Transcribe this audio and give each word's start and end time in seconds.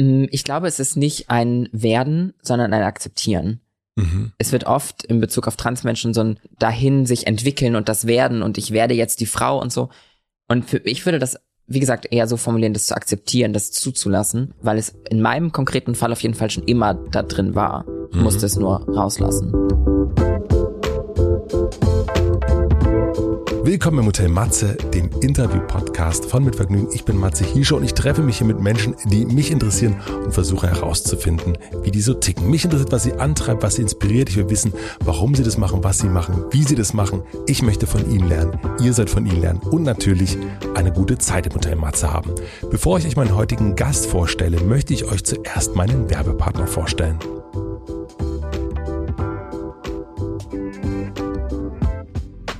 Mm, 0.00 0.24
ich 0.30 0.44
glaube, 0.44 0.66
es 0.66 0.80
ist 0.80 0.96
nicht 0.96 1.28
ein 1.28 1.68
Werden, 1.72 2.32
sondern 2.40 2.72
ein 2.72 2.82
Akzeptieren. 2.82 3.60
Mhm. 3.96 4.32
Es 4.38 4.50
wird 4.50 4.64
oft 4.64 5.04
in 5.04 5.20
Bezug 5.20 5.46
auf 5.46 5.56
Transmenschen 5.56 6.14
so 6.14 6.22
ein 6.22 6.40
dahin 6.58 7.04
sich 7.04 7.26
entwickeln 7.26 7.76
und 7.76 7.88
das 7.88 8.06
werden 8.06 8.42
und 8.42 8.56
ich 8.56 8.70
werde 8.70 8.94
jetzt 8.94 9.20
die 9.20 9.26
Frau 9.26 9.60
und 9.60 9.72
so. 9.72 9.90
Und 10.48 10.64
für, 10.64 10.78
ich 10.78 11.04
würde 11.04 11.18
das, 11.18 11.36
wie 11.66 11.80
gesagt, 11.80 12.06
eher 12.10 12.26
so 12.26 12.36
formulieren, 12.36 12.72
das 12.72 12.86
zu 12.86 12.94
akzeptieren, 12.94 13.52
das 13.52 13.72
zuzulassen, 13.72 14.54
weil 14.62 14.78
es 14.78 14.94
in 15.10 15.20
meinem 15.20 15.52
konkreten 15.52 15.94
Fall 15.94 16.12
auf 16.12 16.22
jeden 16.22 16.34
Fall 16.34 16.50
schon 16.50 16.64
immer 16.64 16.94
da 16.94 17.22
drin 17.22 17.54
war. 17.54 17.84
Ich 18.10 18.16
mhm. 18.16 18.22
musste 18.22 18.46
es 18.46 18.56
nur 18.56 18.88
rauslassen. 18.88 19.52
Willkommen 23.70 24.00
im 24.00 24.06
Hotel 24.06 24.28
Matze, 24.28 24.74
dem 24.92 25.10
Interview-Podcast 25.20 26.24
von 26.24 26.42
Mit 26.42 26.56
Vergnügen. 26.56 26.88
Ich 26.92 27.04
bin 27.04 27.16
Matze 27.16 27.44
Hiescher 27.44 27.76
und 27.76 27.84
ich 27.84 27.94
treffe 27.94 28.20
mich 28.20 28.38
hier 28.38 28.46
mit 28.48 28.58
Menschen, 28.58 28.96
die 29.04 29.24
mich 29.24 29.52
interessieren 29.52 29.94
und 30.24 30.34
versuche 30.34 30.66
herauszufinden, 30.66 31.56
wie 31.84 31.92
die 31.92 32.00
so 32.00 32.14
ticken. 32.14 32.50
Mich 32.50 32.64
interessiert, 32.64 32.90
was 32.90 33.04
sie 33.04 33.12
antreibt, 33.12 33.62
was 33.62 33.76
sie 33.76 33.82
inspiriert. 33.82 34.28
Ich 34.28 34.36
will 34.36 34.50
wissen, 34.50 34.72
warum 35.04 35.36
sie 35.36 35.44
das 35.44 35.56
machen, 35.56 35.84
was 35.84 35.98
sie 35.98 36.08
machen, 36.08 36.46
wie 36.50 36.64
sie 36.64 36.74
das 36.74 36.94
machen. 36.94 37.22
Ich 37.46 37.62
möchte 37.62 37.86
von 37.86 38.10
ihnen 38.10 38.28
lernen. 38.28 38.58
Ihr 38.82 38.92
sollt 38.92 39.08
von 39.08 39.24
ihnen 39.24 39.40
lernen 39.40 39.60
und 39.60 39.84
natürlich 39.84 40.36
eine 40.74 40.90
gute 40.92 41.18
Zeit 41.18 41.46
im 41.46 41.54
Hotel 41.54 41.76
Matze 41.76 42.12
haben. 42.12 42.32
Bevor 42.72 42.98
ich 42.98 43.06
euch 43.06 43.14
meinen 43.14 43.36
heutigen 43.36 43.76
Gast 43.76 44.06
vorstelle, 44.06 44.60
möchte 44.62 44.94
ich 44.94 45.04
euch 45.04 45.22
zuerst 45.22 45.76
meinen 45.76 46.10
Werbepartner 46.10 46.66
vorstellen. 46.66 47.20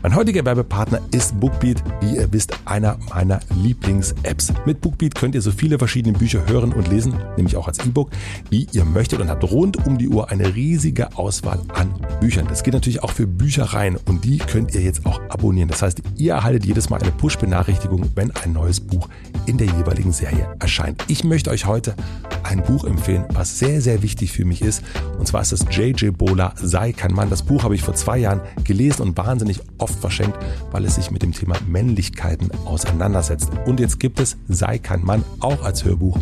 Mein 0.03 0.15
heutiger 0.15 0.43
Werbepartner 0.47 1.03
ist 1.11 1.39
Bookbeat, 1.39 1.85
wie 2.01 2.17
ihr 2.17 2.33
wisst, 2.33 2.59
einer 2.65 2.97
meiner 3.15 3.39
Lieblings-Apps. 3.55 4.55
Mit 4.65 4.81
Bookbeat 4.81 5.15
könnt 5.15 5.35
ihr 5.35 5.43
so 5.43 5.51
viele 5.51 5.79
verschiedene 5.79 6.17
Bücher 6.17 6.49
hören 6.49 6.73
und 6.73 6.89
lesen, 6.89 7.19
nämlich 7.37 7.55
auch 7.55 7.69
als 7.69 7.81
E-Book, 7.81 8.11
wie 8.49 8.67
ihr 8.73 8.87
möchtet 8.87 9.21
und 9.21 9.29
habt 9.29 9.45
rund 9.45 9.87
um 9.87 9.99
die 9.99 10.09
Uhr 10.09 10.31
eine 10.31 10.55
riesige 10.55 11.19
Auswahl 11.19 11.61
an 11.75 11.93
Büchern. 12.19 12.47
Das 12.49 12.63
geht 12.63 12.73
natürlich 12.73 13.03
auch 13.03 13.13
für 13.13 13.27
Büchereien 13.27 13.99
und 14.07 14.25
die 14.25 14.39
könnt 14.39 14.75
ihr 14.75 14.81
jetzt 14.81 15.05
auch 15.05 15.21
abonnieren. 15.29 15.69
Das 15.69 15.83
heißt, 15.83 16.01
ihr 16.17 16.33
erhaltet 16.33 16.65
jedes 16.65 16.89
Mal 16.89 17.03
eine 17.03 17.13
Push-Benachrichtigung, 17.13 18.11
wenn 18.15 18.31
ein 18.37 18.55
neues 18.55 18.81
Buch 18.81 19.07
in 19.45 19.59
der 19.59 19.67
jeweiligen 19.67 20.13
Serie 20.13 20.49
erscheint. 20.61 21.05
Ich 21.09 21.25
möchte 21.25 21.51
euch 21.51 21.67
heute 21.67 21.95
ein 22.43 22.63
Buch 22.63 22.85
empfehlen, 22.85 23.25
was 23.33 23.59
sehr, 23.59 23.81
sehr 23.81 24.03
wichtig 24.03 24.33
für 24.33 24.45
mich 24.45 24.63
ist. 24.63 24.83
Und 25.19 25.27
zwar 25.27 25.43
ist 25.43 25.53
es 25.53 25.67
J.J. 25.71 26.17
Bola, 26.17 26.55
Sei 26.57 26.93
kein 26.93 27.13
Mann. 27.13 27.31
Das 27.31 27.43
Buch 27.43 27.65
habe 27.65 27.75
ich 27.75 27.83
vor 27.83 27.95
zwei 27.95 28.19
Jahren 28.19 28.41
gelesen 28.65 29.03
und 29.03 29.17
wahnsinnig 29.17 29.61
oft 29.79 29.90
verschenkt, 29.99 30.39
weil 30.71 30.85
es 30.85 30.97
sich 30.97 31.11
mit 31.11 31.23
dem 31.23 31.33
Thema 31.33 31.57
Männlichkeiten 31.69 32.51
auseinandersetzt. 32.65 33.51
Und 33.67 33.81
jetzt 33.81 34.01
gibt 34.01 34.21
es 34.21 34.37
Sei 34.49 34.79
kein 34.79 35.05
Mann 35.05 35.25
auch 35.41 35.63
als 35.63 35.85
Hörbuch, 35.85 36.19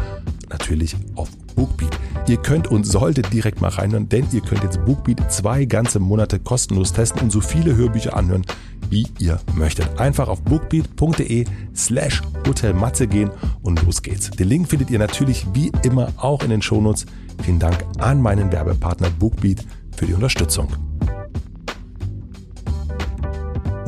natürlich 0.50 0.96
auf 1.14 1.28
Bookbeat. 1.54 1.98
Ihr 2.28 2.36
könnt 2.36 2.68
und 2.68 2.84
solltet 2.84 3.32
direkt 3.32 3.60
mal 3.60 3.68
reinhören, 3.68 4.08
denn 4.08 4.26
ihr 4.32 4.40
könnt 4.40 4.62
jetzt 4.62 4.84
Bookbeat 4.84 5.32
zwei 5.32 5.64
ganze 5.64 5.98
Monate 5.98 6.38
kostenlos 6.38 6.92
testen 6.92 7.22
und 7.22 7.30
so 7.30 7.40
viele 7.40 7.74
Hörbücher 7.74 8.16
anhören, 8.16 8.44
wie 8.90 9.06
ihr 9.18 9.40
möchtet. 9.54 9.98
Einfach 9.98 10.28
auf 10.28 10.42
bookbeat.de 10.42 11.44
slash 11.74 12.22
hotelmatze 12.46 13.06
gehen 13.06 13.30
und 13.62 13.82
los 13.84 14.02
geht's. 14.02 14.30
Den 14.30 14.48
Link 14.48 14.68
findet 14.68 14.90
ihr 14.90 14.98
natürlich 14.98 15.46
wie 15.52 15.72
immer 15.82 16.12
auch 16.16 16.42
in 16.42 16.50
den 16.50 16.62
Shownotes. 16.62 17.06
Vielen 17.42 17.58
Dank 17.58 17.84
an 17.98 18.20
meinen 18.20 18.52
Werbepartner 18.52 19.10
Bookbeat 19.10 19.64
für 19.96 20.06
die 20.06 20.14
Unterstützung. 20.14 20.87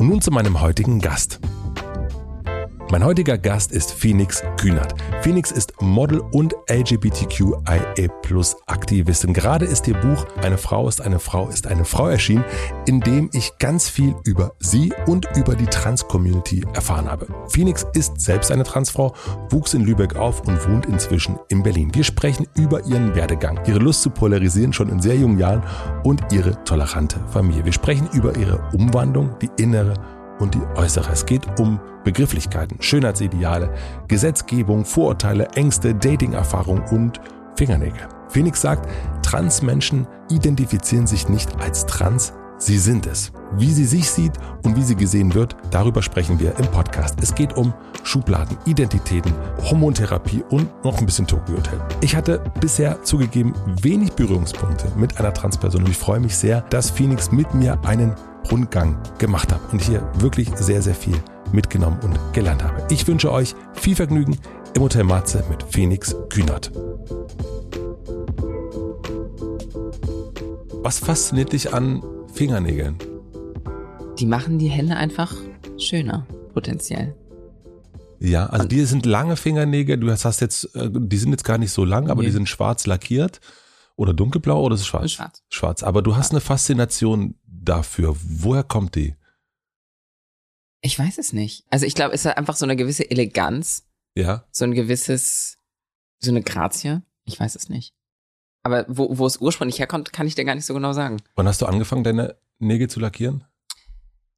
Und 0.01 0.07
nun 0.07 0.19
zu 0.19 0.31
meinem 0.31 0.61
heutigen 0.61 0.99
Gast. 0.99 1.39
Mein 2.91 3.05
heutiger 3.05 3.37
Gast 3.37 3.71
ist 3.71 3.93
Phoenix 3.93 4.43
Kühnert. 4.59 4.95
Phoenix 5.21 5.49
ist 5.49 5.81
Model 5.81 6.19
und 6.33 6.53
LGBTQIA 6.69 8.09
Plus 8.21 8.57
Aktivistin. 8.65 9.33
Gerade 9.33 9.63
ist 9.63 9.87
ihr 9.87 9.93
Buch 9.93 10.25
Eine 10.41 10.57
Frau 10.57 10.89
ist 10.89 10.99
eine 10.99 11.19
Frau 11.19 11.47
ist 11.47 11.67
eine 11.67 11.85
Frau 11.85 12.09
erschienen, 12.09 12.43
in 12.85 12.99
dem 12.99 13.29
ich 13.31 13.57
ganz 13.59 13.87
viel 13.87 14.13
über 14.25 14.51
sie 14.59 14.91
und 15.07 15.25
über 15.37 15.55
die 15.55 15.67
Trans-Community 15.67 16.65
erfahren 16.73 17.09
habe. 17.09 17.27
Phoenix 17.47 17.87
ist 17.93 18.19
selbst 18.19 18.51
eine 18.51 18.65
Transfrau, 18.65 19.15
wuchs 19.51 19.73
in 19.73 19.85
Lübeck 19.85 20.17
auf 20.17 20.41
und 20.41 20.67
wohnt 20.67 20.85
inzwischen 20.85 21.39
in 21.47 21.63
Berlin. 21.63 21.95
Wir 21.95 22.03
sprechen 22.03 22.45
über 22.57 22.85
ihren 22.85 23.15
Werdegang, 23.15 23.57
ihre 23.67 23.79
Lust 23.79 24.01
zu 24.01 24.09
polarisieren 24.09 24.73
schon 24.73 24.89
in 24.89 24.99
sehr 24.99 25.15
jungen 25.15 25.39
Jahren 25.39 25.63
und 26.03 26.21
ihre 26.33 26.61
tolerante 26.65 27.21
Familie. 27.29 27.63
Wir 27.63 27.71
sprechen 27.71 28.09
über 28.11 28.35
ihre 28.35 28.61
Umwandlung, 28.73 29.39
die 29.39 29.49
innere 29.63 29.93
und 30.41 30.55
die 30.55 30.61
äußere. 30.75 31.11
Es 31.11 31.25
geht 31.25 31.59
um 31.59 31.79
Begrifflichkeiten, 32.03 32.81
Schönheitsideale, 32.81 33.73
Gesetzgebung, 34.07 34.85
Vorurteile, 34.85 35.47
Ängste, 35.55 35.93
Datingerfahrung 35.93 36.81
und 36.91 37.21
Fingernägel. 37.55 38.01
Phoenix 38.29 38.61
sagt, 38.61 38.89
Transmenschen 39.21 40.07
identifizieren 40.29 41.05
sich 41.05 41.29
nicht 41.29 41.59
als 41.59 41.85
trans, 41.85 42.33
sie 42.57 42.77
sind 42.77 43.05
es. 43.05 43.31
Wie 43.57 43.71
sie 43.71 43.85
sich 43.85 44.09
sieht 44.09 44.31
und 44.63 44.77
wie 44.77 44.83
sie 44.83 44.95
gesehen 44.95 45.33
wird, 45.33 45.57
darüber 45.71 46.01
sprechen 46.01 46.39
wir 46.39 46.57
im 46.57 46.65
Podcast. 46.67 47.21
Es 47.21 47.35
geht 47.35 47.57
um 47.57 47.73
Schubladen, 48.03 48.57
Identitäten, 48.65 49.33
Hormontherapie 49.69 50.43
und 50.49 50.69
noch 50.85 50.97
ein 50.97 51.05
bisschen 51.05 51.27
Tokyo 51.27 51.57
Hotel. 51.57 51.79
Ich 51.99 52.15
hatte 52.15 52.41
bisher 52.61 53.03
zugegeben 53.03 53.53
wenig 53.81 54.13
Berührungspunkte 54.13 54.87
mit 54.95 55.19
einer 55.19 55.33
Transperson 55.33 55.83
und 55.83 55.89
ich 55.89 55.97
freue 55.97 56.21
mich 56.21 56.35
sehr, 56.35 56.61
dass 56.69 56.89
Phoenix 56.89 57.31
mit 57.31 57.53
mir 57.53 57.77
einen 57.83 58.15
Rundgang 58.49 58.97
gemacht 59.17 59.51
habe 59.51 59.61
und 59.71 59.81
hier 59.81 60.09
wirklich 60.15 60.49
sehr, 60.55 60.81
sehr 60.81 60.95
viel 60.95 61.15
mitgenommen 61.51 61.99
und 62.03 62.17
gelernt 62.33 62.63
habe. 62.63 62.85
Ich 62.89 63.07
wünsche 63.07 63.31
euch 63.31 63.55
viel 63.73 63.95
Vergnügen 63.95 64.37
im 64.75 64.81
Hotel 64.81 65.03
Matze 65.03 65.43
mit 65.49 65.63
Phoenix 65.63 66.15
Kühnert. 66.29 66.71
Was 70.83 70.99
fasziniert 70.99 71.53
dich 71.53 71.73
an 71.73 72.01
Fingernägeln? 72.33 72.97
Die 74.17 74.25
machen 74.25 74.57
die 74.59 74.69
Hände 74.69 74.95
einfach 74.95 75.35
schöner, 75.77 76.25
potenziell. 76.53 77.15
Ja, 78.19 78.45
also 78.47 78.67
die 78.67 78.81
sind 78.85 79.05
lange 79.05 79.35
Fingernägel. 79.35 79.97
Du 79.97 80.11
hast 80.11 80.41
jetzt, 80.41 80.75
äh, 80.75 80.89
die 80.91 81.17
sind 81.17 81.31
jetzt 81.31 81.43
gar 81.43 81.57
nicht 81.57 81.71
so 81.71 81.83
lang, 81.85 82.09
aber 82.09 82.21
nee. 82.21 82.27
die 82.27 82.33
sind 82.33 82.47
schwarz 82.47 82.85
lackiert. 82.85 83.39
Oder 84.01 84.15
dunkelblau 84.15 84.59
oder 84.59 84.73
ist 84.73 84.81
es 84.81 84.87
schwarz? 84.87 85.11
Schwarz. 85.11 85.43
Schwarz. 85.49 85.83
Aber 85.83 86.01
du 86.01 86.15
hast 86.15 86.31
eine 86.31 86.41
Faszination 86.41 87.35
dafür. 87.45 88.15
Woher 88.19 88.63
kommt 88.63 88.95
die? 88.95 89.15
Ich 90.81 90.97
weiß 90.97 91.19
es 91.19 91.33
nicht. 91.33 91.67
Also 91.69 91.85
ich 91.85 91.93
glaube, 91.93 92.15
es 92.15 92.25
ist 92.25 92.35
einfach 92.35 92.55
so 92.55 92.65
eine 92.65 92.75
gewisse 92.75 93.11
Eleganz. 93.11 93.85
Ja. 94.15 94.43
So 94.51 94.65
ein 94.65 94.73
gewisses, 94.73 95.59
so 96.17 96.31
eine 96.31 96.41
Grazie. 96.41 97.03
Ich 97.25 97.39
weiß 97.39 97.53
es 97.53 97.69
nicht. 97.69 97.93
Aber 98.63 98.85
wo, 98.87 99.19
wo 99.19 99.27
es 99.27 99.37
ursprünglich 99.37 99.77
herkommt, 99.77 100.11
kann 100.11 100.25
ich 100.25 100.33
dir 100.33 100.45
gar 100.45 100.55
nicht 100.55 100.65
so 100.65 100.73
genau 100.73 100.93
sagen. 100.93 101.17
Wann 101.35 101.47
hast 101.47 101.61
du 101.61 101.67
angefangen, 101.67 102.03
deine 102.03 102.37
Nägel 102.57 102.89
zu 102.89 102.99
lackieren? 102.99 103.43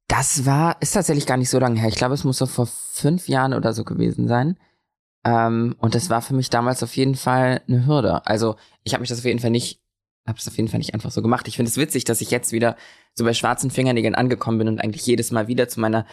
Das 0.08 0.44
war, 0.44 0.76
ist 0.82 0.92
tatsächlich 0.92 1.24
gar 1.24 1.38
nicht 1.38 1.48
so 1.48 1.58
lange 1.58 1.80
her. 1.80 1.88
Ich 1.88 1.96
glaube, 1.96 2.12
es 2.12 2.24
muss 2.24 2.36
so 2.36 2.44
vor 2.44 2.66
fünf 2.66 3.28
Jahren 3.28 3.54
oder 3.54 3.72
so 3.72 3.84
gewesen 3.84 4.28
sein. 4.28 4.58
Ähm, 5.24 5.74
und 5.78 5.94
das 5.94 6.10
war 6.10 6.22
für 6.22 6.34
mich 6.34 6.50
damals 6.50 6.82
auf 6.82 6.96
jeden 6.96 7.14
Fall 7.14 7.62
eine 7.68 7.86
Hürde. 7.86 8.26
Also 8.26 8.56
ich 8.82 8.92
habe 8.92 9.00
mich 9.00 9.08
das 9.08 9.18
auf 9.18 9.24
jeden 9.24 9.40
Fall 9.40 9.50
nicht, 9.50 9.80
habe 10.26 10.38
es 10.38 10.46
auf 10.46 10.56
jeden 10.56 10.68
Fall 10.68 10.78
nicht 10.78 10.94
einfach 10.94 11.10
so 11.10 11.22
gemacht. 11.22 11.48
Ich 11.48 11.56
finde 11.56 11.70
es 11.70 11.76
witzig, 11.76 12.04
dass 12.04 12.20
ich 12.20 12.30
jetzt 12.30 12.52
wieder 12.52 12.76
so 13.14 13.24
bei 13.24 13.32
schwarzen 13.32 13.70
Fingernägeln 13.70 14.14
angekommen 14.14 14.58
bin 14.58 14.68
und 14.68 14.80
eigentlich 14.80 15.06
jedes 15.06 15.30
Mal 15.30 15.48
wieder 15.48 15.68
zu 15.68 15.80
meiner 15.80 16.06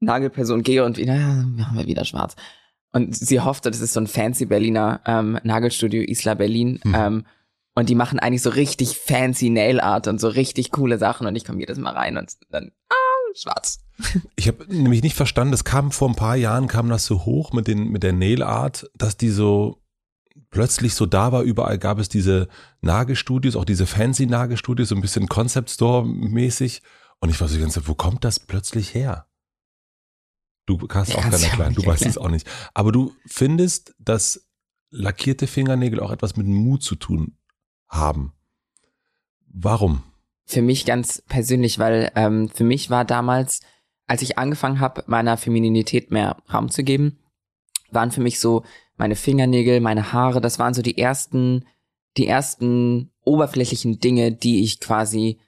Nagelperson 0.00 0.62
gehe 0.62 0.84
und 0.84 0.96
wieder, 0.96 1.14
ja, 1.14 1.22
haben 1.22 1.74
wir 1.74 1.86
wieder 1.86 2.04
schwarz. 2.04 2.36
Und 2.92 3.16
sie 3.16 3.40
hoffte, 3.40 3.70
das 3.70 3.80
ist 3.80 3.92
so 3.92 4.00
ein 4.00 4.06
fancy 4.06 4.46
Berliner 4.46 5.00
ähm, 5.04 5.38
Nagelstudio 5.42 6.02
Isla 6.02 6.34
Berlin. 6.34 6.80
Mhm. 6.84 6.94
Ähm, 6.94 7.26
und 7.74 7.88
die 7.88 7.96
machen 7.96 8.20
eigentlich 8.20 8.42
so 8.42 8.50
richtig 8.50 8.96
fancy 8.96 9.50
Nail 9.50 9.80
Art 9.80 10.06
und 10.06 10.20
so 10.20 10.28
richtig 10.28 10.70
coole 10.70 10.96
Sachen. 10.96 11.26
Und 11.26 11.34
ich 11.34 11.44
komme 11.44 11.58
jedes 11.58 11.78
Mal 11.78 11.92
rein 11.92 12.16
und 12.16 12.34
dann, 12.50 12.70
ah, 12.88 13.34
schwarz. 13.34 13.83
Ich 14.36 14.48
habe 14.48 14.66
nämlich 14.68 15.02
nicht 15.02 15.16
verstanden, 15.16 15.52
das 15.52 15.64
kam 15.64 15.92
vor 15.92 16.08
ein 16.08 16.16
paar 16.16 16.36
Jahren, 16.36 16.66
kam 16.66 16.88
das 16.88 17.06
so 17.06 17.24
hoch 17.24 17.52
mit, 17.52 17.68
den, 17.68 17.88
mit 17.88 18.02
der 18.02 18.12
Nail 18.12 18.42
Art, 18.42 18.90
dass 18.96 19.16
die 19.16 19.30
so 19.30 19.82
plötzlich 20.50 20.94
so 20.94 21.06
da 21.06 21.32
war. 21.32 21.42
Überall 21.42 21.78
gab 21.78 21.98
es 21.98 22.08
diese 22.08 22.48
Nagelstudios, 22.80 23.56
auch 23.56 23.64
diese 23.64 23.86
fancy 23.86 24.26
Nagelstudios, 24.26 24.88
so 24.88 24.94
ein 24.94 25.00
bisschen 25.00 25.28
Concept 25.28 25.70
Store 25.70 26.06
mäßig. 26.06 26.82
Und 27.20 27.30
ich 27.30 27.40
war 27.40 27.48
so 27.48 27.54
die 27.54 27.60
ganze 27.60 27.80
Zeit, 27.80 27.88
wo 27.88 27.94
kommt 27.94 28.24
das 28.24 28.40
plötzlich 28.40 28.94
her? 28.94 29.26
Du 30.66 30.78
kannst 30.78 31.14
auch 31.14 31.22
keiner 31.22 31.38
klein, 31.38 31.74
du 31.74 31.84
weißt 31.84 32.06
es 32.06 32.18
auch 32.18 32.30
nicht. 32.30 32.48
Aber 32.72 32.90
du 32.90 33.14
findest, 33.26 33.94
dass 33.98 34.48
lackierte 34.90 35.46
Fingernägel 35.46 36.00
auch 36.00 36.10
etwas 36.10 36.36
mit 36.36 36.46
Mut 36.46 36.82
zu 36.82 36.94
tun 36.94 37.36
haben. 37.88 38.32
Warum? 39.46 40.02
Für 40.46 40.62
mich 40.62 40.84
ganz 40.84 41.22
persönlich, 41.26 41.78
weil 41.78 42.10
ähm, 42.14 42.48
für 42.48 42.64
mich 42.64 42.90
war 42.90 43.04
damals, 43.04 43.60
als 44.06 44.22
ich 44.22 44.38
angefangen 44.38 44.80
habe, 44.80 45.04
meiner 45.06 45.36
Femininität 45.36 46.10
mehr 46.10 46.36
Raum 46.52 46.70
zu 46.70 46.82
geben, 46.82 47.18
waren 47.90 48.10
für 48.10 48.20
mich 48.20 48.40
so 48.40 48.64
meine 48.96 49.16
Fingernägel, 49.16 49.80
meine 49.80 50.12
Haare, 50.12 50.40
das 50.40 50.58
waren 50.58 50.74
so 50.74 50.82
die 50.82 50.98
ersten, 50.98 51.64
die 52.16 52.26
ersten 52.26 53.10
oberflächlichen 53.24 54.00
Dinge, 54.00 54.32
die 54.32 54.62
ich 54.62 54.80
quasi 54.80 55.40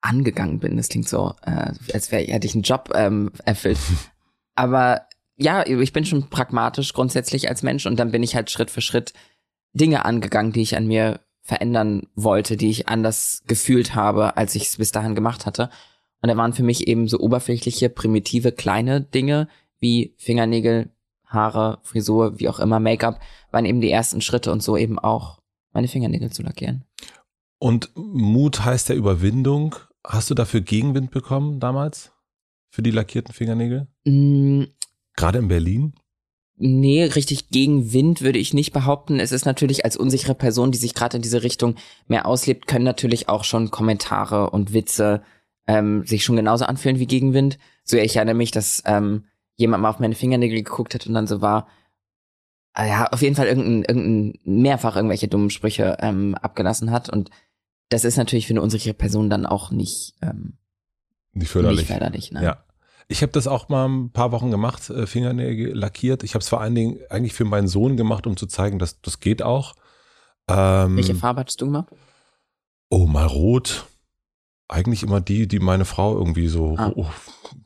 angegangen 0.00 0.60
bin. 0.60 0.76
Das 0.76 0.88
klingt 0.88 1.08
so, 1.08 1.34
äh, 1.42 1.72
als 1.92 2.12
wäre 2.12 2.24
hätte 2.24 2.46
ich 2.46 2.54
einen 2.54 2.62
Job 2.62 2.92
ähm, 2.94 3.32
erfüllt. 3.44 3.78
Aber 4.54 5.02
ja, 5.36 5.66
ich 5.66 5.92
bin 5.92 6.06
schon 6.06 6.30
pragmatisch 6.30 6.94
grundsätzlich 6.94 7.48
als 7.48 7.62
Mensch 7.62 7.86
und 7.86 7.98
dann 7.98 8.12
bin 8.12 8.22
ich 8.22 8.34
halt 8.34 8.50
Schritt 8.50 8.70
für 8.70 8.80
Schritt 8.80 9.12
Dinge 9.72 10.04
angegangen, 10.06 10.52
die 10.52 10.62
ich 10.62 10.76
an 10.76 10.86
mir 10.86 11.20
verändern 11.42 12.08
wollte, 12.14 12.56
die 12.56 12.70
ich 12.70 12.88
anders 12.88 13.42
gefühlt 13.46 13.94
habe, 13.94 14.36
als 14.36 14.54
ich 14.54 14.64
es 14.64 14.76
bis 14.78 14.92
dahin 14.92 15.14
gemacht 15.14 15.44
hatte. 15.44 15.70
Und 16.22 16.28
da 16.28 16.36
waren 16.36 16.52
für 16.52 16.62
mich 16.62 16.88
eben 16.88 17.08
so 17.08 17.18
oberflächliche, 17.20 17.88
primitive, 17.88 18.52
kleine 18.52 19.00
Dinge 19.00 19.48
wie 19.78 20.14
Fingernägel, 20.16 20.90
Haare, 21.24 21.78
Frisur, 21.82 22.38
wie 22.38 22.48
auch 22.48 22.60
immer, 22.60 22.80
Make-up, 22.80 23.20
waren 23.50 23.64
eben 23.64 23.80
die 23.80 23.90
ersten 23.90 24.20
Schritte 24.20 24.52
und 24.52 24.62
so 24.62 24.76
eben 24.76 24.98
auch 24.98 25.40
meine 25.72 25.88
Fingernägel 25.88 26.30
zu 26.30 26.42
lackieren. 26.42 26.84
Und 27.58 27.90
Mut 27.94 28.64
heißt 28.64 28.88
ja 28.88 28.94
Überwindung. 28.94 29.76
Hast 30.04 30.30
du 30.30 30.34
dafür 30.34 30.60
Gegenwind 30.60 31.10
bekommen 31.10 31.60
damals? 31.60 32.12
Für 32.70 32.82
die 32.82 32.90
lackierten 32.90 33.34
Fingernägel? 33.34 33.88
Mm, 34.04 34.64
Gerade 35.16 35.38
in 35.38 35.48
Berlin? 35.48 35.94
Nee, 36.58 37.04
richtig 37.04 37.50
gegen 37.50 37.92
Wind 37.92 38.22
würde 38.22 38.38
ich 38.38 38.54
nicht 38.54 38.72
behaupten. 38.72 39.20
Es 39.20 39.32
ist 39.32 39.44
natürlich 39.44 39.84
als 39.84 39.96
unsichere 39.96 40.34
Person, 40.34 40.72
die 40.72 40.78
sich 40.78 40.94
gerade 40.94 41.16
in 41.16 41.22
diese 41.22 41.42
Richtung 41.42 41.74
mehr 42.06 42.26
auslebt, 42.26 42.66
können 42.66 42.84
natürlich 42.84 43.28
auch 43.28 43.44
schon 43.44 43.70
Kommentare 43.70 44.50
und 44.50 44.72
Witze 44.72 45.22
ähm, 45.66 46.04
sich 46.06 46.24
schon 46.24 46.36
genauso 46.36 46.64
anfühlen 46.64 46.98
wie 46.98 47.06
Gegenwind. 47.06 47.58
So 47.84 47.96
ich 47.96 48.16
erinnere 48.16 48.34
mich, 48.34 48.50
dass 48.50 48.82
ähm, 48.86 49.24
jemand 49.56 49.82
mal 49.82 49.90
auf 49.90 49.98
meine 49.98 50.14
Fingernägel 50.14 50.62
geguckt 50.62 50.94
hat 50.94 51.06
und 51.06 51.14
dann 51.14 51.26
so 51.26 51.40
war, 51.40 51.66
äh, 52.76 52.88
ja, 52.88 53.06
auf 53.06 53.22
jeden 53.22 53.34
Fall 53.34 53.46
irgendein, 53.46 53.82
irgendein 53.84 54.40
mehrfach 54.44 54.96
irgendwelche 54.96 55.28
dummen 55.28 55.50
Sprüche 55.50 55.96
ähm, 56.00 56.34
abgelassen 56.34 56.90
hat. 56.90 57.08
Und 57.08 57.30
das 57.88 58.04
ist 58.04 58.16
natürlich 58.16 58.46
für 58.46 58.52
eine 58.52 58.62
unsichere 58.62 58.94
Person 58.94 59.30
dann 59.30 59.46
auch 59.46 59.70
nicht, 59.70 60.14
ähm, 60.22 60.58
Nicht 61.32 61.50
förderlich. 61.50 61.80
nicht 61.80 61.88
förderlich. 61.88 62.32
Ne? 62.32 62.42
Ja. 62.42 62.64
Ich 63.08 63.22
habe 63.22 63.32
das 63.32 63.46
auch 63.46 63.68
mal 63.68 63.88
ein 63.88 64.10
paar 64.10 64.32
Wochen 64.32 64.50
gemacht, 64.50 64.90
äh, 64.90 65.06
Fingernägel 65.06 65.74
lackiert. 65.74 66.24
Ich 66.24 66.34
habe 66.34 66.42
es 66.42 66.48
vor 66.48 66.60
allen 66.60 66.74
Dingen 66.74 66.98
eigentlich 67.08 67.34
für 67.34 67.44
meinen 67.44 67.68
Sohn 67.68 67.96
gemacht, 67.96 68.26
um 68.26 68.36
zu 68.36 68.46
zeigen, 68.46 68.78
dass 68.80 69.00
das 69.00 69.20
geht 69.20 69.42
auch. 69.42 69.74
Ähm, 70.48 70.96
Welche 70.96 71.14
Farbe 71.14 71.40
hattest 71.40 71.60
du 71.60 71.66
gemacht? 71.66 71.88
Oh, 72.90 73.06
mal 73.06 73.26
rot. 73.26 73.86
Eigentlich 74.68 75.02
immer 75.02 75.20
die, 75.20 75.46
die 75.46 75.60
meine 75.60 75.84
Frau 75.84 76.16
irgendwie 76.16 76.48
so 76.48 76.76
Ah, 76.76 76.92
oh, 76.94 77.06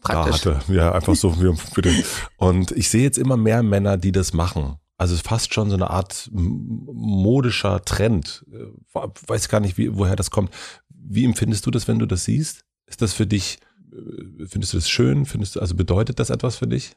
da 0.05 0.27
hatte. 0.27 0.61
Ja, 0.69 0.93
einfach 0.93 1.15
so 1.15 1.31
den. 1.33 2.05
Und 2.37 2.73
ich 2.73 2.91
sehe 2.91 3.03
jetzt 3.03 3.17
immer 3.19 3.37
mehr 3.37 3.63
Männer, 3.63 3.97
die 3.97 4.13
das 4.13 4.33
machen. 4.35 4.77
Also 4.99 5.15
es 5.15 5.21
ist 5.21 5.27
fast 5.27 5.55
schon 5.55 5.71
so 5.71 5.77
eine 5.77 5.89
Art 5.89 6.29
modischer 6.31 7.83
Trend. 7.85 8.45
Äh, 8.53 9.09
Weiß 9.27 9.49
gar 9.49 9.61
nicht, 9.61 9.79
wie, 9.79 9.97
woher 9.97 10.15
das 10.15 10.31
kommt. 10.31 10.53
Wie 10.91 11.25
empfindest 11.25 11.65
du 11.65 11.71
das, 11.71 11.89
wenn 11.89 11.99
du 11.99 12.05
das 12.05 12.25
siehst? 12.25 12.67
Ist 12.85 13.01
das 13.01 13.15
für 13.15 13.27
dich, 13.27 13.61
äh, 13.93 14.47
findest 14.47 14.75
du 14.75 14.77
das 14.77 14.91
schön? 14.91 15.25
Findest 15.25 15.57
du, 15.57 15.61
also 15.61 15.75
bedeutet 15.75 16.19
das 16.19 16.29
etwas 16.29 16.57
für 16.57 16.67
dich? 16.67 16.97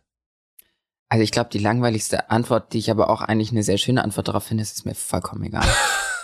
Also 1.07 1.23
ich 1.23 1.31
glaube, 1.31 1.49
die 1.53 1.59
langweiligste 1.59 2.29
Antwort, 2.29 2.73
die 2.73 2.79
ich 2.79 2.91
aber 2.91 3.09
auch 3.09 3.21
eigentlich 3.21 3.51
eine 3.51 3.63
sehr 3.63 3.77
schöne 3.77 4.03
Antwort 4.03 4.27
darauf 4.27 4.43
finde, 4.43 4.63
ist, 4.63 4.75
ist 4.75 4.85
mir 4.85 4.95
vollkommen 4.95 5.43
egal. 5.43 5.67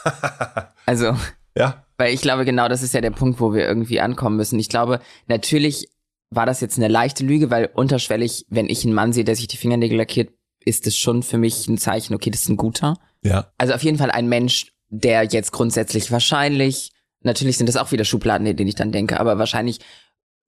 Also, 0.86 1.16
ja, 1.56 1.84
weil 2.00 2.14
ich 2.14 2.22
glaube, 2.22 2.46
genau 2.46 2.70
das 2.70 2.82
ist 2.82 2.94
ja 2.94 3.02
der 3.02 3.12
Punkt, 3.12 3.42
wo 3.42 3.54
wir 3.54 3.68
irgendwie 3.68 4.00
ankommen 4.00 4.38
müssen. 4.38 4.58
Ich 4.58 4.70
glaube, 4.70 5.02
natürlich 5.28 5.90
war 6.30 6.46
das 6.46 6.62
jetzt 6.62 6.78
eine 6.78 6.88
leichte 6.88 7.26
Lüge, 7.26 7.52
weil 7.52 7.70
unterschwellig, 7.74 8.46
wenn 8.50 8.70
ich 8.70 8.86
einen 8.86 8.94
Mann 8.94 9.12
sehe, 9.12 9.26
der 9.26 9.36
sich 9.36 9.48
die 9.48 9.58
Fingernägel 9.58 9.98
lackiert, 9.98 10.32
ist 10.64 10.88
es 10.88 10.96
schon 10.96 11.24
für 11.24 11.38
mich 11.38 11.68
ein 11.68 11.78
Zeichen, 11.78 12.16
okay, 12.16 12.30
das 12.30 12.44
ist 12.44 12.50
ein 12.50 12.58
guter. 12.58 12.98
ja. 13.22 13.52
Also 13.58 13.74
auf 13.74 13.84
jeden 13.84 13.98
Fall 13.98 14.12
ein 14.12 14.30
Mensch, 14.30 14.72
der 14.88 15.24
jetzt 15.24 15.52
grundsätzlich 15.52 16.10
wahrscheinlich, 16.10 16.94
natürlich 17.22 17.58
sind 17.58 17.68
das 17.68 17.76
auch 17.76 17.92
wieder 17.92 18.06
Schubladen, 18.06 18.48
in 18.48 18.56
denen 18.56 18.70
ich 18.70 18.76
dann 18.76 18.94
denke, 18.94 19.20
aber 19.20 19.38
wahrscheinlich 19.38 19.80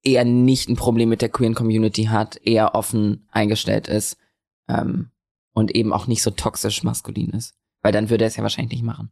eher 0.02 0.24
nicht 0.24 0.70
ein 0.70 0.76
Problem 0.76 1.10
mit 1.10 1.20
der 1.20 1.28
queeren 1.28 1.54
Community 1.54 2.04
hat, 2.04 2.40
eher 2.42 2.74
offen 2.74 3.28
eingestellt 3.30 3.88
ist 3.88 4.16
ähm, 4.68 5.10
und 5.52 5.74
eben 5.74 5.92
auch 5.92 6.06
nicht 6.06 6.22
so 6.22 6.30
toxisch 6.30 6.82
maskulin 6.82 7.30
ist. 7.30 7.54
Weil 7.82 7.92
dann 7.92 8.08
würde 8.08 8.24
er 8.24 8.28
es 8.28 8.36
ja 8.36 8.42
wahrscheinlich 8.42 8.72
nicht 8.72 8.84
machen. 8.84 9.10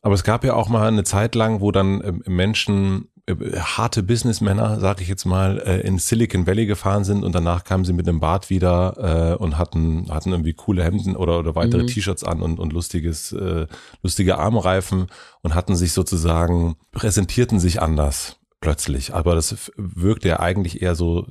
Aber 0.00 0.14
es 0.14 0.22
gab 0.24 0.44
ja 0.44 0.54
auch 0.54 0.68
mal 0.68 0.86
eine 0.86 1.04
Zeit 1.04 1.34
lang, 1.34 1.60
wo 1.60 1.72
dann 1.72 2.02
ähm, 2.04 2.22
Menschen, 2.26 3.08
äh, 3.26 3.34
harte 3.58 4.02
Businessmänner, 4.02 4.78
sag 4.80 5.00
ich 5.00 5.08
jetzt 5.08 5.24
mal, 5.24 5.58
äh, 5.58 5.80
in 5.80 5.98
Silicon 5.98 6.46
Valley 6.46 6.66
gefahren 6.66 7.04
sind 7.04 7.24
und 7.24 7.34
danach 7.34 7.64
kamen 7.64 7.84
sie 7.84 7.92
mit 7.92 8.08
einem 8.08 8.20
Bart 8.20 8.48
wieder 8.48 9.34
äh, 9.36 9.42
und 9.42 9.58
hatten, 9.58 10.08
hatten 10.10 10.30
irgendwie 10.30 10.54
coole 10.54 10.84
Hemden 10.84 11.16
oder, 11.16 11.38
oder 11.38 11.54
weitere 11.56 11.82
Mhm. 11.82 11.88
T-Shirts 11.88 12.24
an 12.24 12.42
und, 12.42 12.58
und 12.60 12.72
lustiges, 12.72 13.32
äh, 13.32 13.66
lustige 14.02 14.38
Armreifen 14.38 15.08
und 15.42 15.54
hatten 15.54 15.74
sich 15.76 15.92
sozusagen, 15.92 16.76
präsentierten 16.92 17.58
sich 17.58 17.82
anders 17.82 18.36
plötzlich. 18.60 19.14
Aber 19.14 19.34
das 19.34 19.72
wirkte 19.76 20.28
ja 20.28 20.40
eigentlich 20.40 20.80
eher 20.80 20.94
so, 20.94 21.26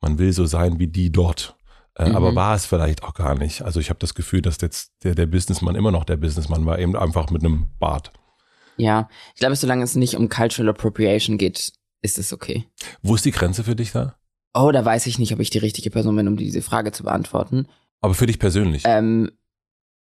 man 0.00 0.18
will 0.18 0.32
so 0.32 0.44
sein 0.46 0.78
wie 0.78 0.88
die 0.88 1.10
dort. 1.10 1.56
Äh, 1.96 2.10
Mhm. 2.10 2.16
Aber 2.16 2.34
war 2.34 2.54
es 2.54 2.66
vielleicht 2.66 3.02
auch 3.02 3.14
gar 3.14 3.34
nicht. 3.36 3.62
Also 3.62 3.80
ich 3.80 3.88
habe 3.88 3.98
das 3.98 4.14
Gefühl, 4.14 4.42
dass 4.42 4.58
jetzt 4.60 4.92
der, 5.02 5.14
der 5.14 5.26
Businessmann 5.26 5.74
immer 5.74 5.90
noch 5.90 6.04
der 6.04 6.16
Businessmann 6.16 6.66
war, 6.66 6.78
eben 6.78 6.94
einfach 6.96 7.30
mit 7.30 7.42
einem 7.42 7.66
Bart. 7.78 8.12
Ja, 8.76 9.08
ich 9.34 9.40
glaube, 9.40 9.56
solange 9.56 9.82
es 9.82 9.96
nicht 9.96 10.16
um 10.16 10.28
Cultural 10.28 10.68
Appropriation 10.70 11.38
geht, 11.38 11.72
ist 12.02 12.18
es 12.18 12.32
okay. 12.32 12.66
Wo 13.02 13.14
ist 13.14 13.24
die 13.24 13.30
Grenze 13.30 13.64
für 13.64 13.74
dich 13.74 13.92
da? 13.92 14.16
Oh, 14.54 14.70
da 14.70 14.84
weiß 14.84 15.06
ich 15.06 15.18
nicht, 15.18 15.32
ob 15.32 15.40
ich 15.40 15.50
die 15.50 15.58
richtige 15.58 15.90
Person 15.90 16.16
bin, 16.16 16.28
um 16.28 16.36
diese 16.36 16.62
Frage 16.62 16.92
zu 16.92 17.04
beantworten. 17.04 17.66
Aber 18.00 18.14
für 18.14 18.26
dich 18.26 18.38
persönlich. 18.38 18.82
Ähm, 18.86 19.30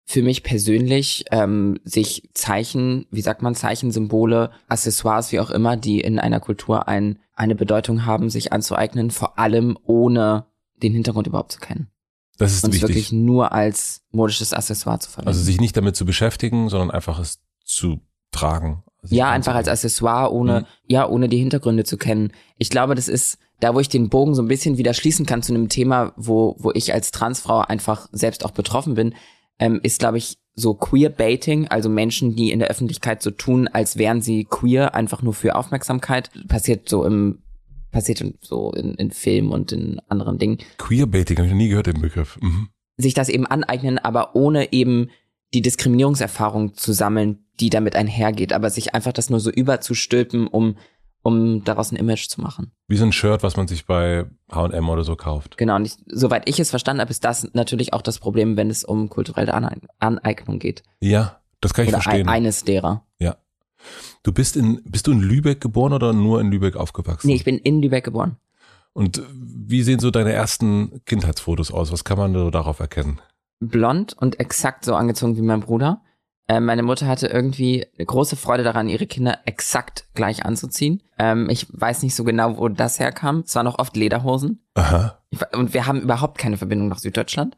für 0.05 0.23
mich 0.23 0.43
persönlich 0.43 1.25
ähm, 1.31 1.79
sich 1.83 2.29
Zeichen, 2.33 3.05
wie 3.11 3.21
sagt 3.21 3.41
man, 3.41 3.55
Zeichensymbole, 3.55 4.51
Accessoires, 4.67 5.31
wie 5.31 5.39
auch 5.39 5.51
immer, 5.51 5.75
die 5.75 5.99
in 5.99 6.17
einer 6.17 6.39
Kultur 6.39 6.87
ein, 6.87 7.19
eine 7.33 7.55
Bedeutung 7.55 8.05
haben, 8.05 8.29
sich 8.29 8.53
anzueignen, 8.53 9.11
vor 9.11 9.37
allem 9.37 9.77
ohne 9.83 10.45
den 10.83 10.93
Hintergrund 10.93 11.27
überhaupt 11.27 11.51
zu 11.51 11.59
kennen. 11.59 11.89
das 12.37 12.53
ist 12.53 12.63
Und 12.63 12.69
es 12.69 12.75
wichtig. 12.81 12.89
wirklich 12.89 13.11
nur 13.11 13.51
als 13.51 14.01
modisches 14.11 14.53
Accessoire 14.53 14.99
zu 14.99 15.09
verwenden. 15.09 15.27
Also 15.29 15.41
sich 15.43 15.59
nicht 15.59 15.75
damit 15.75 15.95
zu 15.95 16.05
beschäftigen, 16.05 16.69
sondern 16.69 16.91
einfach 16.91 17.19
es 17.19 17.39
zu 17.63 18.01
tragen. 18.31 18.83
Sich 19.03 19.17
ja, 19.17 19.29
einfach 19.31 19.55
als. 19.55 19.67
Accessoire, 19.67 20.31
ohne, 20.33 20.61
Mhm. 20.61 20.65
ja, 20.87 21.07
ohne 21.07 21.29
die 21.29 21.37
Hintergründe 21.37 21.83
zu 21.83 21.97
kennen. 21.97 22.31
Ich 22.57 22.69
glaube, 22.69 22.93
das 22.95 23.07
ist 23.07 23.37
da, 23.59 23.73
wo 23.73 23.79
ich 23.79 23.89
den 23.89 24.09
Bogen 24.09 24.35
so 24.35 24.41
ein 24.43 24.47
bisschen 24.47 24.77
wieder 24.77 24.93
schließen 24.93 25.25
kann 25.25 25.41
zu 25.41 25.53
einem 25.53 25.69
Thema, 25.69 26.13
wo, 26.15 26.55
wo 26.59 26.71
ich 26.73 26.93
als 26.93 27.09
Transfrau 27.11 27.59
einfach 27.61 28.07
selbst 28.11 28.45
auch 28.45 28.51
betroffen 28.51 28.93
bin, 28.95 29.15
ähm, 29.59 29.79
ist, 29.81 29.99
glaube 29.99 30.17
ich, 30.19 30.37
so 30.53 30.73
Queer-Baiting, 30.75 31.67
also 31.69 31.89
Menschen, 31.89 32.35
die 32.35 32.51
in 32.51 32.59
der 32.59 32.67
Öffentlichkeit 32.69 33.21
so 33.23 33.31
tun, 33.31 33.67
als 33.67 33.97
wären 33.97 34.21
sie 34.21 34.43
queer, 34.43 34.93
einfach 34.95 35.21
nur 35.23 35.33
für 35.33 35.55
Aufmerksamkeit. 35.55 36.29
Passiert 36.47 36.89
so 36.89 37.03
im, 37.05 37.43
passiert 37.91 38.23
so 38.41 38.71
in, 38.71 38.93
in 38.95 39.11
Filmen 39.11 39.51
und 39.51 39.71
in 39.71 39.99
anderen 40.07 40.37
Dingen. 40.37 40.57
Queerbaiting, 40.77 41.37
habe 41.37 41.47
ich 41.47 41.51
noch 41.53 41.57
nie 41.57 41.69
gehört, 41.69 41.87
den 41.87 42.01
Begriff. 42.01 42.37
Mhm. 42.41 42.69
Sich 42.97 43.13
das 43.13 43.29
eben 43.29 43.45
aneignen, 43.45 43.97
aber 43.99 44.35
ohne 44.35 44.71
eben 44.73 45.09
die 45.53 45.61
Diskriminierungserfahrung 45.61 46.73
zu 46.73 46.93
sammeln, 46.93 47.45
die 47.59 47.69
damit 47.69 47.95
einhergeht, 47.95 48.53
aber 48.53 48.69
sich 48.69 48.93
einfach 48.93 49.13
das 49.13 49.29
nur 49.29 49.39
so 49.39 49.49
überzustülpen, 49.51 50.47
um, 50.47 50.77
um 51.23 51.63
daraus 51.63 51.91
ein 51.91 51.95
Image 51.95 52.27
zu 52.27 52.41
machen. 52.41 52.71
Wie 52.87 52.97
so 52.97 53.05
ein 53.05 53.11
Shirt, 53.13 53.43
was 53.43 53.55
man 53.57 53.67
sich 53.67 53.85
bei 53.85 54.25
H&M 54.51 54.89
oder 54.89 55.03
so 55.03 55.15
kauft. 55.15 55.57
Genau, 55.57 55.75
und 55.75 55.85
ich, 55.85 55.93
soweit 56.07 56.47
ich 56.49 56.59
es 56.59 56.69
verstanden 56.69 57.01
habe, 57.01 57.11
ist 57.11 57.23
das 57.23 57.47
natürlich 57.53 57.93
auch 57.93 58.01
das 58.01 58.19
Problem, 58.19 58.57
wenn 58.57 58.69
es 58.69 58.83
um 58.83 59.09
kulturelle 59.09 59.53
Aneig- 59.53 59.87
Aneignung 59.99 60.59
geht. 60.59 60.83
Ja, 60.99 61.39
das 61.61 61.73
kann 61.73 61.85
ich 61.85 61.89
Oder 61.93 62.01
verstehen. 62.01 62.27
ein, 62.27 62.33
eines 62.33 62.63
derer. 62.63 63.03
Du 64.23 64.31
bist 64.31 64.55
in, 64.55 64.81
bist 64.83 65.07
du 65.07 65.11
in 65.11 65.21
Lübeck 65.21 65.61
geboren 65.61 65.93
oder 65.93 66.13
nur 66.13 66.41
in 66.41 66.51
Lübeck 66.51 66.75
aufgewachsen? 66.75 67.27
Nee, 67.27 67.35
ich 67.35 67.43
bin 67.43 67.57
in 67.57 67.81
Lübeck 67.81 68.03
geboren. 68.03 68.37
Und 68.93 69.21
wie 69.31 69.83
sehen 69.83 69.99
so 69.99 70.09
deine 70.09 70.33
ersten 70.33 71.01
Kindheitsfotos 71.05 71.71
aus? 71.71 71.91
Was 71.91 72.03
kann 72.03 72.17
man 72.17 72.33
so 72.33 72.49
darauf 72.49 72.79
erkennen? 72.79 73.21
Blond 73.59 74.13
und 74.17 74.39
exakt 74.39 74.85
so 74.85 74.95
angezogen 74.95 75.37
wie 75.37 75.41
mein 75.41 75.59
Bruder. 75.59 76.01
Ähm, 76.47 76.65
meine 76.65 76.83
Mutter 76.83 77.07
hatte 77.07 77.27
irgendwie 77.27 77.85
eine 77.97 78.05
große 78.05 78.37
Freude 78.37 78.63
daran, 78.63 78.87
ihre 78.87 79.05
Kinder 79.05 79.39
exakt 79.45 80.07
gleich 80.13 80.45
anzuziehen. 80.45 81.03
Ähm, 81.19 81.49
ich 81.49 81.67
weiß 81.69 82.03
nicht 82.03 82.15
so 82.15 82.23
genau, 82.23 82.57
wo 82.57 82.69
das 82.69 82.99
herkam. 82.99 83.43
Es 83.45 83.53
waren 83.55 83.65
noch 83.65 83.79
oft 83.79 83.95
Lederhosen. 83.97 84.65
Aha. 84.75 85.19
Und 85.53 85.73
wir 85.73 85.85
haben 85.85 86.01
überhaupt 86.01 86.37
keine 86.37 86.57
Verbindung 86.57 86.87
nach 86.87 86.99
Süddeutschland. 86.99 87.57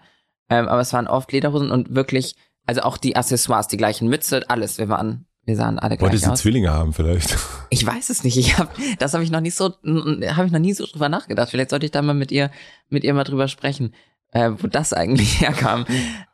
Ähm, 0.49 0.67
aber 0.67 0.81
es 0.81 0.91
waren 0.91 1.07
oft 1.07 1.31
Lederhosen 1.31 1.69
und 1.69 1.93
wirklich, 1.93 2.35
also 2.65 2.81
auch 2.81 2.97
die 2.97 3.15
Accessoires, 3.15 3.67
die 3.67 3.77
gleichen 3.77 4.09
Mütze, 4.09 4.49
alles. 4.49 4.79
Wir 4.79 4.89
waren, 4.89 5.25
wir 5.49 5.55
sahen 5.57 5.77
alle 5.79 5.97
gleich 5.97 6.19
sie 6.21 6.27
aus. 6.31 6.39
Zwillinge 6.39 6.71
haben 6.71 6.93
vielleicht? 6.93 7.37
Ich 7.71 7.85
weiß 7.85 8.09
es 8.09 8.23
nicht. 8.23 8.35
Ich 8.37 8.57
hab, 8.57 8.73
das 8.97 9.13
habe 9.13 9.23
ich 9.23 9.29
noch 9.29 9.41
nicht 9.41 9.53
so, 9.55 9.65
habe 9.83 10.45
ich 10.45 10.51
noch 10.51 10.59
nie 10.59 10.73
so 10.73 10.85
drüber 10.87 11.07
nachgedacht. 11.09 11.49
Vielleicht 11.51 11.69
sollte 11.69 11.85
ich 11.85 11.91
da 11.91 12.01
mal 12.01 12.13
mit 12.15 12.31
ihr, 12.31 12.49
mit 12.89 13.03
ihr 13.03 13.13
mal 13.13 13.23
drüber 13.25 13.47
sprechen, 13.47 13.93
äh, 14.31 14.51
wo 14.57 14.65
das 14.67 14.91
eigentlich 14.93 15.39
herkam. 15.41 15.85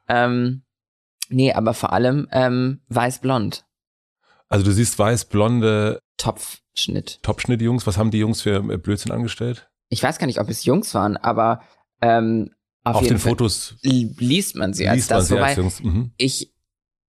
ähm, 0.07 0.61
nee, 1.29 1.51
aber 1.51 1.73
vor 1.73 1.91
allem 1.91 2.27
ähm, 2.31 2.79
weiß-blond, 2.87 3.65
Also 4.47 4.63
du 4.63 4.71
siehst 4.71 4.97
weiß-blonde 4.97 5.99
Topfschnitt. 6.17 7.19
Topschnitt-Jungs. 7.23 7.85
Was 7.87 7.97
haben 7.97 8.11
die 8.11 8.19
Jungs 8.19 8.41
für 8.43 8.57
äh, 8.71 8.77
Blödsinn 8.77 9.11
angestellt? 9.11 9.69
Ich 9.89 10.01
weiß 10.01 10.17
gar 10.17 10.27
nicht, 10.27 10.39
ob 10.39 10.49
es 10.49 10.63
Jungs 10.65 10.93
waren, 10.93 11.17
aber 11.17 11.61
ähm, 12.01 12.51
auf, 12.85 12.97
Auf, 12.97 13.01
den 13.07 13.17
Fall 13.19 13.31
Fotos 13.31 13.75
li- 13.81 14.15
liest 14.19 14.55
man 14.55 14.73
sie 14.73 14.87
als 14.87 14.95
liest 14.97 15.09
man 15.09 15.19
das. 15.19 15.27
sie 15.27 15.33
Wobei 15.33 15.43
als 15.47 15.57
Jungs. 15.57 15.81
Mhm. 15.83 16.11
ich, 16.17 16.53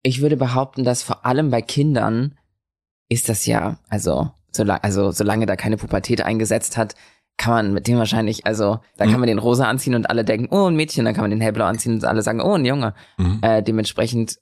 ich 0.02 0.20
würde 0.20 0.36
behaupten, 0.36 0.84
dass 0.84 1.02
vor 1.02 1.26
allem 1.26 1.50
bei 1.50 1.62
Kindern 1.62 2.36
ist 3.08 3.28
das 3.28 3.46
ja, 3.46 3.78
also, 3.88 4.30
solange, 4.52 4.84
also 4.84 5.10
solange 5.10 5.46
da 5.46 5.56
keine 5.56 5.76
Pubertät 5.76 6.20
eingesetzt 6.22 6.76
hat, 6.76 6.94
kann 7.36 7.52
man 7.52 7.72
mit 7.72 7.86
dem 7.86 7.98
wahrscheinlich, 7.98 8.46
also 8.46 8.80
da 8.96 9.06
Mhm. 9.06 9.10
kann 9.10 9.20
man 9.20 9.28
den 9.28 9.38
rosa 9.38 9.68
anziehen 9.68 9.94
und 9.94 10.10
alle 10.10 10.24
denken, 10.24 10.48
oh, 10.54 10.66
ein 10.66 10.76
Mädchen, 10.76 11.04
dann 11.04 11.14
kann 11.14 11.22
man 11.22 11.30
den 11.30 11.40
hellblau 11.40 11.66
anziehen 11.66 11.94
und 11.94 12.04
alle 12.04 12.22
sagen, 12.22 12.40
oh, 12.40 12.54
ein 12.54 12.64
Junge. 12.64 12.94
Mhm. 13.16 13.38
Äh, 13.42 13.62
dementsprechend 13.62 14.38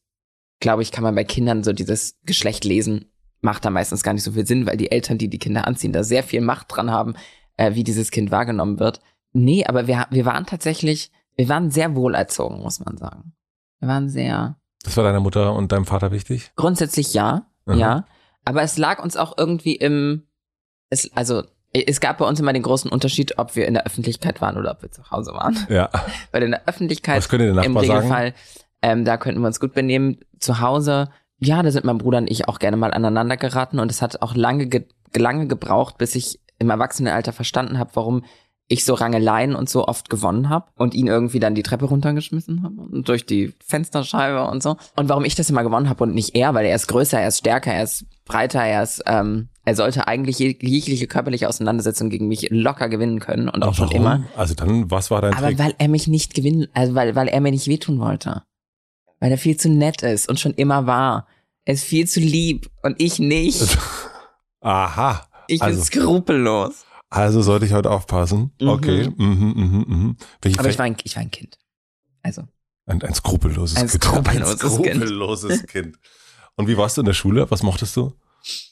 glaube 0.60 0.82
ich, 0.82 0.92
kann 0.92 1.04
man 1.04 1.14
bei 1.14 1.24
Kindern 1.24 1.62
so 1.62 1.72
dieses 1.74 2.16
Geschlecht 2.24 2.64
lesen, 2.64 3.12
macht 3.42 3.64
da 3.66 3.70
meistens 3.70 4.02
gar 4.02 4.14
nicht 4.14 4.22
so 4.22 4.32
viel 4.32 4.46
Sinn, 4.46 4.66
weil 4.66 4.78
die 4.78 4.90
Eltern, 4.90 5.18
die 5.18 5.28
die 5.28 5.38
Kinder 5.38 5.66
anziehen, 5.66 5.92
da 5.92 6.02
sehr 6.02 6.22
viel 6.22 6.40
Macht 6.40 6.68
dran 6.70 6.90
haben, 6.90 7.14
äh, 7.58 7.74
wie 7.74 7.84
dieses 7.84 8.10
Kind 8.10 8.30
wahrgenommen 8.30 8.78
wird. 8.80 9.00
Nee, 9.34 9.66
aber 9.66 9.86
wir, 9.86 10.06
wir 10.10 10.24
waren 10.24 10.46
tatsächlich, 10.46 11.10
wir 11.36 11.50
waren 11.50 11.70
sehr 11.70 11.94
wohlerzogen, 11.94 12.62
muss 12.62 12.80
man 12.80 12.96
sagen. 12.96 13.34
Wir 13.80 13.88
waren 13.88 14.08
sehr. 14.08 14.56
Das 14.86 14.96
war 14.96 15.02
deiner 15.02 15.20
Mutter 15.20 15.52
und 15.52 15.72
deinem 15.72 15.84
Vater 15.84 16.12
wichtig? 16.12 16.52
Grundsätzlich 16.54 17.12
ja, 17.12 17.46
Aha. 17.66 17.76
ja. 17.76 18.04
Aber 18.44 18.62
es 18.62 18.78
lag 18.78 19.02
uns 19.02 19.16
auch 19.16 19.36
irgendwie 19.36 19.74
im, 19.74 20.22
es, 20.90 21.10
also 21.16 21.42
es 21.72 21.98
gab 21.98 22.18
bei 22.18 22.24
uns 22.24 22.38
immer 22.38 22.52
den 22.52 22.62
großen 22.62 22.90
Unterschied, 22.90 23.36
ob 23.38 23.56
wir 23.56 23.66
in 23.66 23.74
der 23.74 23.84
Öffentlichkeit 23.84 24.40
waren 24.40 24.56
oder 24.56 24.70
ob 24.70 24.82
wir 24.82 24.92
zu 24.92 25.10
Hause 25.10 25.32
waren. 25.32 25.58
Ja. 25.68 25.90
Weil 26.30 26.44
in 26.44 26.52
der 26.52 26.68
Öffentlichkeit 26.68 27.16
Was 27.16 27.28
könnte 27.28 27.52
der 27.52 27.64
im 27.64 27.72
Nachbar 27.72 27.84
sagen? 27.84 27.98
Regelfall, 27.98 28.34
ähm, 28.80 29.04
da 29.04 29.16
könnten 29.16 29.40
wir 29.40 29.48
uns 29.48 29.58
gut 29.58 29.74
benehmen. 29.74 30.18
Zu 30.38 30.60
Hause, 30.60 31.10
ja, 31.38 31.60
da 31.64 31.70
sind 31.72 31.84
mein 31.84 31.98
Bruder 31.98 32.18
und 32.18 32.30
ich 32.30 32.46
auch 32.46 32.60
gerne 32.60 32.76
mal 32.76 32.94
aneinander 32.94 33.36
geraten 33.36 33.80
und 33.80 33.90
es 33.90 34.02
hat 34.02 34.22
auch 34.22 34.36
lange, 34.36 34.68
ge 34.68 34.86
lange 35.16 35.48
gebraucht, 35.48 35.98
bis 35.98 36.14
ich 36.14 36.40
im 36.58 36.70
Erwachsenenalter 36.70 37.32
verstanden 37.32 37.80
habe, 37.80 37.90
warum 37.94 38.24
ich 38.68 38.84
so 38.84 38.94
Rangeleien 38.94 39.54
und 39.54 39.68
so 39.68 39.86
oft 39.86 40.10
gewonnen 40.10 40.48
habe 40.48 40.66
und 40.74 40.92
ihn 40.94 41.06
irgendwie 41.06 41.38
dann 41.38 41.54
die 41.54 41.62
Treppe 41.62 41.84
runtergeschmissen 41.84 42.64
habe 42.64 42.80
und 42.80 43.08
durch 43.08 43.24
die 43.24 43.54
Fensterscheibe 43.64 44.44
und 44.50 44.62
so. 44.62 44.76
Und 44.96 45.08
warum 45.08 45.24
ich 45.24 45.36
das 45.36 45.48
immer 45.50 45.62
gewonnen 45.62 45.88
habe 45.88 46.02
und 46.02 46.14
nicht 46.14 46.34
er, 46.34 46.52
weil 46.54 46.66
er 46.66 46.74
ist 46.74 46.88
größer, 46.88 47.20
er 47.20 47.28
ist 47.28 47.38
stärker, 47.38 47.72
er 47.72 47.84
ist 47.84 48.06
breiter, 48.24 48.60
er 48.64 48.82
ist, 48.82 49.04
ähm, 49.06 49.50
er 49.64 49.76
sollte 49.76 50.08
eigentlich 50.08 50.38
jeg- 50.38 50.58
jegliche 50.66 51.06
körperliche 51.06 51.48
Auseinandersetzung 51.48 52.10
gegen 52.10 52.26
mich 52.26 52.48
locker 52.50 52.88
gewinnen 52.88 53.20
können 53.20 53.48
und 53.48 53.62
auch 53.62 53.74
schon 53.74 53.86
Warum? 53.88 54.00
immer. 54.00 54.24
Also 54.36 54.54
dann, 54.54 54.90
was 54.90 55.12
war 55.12 55.20
dein 55.22 55.34
Aber 55.34 55.46
Trick? 55.48 55.58
weil 55.60 55.74
er 55.78 55.88
mich 55.88 56.08
nicht 56.08 56.34
gewinnen, 56.34 56.66
also 56.74 56.94
weil, 56.96 57.14
weil 57.14 57.28
er 57.28 57.40
mir 57.40 57.52
nicht 57.52 57.68
wehtun 57.68 58.00
wollte. 58.00 58.42
Weil 59.20 59.30
er 59.30 59.38
viel 59.38 59.56
zu 59.56 59.68
nett 59.68 60.02
ist 60.02 60.28
und 60.28 60.40
schon 60.40 60.54
immer 60.54 60.86
war. 60.86 61.28
Er 61.64 61.74
ist 61.74 61.84
viel 61.84 62.06
zu 62.08 62.18
lieb 62.20 62.68
und 62.82 63.00
ich 63.00 63.18
nicht. 63.20 63.78
Aha. 64.60 65.26
Ich 65.48 65.62
Also- 65.62 65.76
bin 65.76 65.84
skrupellos. 65.84 66.84
Also 67.10 67.40
sollte 67.42 67.66
ich 67.66 67.72
heute 67.72 67.90
aufpassen. 67.90 68.52
Mhm. 68.60 68.68
Okay. 68.68 69.08
Mhm, 69.16 69.52
mhm, 69.56 69.84
mhm. 69.86 70.16
Welche 70.42 70.58
Aber 70.58 70.68
ich 70.68 70.78
war 70.78 70.86
ein, 70.86 70.96
ich 71.04 71.14
war 71.16 71.22
ein 71.22 71.30
Kind. 71.30 71.58
Also, 72.22 72.42
ein, 72.86 73.00
ein 73.02 73.14
skrupelloses 73.14 73.76
Ein 73.76 73.88
Kind. 73.88 74.02
skrupelloses 74.02 74.60
ein 74.62 74.82
Kind. 74.82 74.94
skrupelloses 75.04 75.66
Kind. 75.66 75.98
Und 76.56 76.68
wie 76.68 76.76
warst 76.76 76.96
du 76.96 77.02
in 77.02 77.06
der 77.06 77.12
Schule? 77.14 77.50
Was 77.50 77.62
mochtest 77.62 77.96
du? 77.96 78.12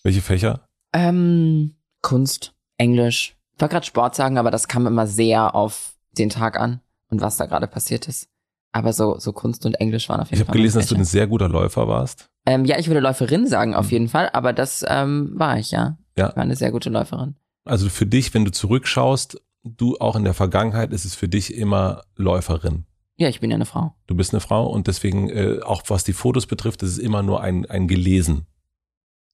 Welche 0.03 0.21
Fächer? 0.23 0.69
ähm, 0.93 1.75
Kunst, 2.03 2.53
Englisch. 2.79 3.37
Ich 3.55 3.61
wollte 3.61 3.73
gerade 3.75 3.87
Sport 3.87 4.15
sagen, 4.15 4.37
aber 4.39 4.51
das 4.51 4.69
kam 4.69 4.87
immer 4.87 5.07
sehr 5.07 5.55
auf 5.55 5.95
den 6.13 6.29
Tag 6.31 6.59
an 6.59 6.81
und 7.09 7.21
was 7.21 7.37
da 7.37 7.47
gerade 7.47 7.67
passiert 7.67 8.09
ist. 8.09 8.29
Aber 8.73 8.93
so, 8.93 9.19
so 9.19 9.33
Kunst 9.33 9.65
und 9.67 9.75
Englisch 9.77 10.09
waren 10.09 10.21
auf 10.21 10.29
jeden 10.29 10.35
Ich 10.35 10.41
habe 10.41 10.47
Fall. 10.49 10.57
gelesen, 10.57 10.77
meine 10.79 10.83
dass 10.85 10.91
du 10.91 10.97
ein 10.97 11.05
sehr 11.05 11.27
guter 11.29 11.49
Läufer 11.49 11.87
warst. 11.89 12.29
ähm, 12.47 12.65
ja, 12.65 12.79
ich 12.79 12.89
würde 12.89 13.01
Läuferin 13.01 13.47
sagen, 13.47 13.75
auf 13.75 13.87
Mhm. 13.87 13.91
jeden 13.93 14.09
Fall, 14.09 14.31
aber 14.33 14.53
das 14.53 14.85
ähm, 14.89 15.33
war 15.35 15.59
ich, 15.59 15.71
ja. 15.71 15.97
Ja. 16.17 16.31
Ich 16.31 16.37
war 16.37 16.43
eine 16.43 16.57
sehr 16.57 16.71
gute 16.73 16.91
Läuferin. 16.91 17.37
Also 17.65 17.89
für 17.89 18.07
dich, 18.07 18.33
wenn 18.35 18.45
du 18.45 18.51
zurückschaust, 18.53 19.41
du 19.65 19.97
auch 19.99 20.17
in 20.17 20.25
der 20.25 20.35
Vergangenheit 20.35 20.93
ist 20.93 21.05
es 21.05 21.15
für 21.15 21.29
dich 21.29 21.55
immer 21.55 22.03
Läuferin. 22.17 22.85
Ja, 23.17 23.29
ich 23.29 23.41
bin 23.41 23.51
ja 23.51 23.55
eine 23.55 23.65
Frau. 23.65 23.95
Du 24.07 24.15
bist 24.15 24.33
eine 24.35 24.41
Frau 24.41 24.67
und 24.67 24.87
deswegen, 24.87 25.31
äh, 25.31 25.61
auch 25.65 25.83
was 25.89 26.05
die 26.05 26.13
Fotos 26.13 26.47
betrifft, 26.47 26.83
ist 26.83 26.91
es 26.91 26.99
immer 26.99 27.23
nur 27.23 27.41
ein, 27.41 27.65
ein 27.67 27.87
Gelesen. 27.89 28.47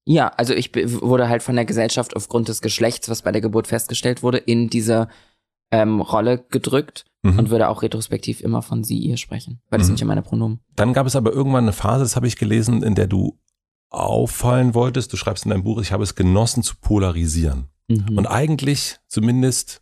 Ja, 0.05 0.29
also 0.29 0.55
ich 0.55 0.71
wurde 1.03 1.29
halt 1.29 1.43
von 1.43 1.57
der 1.57 1.65
Gesellschaft 1.65 2.15
aufgrund 2.17 2.49
des 2.49 2.61
Geschlechts, 2.63 3.09
was 3.09 3.23
bei 3.23 3.33
der 3.33 3.41
Geburt 3.41 3.67
festgestellt 3.67 4.23
wurde, 4.23 4.39
in 4.39 4.69
diese 4.71 5.09
ähm, 5.73 6.01
Rolle 6.01 6.45
gedrückt 6.51 7.05
Mhm. 7.23 7.39
und 7.39 7.51
würde 7.51 7.69
auch 7.69 7.83
retrospektiv 7.83 8.41
immer 8.41 8.63
von 8.63 8.83
sie, 8.83 8.97
ihr 8.99 9.19
sprechen, 9.19 9.61
weil 9.69 9.79
das 9.79 9.89
Mhm. 9.89 9.91
sind 9.91 10.01
ja 10.01 10.07
meine 10.07 10.23
Pronomen. 10.23 10.61
Dann 10.75 10.95
gab 10.95 11.07
es 11.07 11.17
aber 11.17 11.33
irgendwann 11.35 11.65
eine 11.65 11.75
Phase, 11.75 12.03
das 12.03 12.17
habe 12.17 12.27
ich 12.27 12.37
gelesen, 12.37 12.83
in 12.83 12.95
der 12.95 13.09
du 13.09 13.39
auffallen 13.91 14.73
wolltest. 14.75 15.13
Du 15.13 15.17
schreibst 15.19 15.45
in 15.45 15.51
deinem 15.51 15.63
Buch, 15.65 15.81
ich 15.83 15.93
habe 15.93 16.03
es 16.03 16.15
genossen 16.15 16.63
zu 16.63 16.77
polarisieren. 16.81 17.69
Mhm. 17.91 18.19
Und 18.19 18.27
eigentlich, 18.27 18.99
zumindest, 19.09 19.81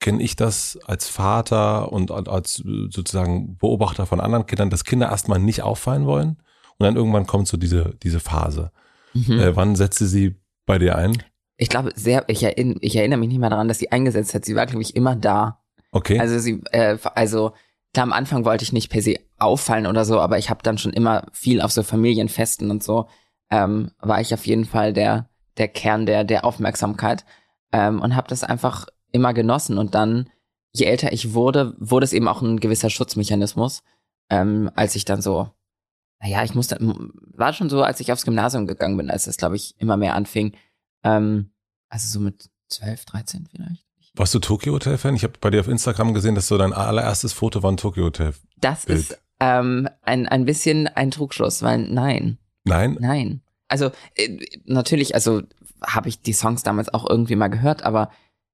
kenne 0.00 0.22
ich 0.22 0.36
das 0.36 0.78
als 0.86 1.08
Vater 1.08 1.90
und 1.92 2.10
als 2.10 2.60
äh, 2.60 2.88
sozusagen 2.90 3.56
Beobachter 3.56 4.06
von 4.06 4.20
anderen 4.20 4.46
Kindern, 4.46 4.70
dass 4.70 4.84
Kinder 4.84 5.08
erstmal 5.10 5.40
nicht 5.40 5.62
auffallen 5.62 6.06
wollen. 6.06 6.36
Und 6.78 6.84
dann 6.84 6.94
irgendwann 6.94 7.26
kommt 7.26 7.48
so 7.48 7.56
diese, 7.56 7.96
diese 8.02 8.20
Phase. 8.20 8.70
mhm. 9.12 9.40
Äh, 9.40 9.56
wann 9.56 9.74
setzte 9.74 10.06
sie 10.06 10.36
bei 10.66 10.78
dir 10.78 10.96
ein? 10.96 11.20
ich 11.58 11.68
glaube 11.68 11.90
sehr, 11.94 12.24
ich, 12.28 12.42
erinn, 12.42 12.78
ich 12.80 12.96
erinnere 12.96 13.18
mich 13.18 13.28
nicht 13.28 13.40
mehr 13.40 13.50
daran, 13.50 13.68
dass 13.68 13.80
sie 13.80 13.92
eingesetzt 13.92 14.32
hat. 14.32 14.44
Sie 14.44 14.54
war, 14.54 14.64
glaube 14.66 14.82
ich, 14.82 14.96
immer 14.96 15.16
da. 15.16 15.60
Okay. 15.90 16.18
Also 16.18 16.38
sie, 16.38 16.62
äh, 16.70 16.96
also 17.14 17.52
klar, 17.92 18.04
am 18.04 18.12
Anfang 18.12 18.44
wollte 18.44 18.62
ich 18.62 18.72
nicht 18.72 18.90
per 18.90 19.02
se 19.02 19.16
auffallen 19.38 19.86
oder 19.86 20.04
so, 20.04 20.20
aber 20.20 20.38
ich 20.38 20.50
habe 20.50 20.62
dann 20.62 20.78
schon 20.78 20.92
immer 20.92 21.26
viel 21.32 21.60
auf 21.60 21.72
so 21.72 21.82
Familienfesten 21.82 22.70
und 22.70 22.82
so, 22.82 23.08
ähm, 23.50 23.90
war 23.98 24.20
ich 24.20 24.32
auf 24.32 24.46
jeden 24.46 24.66
Fall 24.66 24.92
der, 24.92 25.28
der 25.56 25.68
Kern 25.68 26.06
der, 26.06 26.22
der 26.22 26.44
Aufmerksamkeit 26.44 27.24
ähm, 27.72 28.00
und 28.00 28.16
habe 28.16 28.28
das 28.28 28.44
einfach 28.44 28.86
immer 29.12 29.34
genossen. 29.34 29.78
Und 29.78 29.94
dann, 29.94 30.28
je 30.72 30.86
älter 30.86 31.12
ich 31.12 31.34
wurde, 31.34 31.74
wurde 31.78 32.04
es 32.04 32.12
eben 32.12 32.28
auch 32.28 32.42
ein 32.42 32.60
gewisser 32.60 32.90
Schutzmechanismus, 32.90 33.82
ähm, 34.30 34.70
als 34.74 34.94
ich 34.96 35.04
dann 35.04 35.22
so, 35.22 35.50
naja, 36.20 36.42
ich 36.44 36.54
musste, 36.54 36.78
war 36.80 37.52
schon 37.52 37.70
so, 37.70 37.82
als 37.82 38.00
ich 38.00 38.12
aufs 38.12 38.24
Gymnasium 38.24 38.66
gegangen 38.66 38.96
bin, 38.96 39.10
als 39.10 39.24
das, 39.24 39.36
glaube 39.36 39.56
ich, 39.56 39.74
immer 39.78 39.96
mehr 39.96 40.14
anfing. 40.14 40.54
Ähm, 41.04 41.50
also 41.88 42.08
so 42.08 42.20
mit 42.20 42.50
12, 42.68 43.04
13 43.04 43.48
vielleicht. 43.50 43.86
Warst 44.14 44.34
du 44.34 44.40
Tokyo 44.40 44.72
Hotel 44.72 44.98
Fan? 44.98 45.14
Ich 45.14 45.22
habe 45.22 45.34
bei 45.40 45.50
dir 45.50 45.60
auf 45.60 45.68
Instagram 45.68 46.12
gesehen, 46.12 46.34
dass 46.34 46.48
so 46.48 46.58
dein 46.58 46.72
allererstes 46.72 47.32
Foto 47.32 47.62
war 47.62 47.70
ein 47.70 47.76
Tokyo 47.76 48.04
Hotel. 48.06 48.34
Das 48.60 48.86
Bild. 48.86 48.98
ist 48.98 49.22
ähm, 49.38 49.88
ein, 50.02 50.26
ein 50.26 50.44
bisschen 50.44 50.88
ein 50.88 51.12
Trugschluss, 51.12 51.62
weil 51.62 51.78
nein, 51.78 52.38
Nein? 52.64 52.96
nein. 53.00 53.42
Also 53.68 53.90
äh, 54.16 54.38
natürlich, 54.64 55.14
also 55.14 55.42
habe 55.86 56.08
ich 56.08 56.20
die 56.20 56.32
Songs 56.32 56.62
damals 56.62 56.92
auch 56.92 57.08
irgendwie 57.08 57.36
mal 57.36 57.48
gehört, 57.48 57.82
aber 57.82 58.10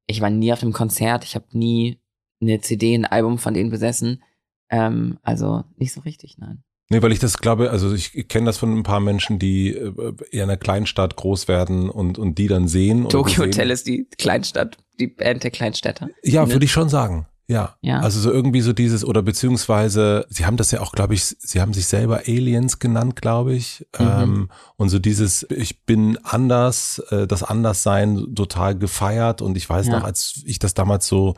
ich 0.06 0.20
war 0.20 0.30
nie 0.30 0.52
auf 0.52 0.60
dem 0.60 0.72
Konzert, 0.72 1.24
ich 1.24 1.34
habe 1.34 1.46
nie 1.52 1.98
eine 2.40 2.60
CD, 2.60 2.94
ein 2.94 3.04
Album 3.06 3.38
von 3.38 3.54
denen 3.54 3.70
besessen. 3.70 4.22
Ähm, 4.70 5.18
also 5.22 5.64
nicht 5.76 5.92
so 5.92 6.00
richtig, 6.02 6.36
nein. 6.38 6.62
Nee, 6.90 7.00
weil 7.00 7.12
ich 7.12 7.18
das 7.18 7.38
glaube, 7.38 7.70
also 7.70 7.94
ich 7.94 8.28
kenne 8.28 8.46
das 8.46 8.58
von 8.58 8.76
ein 8.76 8.82
paar 8.82 9.00
Menschen, 9.00 9.38
die 9.38 9.70
äh, 9.70 9.92
eher 10.30 10.44
in 10.44 10.50
einer 10.50 10.58
Kleinstadt 10.58 11.16
groß 11.16 11.48
werden 11.48 11.88
und, 11.88 12.18
und 12.18 12.36
die 12.36 12.46
dann 12.46 12.68
sehen. 12.68 13.08
Tokyo 13.08 13.44
Hotel 13.44 13.70
ist 13.70 13.86
die 13.86 14.06
Kleinstadt, 14.18 14.76
die 15.00 15.06
Band 15.06 15.44
der 15.44 15.50
Kleinstädter. 15.50 16.10
Ja, 16.22 16.44
Ne? 16.44 16.52
würde 16.52 16.64
ich 16.66 16.72
schon 16.72 16.90
sagen. 16.90 17.26
Ja. 17.46 17.76
Ja. 17.82 18.00
Also 18.00 18.20
so 18.20 18.32
irgendwie 18.32 18.62
so 18.62 18.72
dieses, 18.72 19.04
oder 19.04 19.20
beziehungsweise, 19.22 20.24
sie 20.30 20.46
haben 20.46 20.56
das 20.56 20.70
ja 20.70 20.80
auch, 20.80 20.92
glaube 20.92 21.12
ich, 21.14 21.24
sie 21.24 21.60
haben 21.60 21.74
sich 21.74 21.86
selber 21.86 22.22
Aliens 22.26 22.78
genannt, 22.78 23.16
glaube 23.20 23.54
ich. 23.54 23.86
Mhm. 23.98 24.06
Ähm, 24.06 24.50
und 24.76 24.88
so 24.88 24.98
dieses, 24.98 25.46
ich 25.50 25.84
bin 25.84 26.18
anders, 26.24 27.00
äh, 27.10 27.26
das 27.26 27.42
Anderssein 27.42 28.34
total 28.34 28.78
gefeiert. 28.78 29.42
Und 29.42 29.56
ich 29.56 29.68
weiß 29.68 29.88
Ja. 29.88 29.98
noch, 29.98 30.04
als 30.04 30.42
ich 30.46 30.58
das 30.58 30.72
damals 30.74 31.06
so 31.06 31.34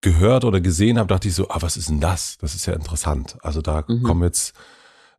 gehört 0.00 0.44
oder 0.44 0.60
gesehen 0.60 0.98
habe, 0.98 1.06
dachte 1.08 1.28
ich 1.28 1.34
so, 1.34 1.48
ah, 1.48 1.58
was 1.60 1.76
ist 1.76 1.88
denn 1.88 2.00
das? 2.00 2.36
Das 2.38 2.54
ist 2.56 2.66
ja 2.66 2.72
interessant. 2.74 3.36
Also 3.42 3.62
da 3.62 3.84
Mhm. 3.86 4.02
kommen 4.02 4.22
jetzt 4.24 4.54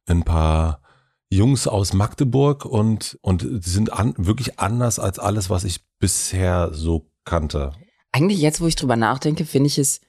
ein 0.06 0.24
paar 0.24 0.82
Jungs 1.30 1.66
aus 1.68 1.94
Magdeburg 1.94 2.66
und, 2.66 3.18
und 3.22 3.42
die 3.44 3.70
sind 3.70 3.94
an, 3.94 4.14
wirklich 4.18 4.60
anders 4.60 5.00
als 5.00 5.18
alles, 5.20 5.50
was 5.50 5.64
ich 5.64 5.80
bisher 6.00 6.72
so 6.74 7.10
kannte. 7.24 7.72
Eigentlich 8.14 8.40
jetzt, 8.40 8.62
wo 8.62 8.68
ich 8.68 8.76
drüber 8.78 8.96
nachdenke, 8.96 9.44
finde 9.44 9.68
ich 9.68 9.78
es 9.78 10.00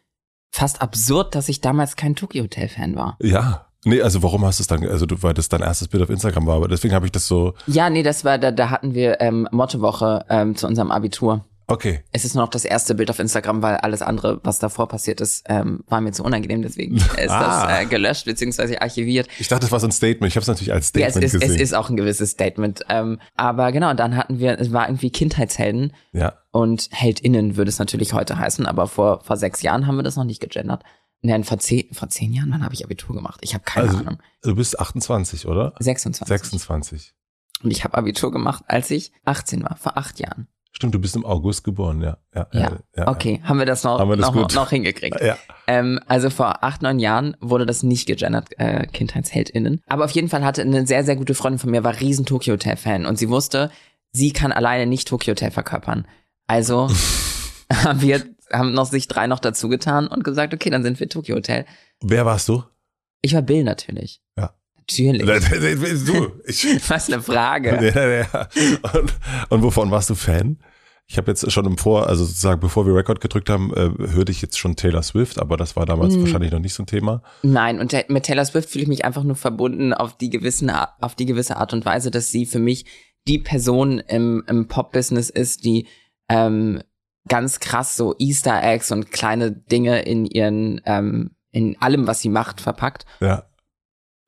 fast 0.52 0.80
absurd, 0.82 1.34
dass 1.34 1.48
ich 1.48 1.60
damals 1.60 1.96
kein 1.96 2.14
Tokyo 2.14 2.44
Hotel 2.44 2.68
Fan 2.68 2.94
war. 2.94 3.16
Ja. 3.20 3.66
Nee, 3.86 4.00
also 4.00 4.22
warum 4.22 4.44
hast 4.46 4.60
du 4.60 4.62
es 4.62 4.66
dann, 4.66 4.86
also 4.88 5.04
du, 5.04 5.22
weil 5.22 5.34
das 5.34 5.48
dein 5.50 5.60
erstes 5.60 5.88
Bild 5.88 6.02
auf 6.02 6.08
Instagram 6.08 6.46
war, 6.46 6.56
aber 6.56 6.68
deswegen 6.68 6.94
habe 6.94 7.04
ich 7.04 7.12
das 7.12 7.26
so, 7.26 7.52
Ja, 7.66 7.90
nee, 7.90 8.02
das 8.02 8.24
war, 8.24 8.38
da, 8.38 8.50
da 8.50 8.70
hatten 8.70 8.94
wir 8.94 9.20
ähm, 9.20 9.46
Mottowoche 9.50 10.24
ähm, 10.30 10.56
zu 10.56 10.66
unserem 10.66 10.90
Abitur. 10.90 11.44
okay. 11.66 12.02
Es 12.10 12.24
ist 12.24 12.34
nur 12.34 12.44
noch 12.44 12.50
das 12.50 12.64
erste 12.64 12.94
Bild 12.94 13.10
auf 13.10 13.18
Instagram, 13.18 13.60
weil 13.60 13.76
alles 13.76 14.00
andere, 14.00 14.40
was 14.42 14.58
davor 14.58 14.88
passiert 14.88 15.20
ist, 15.20 15.44
ähm, 15.50 15.84
war 15.86 16.00
mir 16.00 16.12
zu 16.12 16.24
unangenehm. 16.24 16.62
Deswegen 16.62 16.96
ist 16.96 17.28
Ah. 17.28 17.66
das 17.66 17.82
äh, 17.82 17.86
gelöscht 17.86 18.24
bzw. 18.24 18.78
archiviert. 18.78 19.28
Ich 19.38 19.48
dachte, 19.48 19.62
das 19.62 19.72
war 19.72 19.80
so 19.80 19.86
ein 19.86 19.92
Statement. 19.92 20.30
Ich 20.30 20.36
habe 20.36 20.42
es 20.42 20.48
natürlich 20.48 20.72
als 20.72 20.90
Ja, 20.96 21.06
es 21.08 21.12
Statement 21.14 21.24
ist, 21.24 21.34
es 21.34 21.40
gesehen. 21.40 21.60
ist 21.60 21.74
auch 21.74 21.90
ein 21.90 21.96
gewisses 21.96 22.30
Statement. 22.30 22.80
Ähm, 22.88 23.18
aber 23.36 23.70
genau, 23.72 23.92
dann 23.92 24.16
hatten 24.16 24.38
wir, 24.38 24.58
es 24.58 24.72
war 24.72 24.88
irgendwie 24.88 25.10
Kindheitshelden 25.10 25.92
ja. 26.12 26.32
Und 26.54 26.88
HeldInnen 26.92 27.56
würde 27.56 27.68
es 27.68 27.80
natürlich 27.80 28.12
heute 28.12 28.38
heißen, 28.38 28.64
aber 28.66 28.86
vor, 28.86 29.20
vor 29.24 29.36
sechs 29.36 29.60
Jahren 29.62 29.88
haben 29.88 29.96
wir 29.96 30.04
das 30.04 30.14
noch 30.16 30.22
nicht 30.24 30.40
gegendert. 30.40 30.84
Nein, 31.20 31.42
vor 31.42 31.58
zehn, 31.58 31.92
vor 31.92 32.08
zehn 32.08 32.32
Jahren, 32.32 32.50
wann 32.52 32.62
habe 32.64 32.74
ich 32.74 32.84
Abitur 32.84 33.16
gemacht? 33.16 33.40
Ich 33.42 33.54
habe 33.54 33.64
keine 33.64 33.88
Also- 33.88 33.98
Ahnung. 34.00 34.18
Du 34.42 34.54
bist 34.54 34.78
28, 34.78 35.46
oder? 35.48 35.72
26. 35.80 36.28
26. 36.28 37.14
Und 37.64 37.70
ich 37.72 37.82
habe 37.82 37.96
Abitur 37.98 38.30
gemacht, 38.30 38.62
als 38.68 38.90
ich 38.92 39.10
18 39.24 39.64
war, 39.64 39.76
vor 39.76 39.96
acht 39.98 40.20
Jahren. 40.20 40.46
Stimmt, 40.70 40.94
du 40.94 40.98
bist 41.00 41.16
im 41.16 41.24
August 41.24 41.64
geboren, 41.64 42.00
ja. 42.02 42.18
Ja, 42.34 42.46
Ja, 42.52 42.78
ja, 42.96 43.08
Okay, 43.08 43.40
haben 43.44 43.58
wir 43.58 43.66
das 43.66 43.82
noch, 43.84 43.98
wir 44.08 44.16
das 44.16 44.32
noch, 44.32 44.52
noch 44.54 44.70
hingekriegt. 44.70 45.20
Ja. 45.20 45.36
Ähm, 45.66 45.98
also 46.06 46.30
vor 46.30 46.62
acht, 46.62 46.82
neun 46.82 46.98
Jahren 47.00 47.36
wurde 47.40 47.64
das 47.66 47.82
nicht 47.82 48.06
gegendert, 48.06 48.48
äh, 48.58 48.86
KindheitsheldInnen. 48.86 49.80
Aber 49.86 50.04
auf 50.04 50.10
jeden 50.12 50.28
Fall 50.28 50.44
hatte 50.44 50.62
eine 50.62 50.86
sehr, 50.86 51.04
sehr 51.04 51.16
gute 51.16 51.34
Freundin 51.34 51.58
von 51.58 51.70
mir, 51.70 51.82
war 51.84 51.98
riesen 52.00 52.26
Tokyo 52.26 52.54
Hotel 52.54 52.76
Fan 52.76 53.06
und 53.06 53.18
sie 53.18 53.28
wusste, 53.28 53.70
sie 54.12 54.32
kann 54.32 54.52
alleine 54.52 54.86
nicht 54.86 55.08
Tokyo 55.08 55.32
Hotel 55.32 55.50
verkörpern. 55.50 56.06
Also 56.46 56.88
haben 57.72 58.00
wir, 58.00 58.22
haben 58.52 58.72
noch 58.72 58.86
sich 58.86 59.08
drei 59.08 59.26
noch 59.26 59.40
dazu 59.40 59.68
getan 59.68 60.06
und 60.06 60.22
gesagt, 60.24 60.54
okay, 60.54 60.70
dann 60.70 60.82
sind 60.82 61.00
wir 61.00 61.08
Tokyo 61.08 61.36
Hotel. 61.36 61.64
Wer 62.02 62.24
warst 62.26 62.48
du? 62.48 62.62
Ich 63.22 63.34
war 63.34 63.42
Bill 63.42 63.64
natürlich. 63.64 64.20
Ja. 64.36 64.54
Natürlich. 64.76 65.24
Du, 66.04 66.32
ich, 66.46 66.90
Was 66.90 67.10
eine 67.10 67.22
Frage. 67.22 67.92
ja, 67.94 68.08
ja. 68.08 68.48
Und, 68.92 69.14
und 69.48 69.62
wovon 69.62 69.90
warst 69.90 70.10
du 70.10 70.14
Fan? 70.14 70.58
Ich 71.06 71.18
habe 71.18 71.30
jetzt 71.30 71.50
schon 71.52 71.66
im 71.66 71.76
Vor, 71.76 72.06
also 72.06 72.24
sozusagen 72.24 72.60
bevor 72.60 72.86
wir 72.86 72.94
Rekord 72.94 73.20
gedrückt 73.20 73.50
haben, 73.50 73.72
äh, 73.74 73.90
hörte 74.12 74.32
ich 74.32 74.40
jetzt 74.40 74.58
schon 74.58 74.74
Taylor 74.76 75.02
Swift, 75.02 75.38
aber 75.38 75.56
das 75.58 75.76
war 75.76 75.84
damals 75.84 76.14
Mhm. 76.14 76.22
wahrscheinlich 76.22 76.50
noch 76.52 76.60
nicht 76.60 76.72
so 76.74 76.82
ein 76.82 76.86
Thema. 76.86 77.22
Nein, 77.42 77.78
und 77.78 77.94
mit 78.08 78.24
Taylor 78.24 78.44
Swift 78.44 78.70
fühle 78.70 78.82
ich 78.84 78.88
mich 78.88 79.04
einfach 79.04 79.22
nur 79.22 79.36
verbunden 79.36 79.92
auf 79.92 80.16
die 80.16 80.30
gewissen, 80.30 80.70
auf 80.70 81.14
die 81.14 81.26
gewisse 81.26 81.56
Art 81.58 81.72
und 81.74 81.84
Weise, 81.84 82.10
dass 82.10 82.28
sie 82.30 82.46
für 82.46 82.58
mich 82.58 82.86
die 83.26 83.38
Person 83.38 83.98
im, 84.00 84.44
im 84.48 84.66
Pop-Business 84.68 85.28
ist, 85.30 85.64
die 85.64 85.86
ähm, 86.28 86.82
ganz 87.28 87.60
krass 87.60 87.96
so 87.96 88.14
Easter 88.18 88.62
Eggs 88.62 88.92
und 88.92 89.10
kleine 89.10 89.50
Dinge 89.52 90.02
in 90.02 90.26
ihren, 90.26 90.80
ähm, 90.84 91.30
in 91.50 91.80
allem, 91.80 92.06
was 92.06 92.20
sie 92.20 92.28
macht, 92.28 92.60
verpackt. 92.60 93.06
Ja. 93.20 93.44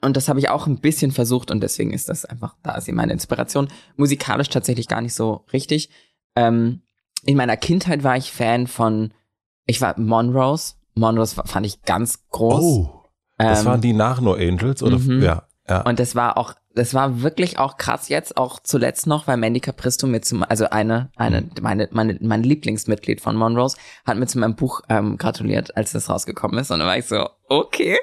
Und 0.02 0.16
das 0.16 0.28
habe 0.28 0.38
ich 0.38 0.48
auch 0.50 0.66
ein 0.66 0.80
bisschen 0.80 1.10
versucht 1.10 1.50
und 1.50 1.62
deswegen 1.62 1.92
ist 1.92 2.08
das 2.08 2.24
einfach, 2.24 2.54
da 2.62 2.76
ist 2.76 2.84
sie 2.84 2.92
meine 2.92 3.12
Inspiration. 3.12 3.68
Musikalisch 3.96 4.48
tatsächlich 4.50 4.88
gar 4.88 5.00
nicht 5.00 5.14
so 5.14 5.44
richtig. 5.52 5.90
Ähm, 6.36 6.82
in 7.24 7.36
meiner 7.36 7.56
Kindheit 7.56 8.04
war 8.04 8.16
ich 8.16 8.30
Fan 8.30 8.66
von, 8.66 9.12
ich 9.64 9.80
war 9.80 9.98
Monrose. 9.98 10.74
Monrose 10.94 11.42
fand 11.44 11.66
ich 11.66 11.82
ganz 11.82 12.28
groß. 12.28 12.62
Oh, 12.62 13.02
das 13.38 13.60
Ähm, 13.60 13.66
waren 13.66 13.80
die 13.80 13.92
nach 13.94 14.20
No 14.20 14.34
Angels 14.34 14.82
oder? 14.82 14.98
mhm. 14.98 15.22
Ja, 15.22 15.48
ja. 15.68 15.80
Und 15.82 15.98
das 15.98 16.14
war 16.14 16.36
auch, 16.38 16.54
das 16.76 16.94
war 16.94 17.22
wirklich 17.22 17.58
auch 17.58 17.76
krass 17.78 18.08
jetzt, 18.08 18.36
auch 18.36 18.60
zuletzt 18.62 19.06
noch, 19.06 19.26
weil 19.26 19.36
Mandy 19.36 19.60
Capristo 19.60 20.06
mir 20.06 20.20
zum, 20.20 20.42
also 20.42 20.70
eine, 20.70 21.10
eine, 21.16 21.40
Mhm. 21.42 21.50
meine, 21.62 21.88
meine, 21.90 22.18
mein 22.20 22.42
Lieblingsmitglied 22.42 23.20
von 23.20 23.34
Monrose 23.36 23.76
hat 24.04 24.16
mir 24.16 24.26
zu 24.26 24.38
meinem 24.38 24.54
Buch 24.56 24.82
ähm, 24.88 25.16
gratuliert, 25.16 25.76
als 25.76 25.92
das 25.92 26.08
rausgekommen 26.08 26.58
ist. 26.58 26.70
Und 26.70 26.78
dann 26.78 26.88
war 26.88 26.98
ich 26.98 27.06
so, 27.06 27.28
okay, 27.48 27.98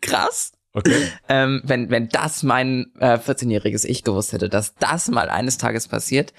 krass. 0.00 0.52
Okay. 0.72 1.06
Ähm, 1.28 1.62
wenn, 1.64 1.90
wenn 1.90 2.08
das 2.08 2.42
mein 2.42 2.92
äh, 2.98 3.18
14-jähriges 3.18 3.84
Ich 3.86 4.02
gewusst 4.02 4.32
hätte, 4.32 4.48
dass 4.48 4.74
das 4.74 5.08
mal 5.08 5.28
eines 5.28 5.56
Tages 5.56 5.86
passiert. 5.86 6.32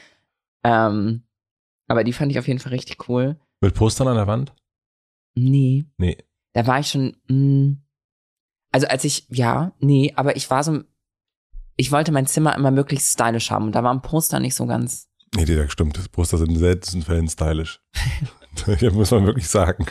Ähm, 0.63 1.24
aber 1.88 2.04
die 2.04 2.12
fand 2.13 2.32
ich 2.32 2.39
auf 2.39 2.48
jeden 2.48 2.60
Fall 2.60 2.74
richtig 2.74 3.08
cool. 3.08 3.39
Mit 3.62 3.75
Postern 3.75 4.10
an 4.10 4.15
der 4.18 4.27
Wand? 4.27 4.54
Nee. 5.36 5.86
Nee. 5.98 6.18
Da 6.54 6.68
war 6.68 6.80
ich 6.80 6.88
schon, 6.89 7.15
mh, 7.30 7.77
also 8.72 8.88
als 8.88 9.04
ich, 9.06 9.25
ja, 9.30 9.72
nee, 9.80 10.12
aber 10.18 10.36
ich 10.36 10.50
war 10.50 10.63
so, 10.63 10.82
ich 11.75 11.91
wollte 11.91 12.12
mein 12.12 12.27
Zimmer 12.27 12.55
immer 12.55 12.72
möglichst 12.72 13.13
stylisch 13.13 13.51
haben 13.51 13.65
und 13.65 13.75
da 13.75 13.84
war 13.84 13.94
ein 13.94 14.01
Poster 14.01 14.39
nicht 14.39 14.55
so 14.55 14.65
ganz, 14.65 15.08
Nee, 15.36 15.46
das 15.46 15.72
stimmt. 15.72 16.12
Poster 16.12 16.38
sind 16.38 16.51
in 16.51 16.60
seltensten 16.60 17.01
Fällen 17.01 17.27
stylisch. 17.27 17.82
ja, 18.79 18.91
muss 18.91 19.12
man 19.12 19.25
wirklich 19.25 19.48
sagen. 19.48 19.86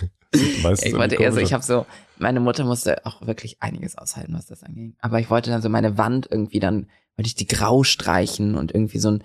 Meistens 0.63 0.89
ich 0.89 0.95
wollte 0.95 1.17
eher 1.17 1.33
so, 1.33 1.39
ich 1.39 1.53
habe 1.53 1.63
so, 1.63 1.87
meine 2.19 2.41
Mutter 2.41 2.65
musste 2.65 3.05
auch 3.05 3.27
wirklich 3.27 3.63
einiges 3.63 3.97
aushalten, 3.97 4.35
was 4.35 4.47
das 4.47 4.63
anging. 4.63 4.97
Aber 5.01 5.21
ich 5.21 5.31
wollte 5.31 5.51
dann 5.51 5.63
so 5.63 5.69
meine 5.69 5.99
Wand 5.99 6.29
irgendwie 6.31 6.61
dann, 6.61 6.89
wollte 7.17 7.29
ich 7.29 7.35
die 7.35 7.47
grau 7.47 7.85
streichen 7.85 8.55
und 8.55 8.73
irgendwie 8.73 8.99
so 8.99 9.11
ein, 9.11 9.25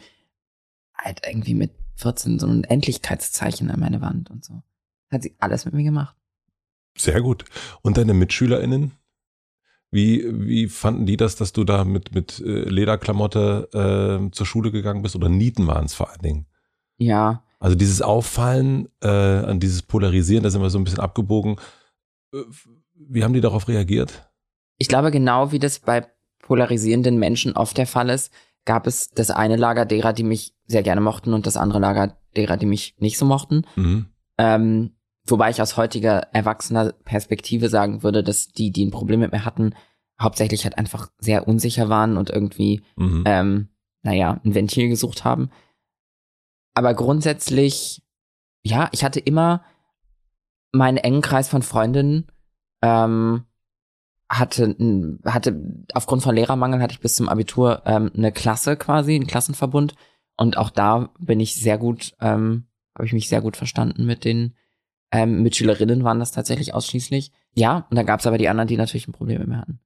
halt 0.94 1.22
irgendwie 1.26 1.54
mit 1.54 1.72
14 1.96 2.38
so 2.38 2.48
ein 2.48 2.64
Endlichkeitszeichen 2.64 3.72
an 3.72 3.80
meine 3.80 4.02
Wand 4.02 4.30
und 4.30 4.44
so. 4.44 4.62
Hat 5.10 5.24
sie 5.24 5.36
alles 5.40 5.66
mit 5.66 5.74
mir 5.74 5.84
gemacht. 5.84 6.16
Sehr 6.98 7.22
gut. 7.22 7.46
Und 7.82 7.98
deine 7.98 8.14
MitschülerInnen? 8.14 8.92
Wie, 9.92 10.26
wie 10.32 10.68
fanden 10.68 11.06
die 11.06 11.18
das, 11.18 11.36
dass 11.36 11.52
du 11.52 11.64
da 11.64 11.84
mit, 11.84 12.14
mit 12.14 12.40
äh, 12.40 12.70
Lederklamotte 12.70 13.70
äh, 14.28 14.32
zur 14.32 14.46
Schule 14.46 14.72
gegangen 14.72 15.02
bist? 15.02 15.16
Oder 15.16 15.30
Nieten 15.30 15.66
waren 15.68 15.86
es 15.86 15.96
vor 15.96 16.10
allen 16.12 16.22
Dingen? 16.22 16.46
Ja, 16.98 17.44
Also 17.60 17.76
dieses 17.76 18.02
Auffallen, 18.02 18.90
äh, 19.02 19.08
an 19.08 19.60
dieses 19.60 19.82
Polarisieren, 19.82 20.44
da 20.44 20.50
sind 20.50 20.62
wir 20.62 20.70
so 20.70 20.78
ein 20.78 20.84
bisschen 20.84 21.00
abgebogen. 21.00 21.58
Äh, 22.34 22.40
Wie 22.94 23.24
haben 23.24 23.34
die 23.34 23.42
darauf 23.42 23.68
reagiert? 23.68 24.30
Ich 24.78 24.88
glaube, 24.88 25.12
genau 25.12 25.52
wie 25.52 25.60
das 25.60 25.80
bei 25.80 26.08
polarisierenden 26.42 27.18
Menschen 27.18 27.54
oft 27.56 27.78
der 27.78 27.88
Fall 27.88 28.10
ist, 28.10 28.32
gab 28.66 28.86
es 28.88 29.10
das 29.10 29.32
eine 29.32 29.56
Lager 29.56 29.86
derer, 29.86 30.14
die 30.14 30.24
mich 30.24 30.54
sehr 30.68 30.84
gerne 30.84 31.02
mochten 31.02 31.34
und 31.34 31.48
das 31.48 31.58
andere 31.58 31.80
Lager 31.80 32.18
derer, 32.36 32.58
die 32.58 32.66
mich 32.66 32.96
nicht 33.00 33.18
so 33.18 33.26
mochten. 33.26 33.66
Mhm. 33.76 34.06
Ähm, 34.38 34.92
wobei 35.32 35.50
ich 35.50 35.62
aus 35.62 35.78
heutiger 35.78 36.28
erwachsener 36.34 36.94
Perspektive 37.06 37.70
sagen 37.70 38.04
würde, 38.04 38.24
dass 38.24 38.48
die, 38.48 38.72
die 38.72 38.86
ein 38.86 38.92
Problem 38.92 39.20
mit 39.20 39.32
mir 39.32 39.46
hatten, 39.46 39.74
hauptsächlich 40.22 40.64
halt 40.64 40.78
einfach 40.78 41.10
sehr 41.20 41.48
unsicher 41.48 41.90
waren 41.90 42.18
und 42.18 42.30
irgendwie, 42.30 42.82
Mhm. 42.96 43.24
ähm, 43.26 43.70
naja, 44.04 44.40
ein 44.44 44.56
Ventil 44.56 44.90
gesucht 44.90 45.24
haben. 45.26 45.50
Aber 46.74 46.94
grundsätzlich, 46.94 48.02
ja, 48.64 48.90
ich 48.92 49.04
hatte 49.04 49.20
immer 49.20 49.64
meinen 50.72 50.98
engen 50.98 51.22
Kreis 51.22 51.50
von 51.50 51.62
Freundinnen, 51.64 52.28
ähm, 52.82 53.46
hatte, 54.30 54.76
hatte 55.26 55.84
aufgrund 55.94 56.22
von 56.22 56.36
Lehrermangel 56.36 56.82
hatte 56.82 56.94
ich 56.94 57.00
bis 57.00 57.16
zum 57.16 57.28
Abitur 57.30 57.82
ähm, 57.86 58.12
eine 58.16 58.32
Klasse 58.32 58.78
quasi, 58.78 59.16
einen 59.16 59.26
Klassenverbund. 59.28 59.96
Und 60.38 60.58
auch 60.58 60.70
da 60.70 61.10
bin 61.20 61.40
ich 61.40 61.56
sehr 61.56 61.78
gut, 61.78 62.14
ähm, 62.22 62.68
habe 62.96 63.08
ich 63.08 63.14
mich 63.14 63.28
sehr 63.28 63.42
gut 63.42 63.58
verstanden 63.58 64.06
mit 64.06 64.24
den 64.26 64.56
ähm, 65.12 65.42
Mitschülerinnen 65.44 66.04
waren 66.04 66.20
das 66.20 66.32
tatsächlich 66.32 66.74
ausschließlich. 66.74 67.32
Ja, 67.56 67.88
und 67.90 67.96
dann 67.98 68.06
gab 68.06 68.20
es 68.20 68.28
aber 68.28 68.38
die 68.38 68.50
anderen, 68.50 68.68
die 68.68 68.78
natürlich 68.78 69.08
ein 69.08 69.12
Problem 69.14 69.40
mit 69.40 69.48
mir 69.48 69.58
hatten. 69.58 69.80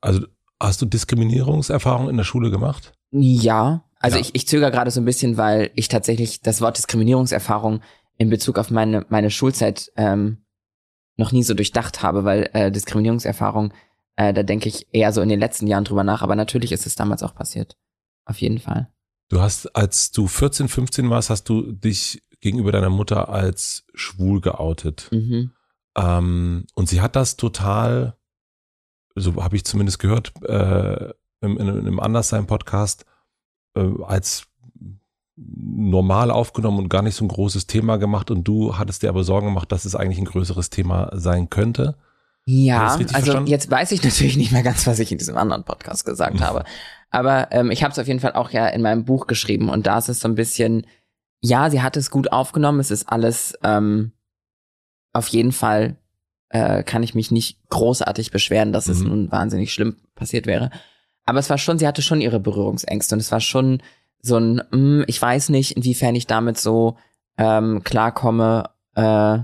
Also 0.00 0.26
hast 0.60 0.82
du 0.82 0.86
Diskriminierungserfahrung 0.86 2.08
in 2.10 2.16
der 2.16 2.24
Schule 2.24 2.50
gemacht? 2.50 2.92
Ja, 3.12 3.84
also 4.00 4.16
Ja. 4.16 4.22
ich, 4.22 4.34
ich 4.34 4.48
zögere 4.48 4.70
gerade 4.70 4.90
so 4.90 5.00
ein 5.00 5.04
bisschen, 5.04 5.36
weil 5.36 5.70
ich 5.74 5.88
tatsächlich 5.88 6.40
das 6.40 6.60
Wort 6.60 6.76
Diskriminierungserfahrung 6.76 7.80
in 8.18 8.30
Bezug 8.30 8.58
auf 8.58 8.70
meine, 8.70 9.06
meine 9.08 9.30
Schulzeit 9.30 9.90
ähm, 9.96 10.44
noch 11.16 11.30
nie 11.32 11.42
so 11.42 11.54
durchdacht 11.54 12.02
habe, 12.02 12.24
weil 12.24 12.50
äh, 12.52 12.70
Diskriminierungserfahrung, 12.72 13.72
äh, 14.16 14.32
da 14.32 14.42
denke 14.42 14.68
ich 14.68 14.86
eher 14.92 15.12
so 15.12 15.20
in 15.20 15.28
den 15.28 15.40
letzten 15.40 15.66
Jahren 15.66 15.84
drüber 15.84 16.04
nach, 16.04 16.22
aber 16.22 16.34
natürlich 16.36 16.72
ist 16.72 16.86
es 16.86 16.94
damals 16.94 17.22
auch 17.22 17.34
passiert. 17.34 17.76
Auf 18.24 18.40
jeden 18.40 18.58
Fall. 18.58 18.88
Du 19.28 19.40
hast, 19.40 19.74
als 19.76 20.10
du 20.10 20.26
14, 20.26 20.68
15 20.68 21.10
warst, 21.10 21.30
hast 21.30 21.44
du 21.48 21.72
dich 21.72 22.22
gegenüber 22.42 22.72
deiner 22.72 22.90
Mutter 22.90 23.30
als 23.30 23.86
schwul 23.94 24.42
geoutet. 24.42 25.08
Mhm. 25.10 25.52
Ähm, 25.96 26.66
und 26.74 26.88
sie 26.88 27.00
hat 27.00 27.16
das 27.16 27.36
total, 27.36 28.16
so 29.14 29.42
habe 29.42 29.56
ich 29.56 29.64
zumindest 29.64 29.98
gehört, 29.98 30.32
äh, 30.44 31.10
im, 31.40 31.56
in, 31.56 31.68
in 31.68 31.78
einem 31.78 32.00
Anderssein-Podcast, 32.00 33.06
äh, 33.74 33.88
als 34.04 34.48
normal 35.36 36.30
aufgenommen 36.30 36.78
und 36.78 36.88
gar 36.88 37.02
nicht 37.02 37.14
so 37.14 37.24
ein 37.24 37.28
großes 37.28 37.66
Thema 37.66 37.96
gemacht. 37.96 38.30
Und 38.30 38.44
du 38.44 38.76
hattest 38.76 39.02
dir 39.02 39.08
aber 39.08 39.24
Sorgen 39.24 39.46
gemacht, 39.46 39.72
dass 39.72 39.84
es 39.84 39.94
eigentlich 39.94 40.18
ein 40.18 40.26
größeres 40.26 40.68
Thema 40.68 41.10
sein 41.14 41.48
könnte. 41.48 41.96
Ja, 42.44 42.88
also 42.88 43.06
verstanden? 43.06 43.48
jetzt 43.48 43.70
weiß 43.70 43.92
ich 43.92 44.02
natürlich 44.02 44.36
nicht 44.36 44.50
mehr 44.50 44.64
ganz, 44.64 44.86
was 44.86 44.98
ich 44.98 45.12
in 45.12 45.18
diesem 45.18 45.36
anderen 45.36 45.64
Podcast 45.64 46.04
gesagt 46.04 46.40
habe. 46.40 46.64
Aber 47.10 47.52
ähm, 47.52 47.70
ich 47.70 47.84
habe 47.84 47.92
es 47.92 47.98
auf 47.98 48.08
jeden 48.08 48.20
Fall 48.20 48.32
auch 48.32 48.50
ja 48.50 48.66
in 48.66 48.82
meinem 48.82 49.04
Buch 49.04 49.26
geschrieben 49.26 49.68
und 49.68 49.86
da 49.86 49.98
ist 49.98 50.08
es 50.08 50.18
so 50.20 50.28
ein 50.28 50.34
bisschen, 50.34 50.86
ja, 51.42 51.68
sie 51.70 51.82
hat 51.82 51.96
es 51.96 52.10
gut 52.10 52.32
aufgenommen. 52.32 52.80
Es 52.80 52.90
ist 52.90 53.08
alles 53.08 53.58
ähm, 53.62 54.12
auf 55.12 55.28
jeden 55.28 55.52
Fall 55.52 55.96
äh, 56.50 56.82
kann 56.82 57.02
ich 57.02 57.14
mich 57.14 57.30
nicht 57.30 57.58
großartig 57.68 58.30
beschweren, 58.30 58.72
dass 58.72 58.88
es 58.88 59.00
Mhm. 59.00 59.08
nun 59.08 59.32
wahnsinnig 59.32 59.72
schlimm 59.72 59.96
passiert 60.14 60.46
wäre. 60.46 60.70
Aber 61.24 61.38
es 61.38 61.50
war 61.50 61.58
schon, 61.58 61.78
sie 61.78 61.86
hatte 61.86 62.02
schon 62.02 62.20
ihre 62.20 62.40
Berührungsängste 62.40 63.14
und 63.14 63.20
es 63.20 63.32
war 63.32 63.40
schon 63.40 63.82
so 64.20 64.36
ein, 64.38 64.62
mm, 64.70 65.04
ich 65.06 65.20
weiß 65.20 65.48
nicht, 65.48 65.72
inwiefern 65.72 66.14
ich 66.14 66.26
damit 66.26 66.58
so 66.58 66.96
ähm, 67.38 67.82
klarkomme 67.84 68.70
äh, 68.94 69.38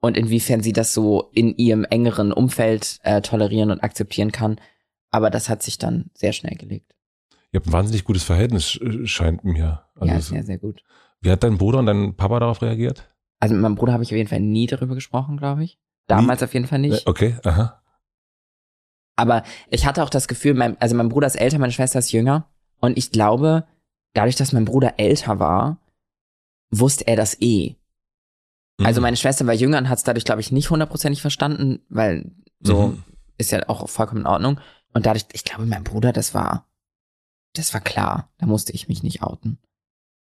und 0.00 0.16
inwiefern 0.16 0.62
sie 0.62 0.72
das 0.72 0.94
so 0.94 1.30
in 1.32 1.56
ihrem 1.56 1.84
engeren 1.84 2.32
Umfeld 2.32 2.98
äh, 3.02 3.20
tolerieren 3.22 3.70
und 3.70 3.82
akzeptieren 3.82 4.32
kann. 4.32 4.60
Aber 5.10 5.30
das 5.30 5.48
hat 5.48 5.62
sich 5.62 5.78
dann 5.78 6.10
sehr 6.14 6.32
schnell 6.32 6.56
gelegt. 6.56 6.94
Ihr 7.52 7.58
habt 7.60 7.66
ein 7.66 7.72
wahnsinnig 7.72 8.04
gutes 8.04 8.22
Verhältnis, 8.22 8.76
äh, 8.80 9.06
scheint 9.06 9.44
mir. 9.44 9.84
Also 9.96 10.12
ja, 10.14 10.20
sehr, 10.20 10.42
sehr 10.44 10.58
gut. 10.58 10.82
wie 11.20 11.30
hat 11.30 11.42
dein 11.42 11.58
Bruder 11.58 11.78
und 11.80 11.86
dein 11.86 12.14
Papa 12.16 12.38
darauf 12.40 12.62
reagiert? 12.62 13.08
Also 13.40 13.54
mit 13.54 13.62
meinem 13.62 13.74
Bruder 13.74 13.92
habe 13.92 14.02
ich 14.02 14.10
auf 14.10 14.16
jeden 14.16 14.28
Fall 14.28 14.40
nie 14.40 14.66
darüber 14.66 14.94
gesprochen, 14.94 15.36
glaube 15.36 15.64
ich. 15.64 15.78
Damals 16.06 16.42
auf 16.42 16.54
jeden 16.54 16.66
Fall 16.66 16.78
nicht. 16.78 17.06
Äh, 17.06 17.10
Okay, 17.10 17.36
aha. 17.44 17.82
Aber 19.16 19.42
ich 19.68 19.84
hatte 19.86 20.02
auch 20.02 20.10
das 20.10 20.28
Gefühl, 20.28 20.54
mein, 20.54 20.80
also 20.80 20.94
mein 20.96 21.08
Bruder 21.08 21.26
ist 21.26 21.34
älter, 21.36 21.58
meine 21.58 21.72
Schwester 21.72 21.98
ist 21.98 22.12
jünger. 22.12 22.48
Und 22.80 22.96
ich 22.96 23.10
glaube, 23.10 23.66
dadurch, 24.14 24.36
dass 24.36 24.52
mein 24.52 24.64
Bruder 24.64 24.94
älter 24.98 25.38
war, 25.38 25.78
wusste 26.70 27.06
er 27.06 27.16
das 27.16 27.40
eh. 27.40 27.76
Also 28.82 29.00
Mhm. 29.00 29.02
meine 29.02 29.16
Schwester 29.16 29.46
war 29.46 29.52
jünger 29.54 29.76
und 29.78 29.88
hat 29.90 29.98
es 29.98 30.04
dadurch, 30.04 30.24
glaube 30.24 30.40
ich, 30.40 30.52
nicht 30.52 30.70
hundertprozentig 30.70 31.20
verstanden, 31.20 31.80
weil 31.90 32.30
so 32.60 32.88
Mhm. 32.88 33.02
ist 33.36 33.50
ja 33.50 33.68
auch 33.68 33.88
vollkommen 33.90 34.22
in 34.22 34.26
Ordnung. 34.26 34.58
Und 34.94 35.04
dadurch, 35.04 35.26
ich 35.32 35.44
glaube, 35.44 35.66
mein 35.66 35.84
Bruder, 35.84 36.12
das 36.12 36.32
war, 36.34 36.66
das 37.54 37.74
war 37.74 37.80
klar. 37.80 38.30
Da 38.38 38.46
musste 38.46 38.72
ich 38.72 38.88
mich 38.88 39.02
nicht 39.02 39.22
outen. 39.22 39.58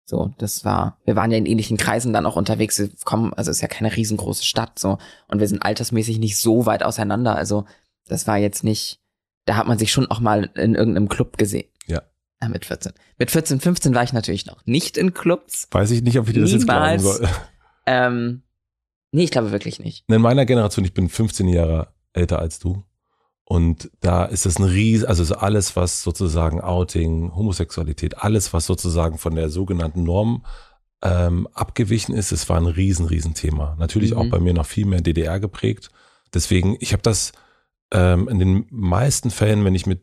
So, 0.07 0.35
das 0.37 0.65
war, 0.65 0.99
wir 1.07 1.17
waren 1.17 1.31
ja 1.31 1.39
in 1.39 1.47
ähnlichen 1.47 1.79
Kreisen 1.79 2.13
dann 2.13 2.27
auch 2.27 2.37
unterwegs. 2.37 2.79
Wir 2.79 2.91
kommen, 3.05 3.33
also 3.33 3.51
es 3.51 3.59
ist 3.59 3.63
ja 3.63 3.69
keine 3.69 3.95
riesengroße 3.95 4.45
Stadt, 4.45 4.79
so. 4.79 4.99
Und 5.29 5.41
wir 5.41 5.49
sind 5.49 5.63
altersmäßig 5.63 6.19
nicht 6.19 6.37
so 6.37 6.67
weit 6.67 6.83
auseinander. 6.83 7.37
Also, 7.37 7.65
das 8.07 8.27
war 8.27 8.37
jetzt 8.37 8.65
nicht, 8.65 9.01
da 9.47 9.57
hat 9.57 9.67
man 9.67 9.79
sich 9.79 9.93
schon 9.93 10.11
auch 10.11 10.21
mal 10.21 10.51
in 10.57 10.75
irgendeinem 10.75 11.09
Club 11.09 11.39
gesehen. 11.39 11.71
Ja. 11.87 12.03
Ah, 12.41 12.49
mit 12.49 12.67
14. 12.67 12.93
Mit 13.19 13.31
14, 13.31 13.61
15 13.61 13.95
war 13.95 14.03
ich 14.03 14.13
natürlich 14.13 14.45
noch 14.45 14.67
nicht 14.67 14.99
in 14.99 15.15
Clubs. 15.15 15.69
Weiß 15.71 15.91
ich 15.91 16.03
nicht, 16.03 16.19
ob 16.19 16.29
ich 16.29 16.35
dir 16.35 16.43
das 16.43 16.53
jetzt 16.53 16.67
glauben 16.67 16.99
soll. 16.99 17.27
Ähm, 17.87 18.43
nee, 19.13 19.25
ich 19.25 19.31
glaube 19.31 19.53
wirklich 19.53 19.79
nicht. 19.79 20.05
In 20.09 20.21
meiner 20.21 20.45
Generation, 20.45 20.85
ich 20.85 20.93
bin 20.93 21.09
15 21.09 21.49
Jahre 21.49 21.89
älter 22.13 22.39
als 22.39 22.59
du. 22.59 22.85
Und 23.45 23.91
da 24.01 24.25
ist 24.25 24.47
es 24.47 24.59
ein 24.59 24.65
Ries, 24.65 25.05
also 25.05 25.23
so 25.23 25.35
alles, 25.35 25.77
was 25.77 26.03
sozusagen 26.03 26.61
Outing, 26.61 27.35
Homosexualität, 27.35 28.19
alles, 28.19 28.53
was 28.53 28.67
sozusagen 28.67 29.19
von 29.19 29.35
der 29.35 29.51
sogenannten 29.51 30.03
Norm 30.03 30.45
ähm, 31.03 31.47
abgewichen 31.53 32.15
ist, 32.15 32.33
es 32.33 32.49
war 32.49 32.57
ein 32.57 32.67
riesen, 32.67 33.07
riesen 33.07 33.35
Thema. 33.35 33.77
Natürlich 33.79 34.13
mhm. 34.13 34.17
auch 34.17 34.29
bei 34.31 34.41
mir 34.41 34.55
noch 34.55 34.67
viel 34.67 34.87
mehr 34.87 35.03
DDR 35.03 35.39
geprägt. 35.41 35.91
Deswegen, 36.33 36.77
ich 36.81 36.93
habe 36.93 37.03
das 37.03 37.33
ähm, 37.93 38.29
in 38.29 38.39
den 38.39 38.67
meisten 38.71 39.31
Fällen, 39.31 39.65
wenn 39.65 39.75
ich 39.75 39.87
mit 39.87 40.03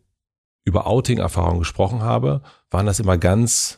über 0.63 0.85
Outing-Erfahrungen 0.85 1.59
gesprochen 1.59 2.03
habe, 2.03 2.43
waren 2.69 2.85
das 2.85 2.99
immer 2.99 3.17
ganz 3.17 3.77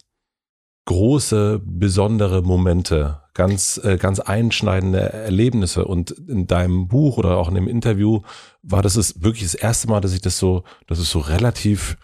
große, 0.86 1.62
besondere 1.64 2.42
Momente, 2.42 3.22
ganz, 3.34 3.80
äh, 3.84 3.98
ganz 3.98 4.20
einschneidende 4.20 5.14
Erlebnisse. 5.14 5.86
Und 5.86 6.12
in 6.12 6.48
deinem 6.48 6.88
Buch 6.88 7.18
oder 7.18 7.38
auch 7.38 7.50
in 7.50 7.56
dem 7.56 7.68
Interview 7.68 8.22
war 8.62 8.82
das 8.82 8.96
es 8.96 9.24
wirklich 9.24 9.44
das 9.44 9.56
erste 9.56 9.88
Mal, 9.88 10.02
dass 10.02 10.14
ich 10.14 10.22
das 10.22 10.38
so, 10.38 10.64
das 10.88 11.00
ist 11.00 11.10
so 11.10 11.20
relativ, 11.20 11.98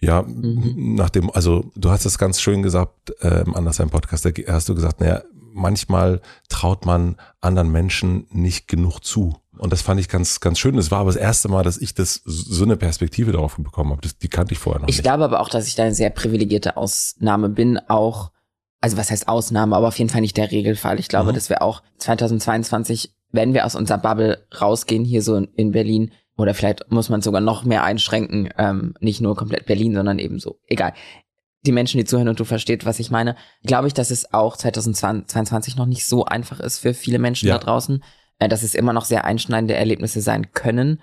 ja, 0.00 0.22
mhm. 0.22 0.94
nach 0.96 1.10
dem, 1.10 1.30
also 1.30 1.70
du 1.76 1.90
hast 1.90 2.04
das 2.04 2.18
ganz 2.18 2.40
schön 2.40 2.62
gesagt, 2.62 3.14
ähm, 3.20 3.54
anders 3.54 3.78
im 3.78 3.90
Podcast, 3.90 4.24
da 4.24 4.30
hast 4.48 4.68
du 4.68 4.74
gesagt, 4.74 5.00
naja, 5.00 5.22
manchmal 5.32 6.20
traut 6.48 6.84
man 6.84 7.16
anderen 7.40 7.70
Menschen 7.70 8.26
nicht 8.30 8.66
genug 8.66 9.00
zu. 9.00 9.36
Und 9.58 9.72
das 9.72 9.82
fand 9.82 10.00
ich 10.00 10.08
ganz, 10.08 10.40
ganz 10.40 10.58
schön. 10.58 10.76
Das 10.76 10.90
war 10.90 11.00
aber 11.00 11.10
das 11.10 11.16
erste 11.16 11.48
Mal, 11.48 11.62
dass 11.62 11.78
ich 11.78 11.94
das 11.94 12.22
so 12.24 12.64
eine 12.64 12.76
Perspektive 12.76 13.32
darauf 13.32 13.56
bekommen 13.56 13.92
habe. 13.92 14.02
Das, 14.02 14.18
die 14.18 14.28
kannte 14.28 14.52
ich 14.52 14.58
vorher 14.58 14.80
noch 14.80 14.88
ich 14.88 14.94
nicht. 14.94 14.98
Ich 14.98 15.02
glaube 15.02 15.24
aber 15.24 15.40
auch, 15.40 15.48
dass 15.48 15.66
ich 15.66 15.74
da 15.74 15.84
eine 15.84 15.94
sehr 15.94 16.10
privilegierte 16.10 16.76
Ausnahme 16.76 17.48
bin, 17.48 17.78
auch, 17.88 18.32
also 18.80 18.96
was 18.96 19.10
heißt 19.10 19.28
Ausnahme, 19.28 19.76
aber 19.76 19.88
auf 19.88 19.98
jeden 19.98 20.10
Fall 20.10 20.20
nicht 20.20 20.36
der 20.36 20.50
Regelfall. 20.50 20.98
Ich 20.98 21.08
glaube, 21.08 21.30
mhm. 21.30 21.34
dass 21.34 21.48
wir 21.48 21.62
auch 21.62 21.82
2022, 21.98 23.14
wenn 23.30 23.54
wir 23.54 23.64
aus 23.64 23.74
unserer 23.74 23.98
Bubble 23.98 24.46
rausgehen, 24.60 25.04
hier 25.04 25.22
so 25.22 25.36
in 25.36 25.72
Berlin, 25.72 26.12
oder 26.36 26.54
vielleicht 26.54 26.90
muss 26.90 27.08
man 27.08 27.22
sogar 27.22 27.40
noch 27.40 27.64
mehr 27.64 27.84
einschränken, 27.84 28.48
ähm, 28.58 28.94
nicht 29.00 29.20
nur 29.20 29.36
komplett 29.36 29.66
Berlin, 29.66 29.94
sondern 29.94 30.18
eben 30.18 30.40
so, 30.40 30.58
egal. 30.66 30.92
Die 31.64 31.72
Menschen, 31.72 31.98
die 31.98 32.04
zuhören 32.04 32.28
und 32.28 32.40
du 32.40 32.44
verstehst, 32.44 32.84
was 32.84 32.98
ich 32.98 33.10
meine, 33.10 33.36
glaube 33.62 33.86
ich, 33.86 33.94
dass 33.94 34.10
es 34.10 34.34
auch 34.34 34.56
2022 34.56 35.76
noch 35.76 35.86
nicht 35.86 36.04
so 36.04 36.24
einfach 36.24 36.60
ist 36.60 36.78
für 36.78 36.92
viele 36.92 37.18
Menschen 37.18 37.48
ja. 37.48 37.56
da 37.56 37.64
draußen 37.64 38.02
äh, 38.38 38.48
dass 38.48 38.62
es 38.62 38.74
immer 38.74 38.92
noch 38.92 39.04
sehr 39.04 39.24
einschneidende 39.24 39.74
Erlebnisse 39.74 40.20
sein 40.20 40.52
können. 40.52 41.00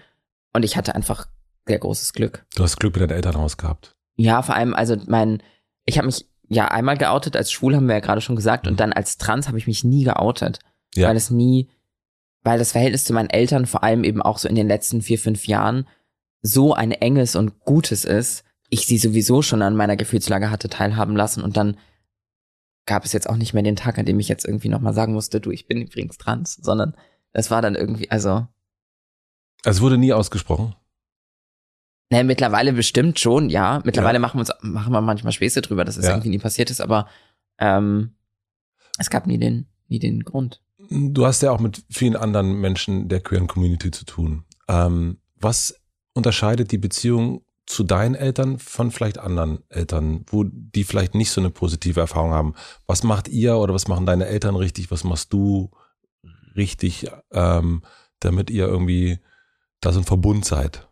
Und 0.54 0.64
ich 0.64 0.78
hatte 0.78 0.96
einfach 0.96 1.28
sehr 1.66 1.80
großes 1.80 2.14
Glück. 2.14 2.46
Du 2.56 2.64
hast 2.64 2.78
Glück 2.78 2.94
mit 2.96 3.02
deinem 3.02 3.16
Elternhaus 3.16 3.58
gehabt. 3.58 3.96
Ja, 4.16 4.42
vor 4.42 4.56
allem, 4.56 4.74
also 4.74 4.98
mein, 5.08 5.42
ich 5.86 5.98
habe 5.98 6.08
mich 6.08 6.26
ja 6.48 6.68
einmal 6.68 6.98
geoutet, 6.98 7.36
als 7.38 7.52
schwul 7.52 7.76
haben 7.76 7.88
wir 7.88 7.96
ja 7.96 8.02
gerade 8.02 8.22
schon 8.22 8.36
gesagt, 8.36 8.66
mhm. 8.66 8.72
und 8.72 8.80
dann 8.80 8.94
als 8.94 9.18
trans 9.18 9.48
habe 9.48 9.58
ich 9.58 9.68
mich 9.68 9.84
nie 9.84 10.04
geoutet. 10.04 10.60
Ja. 10.96 11.08
Weil 11.08 11.16
es 11.16 11.32
nie, 11.32 11.70
weil 12.44 12.60
das 12.60 12.74
Verhältnis 12.74 13.06
zu 13.06 13.14
meinen 13.14 13.30
Eltern 13.30 13.66
vor 13.66 13.84
allem 13.84 14.04
eben 14.04 14.22
auch 14.22 14.38
so 14.38 14.50
in 14.50 14.56
den 14.56 14.68
letzten 14.68 15.02
vier, 15.02 15.18
fünf 15.18 15.48
Jahren 15.48 15.88
so 16.42 16.74
ein 16.74 16.92
enges 16.92 17.36
und 17.36 17.60
gutes 17.60 18.04
ist, 18.04 18.44
ich 18.70 18.88
sie 18.88 18.98
sowieso 18.98 19.42
schon 19.42 19.62
an 19.62 19.76
meiner 19.76 19.96
Gefühlslage 19.96 20.50
hatte 20.50 20.68
teilhaben 20.70 21.16
lassen 21.16 21.44
und 21.44 21.56
dann 21.56 21.78
gab 22.86 23.06
es 23.06 23.14
jetzt 23.14 23.30
auch 23.30 23.38
nicht 23.38 23.54
mehr 23.54 23.64
den 23.64 23.76
Tag, 23.76 23.98
an 24.00 24.06
dem 24.06 24.20
ich 24.20 24.28
jetzt 24.28 24.46
irgendwie 24.46 24.70
nochmal 24.70 24.94
sagen 24.94 25.14
musste, 25.14 25.40
du, 25.40 25.52
ich 25.52 25.68
bin 25.68 25.82
übrigens 25.82 26.18
trans, 26.18 26.56
sondern 26.56 26.96
das 27.34 27.52
war 27.52 27.62
dann 27.62 27.76
irgendwie, 27.76 28.10
also. 28.10 28.48
Es 29.64 29.82
wurde 29.82 29.98
nie 29.98 30.14
ausgesprochen. 30.14 30.76
Ne, 32.12 32.24
mittlerweile 32.26 32.74
bestimmt 32.74 33.20
schon, 33.20 33.50
ja. 33.50 33.82
Mittlerweile 33.86 34.16
ja. 34.16 34.20
machen 34.20 34.38
wir 34.38 34.42
uns, 34.42 34.52
machen 34.62 34.92
wir 34.92 35.02
manchmal 35.02 35.32
Späße 35.32 35.62
drüber, 35.62 35.86
dass 35.86 35.98
es 35.98 36.06
ja. 36.06 36.12
irgendwie 36.12 36.30
nie 36.30 36.40
passiert 36.40 36.70
ist, 36.70 36.82
aber 36.82 37.08
ähm, 37.58 38.16
es 38.98 39.10
gab 39.10 39.28
nie 39.28 39.38
den, 39.38 39.68
nie 39.88 40.00
den 40.00 40.24
Grund. 40.24 40.62
Du 40.90 41.26
hast 41.26 41.42
ja 41.42 41.52
auch 41.52 41.62
mit 41.62 41.84
vielen 41.90 42.18
anderen 42.18 42.60
Menschen 42.60 43.08
der 43.08 43.22
queeren 43.22 43.48
Community 43.48 43.92
zu 43.92 44.04
tun. 44.04 44.44
Ähm, 44.68 45.20
was 45.36 45.80
unterscheidet 46.14 46.72
die 46.72 46.78
Beziehung 46.78 47.46
zu 47.66 47.84
deinen 47.84 48.16
Eltern 48.16 48.60
von 48.60 48.92
vielleicht 48.92 49.18
anderen 49.18 49.60
Eltern, 49.70 50.26
wo 50.28 50.44
die 50.44 50.84
vielleicht 50.84 51.16
nicht 51.16 51.32
so 51.32 51.40
eine 51.40 51.50
positive 51.50 52.02
Erfahrung 52.02 52.32
haben? 52.32 52.56
Was 52.88 53.04
macht 53.04 53.30
ihr 53.30 53.56
oder 53.56 53.74
was 53.74 53.88
machen 53.88 54.06
deine 54.06 54.26
Eltern 54.26 54.58
richtig? 54.58 54.92
Was 54.92 55.06
machst 55.06 55.32
du 55.32 55.72
richtig, 56.56 57.08
ähm, 57.32 57.82
damit 58.20 58.50
ihr 58.50 58.68
irgendwie 58.68 59.20
da 59.80 59.92
so 59.92 60.00
ein 60.00 60.06
Verbund 60.06 60.46
seid 60.46 60.88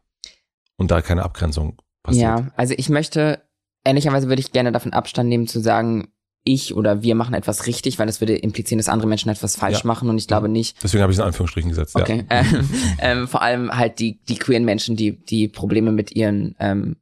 und 0.78 0.92
da 0.92 1.02
keine 1.02 1.24
Abgrenzung 1.24 1.78
passiert. 2.04 2.24
Ja, 2.24 2.52
also 2.56 2.74
ich 2.78 2.90
möchte, 2.90 3.42
ehrlicherweise 3.84 4.28
würde 4.28 4.42
ich 4.42 4.52
gerne 4.52 4.72
davon 4.72 4.94
Abstand 4.94 5.30
nehmen 5.30 5.48
zu 5.48 5.60
sagen, 5.60 6.10
ich 6.44 6.74
oder 6.74 7.04
wir 7.04 7.16
machen 7.16 7.34
etwas 7.34 7.68
richtig, 7.68 8.00
weil 8.00 8.08
das 8.08 8.22
würde 8.22 8.36
implizieren, 8.36 8.80
dass 8.80 8.90
andere 8.90 9.08
Menschen 9.08 9.30
etwas 9.30 9.56
falsch 9.56 9.80
ja. 9.80 9.88
machen 9.88 10.10
und 10.10 10.18
ich 10.18 10.28
glaube 10.28 10.50
nicht. 10.50 10.82
Deswegen 10.82 11.04
habe 11.04 11.12
ich 11.12 11.18
es 11.18 11.22
in 11.22 11.28
Anführungsstrichen 11.28 11.70
gesetzt. 11.70 11.96
Okay. 11.96 12.26
Ja. 12.30 12.40
Ähm, 12.40 12.70
ähm, 13.00 13.28
vor 13.28 13.42
allem 13.42 13.76
halt 13.76 14.00
die, 14.00 14.24
die 14.24 14.38
queeren 14.38 14.66
Menschen, 14.66 14.96
die, 14.96 15.24
die 15.24 15.48
Probleme 15.48 15.92
mit 15.92 16.16
ihren 16.16 16.56
ähm, 16.60 16.96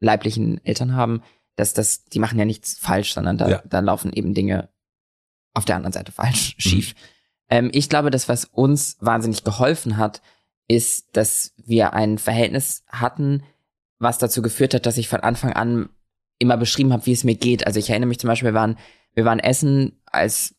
leiblichen 0.00 0.64
Eltern 0.64 0.94
haben, 0.94 1.22
dass 1.56 1.72
das, 1.72 2.04
die 2.04 2.18
machen 2.18 2.38
ja 2.38 2.44
nichts 2.44 2.78
falsch, 2.78 3.14
sondern 3.14 3.38
da, 3.38 3.48
ja. 3.48 3.62
da 3.64 3.80
laufen 3.80 4.12
eben 4.12 4.34
Dinge 4.34 4.70
auf 5.54 5.64
der 5.64 5.76
anderen 5.76 5.92
Seite 5.92 6.12
falsch, 6.12 6.54
schief. 6.58 6.94
Mhm. 6.94 7.19
Ähm, 7.50 7.70
ich 7.72 7.88
glaube, 7.88 8.10
das, 8.10 8.28
was 8.28 8.46
uns 8.46 8.96
wahnsinnig 9.00 9.44
geholfen 9.44 9.96
hat, 9.96 10.22
ist, 10.68 11.08
dass 11.16 11.52
wir 11.56 11.92
ein 11.92 12.18
Verhältnis 12.18 12.84
hatten, 12.88 13.42
was 13.98 14.18
dazu 14.18 14.40
geführt 14.40 14.72
hat, 14.72 14.86
dass 14.86 14.98
ich 14.98 15.08
von 15.08 15.20
Anfang 15.20 15.52
an 15.52 15.90
immer 16.38 16.56
beschrieben 16.56 16.92
habe, 16.92 17.04
wie 17.06 17.12
es 17.12 17.24
mir 17.24 17.34
geht. 17.34 17.66
Also 17.66 17.78
ich 17.78 17.90
erinnere 17.90 18.08
mich 18.08 18.20
zum 18.20 18.28
Beispiel, 18.28 18.50
wir 18.50 18.54
waren, 18.54 18.78
wir 19.14 19.24
waren 19.24 19.40
essen, 19.40 20.00
als, 20.06 20.54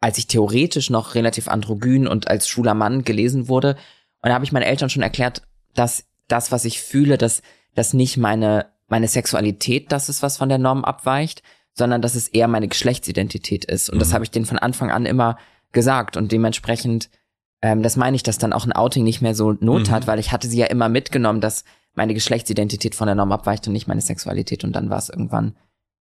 als 0.00 0.18
ich 0.18 0.28
theoretisch 0.28 0.90
noch 0.90 1.14
relativ 1.14 1.48
androgyn 1.48 2.06
und 2.06 2.28
als 2.28 2.46
schwuler 2.46 2.74
Mann 2.74 3.04
gelesen 3.04 3.48
wurde. 3.48 3.76
Und 4.20 4.28
da 4.28 4.34
habe 4.34 4.44
ich 4.44 4.52
meinen 4.52 4.62
Eltern 4.62 4.90
schon 4.90 5.02
erklärt, 5.02 5.42
dass 5.74 6.04
das, 6.28 6.52
was 6.52 6.64
ich 6.64 6.80
fühle, 6.80 7.18
dass 7.18 7.42
das 7.74 7.94
nicht 7.94 8.16
meine, 8.16 8.66
meine 8.86 9.08
Sexualität 9.08 9.90
das 9.90 10.08
ist, 10.08 10.22
was 10.22 10.36
von 10.36 10.48
der 10.48 10.58
Norm 10.58 10.84
abweicht, 10.84 11.42
sondern 11.72 12.02
dass 12.02 12.14
es 12.14 12.28
eher 12.28 12.48
meine 12.48 12.68
Geschlechtsidentität 12.68 13.64
ist. 13.64 13.88
Und 13.88 13.96
mhm. 13.96 14.00
das 14.00 14.12
habe 14.12 14.24
ich 14.24 14.30
denen 14.30 14.46
von 14.46 14.58
Anfang 14.58 14.90
an 14.90 15.06
immer 15.06 15.38
gesagt 15.72 16.16
und 16.16 16.32
dementsprechend, 16.32 17.10
ähm, 17.62 17.82
das 17.82 17.96
meine 17.96 18.16
ich, 18.16 18.22
dass 18.22 18.38
dann 18.38 18.52
auch 18.52 18.66
ein 18.66 18.72
Outing 18.72 19.04
nicht 19.04 19.22
mehr 19.22 19.34
so 19.34 19.52
Not 19.52 19.88
mhm. 19.88 19.90
hat, 19.90 20.06
weil 20.06 20.18
ich 20.18 20.32
hatte 20.32 20.48
sie 20.48 20.58
ja 20.58 20.66
immer 20.66 20.88
mitgenommen, 20.88 21.40
dass 21.40 21.64
meine 21.94 22.14
Geschlechtsidentität 22.14 22.94
von 22.94 23.06
der 23.06 23.14
Norm 23.14 23.32
abweicht 23.32 23.66
und 23.66 23.72
nicht 23.72 23.88
meine 23.88 24.00
Sexualität 24.00 24.64
und 24.64 24.74
dann 24.74 24.90
war 24.90 24.98
es 24.98 25.08
irgendwann, 25.08 25.56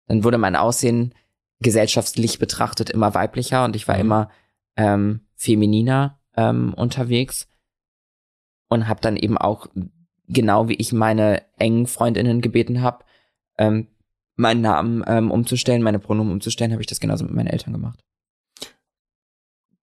dann 0.08 0.24
wurde 0.24 0.38
mein 0.38 0.56
Aussehen 0.56 1.14
gesellschaftlich 1.60 2.40
betrachtet 2.40 2.90
immer 2.90 3.14
weiblicher 3.14 3.66
und 3.66 3.76
ich 3.76 3.88
war 3.88 3.96
mhm. 3.96 4.02
immer 4.02 4.30
ähm, 4.76 5.22
femininer 5.36 6.20
ähm, 6.36 6.74
unterwegs 6.76 7.48
und 8.70 8.88
habe 8.88 9.02
dann 9.02 9.18
eben 9.18 9.38
auch 9.38 9.68
genau 10.28 10.70
wie 10.70 10.76
ich 10.76 10.94
meine 10.94 11.44
engen 11.58 11.88
Freundinnen 11.88 12.42
gebeten 12.42 12.82
habe, 12.82 13.06
ähm, 13.58 13.88
meinen 14.36 14.62
Namen 14.62 15.04
ähm, 15.08 15.32
umzustellen, 15.32 15.82
meine 15.82 16.00
Pronomen 16.00 16.34
umzustellen, 16.34 16.72
habe 16.72 16.82
ich 16.82 16.88
das 16.88 17.00
genauso 17.00 17.26
mit 17.26 17.34
meinen 17.34 17.48
Eltern 17.48 17.74
gemacht. 17.74 18.00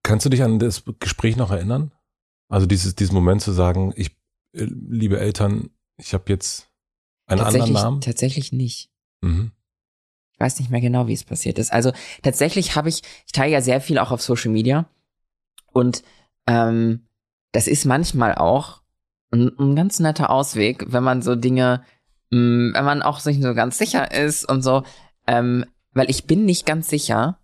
Kannst 0.05 0.27
du 0.27 0.31
dich 0.31 0.43
an 0.43 0.59
das 0.59 0.85
Gespräch 1.01 1.37
noch 1.37 1.51
erinnern? 1.51 1.90
Also 2.49 2.67
dieses, 2.67 2.95
diesen 2.95 3.14
Moment 3.14 3.40
zu 3.40 3.53
sagen, 3.53 3.93
ich, 3.97 4.11
äh, 4.53 4.67
liebe 4.69 5.19
Eltern, 5.19 5.71
ich 5.97 6.12
habe 6.12 6.25
jetzt 6.29 6.71
einen 7.27 7.40
anderen 7.40 7.73
Namen? 7.73 8.01
Tatsächlich 8.03 8.53
nicht. 8.53 8.90
Mhm. 9.23 9.51
Ich 10.33 10.40
weiß 10.40 10.59
nicht 10.59 10.71
mehr 10.71 10.83
genau, 10.83 11.07
wie 11.07 11.14
es 11.14 11.25
passiert 11.25 11.59
ist. 11.59 11.73
Also 11.73 11.93
tatsächlich 12.23 12.77
habe 12.77 12.90
ich, 12.90 13.03
ich 13.25 13.33
teile 13.33 13.53
ja 13.53 13.61
sehr 13.62 13.81
viel 13.81 13.99
auch 13.99 14.11
auf 14.11 14.21
Social 14.21 14.51
Media 14.51 14.87
und 15.73 16.03
ähm, 16.47 17.07
das 17.53 17.67
ist 17.67 17.87
manchmal 17.87 18.35
auch 18.35 18.83
ein, 19.31 19.53
ein 19.59 19.75
ganz 19.75 20.01
netter 20.01 20.29
Ausweg, 20.29 20.85
wenn 20.88 21.03
man 21.03 21.23
so 21.23 21.35
Dinge, 21.35 21.83
mh, 22.31 22.38
mm, 22.38 22.75
wenn 22.75 22.85
man 22.85 23.03
auch 23.03 23.21
sich 23.21 23.40
so 23.40 23.55
ganz 23.55 23.79
sicher 23.79 24.12
ist 24.12 24.47
und 24.47 24.61
so, 24.62 24.83
ähm, 25.27 25.64
weil 25.93 26.11
ich 26.11 26.27
bin 26.27 26.45
nicht 26.45 26.67
ganz 26.67 26.88
sicher, 26.88 27.38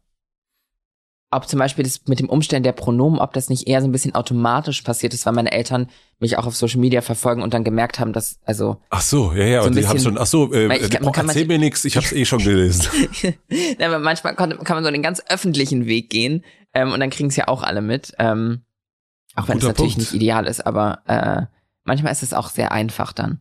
ob 1.32 1.48
zum 1.48 1.60
Beispiel 1.60 1.84
das 1.84 2.00
mit 2.08 2.18
dem 2.18 2.28
Umstellen 2.28 2.64
der 2.64 2.72
Pronomen, 2.72 3.20
ob 3.20 3.32
das 3.34 3.48
nicht 3.48 3.68
eher 3.68 3.80
so 3.80 3.88
ein 3.88 3.92
bisschen 3.92 4.14
automatisch 4.14 4.82
passiert 4.82 5.14
ist, 5.14 5.26
weil 5.26 5.32
meine 5.32 5.52
Eltern 5.52 5.88
mich 6.18 6.36
auch 6.36 6.46
auf 6.46 6.56
Social 6.56 6.80
Media 6.80 7.02
verfolgen 7.02 7.42
und 7.42 7.54
dann 7.54 7.62
gemerkt 7.62 8.00
haben, 8.00 8.12
dass, 8.12 8.40
also. 8.44 8.78
Ach 8.90 9.00
so, 9.00 9.32
ja, 9.32 9.44
ja, 9.44 9.62
so 9.62 9.68
und 9.68 9.76
die 9.76 9.86
haben 9.86 10.00
schon, 10.00 10.18
ach 10.18 10.26
so, 10.26 10.52
äh, 10.52 10.76
ich, 10.76 11.00
oh, 11.00 11.06
erzähl 11.06 11.24
manche, 11.24 11.44
mir 11.46 11.58
nichts, 11.58 11.84
ich 11.84 11.96
hab's 11.96 12.12
eh 12.12 12.24
schon 12.24 12.40
gelesen. 12.40 12.86
ja, 13.78 13.98
manchmal 13.98 14.34
kann, 14.34 14.58
kann 14.64 14.76
man 14.76 14.84
so 14.84 14.90
den 14.90 15.02
ganz 15.02 15.22
öffentlichen 15.28 15.86
Weg 15.86 16.10
gehen, 16.10 16.44
ähm, 16.74 16.92
und 16.92 16.98
dann 16.98 17.10
kriegen 17.10 17.28
es 17.28 17.36
ja 17.36 17.46
auch 17.46 17.62
alle 17.62 17.80
mit, 17.80 18.12
ähm, 18.18 18.62
auch 19.36 19.48
wenn 19.48 19.58
es 19.58 19.64
natürlich 19.64 19.94
Punkt. 19.94 20.12
nicht 20.12 20.14
ideal 20.14 20.46
ist, 20.46 20.66
aber, 20.66 21.02
äh, 21.06 21.46
manchmal 21.84 22.12
ist 22.12 22.24
es 22.24 22.34
auch 22.34 22.48
sehr 22.48 22.72
einfach 22.72 23.12
dann. 23.12 23.40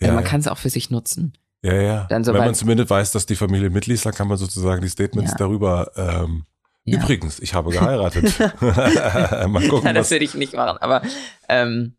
Ja, 0.00 0.12
man 0.12 0.24
ja. 0.24 0.28
kann 0.30 0.40
es 0.40 0.48
auch 0.48 0.58
für 0.58 0.70
sich 0.70 0.90
nutzen. 0.90 1.34
Ja, 1.62 1.74
ja. 1.74 2.06
Dann 2.08 2.24
so 2.24 2.32
Wenn 2.34 2.44
man 2.44 2.54
zumindest 2.54 2.90
weiß, 2.90 3.10
dass 3.12 3.26
die 3.26 3.34
Familie 3.34 3.70
mitliest, 3.70 4.06
dann 4.06 4.14
kann 4.14 4.28
man 4.28 4.36
sozusagen 4.36 4.80
die 4.80 4.88
Statements 4.88 5.32
ja. 5.32 5.36
darüber 5.38 5.90
ähm, 5.96 6.44
ja. 6.90 6.98
Übrigens, 6.98 7.40
ich 7.40 7.54
habe 7.54 7.70
geheiratet. 7.70 8.38
Mal 8.60 9.68
gucken. 9.68 9.86
Ja, 9.86 9.92
das 9.92 10.10
würde 10.10 10.24
ich 10.24 10.34
nicht 10.34 10.54
machen, 10.54 10.78
aber, 10.78 11.02
ähm, 11.48 11.96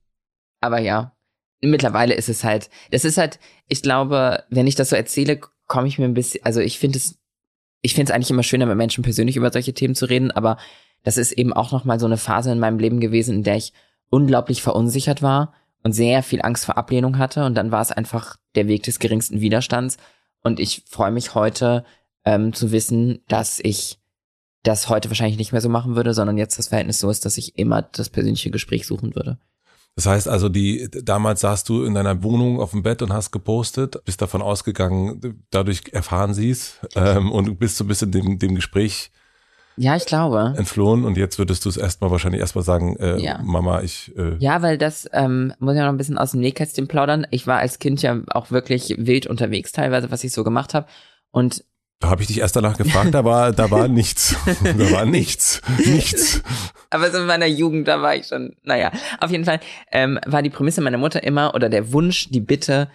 aber 0.61 0.79
ja. 0.79 1.15
Mittlerweile 1.61 2.13
ist 2.13 2.29
es 2.29 2.45
halt, 2.45 2.69
das 2.91 3.03
ist 3.03 3.17
halt, 3.17 3.37
ich 3.67 3.81
glaube, 3.81 4.45
wenn 4.49 4.65
ich 4.65 4.75
das 4.75 4.91
so 4.91 4.95
erzähle, 4.95 5.41
komme 5.67 5.89
ich 5.89 5.99
mir 5.99 6.05
ein 6.05 6.13
bisschen, 6.13 6.45
also 6.45 6.61
ich 6.61 6.79
finde 6.79 6.97
es, 6.97 7.19
ich 7.81 7.95
finde 7.95 8.11
es 8.11 8.15
eigentlich 8.15 8.31
immer 8.31 8.43
schöner, 8.43 8.65
mit 8.65 8.77
Menschen 8.77 9.03
persönlich 9.03 9.35
über 9.35 9.51
solche 9.51 9.73
Themen 9.73 9.93
zu 9.93 10.05
reden, 10.05 10.31
aber 10.31 10.57
das 11.03 11.17
ist 11.17 11.33
eben 11.33 11.51
auch 11.51 11.71
nochmal 11.71 11.99
so 11.99 12.05
eine 12.05 12.17
Phase 12.17 12.51
in 12.51 12.59
meinem 12.59 12.79
Leben 12.79 12.99
gewesen, 12.99 13.35
in 13.35 13.43
der 13.43 13.57
ich 13.57 13.73
unglaublich 14.09 14.61
verunsichert 14.61 15.21
war 15.21 15.53
und 15.83 15.93
sehr 15.93 16.23
viel 16.23 16.41
Angst 16.41 16.65
vor 16.65 16.77
Ablehnung 16.77 17.17
hatte. 17.17 17.45
Und 17.45 17.55
dann 17.55 17.71
war 17.71 17.81
es 17.81 17.91
einfach 17.91 18.37
der 18.55 18.67
Weg 18.67 18.83
des 18.83 18.99
geringsten 18.99 19.39
Widerstands. 19.41 19.97
Und 20.41 20.59
ich 20.59 20.83
freue 20.89 21.11
mich 21.11 21.35
heute 21.35 21.85
ähm, 22.25 22.53
zu 22.53 22.71
wissen, 22.71 23.23
dass 23.27 23.59
ich 23.59 23.98
das 24.63 24.89
heute 24.89 25.09
wahrscheinlich 25.09 25.37
nicht 25.37 25.51
mehr 25.51 25.61
so 25.61 25.69
machen 25.69 25.95
würde, 25.95 26.13
sondern 26.13 26.37
jetzt 26.37 26.59
das 26.59 26.67
Verhältnis 26.67 26.99
so 26.99 27.09
ist, 27.09 27.25
dass 27.25 27.37
ich 27.37 27.57
immer 27.57 27.81
das 27.81 28.09
persönliche 28.09 28.51
Gespräch 28.51 28.85
suchen 28.85 29.15
würde. 29.15 29.37
Das 29.95 30.05
heißt 30.05 30.27
also, 30.27 30.47
die 30.49 30.89
damals 31.03 31.41
saßt 31.41 31.67
du 31.67 31.83
in 31.83 31.93
deiner 31.93 32.23
Wohnung 32.23 32.59
auf 32.61 32.71
dem 32.71 32.83
Bett 32.83 33.01
und 33.01 33.11
hast 33.11 33.31
gepostet, 33.31 34.03
bist 34.05 34.21
davon 34.21 34.41
ausgegangen, 34.41 35.43
dadurch 35.49 35.83
erfahren 35.91 36.33
sie 36.33 36.51
es 36.51 36.79
ähm, 36.95 37.31
und 37.31 37.59
bist 37.59 37.77
so 37.77 37.83
ein 37.83 37.87
bisschen 37.87 38.11
dem, 38.11 38.39
dem 38.39 38.55
Gespräch 38.55 39.11
ja, 39.81 39.95
ich 39.95 40.05
glaube. 40.05 40.55
Entflohen 40.57 41.05
und 41.05 41.15
jetzt 41.15 41.39
würdest 41.39 41.63
du 41.63 41.69
es 41.69 41.77
erstmal 41.77 42.11
wahrscheinlich 42.11 42.41
erstmal 42.41 42.65
sagen, 42.65 42.97
äh, 42.97 43.17
ja. 43.17 43.39
Mama, 43.41 43.81
ich. 43.81 44.13
Äh 44.17 44.35
ja, 44.39 44.61
weil 44.61 44.77
das 44.77 45.09
ähm, 45.13 45.53
muss 45.59 45.75
ich 45.75 45.79
noch 45.79 45.87
ein 45.87 45.95
bisschen 45.95 46.17
aus 46.17 46.31
dem 46.31 46.41
Nähkästchen 46.41 46.89
plaudern. 46.89 47.25
Ich 47.31 47.47
war 47.47 47.59
als 47.59 47.79
Kind 47.79 48.01
ja 48.01 48.19
auch 48.27 48.51
wirklich 48.51 48.93
wild 48.97 49.25
unterwegs 49.25 49.71
teilweise, 49.71 50.11
was 50.11 50.25
ich 50.25 50.33
so 50.33 50.43
gemacht 50.43 50.73
habe. 50.73 50.87
Und 51.31 51.63
habe 52.03 52.21
ich 52.21 52.27
dich 52.27 52.39
erst 52.39 52.55
danach 52.55 52.77
gefragt, 52.77 53.13
da 53.13 53.25
war, 53.25 53.51
da 53.51 53.69
war 53.71 53.87
nichts. 53.87 54.35
Da 54.63 54.91
war 54.91 55.05
nichts. 55.05 55.61
Nichts. 55.77 56.41
Aber 56.89 57.11
so 57.11 57.17
in 57.17 57.25
meiner 57.25 57.45
Jugend, 57.45 57.87
da 57.87 58.01
war 58.01 58.15
ich 58.15 58.27
schon, 58.27 58.55
naja. 58.63 58.91
Auf 59.19 59.31
jeden 59.31 59.45
Fall 59.45 59.59
ähm, 59.91 60.19
war 60.25 60.41
die 60.41 60.49
Prämisse 60.49 60.81
meiner 60.81 60.97
Mutter 60.97 61.23
immer 61.23 61.53
oder 61.55 61.69
der 61.69 61.91
Wunsch, 61.91 62.29
die 62.29 62.39
Bitte, 62.39 62.89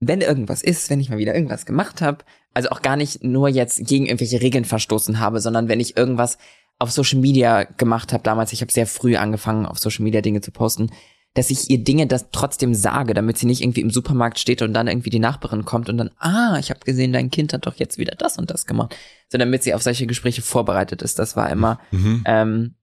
wenn 0.00 0.20
irgendwas 0.20 0.62
ist, 0.62 0.90
wenn 0.90 1.00
ich 1.00 1.10
mal 1.10 1.18
wieder 1.18 1.34
irgendwas 1.34 1.66
gemacht 1.66 2.02
habe, 2.02 2.24
also 2.54 2.70
auch 2.70 2.82
gar 2.82 2.96
nicht 2.96 3.22
nur 3.22 3.48
jetzt 3.48 3.86
gegen 3.86 4.06
irgendwelche 4.06 4.40
Regeln 4.40 4.64
verstoßen 4.64 5.20
habe, 5.20 5.40
sondern 5.40 5.68
wenn 5.68 5.80
ich 5.80 5.96
irgendwas 5.96 6.38
auf 6.78 6.90
Social 6.90 7.20
Media 7.20 7.64
gemacht 7.64 8.12
habe 8.12 8.22
damals, 8.22 8.52
ich 8.52 8.62
habe 8.62 8.72
sehr 8.72 8.86
früh 8.86 9.16
angefangen, 9.16 9.66
auf 9.66 9.78
Social 9.78 10.02
Media 10.04 10.20
Dinge 10.20 10.40
zu 10.40 10.50
posten, 10.50 10.90
dass 11.34 11.50
ich 11.50 11.70
ihr 11.70 11.82
Dinge 11.84 12.06
das 12.06 12.30
trotzdem 12.32 12.74
sage, 12.74 13.14
damit 13.14 13.38
sie 13.38 13.46
nicht 13.46 13.62
irgendwie 13.62 13.82
im 13.82 13.90
Supermarkt 13.90 14.38
steht 14.38 14.62
und 14.62 14.74
dann 14.74 14.88
irgendwie 14.88 15.10
die 15.10 15.20
Nachbarin 15.20 15.64
kommt 15.64 15.88
und 15.88 15.98
dann, 15.98 16.10
ah, 16.18 16.58
ich 16.58 16.70
habe 16.70 16.80
gesehen, 16.80 17.12
dein 17.12 17.30
Kind 17.30 17.52
hat 17.52 17.66
doch 17.66 17.76
jetzt 17.76 17.98
wieder 17.98 18.16
das 18.16 18.36
und 18.36 18.50
das 18.50 18.66
gemacht, 18.66 18.96
so 19.28 19.38
damit 19.38 19.62
sie 19.62 19.74
auf 19.74 19.82
solche 19.82 20.06
Gespräche 20.06 20.42
vorbereitet 20.42 21.02
ist. 21.02 21.18
Das 21.18 21.36
war 21.36 21.48
immer, 21.50 21.78
mhm. 21.92 22.24
ähm, 22.26 22.74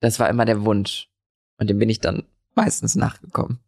das 0.00 0.20
war 0.20 0.28
immer 0.28 0.44
der 0.44 0.64
Wunsch 0.64 1.08
und 1.58 1.68
dem 1.68 1.78
bin 1.78 1.90
ich 1.90 1.98
dann 1.98 2.22
meistens 2.54 2.94
nachgekommen. 2.94 3.58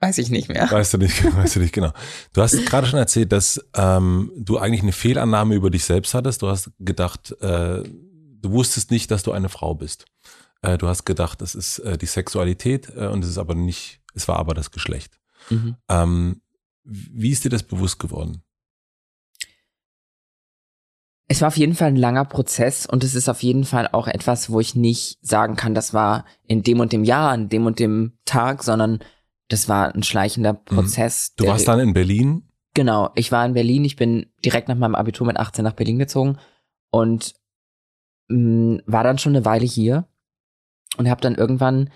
Weiß 0.00 0.18
ich 0.18 0.30
nicht 0.30 0.48
mehr. 0.48 0.70
Weißt 0.70 0.94
du 0.94 0.98
nicht, 0.98 1.24
weißt 1.36 1.56
du 1.56 1.60
nicht, 1.60 1.72
genau. 1.72 1.92
Du 2.34 2.42
hast 2.42 2.64
gerade 2.66 2.86
schon 2.86 2.98
erzählt, 2.98 3.32
dass 3.32 3.64
ähm, 3.74 4.30
du 4.36 4.58
eigentlich 4.58 4.82
eine 4.82 4.92
Fehlannahme 4.92 5.54
über 5.54 5.70
dich 5.70 5.84
selbst 5.84 6.14
hattest. 6.14 6.42
Du 6.42 6.48
hast 6.48 6.70
gedacht, 6.78 7.32
äh, 7.40 7.82
du 7.82 8.52
wusstest 8.52 8.90
nicht, 8.90 9.10
dass 9.10 9.22
du 9.22 9.32
eine 9.32 9.48
Frau 9.48 9.74
bist. 9.74 10.04
Äh, 10.62 10.78
du 10.78 10.88
hast 10.88 11.04
gedacht, 11.04 11.40
das 11.40 11.54
ist 11.54 11.78
äh, 11.80 11.96
die 11.96 12.06
Sexualität 12.06 12.90
äh, 12.96 13.06
und 13.06 13.22
es 13.22 13.30
ist 13.30 13.38
aber 13.38 13.54
nicht, 13.54 14.00
es 14.14 14.28
war 14.28 14.36
aber 14.36 14.54
das 14.54 14.70
Geschlecht. 14.70 15.18
Mhm. 15.50 15.76
Ähm, 15.88 16.40
wie 16.84 17.30
ist 17.30 17.44
dir 17.44 17.50
das 17.50 17.62
bewusst 17.62 17.98
geworden? 17.98 18.42
Es 21.30 21.42
war 21.42 21.48
auf 21.48 21.58
jeden 21.58 21.74
Fall 21.74 21.88
ein 21.88 21.96
langer 21.96 22.24
Prozess 22.24 22.86
und 22.86 23.04
es 23.04 23.14
ist 23.14 23.28
auf 23.28 23.42
jeden 23.42 23.64
Fall 23.64 23.88
auch 23.92 24.08
etwas, 24.08 24.50
wo 24.50 24.60
ich 24.60 24.74
nicht 24.74 25.18
sagen 25.20 25.56
kann, 25.56 25.74
das 25.74 25.92
war 25.92 26.24
in 26.46 26.62
dem 26.62 26.80
und 26.80 26.92
dem 26.92 27.04
Jahr, 27.04 27.30
an 27.30 27.50
dem 27.50 27.66
und 27.66 27.78
dem 27.78 28.14
Tag, 28.24 28.62
sondern 28.62 29.00
das 29.48 29.68
war 29.68 29.94
ein 29.94 30.02
schleichender 30.02 30.54
mhm. 30.54 30.64
Prozess. 30.64 31.34
Du 31.36 31.46
warst 31.46 31.68
dann 31.68 31.80
in 31.80 31.92
Berlin? 31.92 32.48
Genau, 32.72 33.10
ich 33.14 33.30
war 33.30 33.44
in 33.44 33.52
Berlin. 33.52 33.84
Ich 33.84 33.96
bin 33.96 34.26
direkt 34.44 34.68
nach 34.68 34.76
meinem 34.76 34.94
Abitur 34.94 35.26
mit 35.26 35.36
18 35.36 35.62
nach 35.62 35.74
Berlin 35.74 35.98
gezogen 35.98 36.38
und 36.90 37.34
mh, 38.28 38.38
mm, 38.38 38.82
war 38.86 39.04
dann 39.04 39.18
schon 39.18 39.36
eine 39.36 39.44
Weile 39.44 39.66
hier 39.66 40.08
und 40.98 41.08
habe 41.08 41.20
dann 41.20 41.34
irgendwann 41.34 41.90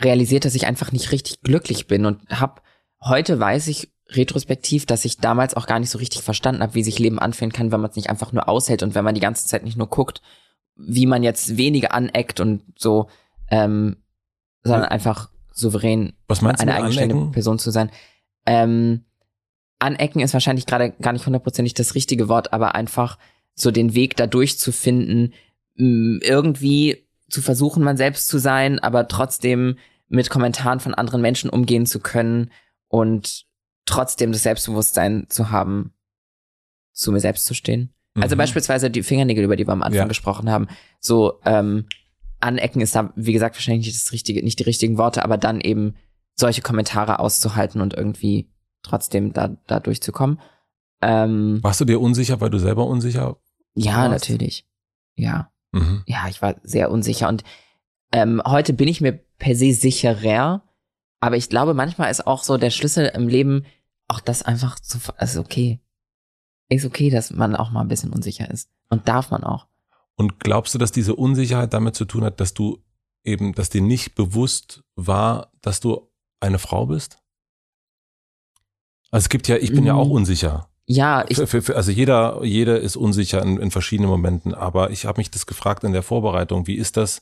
realisiert, 0.00 0.44
dass 0.44 0.54
ich 0.54 0.66
einfach 0.66 0.92
nicht 0.92 1.12
richtig 1.12 1.40
glücklich 1.40 1.86
bin 1.86 2.06
und 2.06 2.28
habe 2.28 2.60
heute 3.00 3.40
weiß 3.40 3.68
ich 3.68 3.92
retrospektiv, 4.08 4.86
dass 4.86 5.04
ich 5.04 5.18
damals 5.18 5.54
auch 5.54 5.66
gar 5.66 5.80
nicht 5.80 5.90
so 5.90 5.98
richtig 5.98 6.22
verstanden 6.22 6.62
habe, 6.62 6.74
wie 6.74 6.84
sich 6.84 6.98
Leben 6.98 7.18
anfühlen 7.18 7.52
kann, 7.52 7.72
wenn 7.72 7.80
man 7.80 7.90
es 7.90 7.96
nicht 7.96 8.10
einfach 8.10 8.32
nur 8.32 8.48
aushält 8.48 8.82
und 8.82 8.94
wenn 8.94 9.04
man 9.04 9.14
die 9.14 9.20
ganze 9.20 9.46
Zeit 9.46 9.64
nicht 9.64 9.76
nur 9.76 9.88
guckt, 9.88 10.22
wie 10.76 11.06
man 11.06 11.22
jetzt 11.22 11.56
weniger 11.56 11.92
aneckt 11.92 12.38
und 12.38 12.62
so, 12.76 13.08
ähm, 13.50 13.96
sondern 14.62 14.88
einfach 14.88 15.30
souverän 15.52 16.12
eine 16.28 16.74
eigenständige 16.74 17.30
Person 17.32 17.58
zu 17.58 17.70
sein. 17.70 17.90
Ähm, 18.44 19.04
anecken 19.78 20.20
ist 20.20 20.34
wahrscheinlich 20.34 20.66
gerade 20.66 20.90
gar 20.90 21.12
nicht 21.12 21.26
hundertprozentig 21.26 21.74
das 21.74 21.94
richtige 21.94 22.28
Wort, 22.28 22.52
aber 22.52 22.74
einfach 22.74 23.18
so 23.54 23.70
den 23.70 23.94
Weg 23.94 24.16
dadurch 24.16 24.58
zu 24.58 24.70
finden, 24.70 25.32
irgendwie 25.74 27.05
zu 27.28 27.42
versuchen, 27.42 27.82
man 27.82 27.96
selbst 27.96 28.28
zu 28.28 28.38
sein, 28.38 28.78
aber 28.78 29.08
trotzdem 29.08 29.78
mit 30.08 30.30
Kommentaren 30.30 30.80
von 30.80 30.94
anderen 30.94 31.20
Menschen 31.20 31.50
umgehen 31.50 31.86
zu 31.86 32.00
können 32.00 32.50
und 32.88 33.46
trotzdem 33.86 34.32
das 34.32 34.42
Selbstbewusstsein 34.42 35.26
zu 35.28 35.50
haben, 35.50 35.92
zu 36.92 37.12
mir 37.12 37.20
selbst 37.20 37.46
zu 37.46 37.54
stehen. 37.54 37.92
Also 38.14 38.18
mhm. 38.18 38.22
Also 38.22 38.36
beispielsweise 38.36 38.90
die 38.90 39.02
Fingernägel, 39.02 39.44
über 39.44 39.56
die 39.56 39.66
wir 39.66 39.72
am 39.72 39.82
Anfang 39.82 39.98
ja. 39.98 40.06
gesprochen 40.06 40.50
haben. 40.50 40.68
So, 41.00 41.40
ähm, 41.44 41.86
anecken 42.40 42.80
ist 42.80 42.94
da, 42.94 43.12
wie 43.16 43.32
gesagt, 43.32 43.56
wahrscheinlich 43.56 43.86
nicht 43.86 43.96
das 43.96 44.12
richtige, 44.12 44.42
nicht 44.42 44.58
die 44.58 44.64
richtigen 44.64 44.98
Worte, 44.98 45.24
aber 45.24 45.38
dann 45.38 45.60
eben 45.60 45.94
solche 46.34 46.62
Kommentare 46.62 47.18
auszuhalten 47.18 47.80
und 47.80 47.94
irgendwie 47.94 48.50
trotzdem 48.82 49.32
da, 49.32 49.56
da 49.66 49.80
durchzukommen. 49.80 50.40
Ähm, 51.02 51.58
Warst 51.62 51.80
du 51.80 51.84
dir 51.84 52.00
unsicher, 52.00 52.40
weil 52.40 52.50
du 52.50 52.58
selber 52.58 52.86
unsicher 52.86 53.36
Ja, 53.74 53.96
warst? 53.96 54.10
natürlich. 54.10 54.66
Ja. 55.16 55.50
Mhm. 55.76 56.02
Ja, 56.06 56.26
ich 56.28 56.42
war 56.42 56.56
sehr 56.62 56.90
unsicher 56.90 57.28
und 57.28 57.44
ähm, 58.12 58.42
heute 58.46 58.72
bin 58.72 58.88
ich 58.88 59.00
mir 59.00 59.12
per 59.38 59.54
se 59.54 59.72
sicherer, 59.72 60.62
aber 61.20 61.36
ich 61.36 61.48
glaube, 61.48 61.74
manchmal 61.74 62.10
ist 62.10 62.26
auch 62.26 62.42
so 62.42 62.56
der 62.56 62.70
Schlüssel 62.70 63.06
im 63.14 63.28
Leben, 63.28 63.64
auch 64.08 64.20
das 64.20 64.42
einfach 64.42 64.78
zu, 64.78 64.98
also 65.16 65.40
okay. 65.40 65.80
Ist 66.68 66.84
okay, 66.84 67.10
dass 67.10 67.30
man 67.30 67.54
auch 67.54 67.70
mal 67.70 67.82
ein 67.82 67.88
bisschen 67.88 68.12
unsicher 68.12 68.50
ist. 68.50 68.68
Und 68.88 69.06
darf 69.06 69.30
man 69.30 69.44
auch. 69.44 69.68
Und 70.16 70.40
glaubst 70.40 70.74
du, 70.74 70.78
dass 70.78 70.90
diese 70.90 71.14
Unsicherheit 71.14 71.72
damit 71.72 71.94
zu 71.94 72.04
tun 72.04 72.24
hat, 72.24 72.40
dass 72.40 72.54
du 72.54 72.82
eben, 73.22 73.52
dass 73.52 73.68
dir 73.68 73.82
nicht 73.82 74.14
bewusst 74.14 74.82
war, 74.96 75.52
dass 75.60 75.80
du 75.80 76.10
eine 76.40 76.58
Frau 76.58 76.86
bist? 76.86 77.22
Also 79.10 79.24
es 79.24 79.28
gibt 79.28 79.46
ja, 79.46 79.56
ich 79.56 79.72
bin 79.72 79.86
ja 79.86 79.94
auch 79.94 80.08
mm. 80.08 80.12
unsicher. 80.12 80.68
Ja, 80.86 81.24
ich 81.28 81.36
für, 81.36 81.46
für, 81.46 81.62
für, 81.62 81.76
also 81.76 81.90
jeder, 81.90 82.44
jeder 82.44 82.80
ist 82.80 82.96
unsicher 82.96 83.42
in, 83.42 83.58
in 83.58 83.70
verschiedenen 83.70 84.08
Momenten. 84.08 84.54
Aber 84.54 84.90
ich 84.90 85.04
habe 85.04 85.18
mich 85.18 85.30
das 85.30 85.46
gefragt 85.46 85.84
in 85.84 85.92
der 85.92 86.02
Vorbereitung. 86.02 86.66
Wie 86.66 86.76
ist 86.76 86.96
das, 86.96 87.20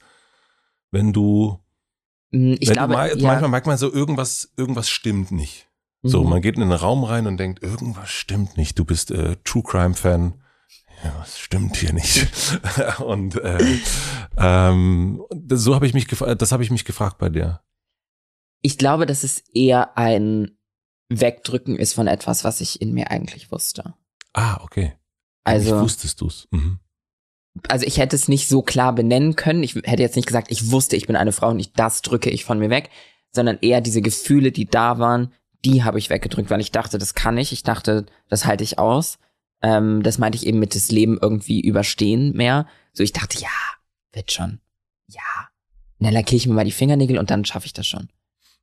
wenn 0.90 1.12
du, 1.12 1.58
mm, 2.30 2.54
ich 2.60 2.68
wenn 2.68 2.74
glaube, 2.74 2.94
du 2.94 3.18
ja. 3.18 3.26
manchmal 3.26 3.50
merkt 3.50 3.66
man 3.66 3.78
so 3.78 3.92
irgendwas, 3.92 4.52
irgendwas 4.56 4.90
stimmt 4.90 5.32
nicht. 5.32 5.68
So, 6.02 6.22
mhm. 6.22 6.30
man 6.30 6.42
geht 6.42 6.56
in 6.56 6.60
den 6.60 6.72
Raum 6.72 7.02
rein 7.04 7.26
und 7.26 7.38
denkt, 7.38 7.62
irgendwas 7.62 8.10
stimmt 8.10 8.58
nicht. 8.58 8.78
Du 8.78 8.84
bist 8.84 9.10
äh, 9.10 9.36
True 9.42 9.62
Crime 9.62 9.94
Fan 9.94 10.34
ja, 11.04 11.14
was 11.18 11.38
stimmt 11.38 11.76
hier 11.76 11.92
nicht? 11.92 12.26
und 13.00 13.36
äh, 13.36 13.78
ähm, 14.38 15.22
das, 15.30 15.60
so 15.60 15.74
habe 15.74 15.86
ich 15.86 15.94
mich 15.94 16.06
das 16.06 16.52
habe 16.52 16.62
ich 16.62 16.70
mich 16.70 16.84
gefragt 16.84 17.18
bei 17.18 17.28
dir. 17.28 17.60
Ich 18.62 18.78
glaube, 18.78 19.04
dass 19.04 19.24
es 19.24 19.40
eher 19.52 19.98
ein 19.98 20.56
Wegdrücken 21.08 21.76
ist 21.76 21.94
von 21.94 22.06
etwas, 22.06 22.44
was 22.44 22.60
ich 22.60 22.80
in 22.80 22.92
mir 22.92 23.10
eigentlich 23.10 23.50
wusste. 23.52 23.94
Ah, 24.32 24.60
okay. 24.62 24.94
Also 25.44 25.70
eigentlich 25.70 25.82
wusstest 25.82 26.20
du's. 26.20 26.48
Mhm. 26.50 26.78
Also 27.68 27.86
ich 27.86 27.98
hätte 27.98 28.16
es 28.16 28.26
nicht 28.28 28.48
so 28.48 28.62
klar 28.62 28.94
benennen 28.94 29.36
können. 29.36 29.62
Ich 29.62 29.74
hätte 29.74 30.02
jetzt 30.02 30.16
nicht 30.16 30.26
gesagt, 30.26 30.50
ich 30.50 30.70
wusste, 30.70 30.96
ich 30.96 31.06
bin 31.06 31.16
eine 31.16 31.32
Frau 31.32 31.50
und 31.50 31.60
ich, 31.60 31.72
das 31.72 32.02
drücke 32.02 32.30
ich 32.30 32.44
von 32.44 32.58
mir 32.58 32.70
weg, 32.70 32.90
sondern 33.30 33.58
eher 33.60 33.80
diese 33.80 34.02
Gefühle, 34.02 34.50
die 34.50 34.66
da 34.66 34.98
waren, 34.98 35.32
die 35.64 35.84
habe 35.84 35.98
ich 35.98 36.10
weggedrückt, 36.10 36.50
weil 36.50 36.60
ich 36.60 36.72
dachte, 36.72 36.98
das 36.98 37.14
kann 37.14 37.38
ich. 37.38 37.52
Ich 37.52 37.62
dachte, 37.62 38.06
das 38.28 38.44
halte 38.44 38.64
ich 38.64 38.78
aus. 38.78 39.18
Ähm, 39.62 40.02
das 40.02 40.18
meinte 40.18 40.36
ich 40.36 40.46
eben 40.46 40.58
mit 40.58 40.74
das 40.74 40.90
Leben 40.90 41.18
irgendwie 41.20 41.60
überstehen 41.60 42.32
mehr. 42.34 42.66
So, 42.92 43.02
ich 43.02 43.12
dachte, 43.12 43.38
ja, 43.38 43.48
wird 44.12 44.32
schon. 44.32 44.60
Ja. 45.06 45.48
dann 46.00 46.12
lackiere 46.12 46.36
ich 46.36 46.46
mir 46.46 46.54
mal 46.54 46.64
die 46.64 46.72
Fingernägel 46.72 47.18
und 47.18 47.30
dann 47.30 47.44
schaffe 47.44 47.66
ich 47.66 47.72
das 47.72 47.86
schon. 47.86 48.08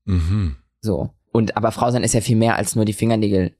Mhm. 0.06 0.58
So. 0.82 1.12
Und 1.32 1.58
aber 1.58 1.72
Frau 1.72 1.92
sein 1.92 2.04
ist 2.04 2.14
ja 2.14 2.22
viel 2.22 2.36
mehr 2.36 2.56
als 2.56 2.76
nur 2.76 2.86
die 2.86 2.94
Fingernägel 2.94 3.56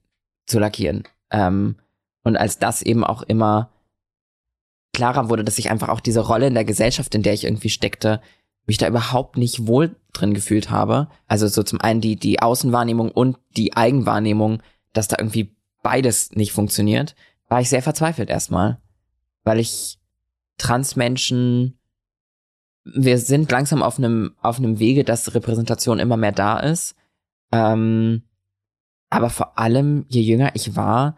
zu 0.46 0.60
lackieren. 0.60 1.04
Ähm, 1.30 1.78
und 2.24 2.38
als 2.38 2.60
das 2.60 2.82
eben 2.82 3.04
auch 3.04 3.22
immer 3.24 3.72
klarer 4.94 5.30
wurde, 5.30 5.44
dass 5.44 5.58
ich 5.58 5.72
einfach 5.72 5.90
auch 5.90 6.02
diese 6.02 6.20
Rolle 6.20 6.48
in 6.48 6.54
der 6.54 6.66
Gesellschaft, 6.66 7.16
in 7.16 7.24
der 7.24 7.34
ich 7.34 7.46
irgendwie 7.46 7.70
steckte, 7.70 8.22
mich 8.68 8.78
da 8.78 8.88
überhaupt 8.88 9.38
nicht 9.38 9.68
wohl 9.68 9.96
drin 10.14 10.34
gefühlt 10.34 10.70
habe. 10.70 11.08
Also 11.28 11.48
so 11.48 11.64
zum 11.64 11.82
einen 11.82 12.02
die, 12.02 12.16
die 12.18 12.42
Außenwahrnehmung 12.42 13.10
und 13.10 13.38
die 13.56 13.76
Eigenwahrnehmung, 13.76 14.62
dass 14.94 15.08
da 15.08 15.16
irgendwie 15.18 15.56
beides 15.82 16.32
nicht 16.32 16.52
funktioniert 16.52 17.16
war 17.52 17.60
ich 17.60 17.70
sehr 17.70 17.84
verzweifelt 17.84 18.30
erstmal, 18.30 18.78
weil 19.44 19.60
ich 19.60 20.00
Transmenschen, 20.58 21.78
wir 22.86 23.18
sind 23.18 23.52
langsam 23.52 23.84
auf 23.84 23.98
einem 23.98 24.36
auf 24.42 24.58
einem 24.58 24.80
Wege, 24.80 25.04
dass 25.04 25.36
Repräsentation 25.36 26.00
immer 26.00 26.16
mehr 26.16 26.32
da 26.32 26.60
ist. 26.60 26.96
Ähm, 27.52 28.24
aber 29.10 29.30
vor 29.30 29.60
allem, 29.60 30.06
je 30.08 30.22
jünger 30.22 30.52
ich 30.56 30.76
war, 30.76 31.18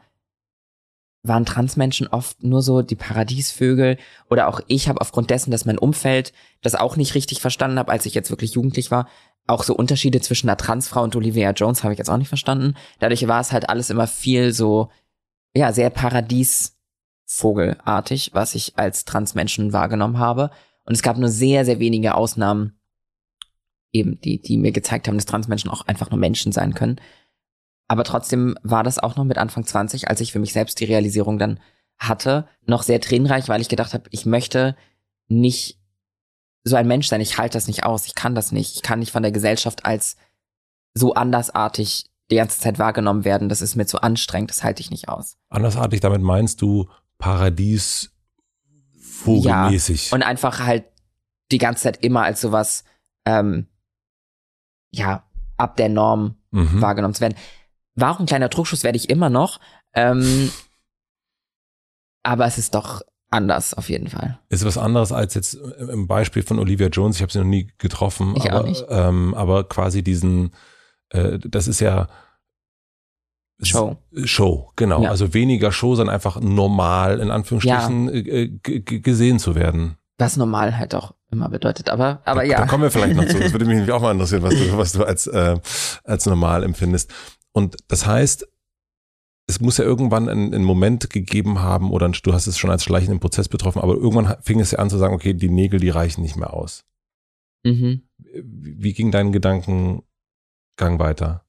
waren 1.24 1.46
Transmenschen 1.46 2.08
oft 2.08 2.44
nur 2.44 2.62
so 2.62 2.82
die 2.82 2.96
Paradiesvögel 2.96 3.98
oder 4.30 4.50
auch 4.50 4.60
ich 4.68 4.90
habe 4.90 5.00
aufgrund 5.00 5.30
dessen, 5.30 5.52
dass 5.52 5.66
mein 5.66 5.78
Umfeld 5.78 6.34
das 6.62 6.76
auch 6.76 6.98
nicht 6.98 7.16
richtig 7.16 7.40
verstanden 7.40 7.80
habe, 7.80 7.92
als 7.92 8.06
ich 8.06 8.14
jetzt 8.14 8.30
wirklich 8.30 8.56
jugendlich 8.56 8.92
war, 8.92 9.08
auch 9.48 9.64
so 9.64 9.74
Unterschiede 9.76 10.22
zwischen 10.22 10.48
einer 10.50 10.58
Transfrau 10.58 11.02
und 11.04 11.16
Olivia 11.16 11.52
Jones 11.52 11.84
habe 11.84 11.94
ich 11.94 11.98
jetzt 11.98 12.10
auch 12.10 12.18
nicht 12.18 12.28
verstanden. 12.28 12.76
Dadurch 13.00 13.28
war 13.28 13.42
es 13.42 13.52
halt 13.52 13.70
alles 13.70 13.90
immer 13.90 14.06
viel 14.08 14.54
so, 14.54 14.90
ja, 15.56 15.74
sehr 15.74 15.90
paradiesvogelartig, 15.90 18.32
was 18.34 18.54
ich 18.56 18.78
als 18.78 19.06
Transmenschen 19.06 19.74
wahrgenommen 19.74 20.20
habe. 20.20 20.52
Und 20.86 20.94
es 20.94 21.02
gab 21.02 21.18
nur 21.18 21.30
sehr, 21.30 21.66
sehr 21.66 21.80
wenige 21.80 22.16
Ausnahmen, 22.16 22.78
eben, 23.94 24.20
die, 24.22 24.42
die 24.42 24.58
mir 24.58 24.72
gezeigt 24.72 25.08
haben, 25.08 25.16
dass 25.16 25.26
Transmenschen 25.26 25.72
auch 25.72 25.88
einfach 25.88 26.10
nur 26.10 26.20
Menschen 26.20 26.52
sein 26.52 26.74
können. 26.74 27.00
Aber 27.88 28.04
trotzdem 28.04 28.58
war 28.64 28.84
das 28.84 29.00
auch 29.00 29.16
noch 29.16 29.24
mit 29.24 29.38
Anfang 29.38 29.66
20, 29.66 30.10
als 30.10 30.20
ich 30.20 30.32
für 30.32 30.40
mich 30.40 30.52
selbst 30.52 30.80
die 30.80 30.86
Realisierung 30.86 31.38
dann 31.38 31.60
hatte, 32.00 32.48
noch 32.66 32.84
sehr 32.84 33.00
tränenreich, 33.00 33.48
weil 33.48 33.62
ich 33.62 33.70
gedacht 33.70 33.94
habe, 33.94 34.06
ich 34.10 34.26
möchte 34.26 34.76
nicht 35.28 35.80
so 36.64 36.76
ein 36.76 36.88
Mensch 36.88 37.08
sein. 37.08 37.22
Ich 37.22 37.38
halte 37.38 37.58
das 37.58 37.68
nicht 37.68 37.84
aus. 37.84 38.06
Ich 38.08 38.16
kann 38.16 38.36
das 38.36 38.52
nicht. 38.52 38.76
Ich 38.76 38.82
kann 38.82 39.00
nicht 39.00 39.12
von 39.12 39.24
der 39.24 39.32
Gesellschaft 39.32 39.86
als 39.86 40.16
so 40.94 41.14
andersartig 41.14 42.10
die 42.32 42.36
ganze 42.36 42.60
Zeit 42.60 42.80
wahrgenommen 42.80 43.26
werden. 43.26 43.50
Das 43.50 43.62
ist 43.62 43.76
mir 43.76 43.86
zu 43.86 44.02
anstrengend. 44.02 44.50
Das 44.50 44.64
halte 44.64 44.82
ich 44.82 44.90
nicht 44.90 45.10
aus. 45.10 45.38
Andersartig, 45.50 46.00
damit 46.00 46.22
meinst 46.22 46.62
du 46.62 46.90
Paradies 47.18 48.12
vogelmäßig. 49.00 50.10
Ja, 50.10 50.16
und 50.16 50.24
einfach 50.24 50.60
halt 50.60 50.86
die 51.52 51.58
ganze 51.58 51.84
Zeit 51.84 52.04
immer 52.04 52.24
als 52.24 52.42
sowas, 52.42 52.84
ähm, 53.26 53.68
ja, 54.94 55.24
ab 55.58 55.76
der 55.78 55.90
Norm 55.90 56.36
mhm. 56.52 56.82
wahrgenommen 56.82 57.14
zu 57.14 57.22
werden. 57.22 57.36
War 57.96 58.12
auch 58.12 58.20
ein 58.20 58.26
kleiner 58.26 58.50
Druckschuss, 58.50 58.84
werde 58.84 58.98
ich 58.98 59.10
immer 59.10 59.30
noch. 59.30 59.60
Ähm, 59.94 60.52
aber 62.24 62.46
es 62.46 62.58
ist 62.58 62.74
doch 62.76 63.02
anders 63.30 63.74
auf 63.74 63.90
jeden 63.90 64.08
Fall. 64.08 64.40
Ist 64.50 64.66
was 64.66 64.78
anderes 64.78 65.12
als 65.12 65.34
jetzt 65.34 65.56
im 65.56 66.08
Beispiel 66.08 66.44
von 66.44 66.60
Olivia 66.60 66.88
Jones. 66.88 67.18
Ich 67.18 67.22
habe 67.22 67.32
sie 67.32 67.40
noch 67.40 67.46
nie 67.46 67.72
getroffen, 67.78 68.36
ich 68.38 68.52
aber, 68.52 68.62
auch 68.62 68.66
nicht. 68.66 68.86
Ähm, 68.90 69.34
aber 69.34 69.68
quasi 69.68 70.04
diesen, 70.04 70.52
äh, 71.10 71.40
das 71.40 71.68
ist 71.68 71.80
ja 71.80 72.08
Show. 73.62 73.98
Show, 74.26 74.72
genau. 74.76 75.04
Ja. 75.04 75.10
Also 75.10 75.34
weniger 75.34 75.72
Show, 75.72 75.96
sondern 75.96 76.14
einfach 76.14 76.40
normal 76.42 77.20
in 77.20 77.32
Anführungsstrichen 77.32 78.08
Ja. 78.08 78.14
äh, 78.14 78.48
g- 78.50 79.00
gesehen 79.00 79.40
zu 79.40 79.56
werden. 79.56 79.98
Was 80.18 80.38
normal 80.38 80.78
halt 80.78 80.96
auch 80.96 81.14
immer 81.34 81.50
bedeutet. 81.50 81.90
Aber, 81.90 82.22
aber 82.26 82.42
da, 82.42 82.48
ja. 82.48 82.58
Da 82.60 82.66
kommen 82.68 82.84
wir 82.84 82.92
vielleicht 82.92 83.16
noch 83.16 83.26
zu. 83.26 83.40
Das 83.40 83.52
würde 83.52 83.66
mich 83.66 83.76
nämlich 83.76 83.92
auch 83.92 84.02
mal 84.02 84.12
interessieren, 84.12 84.44
was 84.44 84.54
du, 84.54 84.78
was 84.78 84.92
du 84.94 85.04
als, 85.04 85.28
äh, 85.28 85.60
als 86.04 86.26
normal 86.26 86.64
empfindest. 86.64 87.14
Und 87.52 87.78
das 87.88 88.06
heißt, 88.06 88.48
es 89.48 89.60
muss 89.60 89.78
ja 89.78 89.84
irgendwann 89.84 90.30
einen, 90.30 90.54
einen 90.54 90.64
Moment 90.64 91.10
gegeben 91.10 91.60
haben, 91.60 91.92
oder 91.92 92.10
du 92.10 92.34
hast 92.34 92.48
es 92.48 92.58
schon 92.58 92.70
als 92.70 92.84
schleichenden 92.84 93.20
Prozess 93.20 93.50
betroffen, 93.50 93.82
aber 93.82 93.94
irgendwann 93.96 94.38
fing 94.42 94.60
es 94.60 94.72
ja 94.72 94.80
an 94.80 94.90
zu 94.90 94.98
sagen, 94.98 95.14
okay, 95.14 95.34
die 95.34 95.50
Nägel, 95.50 95.80
die 95.80 95.90
reichen 95.90 96.22
nicht 96.22 96.38
mehr 96.38 96.54
aus. 96.54 96.86
mhm. 97.64 98.04
Wie 98.18 98.82
wie 98.82 98.94
ging 98.94 99.12
dein 99.12 99.32
Gedankengang 99.32 100.06
weiter? 100.80 101.44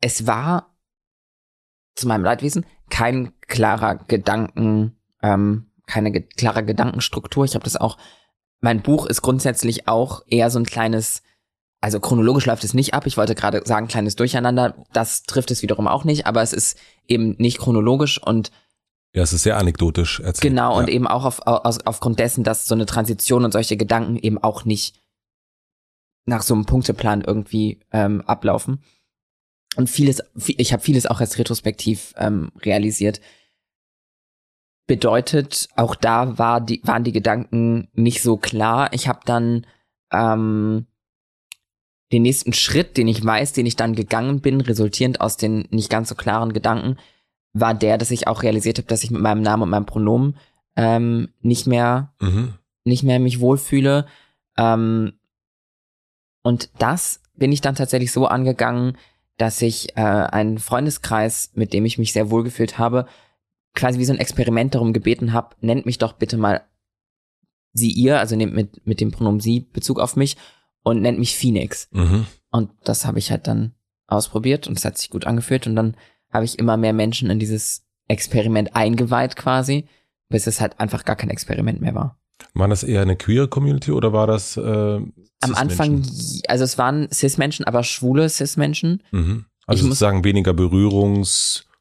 es 0.00 0.26
war 0.26 0.74
zu 1.94 2.06
meinem 2.06 2.24
Leidwesen 2.24 2.64
kein 2.90 3.32
klarer 3.42 3.96
Gedanken, 3.96 4.96
ähm, 5.22 5.70
keine 5.86 6.12
ge 6.12 6.22
klare 6.22 6.64
Gedankenstruktur. 6.64 7.44
Ich 7.44 7.54
habe 7.54 7.64
das 7.64 7.76
auch, 7.76 7.98
mein 8.60 8.82
Buch 8.82 9.06
ist 9.06 9.22
grundsätzlich 9.22 9.88
auch 9.88 10.22
eher 10.26 10.50
so 10.50 10.58
ein 10.58 10.66
kleines, 10.66 11.22
also 11.80 12.00
chronologisch 12.00 12.46
läuft 12.46 12.64
es 12.64 12.74
nicht 12.74 12.94
ab. 12.94 13.06
Ich 13.06 13.16
wollte 13.16 13.34
gerade 13.34 13.62
sagen, 13.64 13.88
kleines 13.88 14.16
Durcheinander. 14.16 14.74
Das 14.92 15.22
trifft 15.22 15.50
es 15.50 15.62
wiederum 15.62 15.86
auch 15.86 16.04
nicht, 16.04 16.26
aber 16.26 16.42
es 16.42 16.52
ist 16.52 16.78
eben 17.06 17.36
nicht 17.38 17.58
chronologisch 17.58 18.20
und 18.20 18.50
Ja, 19.14 19.22
es 19.22 19.32
ist 19.32 19.44
sehr 19.44 19.56
anekdotisch 19.58 20.20
erzählt. 20.20 20.42
Genau, 20.42 20.72
ja. 20.72 20.78
und 20.78 20.88
eben 20.88 21.06
auch 21.06 21.24
auf, 21.24 21.46
aus, 21.46 21.78
aufgrund 21.86 22.18
dessen, 22.18 22.42
dass 22.44 22.66
so 22.66 22.74
eine 22.74 22.86
Transition 22.86 23.44
und 23.44 23.52
solche 23.52 23.76
Gedanken 23.76 24.16
eben 24.16 24.38
auch 24.42 24.64
nicht 24.64 25.00
nach 26.26 26.42
so 26.42 26.54
einem 26.54 26.66
Punkteplan 26.66 27.22
irgendwie 27.22 27.80
ähm, 27.92 28.20
ablaufen. 28.22 28.82
Und 29.76 29.88
vieles, 29.88 30.22
vi- 30.34 30.56
ich 30.58 30.72
habe 30.72 30.82
vieles 30.82 31.06
auch 31.06 31.20
erst 31.20 31.38
retrospektiv 31.38 32.12
ähm, 32.16 32.50
realisiert. 32.62 33.20
Bedeutet, 34.88 35.68
auch 35.76 35.94
da 35.94 36.38
war 36.38 36.60
die, 36.60 36.80
waren 36.82 37.04
die 37.04 37.12
Gedanken 37.12 37.88
nicht 37.92 38.22
so 38.22 38.38
klar. 38.38 38.92
Ich 38.92 39.06
habe 39.06 39.20
dann 39.24 39.66
ähm, 40.10 40.86
den 42.10 42.22
nächsten 42.22 42.54
Schritt, 42.54 42.96
den 42.96 43.06
ich 43.06 43.22
weiß, 43.24 43.52
den 43.52 43.66
ich 43.66 43.76
dann 43.76 43.94
gegangen 43.94 44.40
bin, 44.40 44.62
resultierend 44.62 45.20
aus 45.20 45.36
den 45.36 45.68
nicht 45.70 45.90
ganz 45.90 46.08
so 46.08 46.14
klaren 46.14 46.54
Gedanken, 46.54 46.96
war 47.52 47.74
der, 47.74 47.98
dass 47.98 48.10
ich 48.10 48.26
auch 48.26 48.42
realisiert 48.42 48.78
habe, 48.78 48.88
dass 48.88 49.04
ich 49.04 49.10
mit 49.10 49.20
meinem 49.20 49.42
Namen 49.42 49.64
und 49.64 49.70
meinem 49.70 49.86
Pronomen 49.86 50.36
ähm, 50.74 51.28
nicht 51.42 51.66
mehr 51.66 52.14
Mhm. 52.20 52.54
nicht 52.84 53.02
mehr 53.02 53.18
mich 53.18 53.40
wohlfühle. 53.40 54.06
Ähm, 54.56 55.12
und 56.42 56.70
das 56.78 57.20
bin 57.34 57.52
ich 57.52 57.60
dann 57.60 57.74
tatsächlich 57.74 58.10
so 58.10 58.26
angegangen, 58.26 58.96
dass 59.36 59.60
ich 59.60 59.96
äh, 59.96 60.00
einen 60.00 60.58
Freundeskreis, 60.58 61.50
mit 61.54 61.74
dem 61.74 61.84
ich 61.84 61.98
mich 61.98 62.14
sehr 62.14 62.30
wohlgefühlt 62.30 62.78
habe, 62.78 63.06
quasi 63.74 63.98
wie 63.98 64.04
so 64.04 64.12
ein 64.12 64.18
Experiment 64.18 64.74
darum 64.74 64.92
gebeten 64.92 65.32
habe, 65.32 65.56
nennt 65.60 65.86
mich 65.86 65.98
doch 65.98 66.14
bitte 66.14 66.36
mal 66.36 66.62
sie 67.72 67.90
ihr, 67.90 68.18
also 68.18 68.34
nehmt 68.34 68.54
mit, 68.54 68.86
mit 68.86 69.00
dem 69.00 69.10
Pronomen 69.10 69.40
sie 69.40 69.60
Bezug 69.60 70.00
auf 70.00 70.16
mich 70.16 70.36
und 70.82 71.00
nennt 71.00 71.18
mich 71.18 71.36
Phoenix. 71.36 71.88
Mhm. 71.92 72.26
Und 72.50 72.70
das 72.84 73.06
habe 73.06 73.18
ich 73.18 73.30
halt 73.30 73.46
dann 73.46 73.74
ausprobiert 74.06 74.66
und 74.66 74.78
es 74.78 74.84
hat 74.84 74.98
sich 74.98 75.10
gut 75.10 75.26
angefühlt 75.26 75.66
und 75.66 75.76
dann 75.76 75.96
habe 76.32 76.44
ich 76.44 76.58
immer 76.58 76.76
mehr 76.76 76.92
Menschen 76.92 77.30
in 77.30 77.38
dieses 77.38 77.84
Experiment 78.08 78.74
eingeweiht 78.74 79.36
quasi, 79.36 79.86
bis 80.28 80.46
es 80.46 80.60
halt 80.60 80.80
einfach 80.80 81.04
gar 81.04 81.16
kein 81.16 81.30
Experiment 81.30 81.80
mehr 81.80 81.94
war. 81.94 82.18
War 82.54 82.68
das 82.68 82.82
eher 82.82 83.02
eine 83.02 83.16
queere 83.16 83.48
Community 83.48 83.92
oder 83.92 84.12
war 84.12 84.26
das 84.26 84.56
äh, 84.56 85.00
Am 85.40 85.54
Anfang, 85.54 86.02
also 86.48 86.64
es 86.64 86.78
waren 86.78 87.08
Cis-Menschen, 87.12 87.64
aber 87.64 87.84
schwule 87.84 88.28
Cis-Menschen, 88.28 89.02
Mhm. 89.12 89.44
Also 89.68 89.82
Ich 89.82 89.88
sozusagen 89.90 90.24
weniger 90.24 90.54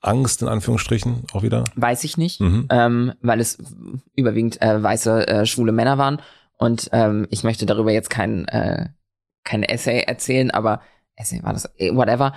Berührungsangst 0.01 0.41
in 0.41 0.47
Anführungsstrichen 0.47 1.23
auch 1.33 1.43
wieder. 1.43 1.63
weiß 1.75 2.03
ich 2.03 2.17
nicht, 2.17 2.39
Mhm. 2.39 2.67
ähm, 2.69 3.13
weil 3.21 3.39
es 3.39 3.57
überwiegend 4.15 4.61
äh, 4.61 4.81
weiße 4.81 5.27
äh, 5.27 5.45
schwule 5.45 5.71
Männer 5.71 5.97
waren 5.97 6.21
und 6.57 6.89
ähm, 6.91 7.27
ich 7.29 7.43
möchte 7.43 7.65
darüber 7.65 7.91
jetzt 7.91 8.09
kein, 8.09 8.47
äh, 8.47 8.89
kein 9.43 9.63
Essay 9.63 10.01
erzählen, 10.01 10.51
aber 10.51 10.81
Essay 11.15 11.41
war 11.43 11.53
das, 11.53 11.69
eh, 11.77 11.95
whatever. 11.95 12.33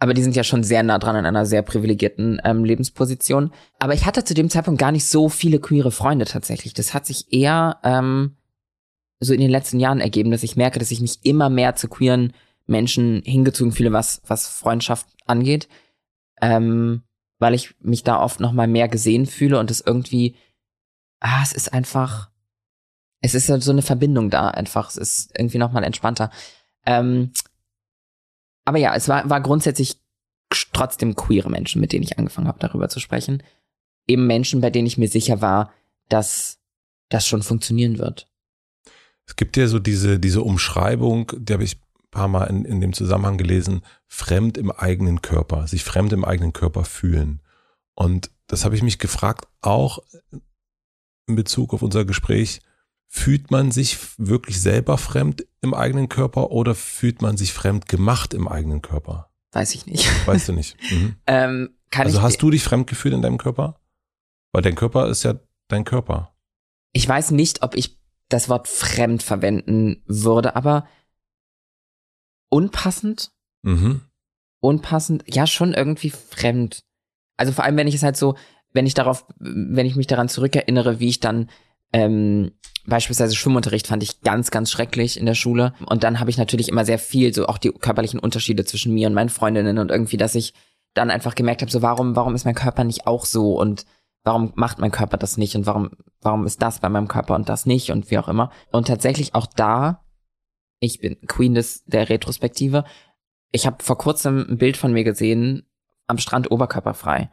Aber 0.00 0.12
die 0.12 0.22
sind 0.22 0.36
ja 0.36 0.44
schon 0.44 0.64
sehr 0.64 0.82
nah 0.82 0.98
dran 0.98 1.16
an 1.16 1.24
einer 1.24 1.46
sehr 1.46 1.62
privilegierten 1.62 2.40
ähm, 2.44 2.64
Lebensposition. 2.64 3.52
Aber 3.78 3.94
ich 3.94 4.04
hatte 4.06 4.24
zu 4.24 4.34
dem 4.34 4.50
Zeitpunkt 4.50 4.80
gar 4.80 4.92
nicht 4.92 5.06
so 5.06 5.28
viele 5.28 5.60
queere 5.60 5.90
Freunde 5.92 6.24
tatsächlich. 6.26 6.74
Das 6.74 6.92
hat 6.94 7.06
sich 7.06 7.32
eher 7.32 7.78
ähm, 7.84 8.36
so 9.20 9.32
in 9.32 9.40
den 9.40 9.50
letzten 9.50 9.80
Jahren 9.80 10.00
ergeben, 10.00 10.30
dass 10.30 10.42
ich 10.42 10.56
merke, 10.56 10.78
dass 10.78 10.90
ich 10.90 11.00
mich 11.00 11.24
immer 11.24 11.48
mehr 11.48 11.76
zu 11.76 11.88
queeren 11.88 12.32
Menschen 12.66 13.22
hingezogen 13.24 13.72
fühle, 13.72 13.92
was, 13.92 14.20
was 14.26 14.46
Freundschaft 14.48 15.06
angeht. 15.26 15.68
Ähm, 16.40 17.02
weil 17.38 17.54
ich 17.54 17.74
mich 17.80 18.04
da 18.04 18.20
oft 18.20 18.40
noch 18.40 18.52
mal 18.52 18.68
mehr 18.68 18.88
gesehen 18.88 19.26
fühle 19.26 19.58
und 19.58 19.70
es 19.70 19.80
irgendwie, 19.80 20.36
ah, 21.20 21.42
es 21.42 21.52
ist 21.52 21.72
einfach, 21.72 22.30
es 23.20 23.34
ist 23.34 23.46
so 23.46 23.72
eine 23.72 23.82
Verbindung 23.82 24.30
da 24.30 24.48
einfach. 24.48 24.88
Es 24.88 24.96
ist 24.96 25.32
irgendwie 25.36 25.58
noch 25.58 25.72
mal 25.72 25.84
entspannter. 25.84 26.30
Ähm, 26.86 27.32
aber 28.64 28.78
ja, 28.78 28.94
es 28.94 29.08
war, 29.08 29.28
war 29.28 29.40
grundsätzlich 29.40 30.00
trotzdem 30.72 31.16
queere 31.16 31.50
Menschen, 31.50 31.80
mit 31.80 31.92
denen 31.92 32.04
ich 32.04 32.18
angefangen 32.18 32.48
habe, 32.48 32.58
darüber 32.58 32.88
zu 32.88 33.00
sprechen. 33.00 33.42
Eben 34.06 34.26
Menschen, 34.26 34.60
bei 34.60 34.70
denen 34.70 34.86
ich 34.86 34.98
mir 34.98 35.08
sicher 35.08 35.40
war, 35.40 35.72
dass 36.08 36.60
das 37.08 37.26
schon 37.26 37.42
funktionieren 37.42 37.98
wird. 37.98 38.28
Es 39.26 39.36
gibt 39.36 39.56
ja 39.56 39.66
so 39.66 39.78
diese, 39.78 40.18
diese 40.18 40.42
Umschreibung, 40.42 41.32
die 41.36 41.52
habe 41.52 41.64
ich 41.64 41.80
paar 42.14 42.28
Mal 42.28 42.44
in, 42.44 42.64
in 42.64 42.80
dem 42.80 42.92
Zusammenhang 42.92 43.36
gelesen, 43.36 43.82
fremd 44.06 44.56
im 44.56 44.70
eigenen 44.70 45.20
Körper, 45.20 45.66
sich 45.66 45.84
fremd 45.84 46.12
im 46.12 46.24
eigenen 46.24 46.52
Körper 46.52 46.84
fühlen. 46.84 47.42
Und 47.94 48.30
das 48.46 48.64
habe 48.64 48.74
ich 48.76 48.82
mich 48.82 48.98
gefragt, 48.98 49.46
auch 49.60 49.98
in 51.26 51.36
Bezug 51.36 51.74
auf 51.74 51.82
unser 51.82 52.04
Gespräch, 52.04 52.60
fühlt 53.08 53.50
man 53.50 53.70
sich 53.70 53.98
wirklich 54.18 54.60
selber 54.60 54.98
fremd 54.98 55.46
im 55.60 55.74
eigenen 55.74 56.08
Körper 56.08 56.50
oder 56.50 56.74
fühlt 56.74 57.22
man 57.22 57.36
sich 57.36 57.52
fremd 57.52 57.86
gemacht 57.88 58.34
im 58.34 58.48
eigenen 58.48 58.82
Körper? 58.82 59.30
Weiß 59.52 59.74
ich 59.74 59.86
nicht. 59.86 60.08
Weißt 60.26 60.48
du 60.48 60.52
nicht. 60.52 60.76
Mhm. 60.90 61.16
ähm, 61.26 61.70
Also 61.94 62.22
hast 62.22 62.42
du 62.42 62.50
dich 62.50 62.64
fremd 62.64 62.86
gefühlt 62.88 63.14
in 63.14 63.22
deinem 63.22 63.38
Körper? 63.38 63.80
Weil 64.52 64.62
dein 64.62 64.74
Körper 64.74 65.08
ist 65.08 65.22
ja 65.24 65.34
dein 65.68 65.84
Körper. 65.84 66.34
ich 66.92 67.08
weiß 67.08 67.30
nicht, 67.32 67.62
ob 67.62 67.74
ich 67.74 67.98
das 68.28 68.48
Wort 68.48 68.68
fremd 68.68 69.22
verwenden 69.22 70.02
würde, 70.06 70.56
aber 70.56 70.86
unpassend, 72.54 73.32
Mhm. 73.64 74.02
unpassend, 74.60 75.24
ja 75.26 75.46
schon 75.46 75.74
irgendwie 75.74 76.10
fremd. 76.10 76.84
Also 77.36 77.52
vor 77.52 77.64
allem, 77.64 77.76
wenn 77.76 77.88
ich 77.88 77.96
es 77.96 78.02
halt 78.04 78.16
so, 78.16 78.36
wenn 78.72 78.86
ich 78.86 78.94
darauf, 78.94 79.26
wenn 79.38 79.86
ich 79.86 79.96
mich 79.96 80.06
daran 80.06 80.28
zurückerinnere, 80.28 81.00
wie 81.00 81.08
ich 81.08 81.18
dann 81.20 81.50
ähm, 81.92 82.52
beispielsweise 82.86 83.34
Schwimmunterricht 83.34 83.86
fand 83.86 84.02
ich 84.02 84.20
ganz, 84.20 84.50
ganz 84.50 84.70
schrecklich 84.70 85.18
in 85.18 85.26
der 85.26 85.34
Schule. 85.34 85.74
Und 85.86 86.04
dann 86.04 86.20
habe 86.20 86.30
ich 86.30 86.38
natürlich 86.38 86.68
immer 86.68 86.84
sehr 86.84 86.98
viel, 86.98 87.34
so 87.34 87.46
auch 87.46 87.58
die 87.58 87.70
körperlichen 87.70 88.20
Unterschiede 88.20 88.64
zwischen 88.64 88.94
mir 88.94 89.08
und 89.08 89.14
meinen 89.14 89.30
Freundinnen 89.30 89.78
und 89.78 89.90
irgendwie, 89.90 90.16
dass 90.16 90.34
ich 90.34 90.54
dann 90.94 91.10
einfach 91.10 91.34
gemerkt 91.34 91.62
habe, 91.62 91.72
so 91.72 91.82
warum, 91.82 92.14
warum 92.14 92.34
ist 92.34 92.44
mein 92.44 92.54
Körper 92.54 92.84
nicht 92.84 93.06
auch 93.06 93.24
so 93.24 93.58
und 93.58 93.84
warum 94.22 94.52
macht 94.54 94.78
mein 94.78 94.92
Körper 94.92 95.16
das 95.16 95.36
nicht 95.36 95.56
und 95.56 95.66
warum, 95.66 95.90
warum 96.20 96.46
ist 96.46 96.62
das 96.62 96.80
bei 96.80 96.88
meinem 96.88 97.08
Körper 97.08 97.34
und 97.34 97.48
das 97.48 97.66
nicht 97.66 97.90
und 97.90 98.10
wie 98.10 98.18
auch 98.18 98.28
immer. 98.28 98.50
Und 98.70 98.86
tatsächlich 98.86 99.34
auch 99.34 99.46
da 99.46 100.03
ich 100.84 101.00
bin 101.00 101.20
Queen 101.26 101.54
des, 101.54 101.84
der 101.84 102.08
Retrospektive. 102.08 102.84
Ich 103.52 103.66
habe 103.66 103.82
vor 103.82 103.98
kurzem 103.98 104.46
ein 104.48 104.58
Bild 104.58 104.76
von 104.76 104.92
mir 104.92 105.04
gesehen 105.04 105.66
am 106.06 106.18
Strand 106.18 106.50
oberkörperfrei. 106.50 107.30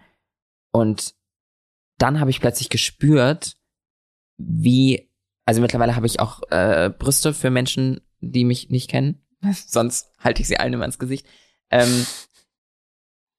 Und 0.71 1.15
dann 1.97 2.19
habe 2.19 2.29
ich 2.29 2.39
plötzlich 2.39 2.69
gespürt, 2.69 3.57
wie, 4.37 5.09
also 5.45 5.61
mittlerweile 5.61 5.95
habe 5.95 6.07
ich 6.07 6.19
auch 6.19 6.41
äh, 6.49 6.89
Brüste 6.97 7.33
für 7.33 7.49
Menschen, 7.49 8.01
die 8.19 8.43
mich 8.43 8.69
nicht 8.69 8.89
kennen. 8.89 9.21
Sonst 9.67 10.11
halte 10.19 10.41
ich 10.41 10.47
sie 10.47 10.57
allen 10.57 10.73
immer 10.73 10.85
ins 10.85 10.99
Gesicht. 10.99 11.27
Ähm, 11.69 12.05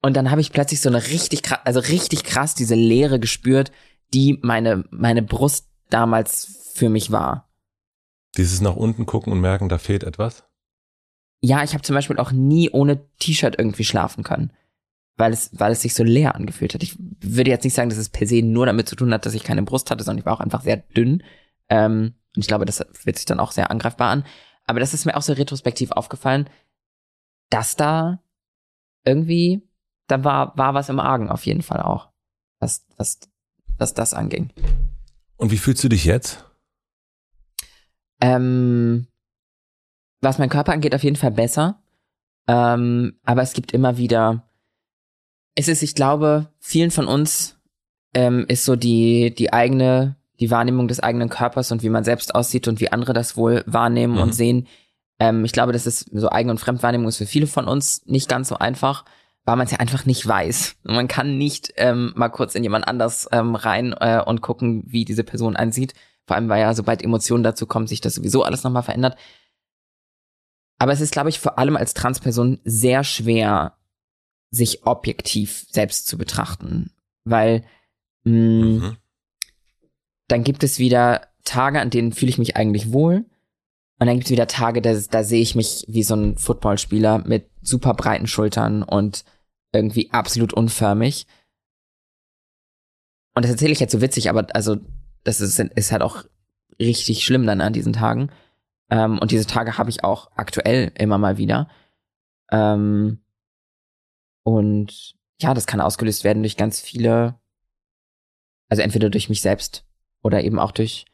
und 0.02 0.16
dann 0.16 0.30
habe 0.30 0.40
ich 0.40 0.52
plötzlich 0.52 0.80
so 0.80 0.88
eine 0.88 1.02
richtig 1.08 1.42
krass, 1.42 1.60
also 1.64 1.80
richtig 1.80 2.24
krass 2.24 2.54
diese 2.54 2.74
Leere 2.74 3.20
gespürt, 3.20 3.70
die 4.12 4.38
meine, 4.42 4.84
meine 4.90 5.22
Brust 5.22 5.68
damals 5.90 6.72
für 6.74 6.88
mich 6.88 7.12
war. 7.12 7.51
Dieses 8.36 8.60
nach 8.60 8.76
unten 8.76 9.06
gucken 9.06 9.32
und 9.32 9.40
merken, 9.40 9.68
da 9.68 9.78
fehlt 9.78 10.04
etwas? 10.04 10.44
Ja, 11.40 11.62
ich 11.64 11.74
habe 11.74 11.82
zum 11.82 11.94
Beispiel 11.94 12.18
auch 12.18 12.32
nie 12.32 12.70
ohne 12.70 13.08
T-Shirt 13.18 13.56
irgendwie 13.58 13.84
schlafen 13.84 14.24
können. 14.24 14.52
Weil 15.16 15.32
es, 15.32 15.50
weil 15.52 15.72
es 15.72 15.82
sich 15.82 15.92
so 15.92 16.04
leer 16.04 16.34
angefühlt 16.34 16.72
hat. 16.72 16.82
Ich 16.82 16.96
würde 16.98 17.50
jetzt 17.50 17.64
nicht 17.64 17.74
sagen, 17.74 17.90
dass 17.90 17.98
es 17.98 18.08
per 18.08 18.26
se 18.26 18.42
nur 18.42 18.64
damit 18.64 18.88
zu 18.88 18.96
tun 18.96 19.12
hat, 19.12 19.26
dass 19.26 19.34
ich 19.34 19.44
keine 19.44 19.62
Brust 19.62 19.90
hatte, 19.90 20.02
sondern 20.02 20.20
ich 20.20 20.26
war 20.26 20.32
auch 20.32 20.40
einfach 20.40 20.62
sehr 20.62 20.78
dünn. 20.78 21.22
Ähm, 21.68 22.14
und 22.34 22.40
ich 22.40 22.48
glaube, 22.48 22.64
das 22.64 22.82
wird 23.04 23.16
sich 23.16 23.26
dann 23.26 23.40
auch 23.40 23.52
sehr 23.52 23.70
angreifbar 23.70 24.10
an. 24.10 24.24
Aber 24.64 24.80
das 24.80 24.94
ist 24.94 25.04
mir 25.04 25.16
auch 25.16 25.22
so 25.22 25.34
retrospektiv 25.34 25.90
aufgefallen, 25.90 26.48
dass 27.50 27.76
da 27.76 28.22
irgendwie, 29.04 29.68
da 30.06 30.24
war, 30.24 30.56
war 30.56 30.72
was 30.72 30.88
im 30.88 31.00
Argen 31.00 31.28
auf 31.28 31.44
jeden 31.44 31.62
Fall 31.62 31.82
auch. 31.82 32.08
Was, 32.58 32.86
was, 32.96 33.20
was 33.76 33.92
das 33.92 34.14
anging. 34.14 34.50
Und 35.36 35.50
wie 35.50 35.58
fühlst 35.58 35.84
du 35.84 35.88
dich 35.88 36.04
jetzt? 36.04 36.44
Ähm, 38.22 39.08
was 40.20 40.38
mein 40.38 40.48
Körper 40.48 40.72
angeht, 40.72 40.94
auf 40.94 41.02
jeden 41.02 41.16
Fall 41.16 41.32
besser. 41.32 41.82
Ähm, 42.46 43.18
aber 43.24 43.42
es 43.42 43.52
gibt 43.52 43.72
immer 43.72 43.98
wieder, 43.98 44.44
es 45.56 45.68
ist, 45.68 45.82
ich 45.82 45.94
glaube, 45.94 46.48
vielen 46.60 46.92
von 46.92 47.06
uns 47.06 47.58
ähm, 48.14 48.46
ist 48.48 48.64
so 48.64 48.76
die, 48.76 49.34
die 49.34 49.52
eigene, 49.52 50.16
die 50.38 50.50
Wahrnehmung 50.50 50.86
des 50.86 51.00
eigenen 51.00 51.28
Körpers 51.28 51.72
und 51.72 51.82
wie 51.82 51.88
man 51.88 52.04
selbst 52.04 52.34
aussieht 52.34 52.68
und 52.68 52.80
wie 52.80 52.92
andere 52.92 53.12
das 53.12 53.36
wohl 53.36 53.64
wahrnehmen 53.66 54.14
mhm. 54.14 54.20
und 54.20 54.34
sehen. 54.34 54.68
Ähm, 55.18 55.44
ich 55.44 55.52
glaube, 55.52 55.72
das 55.72 55.86
ist 55.86 56.08
so 56.12 56.30
Eigen- 56.30 56.50
und 56.50 56.60
Fremdwahrnehmung 56.60 57.08
ist 57.08 57.18
für 57.18 57.26
viele 57.26 57.48
von 57.48 57.66
uns 57.66 58.06
nicht 58.06 58.28
ganz 58.28 58.48
so 58.48 58.56
einfach, 58.56 59.04
weil 59.44 59.56
man 59.56 59.66
es 59.66 59.72
ja 59.72 59.78
einfach 59.78 60.06
nicht 60.06 60.26
weiß. 60.26 60.76
Man 60.84 61.08
kann 61.08 61.38
nicht 61.38 61.74
ähm, 61.76 62.12
mal 62.14 62.28
kurz 62.28 62.54
in 62.54 62.62
jemand 62.62 62.86
anders 62.86 63.28
ähm, 63.32 63.56
rein 63.56 63.92
äh, 63.98 64.22
und 64.24 64.40
gucken, 64.40 64.84
wie 64.86 65.04
diese 65.04 65.24
Person 65.24 65.56
ansieht. 65.56 65.94
Vor 66.26 66.36
allem, 66.36 66.48
weil 66.48 66.60
ja, 66.60 66.74
sobald 66.74 67.02
Emotionen 67.02 67.44
dazu 67.44 67.66
kommen, 67.66 67.86
sich 67.86 68.00
das 68.00 68.14
sowieso 68.14 68.42
alles 68.42 68.62
nochmal 68.62 68.82
verändert. 68.82 69.16
Aber 70.78 70.92
es 70.92 71.00
ist, 71.00 71.12
glaube 71.12 71.28
ich, 71.28 71.40
vor 71.40 71.58
allem 71.58 71.76
als 71.76 71.94
Transperson 71.94 72.60
sehr 72.64 73.04
schwer, 73.04 73.76
sich 74.50 74.86
objektiv 74.86 75.66
selbst 75.70 76.06
zu 76.06 76.18
betrachten. 76.18 76.90
Weil 77.24 77.64
mh, 78.24 78.32
mm, 78.32 78.78
mhm. 78.78 78.96
dann 80.28 80.44
gibt 80.44 80.62
es 80.62 80.78
wieder 80.78 81.28
Tage, 81.44 81.80
an 81.80 81.90
denen 81.90 82.12
fühle 82.12 82.30
ich 82.30 82.38
mich 82.38 82.56
eigentlich 82.56 82.92
wohl. 82.92 83.24
Und 83.98 84.06
dann 84.06 84.16
gibt 84.16 84.26
es 84.26 84.32
wieder 84.32 84.48
Tage, 84.48 84.82
da, 84.82 84.94
da 84.94 85.22
sehe 85.22 85.42
ich 85.42 85.54
mich 85.54 85.84
wie 85.88 86.02
so 86.02 86.14
ein 86.14 86.36
Footballspieler 86.36 87.18
mit 87.18 87.48
super 87.62 87.94
breiten 87.94 88.26
Schultern 88.26 88.82
und 88.82 89.24
irgendwie 89.72 90.10
absolut 90.10 90.52
unförmig. 90.52 91.26
Und 93.34 93.44
das 93.44 93.52
erzähle 93.52 93.72
ich 93.72 93.80
jetzt 93.80 93.92
so 93.92 94.00
witzig, 94.00 94.28
aber 94.28 94.46
also 94.54 94.78
das 95.24 95.40
ist, 95.40 95.58
ist 95.58 95.92
halt 95.92 96.02
auch 96.02 96.24
richtig 96.78 97.24
schlimm 97.24 97.46
dann 97.46 97.60
an 97.60 97.72
diesen 97.72 97.92
Tagen. 97.92 98.30
Ähm, 98.90 99.18
und 99.18 99.30
diese 99.30 99.46
Tage 99.46 99.78
habe 99.78 99.90
ich 99.90 100.04
auch 100.04 100.30
aktuell 100.34 100.92
immer 100.98 101.18
mal 101.18 101.38
wieder. 101.38 101.68
Ähm, 102.50 103.22
und 104.44 105.14
ja, 105.40 105.54
das 105.54 105.66
kann 105.66 105.80
ausgelöst 105.80 106.24
werden 106.24 106.42
durch 106.42 106.56
ganz 106.56 106.80
viele, 106.80 107.38
also 108.68 108.82
entweder 108.82 109.10
durch 109.10 109.28
mich 109.28 109.40
selbst 109.40 109.84
oder 110.22 110.42
eben 110.44 110.58
auch 110.58 110.72
durch 110.72 111.06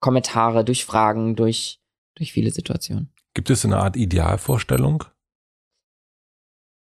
Kommentare, 0.00 0.64
durch 0.64 0.84
Fragen, 0.84 1.36
durch, 1.36 1.80
durch 2.14 2.32
viele 2.32 2.50
Situationen. 2.50 3.12
Gibt 3.34 3.50
es 3.50 3.64
eine 3.64 3.78
Art 3.78 3.96
Idealvorstellung? 3.96 5.04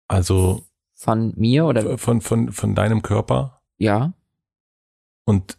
Also 0.07 0.65
von 0.95 1.33
mir 1.37 1.67
oder 1.67 1.99
von 1.99 2.21
von 2.21 2.53
von 2.53 2.75
deinem 2.75 3.03
Körper? 3.03 3.63
Ja. 3.77 4.15
Und 5.25 5.59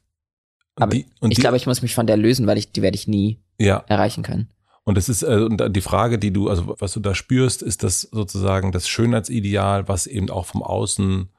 aber 0.80 0.92
die, 0.92 1.06
ich 1.22 1.36
die, 1.36 1.42
glaube, 1.42 1.58
ich 1.58 1.66
muss 1.66 1.82
mich 1.82 1.96
von 1.96 2.08
der 2.08 2.18
lösen, 2.18 2.48
weil 2.48 2.58
ich 2.58 2.72
die 2.72 2.82
werde 2.82 2.96
ich 2.96 3.08
nie 3.08 3.40
ja. 3.58 3.84
erreichen 3.88 4.24
können. 4.24 4.50
Und 4.84 4.98
das 4.98 5.10
ist 5.10 5.22
äh, 5.24 5.70
die 5.70 5.82
Frage, 5.82 6.18
die 6.18 6.32
du, 6.32 6.50
also 6.50 6.76
was 6.80 6.94
du 6.94 7.00
da 7.00 7.14
spürst, 7.14 7.62
ist 7.62 7.84
das 7.84 8.02
sozusagen 8.02 8.72
das 8.72 8.88
Schönheitsideal, 8.90 9.88
was 9.88 10.08
eben 10.08 10.30
auch 10.30 10.48
vom 10.48 10.64
Außen, 10.64 11.30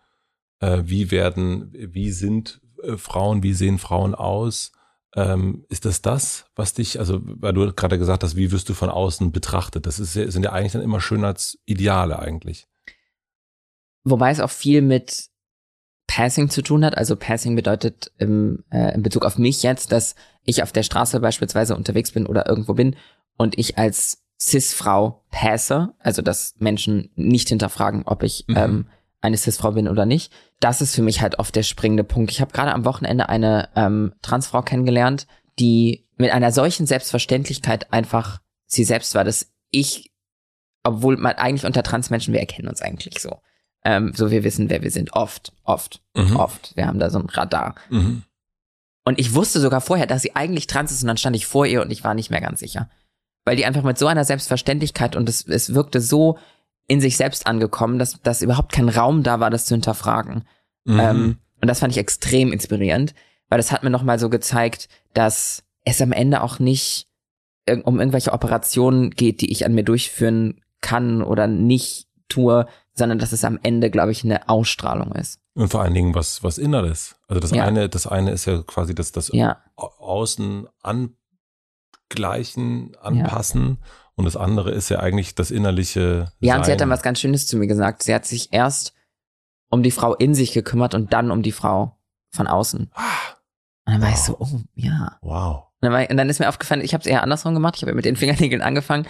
äh, 0.61 0.83
wie 0.85 1.11
werden, 1.11 1.73
wie 1.75 2.13
sind 2.13 2.61
äh, 2.83 2.97
Frauen, 2.97 3.43
wie 3.43 3.55
sehen 3.55 3.79
Frauen 3.79 4.15
aus? 4.15 4.73
Ähm, 5.17 5.65
ist 5.69 5.85
das 5.85 6.03
das, 6.03 6.47
was 6.55 6.75
dich, 6.75 7.01
also 7.01 7.21
weil 7.25 7.53
du 7.53 7.73
gerade 7.73 7.99
gesagt 7.99 8.23
hast, 8.23 8.37
wie 8.37 8.53
wirst 8.53 8.69
du 8.69 8.75
von 8.75 8.91
außen 8.91 9.33
betrachtet? 9.33 9.87
Das 9.87 9.99
ist, 9.99 10.13
sind 10.13 10.45
ja 10.45 10.53
eigentlich 10.53 10.73
dann 10.73 10.83
immer 10.83 11.01
Schönheitsideale 11.01 12.21
eigentlich. 12.21 12.69
Wobei 14.05 14.31
es 14.31 14.39
auch 14.39 14.51
viel 14.51 14.83
mit 14.83 15.30
Passing 16.11 16.51
zu 16.51 16.63
tun 16.63 16.85
hat. 16.85 16.99
Also 16.99 17.15
Passing 17.15 17.55
bedeutet 17.55 18.11
im, 18.19 18.65
äh, 18.73 18.93
in 18.95 19.03
Bezug 19.05 19.25
auf 19.25 19.39
mich 19.39 19.63
jetzt, 19.63 19.93
dass 19.93 20.17
ich 20.45 20.65
auf 20.65 20.73
der 20.73 20.83
Straße 20.83 21.21
beispielsweise 21.21 21.77
unterwegs 21.77 22.11
bin 22.11 22.27
oder 22.27 22.49
irgendwo 22.49 22.75
bin 22.75 22.97
und 23.37 23.57
ich 23.57 23.79
als 23.79 24.25
Cis-Frau 24.41 25.23
passe, 25.31 25.95
also 26.01 26.21
dass 26.21 26.57
Menschen 26.59 27.11
nicht 27.15 27.49
hinterfragen, 27.49 28.03
ob 28.07 28.25
ich 28.25 28.45
mhm. 28.49 28.57
ähm, 28.57 28.87
eine 29.21 29.37
Cis-Frau 29.37 29.71
bin 29.71 29.87
oder 29.87 30.05
nicht. 30.05 30.33
Das 30.59 30.81
ist 30.81 30.97
für 30.97 31.03
mich 31.03 31.21
halt 31.21 31.39
oft 31.39 31.55
der 31.55 31.63
springende 31.63 32.03
Punkt. 32.03 32.33
Ich 32.33 32.41
habe 32.41 32.51
gerade 32.51 32.73
am 32.73 32.85
Wochenende 32.85 33.29
eine 33.29 33.69
ähm, 33.77 34.13
Transfrau 34.21 34.63
kennengelernt, 34.63 35.29
die 35.61 36.09
mit 36.17 36.33
einer 36.33 36.51
solchen 36.51 36.87
Selbstverständlichkeit 36.87 37.93
einfach 37.93 38.41
sie 38.67 38.83
selbst 38.83 39.15
war, 39.15 39.23
dass 39.23 39.53
ich, 39.71 40.11
obwohl 40.83 41.19
man 41.19 41.37
eigentlich 41.37 41.67
unter 41.67 41.85
Transmenschen, 41.85 42.35
wir 42.35 42.41
erkennen 42.41 42.69
uns 42.69 42.83
eigentlich 42.83 43.21
so. 43.21 43.37
Ähm, 43.85 44.13
so 44.15 44.31
wir 44.31 44.45
wissen, 44.45 44.69
wer 44.69 44.83
wir 44.83 44.91
sind. 44.91 45.13
Oft, 45.15 45.53
oft, 45.65 46.03
mhm. 46.15 46.37
oft. 46.37 46.77
Wir 46.77 46.87
haben 46.87 46.99
da 46.99 47.11
so 47.11 47.19
ein 47.19 47.29
Radar. 47.29 47.75
Mhm. 47.89 48.23
Und 49.05 49.19
ich 49.19 49.35
wusste 49.35 49.61
sogar 49.61 49.81
vorher, 49.81 50.07
dass 50.07 50.23
sie 50.23 50.37
eigentlich 50.37 50.67
trans 50.67 50.93
ist 50.93 51.03
und 51.03 51.09
dann 51.09 51.17
stand 51.17 51.35
ich 51.37 51.47
vor 51.47 51.67
ihr 51.67 51.81
und 51.83 51.91
ich 51.91 52.05
war 52.05 52.15
nicht 52.15 52.31
mehr 52.31 52.41
ganz 52.41 52.61
sicher. 52.61 52.91
Weil 53.45 53.57
die 53.57 53.65
einfach 53.65 53.83
mit 53.83 53.99
so 53.99 54.07
einer 54.07 54.25
Selbstverständlichkeit 54.25 55.17
und 55.17 55.29
es, 55.29 55.47
es 55.47 55.75
wirkte 55.75 56.01
so 56.01 56.39
in 56.87 57.01
sich 57.01 57.17
selbst 57.17 57.47
angekommen, 57.47 57.99
dass, 57.99 58.21
dass 58.21 58.43
überhaupt 58.43 58.73
kein 58.73 58.89
Raum 58.89 59.23
da 59.23 59.41
war, 59.41 59.51
das 59.51 59.65
zu 59.65 59.75
hinterfragen. 59.75 60.45
Mhm. 60.85 61.01
Ähm, 61.01 61.39
und 61.61 61.69
das 61.69 61.81
fand 61.81 61.93
ich 61.93 61.99
extrem 61.99 62.53
inspirierend, 62.53 63.15
weil 63.49 63.59
das 63.59 63.73
hat 63.73 63.83
mir 63.83 63.91
nochmal 63.91 64.19
so 64.19 64.29
gezeigt, 64.29 64.89
dass 65.15 65.63
es 65.85 66.03
am 66.03 66.13
Ende 66.13 66.43
auch 66.43 66.59
nicht 66.59 67.07
um 67.85 68.01
irgendwelche 68.01 68.33
Operationen 68.33 69.11
geht, 69.11 69.41
die 69.41 69.53
ich 69.53 69.65
an 69.65 69.75
mir 69.75 69.85
durchführen 69.85 70.61
kann 70.81 71.23
oder 71.23 71.47
nicht 71.47 72.09
tue, 72.29 72.67
sondern 73.01 73.19
dass 73.19 73.33
es 73.33 73.45
am 73.45 73.59
Ende, 73.63 73.91
glaube 73.91 74.13
ich, 74.13 74.23
eine 74.23 74.49
Ausstrahlung 74.49 75.11
ist. 75.13 75.41
Und 75.55 75.69
vor 75.69 75.83
allen 75.83 75.95
Dingen 75.95 76.15
was, 76.15 76.45
was 76.45 76.59
Inneres. 76.59 77.17
Also 77.27 77.41
das 77.41 77.51
ja. 77.51 77.65
eine, 77.65 77.89
das 77.89 78.07
eine 78.07 78.31
ist 78.31 78.45
ja 78.45 78.63
quasi 78.63 78.95
das, 78.95 79.11
das 79.11 79.31
ja. 79.33 79.57
Außen 79.75 80.69
angleichen, 80.83 82.95
anpassen. 83.01 83.79
Ja. 83.81 83.87
Und 84.17 84.27
das 84.27 84.37
andere 84.37 84.71
ist 84.71 84.91
ja 84.91 85.01
eigentlich 85.01 85.35
das 85.35 85.51
innerliche. 85.51 86.31
Ja, 86.41 86.53
Sein. 86.53 86.59
und 86.59 86.67
sie 86.67 86.73
hat 86.73 86.81
dann 86.81 86.91
was 86.91 87.03
ganz 87.03 87.21
Schönes 87.21 87.47
zu 87.47 87.57
mir 87.57 87.67
gesagt. 87.67 88.03
Sie 88.03 88.15
hat 88.15 88.27
sich 88.27 88.53
erst 88.53 88.93
um 89.71 89.83
die 89.83 89.91
Frau 89.91 90.15
in 90.15 90.35
sich 90.35 90.53
gekümmert 90.53 90.95
und 90.95 91.15
dann 91.15 91.31
um 91.31 91.43
die 91.43 91.53
Frau 91.53 91.97
von 92.31 92.47
außen. 92.47 92.91
Ah. 92.95 93.03
Und 93.87 93.95
dann 93.95 94.03
wow. 94.03 94.09
war 94.09 94.15
ich 94.15 94.21
so, 94.21 94.37
oh, 94.39 94.61
ja. 94.75 95.17
Wow. 95.23 95.69
Und 95.81 95.87
dann, 95.87 95.93
war, 95.93 96.11
und 96.11 96.19
dann 96.19 96.29
ist 96.29 96.39
mir 96.39 96.51
aufgefallen, 96.51 96.83
ich 96.83 96.93
habe 96.93 97.01
es 97.01 97.07
eher 97.07 97.23
andersrum 97.23 97.55
gemacht. 97.55 97.77
Ich 97.77 97.83
habe 97.83 97.95
mit 97.95 98.05
den 98.05 98.17
Fingernägeln 98.17 98.61
angefangen. 98.61 99.07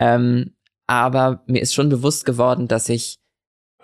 Ähm, 0.00 0.56
aber 0.88 1.44
mir 1.46 1.62
ist 1.62 1.74
schon 1.74 1.88
bewusst 1.88 2.24
geworden, 2.24 2.66
dass 2.66 2.88
ich 2.88 3.20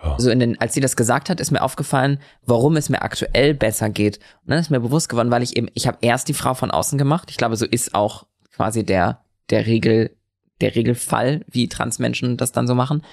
ja. 0.03 0.15
so 0.17 0.29
in 0.29 0.39
den, 0.39 0.59
als 0.59 0.73
sie 0.73 0.81
das 0.81 0.95
gesagt 0.95 1.29
hat, 1.29 1.39
ist 1.39 1.51
mir 1.51 1.61
aufgefallen, 1.61 2.19
warum 2.45 2.77
es 2.77 2.89
mir 2.89 3.01
aktuell 3.01 3.53
besser 3.53 3.89
geht. 3.89 4.17
Und 4.43 4.51
dann 4.51 4.59
ist 4.59 4.69
mir 4.69 4.79
bewusst 4.79 5.09
geworden, 5.09 5.31
weil 5.31 5.43
ich 5.43 5.57
eben, 5.57 5.69
ich 5.73 5.87
habe 5.87 5.97
erst 6.01 6.27
die 6.27 6.33
Frau 6.33 6.53
von 6.53 6.71
außen 6.71 6.97
gemacht. 6.97 7.29
Ich 7.31 7.37
glaube, 7.37 7.55
so 7.55 7.65
ist 7.65 7.95
auch 7.95 8.25
quasi 8.51 8.85
der 8.85 9.21
der 9.49 9.65
Regel 9.65 10.15
der 10.61 10.75
Regelfall, 10.75 11.45
wie 11.49 11.67
Transmenschen 11.67 12.37
das 12.37 12.51
dann 12.51 12.67
so 12.67 12.75
machen. 12.75 13.03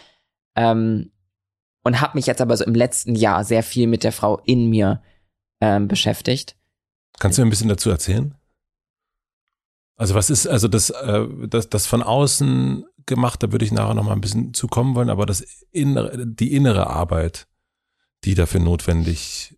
Ähm, 0.54 1.10
und 1.82 2.00
habe 2.00 2.16
mich 2.16 2.26
jetzt 2.26 2.40
aber 2.40 2.56
so 2.56 2.64
im 2.64 2.74
letzten 2.74 3.16
Jahr 3.16 3.44
sehr 3.44 3.64
viel 3.64 3.88
mit 3.88 4.04
der 4.04 4.12
Frau 4.12 4.38
in 4.44 4.70
mir 4.70 5.02
ähm, 5.60 5.88
beschäftigt. 5.88 6.56
Kannst 7.18 7.38
du 7.38 7.42
mir 7.42 7.48
ein 7.48 7.50
bisschen 7.50 7.68
dazu 7.68 7.90
erzählen? 7.90 8.36
Also 9.96 10.14
was 10.14 10.30
ist, 10.30 10.46
also 10.46 10.68
das, 10.68 10.90
äh, 10.90 11.26
das, 11.48 11.68
das 11.68 11.86
von 11.86 12.02
außen 12.02 12.84
gemacht, 13.06 13.42
da 13.42 13.52
würde 13.52 13.64
ich 13.64 13.72
nachher 13.72 13.94
noch 13.94 14.04
mal 14.04 14.12
ein 14.12 14.20
bisschen 14.20 14.54
zu 14.54 14.66
kommen 14.68 14.94
wollen, 14.94 15.10
aber 15.10 15.26
das 15.26 15.40
innere, 15.70 16.26
die 16.26 16.54
innere 16.54 16.88
Arbeit, 16.88 17.46
die 18.24 18.34
dafür 18.34 18.60
notwendig, 18.60 19.56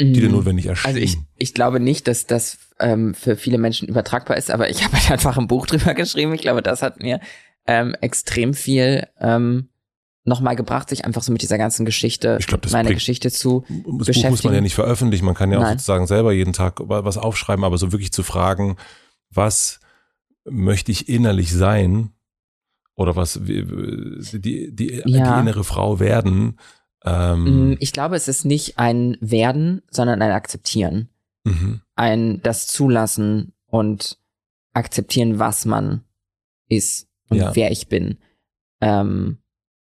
die 0.00 0.12
dir 0.12 0.28
mhm. 0.28 0.34
notwendig 0.36 0.66
erschien. 0.66 0.86
Also 0.88 0.98
ich, 1.00 1.16
ich 1.36 1.54
glaube 1.54 1.80
nicht, 1.80 2.06
dass 2.08 2.26
das 2.26 2.58
ähm, 2.78 3.14
für 3.14 3.36
viele 3.36 3.58
Menschen 3.58 3.88
übertragbar 3.88 4.36
ist, 4.36 4.50
aber 4.50 4.68
ich 4.70 4.82
habe 4.84 4.94
halt 4.96 5.10
einfach 5.10 5.38
ein 5.38 5.46
Buch 5.48 5.66
drüber 5.66 5.94
geschrieben. 5.94 6.34
Ich 6.34 6.42
glaube, 6.42 6.62
das 6.62 6.82
hat 6.82 7.00
mir 7.00 7.20
ähm, 7.66 7.94
extrem 8.00 8.52
viel 8.54 9.06
ähm, 9.18 9.70
nochmal 10.24 10.56
gebracht, 10.56 10.88
sich 10.88 11.04
einfach 11.04 11.22
so 11.22 11.32
mit 11.32 11.40
dieser 11.42 11.56
ganzen 11.56 11.86
Geschichte, 11.86 12.36
Ich 12.40 12.46
glaub, 12.48 12.60
das 12.62 12.72
meine 12.72 12.88
bringt- 12.88 12.98
Geschichte 12.98 13.30
zu 13.30 13.64
Das 13.68 13.82
Buch 13.82 13.92
muss 13.92 14.06
beschäftigen. 14.06 14.48
man 14.48 14.54
ja 14.56 14.60
nicht 14.60 14.74
veröffentlichen, 14.74 15.24
man 15.24 15.34
kann 15.34 15.52
ja 15.52 15.58
auch 15.58 15.62
Nein. 15.62 15.78
sozusagen 15.78 16.06
selber 16.06 16.32
jeden 16.32 16.52
Tag 16.52 16.80
wa- 16.80 17.04
was 17.04 17.16
aufschreiben, 17.16 17.64
aber 17.64 17.78
so 17.78 17.92
wirklich 17.92 18.12
zu 18.12 18.22
fragen, 18.24 18.76
was 19.30 19.80
möchte 20.44 20.92
ich 20.92 21.08
innerlich 21.08 21.52
sein 21.52 22.10
oder 22.96 23.14
was 23.14 23.38
die, 23.42 24.74
die, 24.74 25.02
Ja. 25.06 25.34
die 25.36 25.40
innere 25.40 25.64
Frau 25.64 26.00
werden. 26.00 26.58
Ähm, 27.04 27.72
Mm, 27.72 27.76
Ich 27.78 27.92
glaube, 27.92 28.16
es 28.16 28.26
ist 28.26 28.44
nicht 28.44 28.78
ein 28.78 29.16
Werden, 29.20 29.82
sondern 29.90 30.20
ein 30.22 30.32
Akzeptieren. 30.32 31.08
mhm. 31.44 31.80
Ein 31.94 32.42
das 32.42 32.66
Zulassen 32.66 33.52
und 33.66 34.18
akzeptieren, 34.72 35.38
was 35.38 35.64
man 35.64 36.02
ist 36.68 37.08
und 37.28 37.36
Ja. 37.38 37.54
wer 37.54 37.70
ich 37.70 37.88
bin. 37.88 38.18
Ähm, 38.80 39.38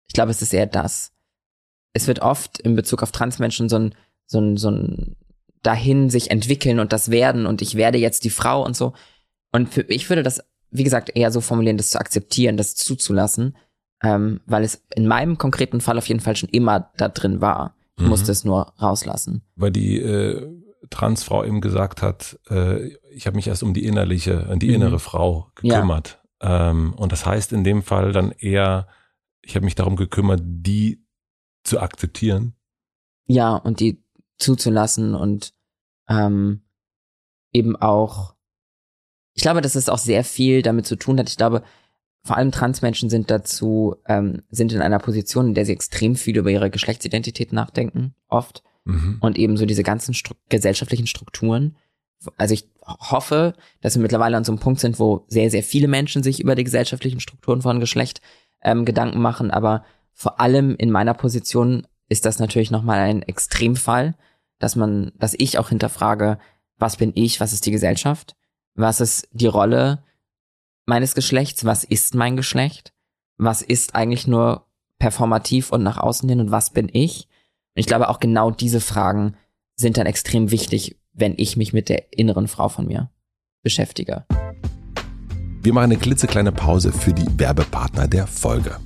ich 0.07 0.13
glaube, 0.13 0.31
es 0.31 0.41
ist 0.41 0.53
eher 0.53 0.65
das. 0.67 1.11
Es 1.93 2.07
wird 2.07 2.19
oft 2.21 2.59
in 2.59 2.75
Bezug 2.75 3.03
auf 3.03 3.11
Transmenschen 3.11 3.67
so 3.69 3.77
ein, 3.77 3.95
so 4.25 4.39
ein, 4.39 4.57
so 4.57 4.69
ein 4.71 5.15
dahin 5.61 6.09
sich 6.09 6.31
entwickeln 6.31 6.79
und 6.79 6.93
das 6.93 7.11
werden 7.11 7.45
und 7.45 7.61
ich 7.61 7.75
werde 7.75 7.97
jetzt 7.97 8.23
die 8.23 8.29
Frau 8.29 8.63
und 8.65 8.77
so. 8.77 8.93
Und 9.51 9.67
für, 9.73 9.81
ich 9.81 10.09
würde 10.09 10.23
das, 10.23 10.41
wie 10.71 10.83
gesagt, 10.83 11.11
eher 11.15 11.31
so 11.31 11.41
formulieren, 11.41 11.77
das 11.77 11.89
zu 11.91 11.99
akzeptieren, 11.99 12.57
das 12.57 12.75
zuzulassen, 12.75 13.57
ähm, 14.03 14.41
weil 14.45 14.63
es 14.63 14.83
in 14.95 15.07
meinem 15.07 15.37
konkreten 15.37 15.81
Fall 15.81 15.97
auf 15.97 16.07
jeden 16.07 16.19
Fall 16.19 16.35
schon 16.35 16.49
immer 16.49 16.91
da 16.97 17.09
drin 17.09 17.41
war. 17.41 17.75
Ich 17.97 18.03
Mhm. 18.03 18.09
musste 18.09 18.31
es 18.31 18.43
nur 18.45 18.73
rauslassen. 18.81 19.41
Weil 19.55 19.71
die 19.71 19.99
äh, 19.99 20.47
Transfrau 20.89 21.43
eben 21.43 21.59
gesagt 21.61 22.01
hat, 22.01 22.39
äh, 22.49 22.87
ich 23.11 23.27
habe 23.27 23.35
mich 23.35 23.47
erst 23.47 23.63
um 23.63 23.73
die 23.73 23.85
innerliche, 23.85 24.55
die 24.57 24.67
Mhm. 24.69 24.73
innere 24.75 24.99
Frau 24.99 25.51
Ja. 25.61 25.75
gekümmert. 25.75 26.21
Ähm, 26.41 26.93
und 26.93 27.11
das 27.11 27.25
heißt 27.25 27.51
in 27.51 27.63
dem 27.65 27.83
Fall 27.83 28.13
dann 28.13 28.31
eher, 28.31 28.87
ich 29.41 29.55
habe 29.55 29.65
mich 29.65 29.75
darum 29.75 29.95
gekümmert, 29.97 30.41
die 30.43 31.03
zu 31.63 31.79
akzeptieren. 31.81 32.53
Ja, 33.27 33.55
und 33.55 33.81
die 33.81 34.01
zuzulassen 34.37 35.15
und 35.15 35.53
ähm, 36.07 36.61
eben 37.51 37.75
auch, 37.75 38.35
ich 39.39 39.43
glaube, 39.43 39.61
dass 39.61 39.75
es 39.75 39.87
auch 39.87 39.97
sehr 39.97 40.25
viel 40.25 40.61
damit 40.63 40.85
zu 40.85 40.97
tun 40.97 41.17
hat. 41.17 41.29
Ich 41.29 41.37
glaube, 41.37 41.63
vor 42.25 42.35
allem 42.35 42.51
Transmenschen 42.51 43.09
sind 43.09 43.31
dazu, 43.31 43.95
ähm, 44.05 44.41
sind 44.49 44.73
in 44.73 44.81
einer 44.81 44.99
Position, 44.99 45.47
in 45.47 45.53
der 45.53 45.65
sie 45.65 45.71
extrem 45.71 46.17
viel 46.17 46.35
über 46.35 46.49
ihre 46.51 46.69
Geschlechtsidentität 46.69 47.53
nachdenken, 47.53 48.13
oft. 48.27 48.63
Mhm. 48.83 49.15
Und 49.21 49.37
eben 49.37 49.55
so 49.55 49.65
diese 49.65 49.83
ganzen 49.83 50.13
Stru 50.13 50.33
gesellschaftlichen 50.49 51.07
Strukturen. 51.07 51.77
Also 52.35 52.53
ich 52.53 52.67
hoffe, 52.85 53.53
dass 53.79 53.95
wir 53.95 54.01
mittlerweile 54.01 54.35
an 54.35 54.43
so 54.43 54.51
einem 54.51 54.59
Punkt 54.59 54.81
sind, 54.81 54.99
wo 54.99 55.23
sehr, 55.29 55.49
sehr 55.49 55.63
viele 55.63 55.87
Menschen 55.87 56.21
sich 56.21 56.41
über 56.41 56.55
die 56.55 56.65
gesellschaftlichen 56.65 57.21
Strukturen 57.21 57.61
von 57.61 57.79
Geschlecht 57.79 58.19
ähm, 58.61 58.83
Gedanken 58.83 59.21
machen. 59.21 59.51
Aber 59.51 59.85
vor 60.11 60.41
allem 60.41 60.75
in 60.75 60.91
meiner 60.91 61.13
Position 61.13 61.87
ist 62.09 62.25
das 62.25 62.39
natürlich 62.39 62.71
nochmal 62.71 62.99
ein 62.99 63.21
Extremfall, 63.21 64.15
dass 64.59 64.75
man, 64.75 65.13
dass 65.17 65.33
ich 65.37 65.57
auch 65.59 65.69
hinterfrage, 65.69 66.39
was 66.77 66.97
bin 66.97 67.13
ich, 67.15 67.39
was 67.39 67.53
ist 67.53 67.65
die 67.65 67.71
Gesellschaft, 67.71 68.35
was 68.79 69.01
ist 69.01 69.27
die 69.31 69.47
Rolle 69.47 70.03
meines 70.85 71.13
Geschlechts, 71.13 71.65
was 71.65 71.83
ist 71.83 72.15
mein 72.15 72.37
Geschlecht, 72.37 72.93
was 73.37 73.61
ist 73.61 73.93
eigentlich 73.93 74.25
nur 74.25 74.65
performativ 74.99 75.71
und 75.71 75.83
nach 75.83 75.97
außen 75.97 76.27
hin 76.27 76.39
und 76.39 76.51
was 76.51 76.71
bin 76.71 76.89
ich. 76.91 77.27
Und 77.75 77.81
ich 77.81 77.87
glaube 77.87 78.09
auch 78.09 78.19
genau 78.19 78.51
diese 78.51 78.79
Fragen 78.79 79.35
sind 79.75 79.97
dann 79.97 80.07
extrem 80.07 80.51
wichtig, 80.51 80.97
wenn 81.13 81.33
ich 81.37 81.57
mich 81.57 81.73
mit 81.73 81.89
der 81.89 82.17
inneren 82.17 82.47
Frau 82.47 82.69
von 82.69 82.87
mir 82.87 83.09
beschäftige. 83.63 84.25
Wir 85.61 85.73
machen 85.73 85.91
eine 85.91 85.97
klitzekleine 85.97 86.53
Pause 86.53 86.93
für 86.93 87.13
die 87.13 87.27
Werbepartner 87.37 88.07
der 88.07 88.27
Folge. 88.27 88.77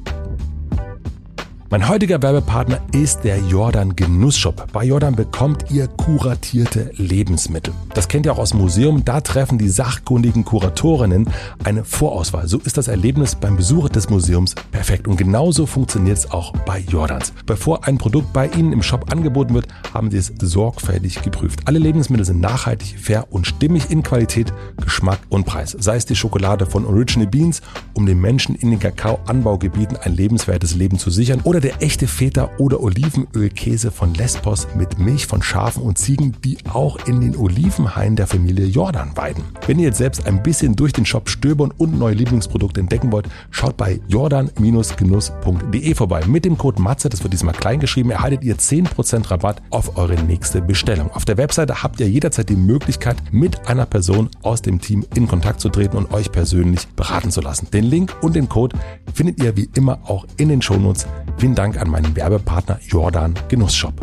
Mein 1.74 1.90
heutiger 1.90 2.22
Werbepartner 2.22 2.82
ist 2.92 3.24
der 3.24 3.40
Jordan 3.40 3.96
Genussshop. 3.96 4.72
Bei 4.72 4.84
Jordan 4.84 5.16
bekommt 5.16 5.72
ihr 5.72 5.88
kuratierte 5.88 6.92
Lebensmittel. 6.98 7.74
Das 7.96 8.08
kennt 8.08 8.28
ihr 8.28 8.34
auch 8.34 8.38
aus 8.38 8.54
Museum. 8.54 9.04
Da 9.04 9.22
treffen 9.22 9.58
die 9.58 9.70
sachkundigen 9.70 10.46
Kuratorinnen 10.46 11.28
eine 11.64 11.84
Vorauswahl. 11.84 12.48
So 12.48 12.60
ist 12.60 12.78
das 12.78 12.90
Erlebnis 12.90 13.34
beim 13.34 13.58
Besuch 13.58 13.90
des 13.90 14.08
Museums 14.12 14.54
perfekt. 14.72 15.08
Und 15.08 15.18
genauso 15.18 15.66
funktioniert 15.66 16.20
es 16.20 16.30
auch 16.30 16.54
bei 16.58 16.78
Jordans. 16.78 17.34
Bevor 17.48 17.88
ein 17.88 17.98
Produkt 17.98 18.34
bei 18.34 18.50
Ihnen 18.50 18.72
im 18.72 18.84
Shop 18.84 19.12
angeboten 19.12 19.56
wird, 19.56 19.66
haben 19.96 20.12
Sie 20.12 20.18
es 20.18 20.32
sorgfältig 20.40 21.24
geprüft. 21.24 21.62
Alle 21.66 21.80
Lebensmittel 21.80 22.24
sind 22.28 22.40
nachhaltig, 22.40 23.00
fair 23.00 23.26
und 23.32 23.48
stimmig 23.48 23.90
in 23.90 24.04
Qualität, 24.04 24.54
Geschmack 24.80 25.22
und 25.30 25.48
Preis. 25.48 25.76
Sei 25.80 25.96
es 25.96 26.06
die 26.06 26.16
Schokolade 26.16 26.68
von 26.68 26.86
Original 26.86 27.28
Beans, 27.28 27.64
um 27.96 28.06
den 28.06 28.22
Menschen 28.22 28.54
in 28.54 28.70
den 28.70 28.80
Kakaoanbaugebieten 28.80 29.98
ein 29.98 30.16
lebenswertes 30.16 30.76
Leben 30.76 31.00
zu 31.00 31.10
sichern, 31.10 31.42
oder 31.44 31.63
der 31.64 31.82
echte 31.82 32.08
Feta 32.08 32.50
oder 32.58 32.82
Olivenölkäse 32.82 33.90
von 33.90 34.14
Lesbos 34.14 34.68
mit 34.76 35.00
Milch 35.00 35.26
von 35.26 35.42
Schafen 35.42 35.82
und 35.82 35.98
Ziegen, 35.98 36.36
die 36.44 36.58
auch 36.72 37.08
in 37.08 37.22
den 37.22 37.38
Olivenhainen 37.38 38.18
der 38.18 38.28
Familie 38.28 38.66
Jordan 38.66 39.16
weiden. 39.16 39.46
Wenn 39.66 39.80
ihr 39.80 39.86
jetzt 39.86 39.98
selbst 39.98 40.28
ein 40.28 40.44
bisschen 40.44 40.76
durch 40.76 40.92
den 40.92 41.06
Shop 41.06 41.30
stöbern 41.30 41.72
und 41.78 41.98
neue 41.98 42.16
Lieblingsprodukte 42.16 42.82
entdecken 42.82 43.14
wollt, 43.14 43.30
schaut 43.50 43.78
bei 43.78 44.02
jordan-genuss.de 44.10 45.96
vorbei. 45.96 46.22
Mit 46.28 46.44
dem 46.44 46.58
Code 46.58 46.82
MATZE, 46.82 47.08
das 47.08 47.24
wird 47.24 47.32
diesmal 47.32 47.56
klein 47.56 47.80
geschrieben, 47.80 48.12
erhaltet 48.12 48.44
ihr 48.44 48.58
10% 48.58 49.32
Rabatt 49.32 49.62
auf 49.70 49.98
eure 49.98 50.22
nächste 50.22 50.62
Bestellung. 50.62 51.12
Auf 51.12 51.24
der 51.24 51.38
Webseite 51.38 51.82
habt 51.82 52.02
ihr 52.02 52.10
jederzeit 52.10 52.50
die 52.50 52.58
Möglichkeit, 52.58 53.16
mit 53.32 53.70
einer 53.70 53.86
Person 53.86 54.30
aus 54.42 54.62
dem 54.62 54.82
Team 54.82 55.06
in 55.16 55.30
Kontakt 55.30 55.62
zu 55.62 55.70
treten 55.70 55.96
und 55.96 56.14
euch 56.14 56.30
persönlich 56.30 56.88
beraten 56.90 57.32
zu 57.32 57.40
lassen. 57.40 57.70
Den 57.72 57.86
Link 57.86 58.14
und 58.22 58.36
den 58.36 58.50
Code 58.50 58.78
findet 59.14 59.42
ihr 59.42 59.56
wie 59.56 59.70
immer 59.76 60.00
auch 60.04 60.26
in 60.36 60.50
den 60.50 60.62
Shownotes. 60.62 61.08
Vielen 61.44 61.56
Dank 61.56 61.78
an 61.78 61.90
meinen 61.90 62.16
Werbepartner 62.16 62.80
Jordan 62.88 63.34
Genussshop. 63.50 63.94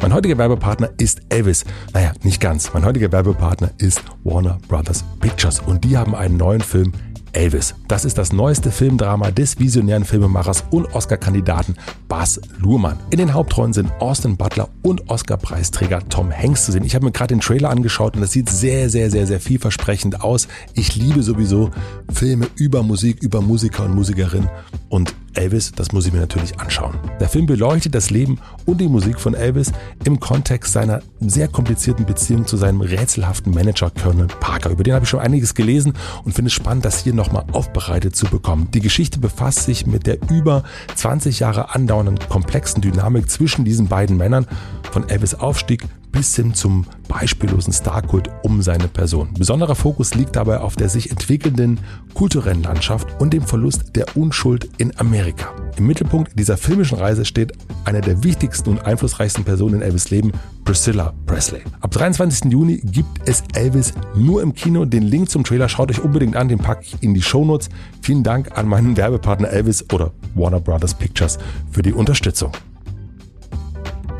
Mein 0.00 0.14
heutiger 0.14 0.38
Werbepartner 0.38 0.88
ist 0.96 1.20
Elvis. 1.28 1.66
Naja, 1.92 2.12
nicht 2.22 2.40
ganz. 2.40 2.72
Mein 2.72 2.82
heutiger 2.82 3.12
Werbepartner 3.12 3.70
ist 3.76 4.02
Warner 4.22 4.58
Brothers 4.68 5.04
Pictures 5.20 5.60
und 5.60 5.84
die 5.84 5.98
haben 5.98 6.14
einen 6.14 6.38
neuen 6.38 6.62
Film 6.62 6.92
Elvis. 7.34 7.74
Das 7.88 8.06
ist 8.06 8.16
das 8.16 8.32
neueste 8.32 8.70
Filmdrama 8.70 9.32
des 9.32 9.58
visionären 9.58 10.06
Filmemachers 10.06 10.64
und 10.70 10.94
Oscar-Kandidaten 10.94 11.76
Baz 12.08 12.40
Luhrmann. 12.58 12.98
In 13.10 13.18
den 13.18 13.34
Hauptrollen 13.34 13.74
sind 13.74 13.92
Austin 14.00 14.38
Butler 14.38 14.70
und 14.80 15.10
Oscar-Preisträger 15.10 16.08
Tom 16.08 16.32
Hanks 16.32 16.64
zu 16.64 16.72
sehen. 16.72 16.84
Ich 16.84 16.94
habe 16.94 17.04
mir 17.04 17.12
gerade 17.12 17.34
den 17.34 17.40
Trailer 17.40 17.68
angeschaut 17.68 18.14
und 18.14 18.22
das 18.22 18.32
sieht 18.32 18.48
sehr, 18.48 18.88
sehr, 18.88 19.10
sehr, 19.10 19.26
sehr 19.26 19.40
vielversprechend 19.40 20.22
aus. 20.22 20.48
Ich 20.72 20.96
liebe 20.96 21.22
sowieso 21.22 21.70
Filme 22.10 22.46
über 22.56 22.82
Musik, 22.82 23.22
über 23.22 23.42
Musiker 23.42 23.84
und 23.84 23.94
Musikerinnen 23.94 24.48
und 24.88 25.14
Elvis, 25.34 25.72
das 25.72 25.92
muss 25.92 26.06
ich 26.06 26.12
mir 26.12 26.20
natürlich 26.20 26.58
anschauen. 26.60 26.98
Der 27.20 27.28
Film 27.28 27.46
beleuchtet 27.46 27.94
das 27.94 28.10
Leben 28.10 28.38
und 28.66 28.80
die 28.80 28.88
Musik 28.88 29.20
von 29.20 29.34
Elvis 29.34 29.72
im 30.04 30.20
Kontext 30.20 30.72
seiner 30.72 31.02
sehr 31.20 31.48
komplizierten 31.48 32.06
Beziehung 32.06 32.46
zu 32.46 32.56
seinem 32.56 32.80
rätselhaften 32.80 33.52
Manager 33.52 33.90
Colonel 33.90 34.26
Parker. 34.26 34.70
Über 34.70 34.82
den 34.82 34.94
habe 34.94 35.04
ich 35.04 35.10
schon 35.10 35.20
einiges 35.20 35.54
gelesen 35.54 35.94
und 36.24 36.34
finde 36.34 36.48
es 36.48 36.54
spannend, 36.54 36.84
das 36.84 37.02
hier 37.02 37.14
nochmal 37.14 37.44
aufbereitet 37.52 38.16
zu 38.16 38.26
bekommen. 38.26 38.68
Die 38.72 38.80
Geschichte 38.80 39.18
befasst 39.18 39.64
sich 39.64 39.86
mit 39.86 40.06
der 40.06 40.18
über 40.30 40.64
20 40.94 41.40
Jahre 41.40 41.74
andauernden 41.74 42.18
komplexen 42.28 42.80
Dynamik 42.80 43.30
zwischen 43.30 43.64
diesen 43.64 43.88
beiden 43.88 44.16
Männern, 44.16 44.46
von 44.90 45.08
Elvis 45.08 45.34
Aufstieg 45.34 45.84
bis 46.14 46.36
hin 46.36 46.54
zum 46.54 46.86
beispiellosen 47.08 47.72
Starkult 47.72 48.30
um 48.42 48.62
seine 48.62 48.88
Person. 48.88 49.34
Besonderer 49.36 49.74
Fokus 49.74 50.14
liegt 50.14 50.36
dabei 50.36 50.60
auf 50.60 50.76
der 50.76 50.88
sich 50.88 51.10
entwickelnden 51.10 51.80
kulturellen 52.14 52.62
Landschaft 52.62 53.20
und 53.20 53.34
dem 53.34 53.42
Verlust 53.42 53.96
der 53.96 54.16
Unschuld 54.16 54.70
in 54.78 54.96
Amerika. 54.98 55.52
Im 55.76 55.86
Mittelpunkt 55.86 56.38
dieser 56.38 56.56
filmischen 56.56 56.98
Reise 56.98 57.24
steht 57.24 57.52
eine 57.84 58.00
der 58.00 58.22
wichtigsten 58.22 58.70
und 58.70 58.86
einflussreichsten 58.86 59.44
Personen 59.44 59.76
in 59.76 59.82
Elvis 59.82 60.10
Leben, 60.10 60.32
Priscilla 60.64 61.12
Presley. 61.26 61.62
Ab 61.80 61.90
23. 61.90 62.50
Juni 62.50 62.76
gibt 62.78 63.28
es 63.28 63.42
Elvis 63.54 63.92
nur 64.14 64.40
im 64.40 64.54
Kino. 64.54 64.84
Den 64.84 65.02
Link 65.02 65.28
zum 65.28 65.44
Trailer 65.44 65.68
schaut 65.68 65.90
euch 65.90 66.02
unbedingt 66.02 66.36
an, 66.36 66.48
den 66.48 66.58
packe 66.58 66.84
ich 66.84 67.02
in 67.02 67.12
die 67.12 67.22
Shownotes. 67.22 67.68
Vielen 68.00 68.22
Dank 68.22 68.56
an 68.56 68.68
meinen 68.68 68.96
Werbepartner 68.96 69.50
Elvis 69.50 69.84
oder 69.92 70.12
Warner 70.34 70.60
Brothers 70.60 70.94
Pictures 70.94 71.38
für 71.70 71.82
die 71.82 71.92
Unterstützung. 71.92 72.52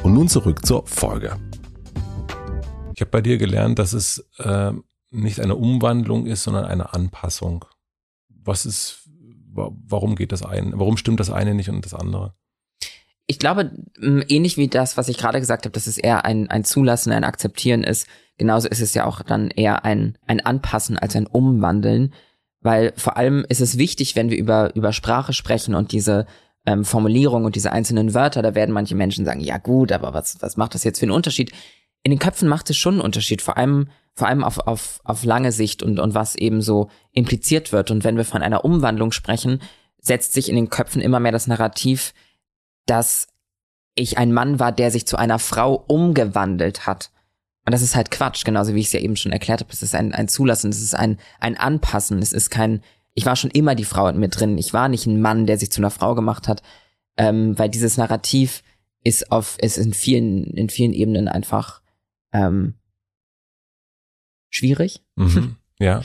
Und 0.03 0.13
nun 0.13 0.29
zurück 0.29 0.67
zur 0.67 0.87
Folge. 0.87 1.37
Ich 2.95 3.01
habe 3.01 3.11
bei 3.11 3.21
dir 3.21 3.39
gelernt, 3.39 3.79
dass 3.79 3.93
es 3.93 4.25
äh, 4.39 4.73
nicht 5.11 5.41
eine 5.41 5.57
Umwandlung 5.57 6.27
ist, 6.27 6.45
sondern 6.45 6.65
eine 6.65 6.95
Anpassung. 6.95 7.65
Was 8.29 8.67
ist, 8.67 9.09
wa 9.53 9.71
warum 9.87 10.15
geht 10.15 10.31
das 10.31 10.45
eine, 10.45 10.73
warum 10.79 10.97
stimmt 10.97 11.19
das 11.19 11.31
eine 11.31 11.55
nicht 11.55 11.69
und 11.69 11.85
das 11.85 11.95
andere? 11.95 12.35
Ich 13.27 13.39
glaube, 13.39 13.73
ähnlich 14.01 14.59
wie 14.59 14.69
das, 14.69 14.97
was 14.97 15.09
ich 15.09 15.17
gerade 15.17 15.41
gesagt 15.41 15.65
habe, 15.65 15.73
dass 15.73 15.87
es 15.87 15.99
eher 15.99 16.25
ein, 16.25 16.51
ein 16.51 16.63
Zulassen, 16.63 17.11
ein 17.11 17.25
Akzeptieren 17.25 17.83
ist, 17.83 18.07
genauso 18.39 18.69
ist 18.69 18.83
es 18.83 18.95
ja 18.95 19.07
auch 19.07 19.23
dann 19.23 19.51
eher 19.51 19.85
ein, 19.85 20.19
ein 20.27 20.41
Anpassen 20.41 20.99
als 20.99 21.17
ein 21.17 21.27
Umwandeln. 21.27 22.13
Weil 22.61 22.93
vor 22.97 23.17
allem 23.17 23.45
ist 23.49 23.61
es 23.61 23.77
wichtig, 23.77 24.15
wenn 24.15 24.31
wir 24.31 24.39
über, 24.39 24.75
über 24.77 24.93
Sprache 24.93 25.33
sprechen 25.33 25.75
und 25.75 25.93
diese 25.93 26.27
ähm, 26.67 26.85
Formulierung 26.85 27.45
und 27.45 27.57
diese 27.57 27.73
einzelnen 27.73 28.15
Wörter, 28.15 28.41
da 28.43 28.55
werden 28.55 28.73
manche 28.73 28.95
Menschen 28.95 29.25
sagen, 29.25 29.41
ja 29.41 29.59
gut, 29.59 29.91
aber 29.91 30.15
was, 30.15 30.37
was 30.41 30.57
macht 30.57 30.75
das 30.75 30.85
jetzt 30.85 30.99
für 31.01 31.07
einen 31.07 31.13
Unterschied? 31.13 31.53
In 32.05 32.11
den 32.11 32.21
Köpfen 32.21 32.49
macht 32.49 32.71
es 32.71 32.77
schon 32.77 32.95
einen 32.95 33.03
Unterschied, 33.03 33.43
vor 33.43 33.57
allem 33.57 33.89
vor 34.15 34.29
allem 34.29 34.45
auf, 34.45 34.59
auf, 34.59 35.01
auf 35.05 35.25
lange 35.25 35.53
Sicht 35.53 35.83
und, 35.83 35.99
und 35.99 36.15
was 36.15 36.37
eben 36.37 36.63
so 36.63 36.89
impliziert 37.13 37.73
wird. 37.73 37.91
Und 37.91 38.05
wenn 38.05 38.17
wir 38.17 38.25
von 38.25 38.43
einer 38.43 38.65
Umwandlung 38.65 39.11
sprechen, 39.11 39.61
setzt 40.01 40.33
sich 40.33 40.49
in 40.49 40.55
den 40.55 40.71
Köpfen 40.71 41.03
immer 41.03 41.19
mehr 41.19 41.33
das 41.33 41.49
Narrativ, 41.49 42.15
dass 42.87 43.27
ich 43.97 44.19
ein 44.19 44.33
Mann 44.33 44.61
war, 44.61 44.73
der 44.73 44.91
sich 44.91 45.07
zu 45.07 45.17
einer 45.17 45.39
Frau 45.39 45.75
umgewandelt 45.75 46.87
hat. 46.87 47.11
Und 47.67 47.73
das 47.73 47.83
ist 47.83 47.97
halt 47.97 48.11
Quatsch, 48.11 48.45
genauso 48.45 48.75
wie 48.75 48.81
ich 48.81 48.87
es 48.87 48.93
ja 48.93 49.01
eben 49.01 49.17
schon 49.17 49.33
erklärt 49.33 49.61
habe. 49.61 49.73
Es 49.73 49.83
ist 49.83 49.95
ein, 49.95 50.15
ein 50.15 50.29
Zulassen, 50.29 50.71
es 50.71 50.83
ist 50.83 50.95
ein, 50.95 51.19
ein 51.41 51.57
Anpassen, 51.57 52.19
es 52.21 52.33
ist 52.33 52.51
kein, 52.51 52.83
ich 53.15 53.27
war 53.27 53.37
schon 53.37 53.51
immer 53.51 53.75
die 53.75 53.85
Frau 53.85 54.07
in 54.09 54.19
mir 54.19 54.29
drin. 54.29 54.59
Ich 54.59 54.73
war 54.73 54.89
nicht 54.89 55.07
ein 55.07 55.21
Mann, 55.21 55.47
der 55.47 55.59
sich 55.59 55.73
zu 55.73 55.81
einer 55.81 55.91
Frau 55.91 56.15
gemacht 56.15 56.47
hat, 56.47 56.63
ähm, 57.17 57.59
weil 57.59 57.71
dieses 57.71 57.97
Narrativ 57.97 58.63
ist 59.03 59.33
auf, 59.33 59.57
ist 59.61 59.79
in 59.79 59.95
vielen, 59.95 60.45
in 60.45 60.69
vielen 60.69 60.93
Ebenen 60.93 61.27
einfach 61.29 61.81
ähm, 62.35 62.75
schwierig. 64.51 65.03
Mhm. 65.17 65.57
Ja. 65.81 66.03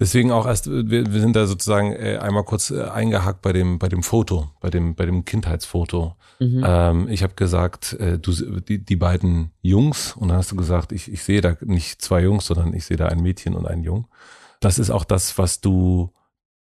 Deswegen 0.00 0.32
auch 0.32 0.44
erst, 0.44 0.68
wir, 0.68 1.12
wir 1.12 1.20
sind 1.20 1.36
da 1.36 1.46
sozusagen 1.46 1.92
äh, 1.92 2.18
einmal 2.20 2.42
kurz 2.42 2.72
äh, 2.72 2.82
eingehakt 2.82 3.42
bei 3.42 3.52
dem, 3.52 3.78
bei 3.78 3.88
dem 3.88 4.02
Foto, 4.02 4.50
bei 4.60 4.70
dem, 4.70 4.96
bei 4.96 5.06
dem 5.06 5.24
Kindheitsfoto. 5.24 6.16
Mhm. 6.40 6.64
Ähm, 6.66 7.08
ich 7.08 7.22
habe 7.22 7.34
gesagt, 7.34 7.92
äh, 7.94 8.18
du, 8.18 8.32
die, 8.60 8.84
die 8.84 8.96
beiden 8.96 9.52
Jungs, 9.62 10.16
und 10.16 10.28
dann 10.28 10.38
hast 10.38 10.50
du 10.50 10.56
gesagt, 10.56 10.90
ich, 10.90 11.10
ich 11.12 11.22
sehe 11.22 11.40
da 11.40 11.56
nicht 11.60 12.02
zwei 12.02 12.22
Jungs, 12.22 12.46
sondern 12.46 12.74
ich 12.74 12.84
sehe 12.84 12.96
da 12.96 13.06
ein 13.06 13.22
Mädchen 13.22 13.54
und 13.54 13.66
einen 13.66 13.84
Jungen. 13.84 14.06
Das 14.58 14.80
ist 14.80 14.90
auch 14.90 15.04
das, 15.04 15.38
was 15.38 15.60
du, 15.60 16.12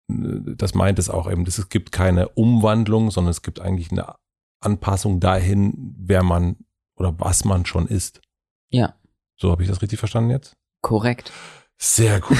äh, 0.09 0.15
das 0.55 0.73
meint 0.73 0.97
es 0.97 1.11
auch 1.11 1.29
eben, 1.29 1.45
dass 1.45 1.59
es 1.59 1.69
gibt 1.69 1.91
keine 1.91 2.29
Umwandlung, 2.29 3.11
sondern 3.11 3.29
es 3.29 3.43
gibt 3.43 3.61
eigentlich 3.61 3.91
eine 3.91 4.15
Anpassung 4.61 5.19
dahin, 5.19 5.95
wer 5.99 6.23
man 6.23 6.55
oder 6.95 7.13
was 7.19 7.45
man 7.45 7.67
schon 7.67 7.87
ist. 7.87 8.21
Ja. 8.69 8.95
So 9.35 9.51
habe 9.51 9.63
ich 9.63 9.69
das 9.69 9.81
richtig 9.81 9.99
verstanden 9.99 10.31
jetzt? 10.31 10.55
Korrekt. 10.81 11.31
Sehr 11.77 12.19
gut. 12.21 12.37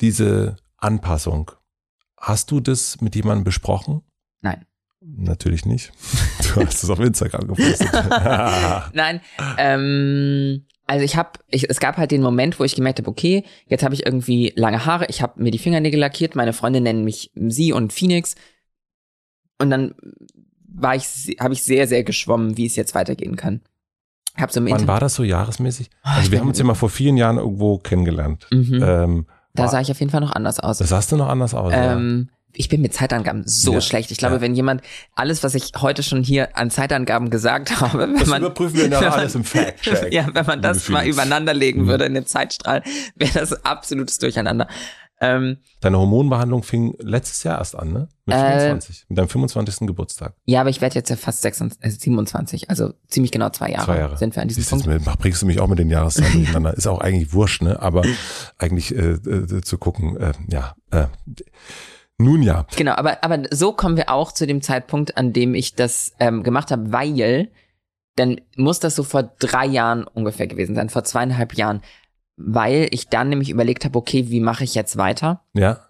Diese 0.00 0.56
Anpassung. 0.76 1.50
Hast 2.18 2.50
du 2.50 2.60
das 2.60 3.00
mit 3.00 3.16
jemandem 3.16 3.44
besprochen? 3.44 4.02
Nein. 4.40 4.66
Natürlich 5.00 5.66
nicht. 5.66 5.92
Du 6.54 6.64
hast 6.64 6.84
es 6.84 6.90
auf 6.90 7.00
Instagram 7.00 7.48
gepostet. 7.48 7.90
Nein. 8.94 9.20
Ähm, 9.58 10.64
also 10.86 11.04
ich 11.04 11.16
habe, 11.16 11.40
ich, 11.48 11.68
es 11.68 11.80
gab 11.80 11.96
halt 11.96 12.12
den 12.12 12.22
Moment, 12.22 12.60
wo 12.60 12.64
ich 12.64 12.76
gemerkt 12.76 13.00
habe, 13.00 13.10
okay, 13.10 13.44
jetzt 13.66 13.82
habe 13.82 13.94
ich 13.94 14.06
irgendwie 14.06 14.52
lange 14.54 14.84
Haare, 14.84 15.06
ich 15.08 15.22
habe 15.22 15.42
mir 15.42 15.50
die 15.50 15.58
Fingernägel 15.58 15.98
lackiert, 15.98 16.36
meine 16.36 16.52
Freunde 16.52 16.80
nennen 16.80 17.02
mich 17.04 17.32
sie 17.34 17.72
und 17.72 17.92
Phoenix. 17.92 18.36
Und 19.58 19.70
dann 19.70 19.94
war 20.68 20.94
ich, 20.94 21.36
habe 21.40 21.54
ich 21.54 21.62
sehr, 21.62 21.88
sehr 21.88 22.04
geschwommen, 22.04 22.56
wie 22.56 22.66
es 22.66 22.76
jetzt 22.76 22.94
weitergehen 22.94 23.36
kann. 23.36 23.60
Hab 24.36 24.50
so 24.50 24.64
Wann 24.64 24.88
war 24.88 25.00
das 25.00 25.14
so 25.14 25.24
jahresmäßig? 25.24 25.90
Ah, 26.02 26.16
also 26.16 26.32
wir 26.32 26.40
haben 26.40 26.48
uns 26.48 26.58
ja 26.58 26.64
mal 26.64 26.74
vor 26.74 26.88
vielen 26.88 27.16
Jahren 27.16 27.36
irgendwo 27.36 27.78
kennengelernt. 27.78 28.46
Mhm. 28.50 28.82
Ähm, 28.82 29.26
da 29.54 29.68
sah 29.68 29.80
ich 29.80 29.90
auf 29.90 30.00
jeden 30.00 30.10
Fall 30.10 30.20
noch 30.20 30.32
anders 30.32 30.60
aus. 30.60 30.78
Da 30.78 30.86
sahst 30.86 31.12
du 31.12 31.16
noch 31.16 31.28
anders 31.28 31.54
aus. 31.54 31.72
Ähm, 31.76 32.28
ja. 32.28 32.36
Ich 32.54 32.68
bin 32.68 32.82
mit 32.82 32.92
Zeitangaben 32.92 33.44
so 33.46 33.74
ja. 33.74 33.80
schlecht. 33.80 34.10
Ich 34.10 34.18
glaube, 34.18 34.36
ja. 34.36 34.40
wenn 34.42 34.54
jemand 34.54 34.82
alles, 35.14 35.42
was 35.42 35.54
ich 35.54 35.72
heute 35.80 36.02
schon 36.02 36.22
hier 36.22 36.56
an 36.56 36.70
Zeitangaben 36.70 37.30
gesagt 37.30 37.80
habe, 37.80 37.98
wenn 37.98 38.18
das 38.18 38.28
man, 38.28 38.42
überprüfen 38.42 38.78
wir 38.78 38.88
nachher 38.88 39.14
alles 39.14 39.34
im 39.34 39.44
Fact. 39.44 39.86
Ja, 40.10 40.28
wenn 40.32 40.46
man 40.46 40.62
das 40.62 40.88
mal 40.88 41.06
übereinander 41.06 41.54
legen 41.54 41.82
mhm. 41.82 41.86
würde 41.88 42.04
in 42.04 42.14
den 42.14 42.26
Zeitstrahl, 42.26 42.82
wäre 43.14 43.32
das 43.32 43.64
absolutes 43.64 44.18
Durcheinander. 44.18 44.68
Ähm, 45.22 45.58
Deine 45.80 45.98
Hormonbehandlung 45.98 46.64
fing 46.64 46.96
letztes 46.98 47.44
Jahr 47.44 47.58
erst 47.58 47.76
an, 47.78 47.92
ne? 47.92 48.08
Mit 48.26 48.36
25, 48.36 48.96
äh, 48.96 49.04
mit 49.08 49.18
deinem 49.18 49.28
25. 49.28 49.86
Geburtstag. 49.86 50.34
Ja, 50.46 50.60
aber 50.60 50.70
ich 50.70 50.80
werde 50.80 50.96
jetzt 50.96 51.10
ja 51.10 51.16
fast 51.16 51.42
26, 51.42 52.00
27, 52.00 52.62
äh, 52.64 52.66
also 52.68 52.92
ziemlich 53.06 53.30
genau 53.30 53.48
zwei 53.50 53.70
Jahre, 53.70 53.84
zwei 53.84 53.98
Jahre. 53.98 54.16
sind 54.16 54.34
wir 54.34 54.42
an 54.42 54.48
diesem 54.48 54.64
Punkt. 54.64 54.86
Mit, 54.86 55.18
bringst 55.20 55.40
du 55.40 55.46
mich 55.46 55.60
auch 55.60 55.68
mit 55.68 55.78
den 55.78 55.90
Jahreszahlen 55.90 56.32
durcheinander. 56.32 56.74
Ist 56.74 56.88
auch 56.88 57.00
eigentlich 57.00 57.32
wurscht, 57.32 57.62
ne? 57.62 57.80
Aber 57.80 58.02
eigentlich 58.58 58.92
äh, 58.94 59.12
äh, 59.12 59.60
zu 59.62 59.78
gucken, 59.78 60.16
äh, 60.16 60.32
ja, 60.48 60.74
äh, 60.90 61.06
nun 62.18 62.42
ja. 62.42 62.66
Genau, 62.76 62.94
aber, 62.94 63.22
aber 63.22 63.42
so 63.52 63.72
kommen 63.72 63.96
wir 63.96 64.10
auch 64.10 64.32
zu 64.32 64.46
dem 64.46 64.60
Zeitpunkt, 64.60 65.16
an 65.16 65.32
dem 65.32 65.54
ich 65.54 65.76
das 65.76 66.12
ähm, 66.18 66.42
gemacht 66.42 66.72
habe, 66.72 66.92
weil 66.92 67.48
dann 68.16 68.40
muss 68.56 68.80
das 68.80 68.96
so 68.96 69.04
vor 69.04 69.22
drei 69.22 69.66
Jahren 69.66 70.04
ungefähr 70.04 70.48
gewesen 70.48 70.74
sein, 70.74 70.90
vor 70.90 71.04
zweieinhalb 71.04 71.54
Jahren 71.54 71.80
weil 72.44 72.88
ich 72.90 73.08
dann 73.08 73.28
nämlich 73.28 73.50
überlegt 73.50 73.84
habe, 73.84 73.98
okay, 73.98 74.28
wie 74.30 74.40
mache 74.40 74.64
ich 74.64 74.74
jetzt 74.74 74.96
weiter? 74.96 75.44
Ja. 75.54 75.86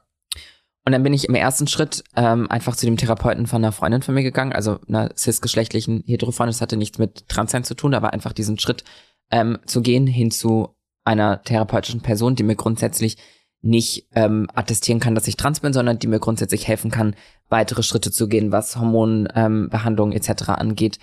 Und 0.85 0.93
dann 0.93 1.03
bin 1.03 1.15
ich 1.15 1.29
im 1.29 1.35
ersten 1.35 1.69
Schritt 1.69 2.03
ähm, 2.17 2.51
einfach 2.51 2.75
zu 2.75 2.87
dem 2.87 2.97
Therapeuten 2.97 3.47
von 3.47 3.63
einer 3.63 3.73
Freundin 3.73 4.03
von 4.03 4.15
mir 4.15 4.25
gegangen, 4.25 4.53
also 4.53 4.81
einer 4.89 5.11
cisgeschlechtlichen 5.17 6.03
Heterofreundin. 6.07 6.53
Das 6.53 6.61
hatte 6.61 6.77
nichts 6.77 6.99
mit 6.99 7.29
Transsein 7.29 7.63
zu 7.63 7.75
tun, 7.75 7.95
aber 7.95 8.13
einfach 8.13 8.33
diesen 8.33 8.59
Schritt 8.59 8.83
ähm, 9.31 9.59
zu 9.65 9.81
gehen 9.81 10.07
hin 10.07 10.31
zu 10.33 10.75
einer 11.05 11.43
therapeutischen 11.43 12.01
Person, 12.01 12.35
die 12.35 12.43
mir 12.43 12.57
grundsätzlich 12.57 13.17
nicht 13.61 14.09
ähm, 14.15 14.49
attestieren 14.55 14.99
kann, 14.99 15.15
dass 15.15 15.29
ich 15.29 15.37
trans 15.37 15.61
bin, 15.61 15.73
sondern 15.73 16.01
die 16.01 16.09
mir 16.09 16.19
grundsätzlich 16.19 16.67
helfen 16.67 16.91
kann, 16.91 17.15
weitere 17.49 17.85
Schritte 17.85 18.11
zu 18.11 18.27
gehen, 18.27 18.51
was 18.51 18.77
Hormonbehandlung 18.77 20.11
ähm, 20.11 20.17
etc. 20.17 20.49
angeht, 20.49 20.99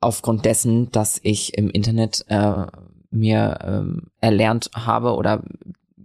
aufgrund 0.00 0.44
dessen, 0.44 0.90
dass 0.90 1.20
ich 1.22 1.56
im 1.56 1.70
Internet 1.70 2.24
äh, 2.26 2.66
mir 3.12 3.58
ähm, 3.62 4.08
erlernt 4.20 4.70
habe 4.74 5.14
oder 5.14 5.42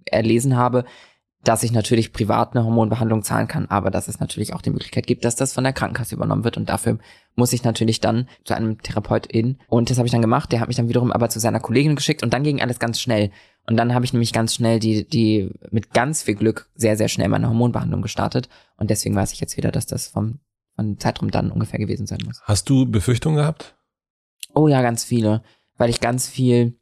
erlesen 0.05 0.55
habe, 0.55 0.86
dass 1.43 1.64
ich 1.64 1.72
natürlich 1.72 2.12
privat 2.12 2.55
eine 2.55 2.66
Hormonbehandlung 2.66 3.24
zahlen 3.24 3.47
kann, 3.47 3.68
aber 3.68 3.89
dass 3.89 4.08
es 4.08 4.20
natürlich 4.20 4.53
auch 4.53 4.62
die 4.62 4.70
Möglichkeit 4.70 5.08
gibt, 5.08 5.24
dass 5.24 5.36
das 5.36 5.53
von 5.53 5.64
der 5.64 5.72
Krankenkasse 5.72 6.16
übernommen 6.16 6.43
wird. 6.43 6.58
Und 6.58 6.68
dafür 6.68 6.97
muss 7.36 7.53
ich 7.53 7.64
natürlich 7.64 8.01
dann 8.01 8.28
zu 8.43 8.53
einem 8.53 8.82
Therapeutin 8.82 9.58
und 9.68 9.89
das 9.89 9.97
habe 9.97 10.08
ich 10.08 10.12
dann 10.12 10.22
gemacht, 10.22 10.51
der 10.51 10.60
hat 10.60 10.68
mich 10.68 10.76
dann 10.78 10.89
wiederum 10.89 11.12
aber 11.12 11.30
zu 11.30 11.39
seiner 11.39 11.60
Kollegin 11.60 11.95
geschickt 11.95 12.24
und 12.24 12.34
dann 12.34 12.43
ging 12.43 12.62
alles 12.62 12.80
ganz 12.80 12.99
schnell. 12.99 13.32
Und 13.66 13.78
dann 13.78 13.93
habe 13.93 14.03
ich 14.03 14.14
nämlich 14.14 14.34
ganz 14.34 14.55
schnell 14.55 14.80
die 14.80 15.08
die 15.08 15.51
mit 15.72 15.93
ganz 15.93 16.24
viel 16.24 16.36
Glück 16.36 16.70
sehr 16.76 16.97
sehr 16.97 17.08
schnell 17.08 17.30
meine 17.30 17.47
Hormonbehandlung 17.47 18.01
gestartet. 18.01 18.49
Und 18.76 18.89
deswegen 18.89 19.16
weiß 19.16 19.32
ich 19.32 19.39
jetzt 19.39 19.55
wieder, 19.55 19.72
dass 19.72 19.86
das 19.86 20.08
vom 20.08 20.39
von 20.76 20.99
Zeitraum 20.99 21.32
dann 21.32 21.51
ungefähr 21.51 21.80
gewesen 21.80 22.08
sein 22.08 22.20
muss. 22.26 22.41
Hast 22.43 22.70
du 22.70 22.86
Befürchtungen 22.86 23.38
gehabt? 23.38 23.78
Oh 24.53 24.68
ja, 24.68 24.82
ganz 24.82 25.03
viele, 25.03 25.43
weil 25.78 25.89
ich 25.89 26.01
ganz 26.01 26.28
viel 26.28 26.78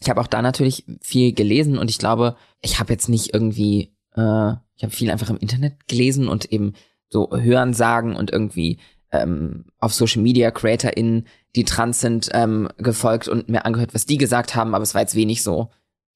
ich 0.00 0.08
habe 0.08 0.20
auch 0.20 0.26
da 0.26 0.42
natürlich 0.42 0.84
viel 1.00 1.32
gelesen 1.32 1.78
und 1.78 1.90
ich 1.90 1.98
glaube, 1.98 2.36
ich 2.60 2.78
habe 2.78 2.92
jetzt 2.92 3.08
nicht 3.08 3.34
irgendwie, 3.34 3.94
äh, 4.14 4.52
ich 4.76 4.82
habe 4.82 4.90
viel 4.90 5.10
einfach 5.10 5.30
im 5.30 5.38
Internet 5.38 5.88
gelesen 5.88 6.28
und 6.28 6.52
eben 6.52 6.74
so 7.08 7.30
Hören 7.32 7.74
sagen 7.74 8.14
und 8.14 8.30
irgendwie 8.30 8.78
ähm, 9.10 9.64
auf 9.78 9.94
Social 9.94 10.22
Media 10.22 10.50
CreatorInnen, 10.50 11.26
die 11.56 11.64
trans 11.64 12.00
sind, 12.00 12.28
ähm, 12.32 12.68
gefolgt 12.76 13.28
und 13.28 13.48
mir 13.48 13.64
angehört, 13.64 13.94
was 13.94 14.06
die 14.06 14.18
gesagt 14.18 14.54
haben, 14.54 14.74
aber 14.74 14.82
es 14.82 14.94
war 14.94 15.00
jetzt 15.00 15.14
wenig 15.14 15.42
so 15.42 15.70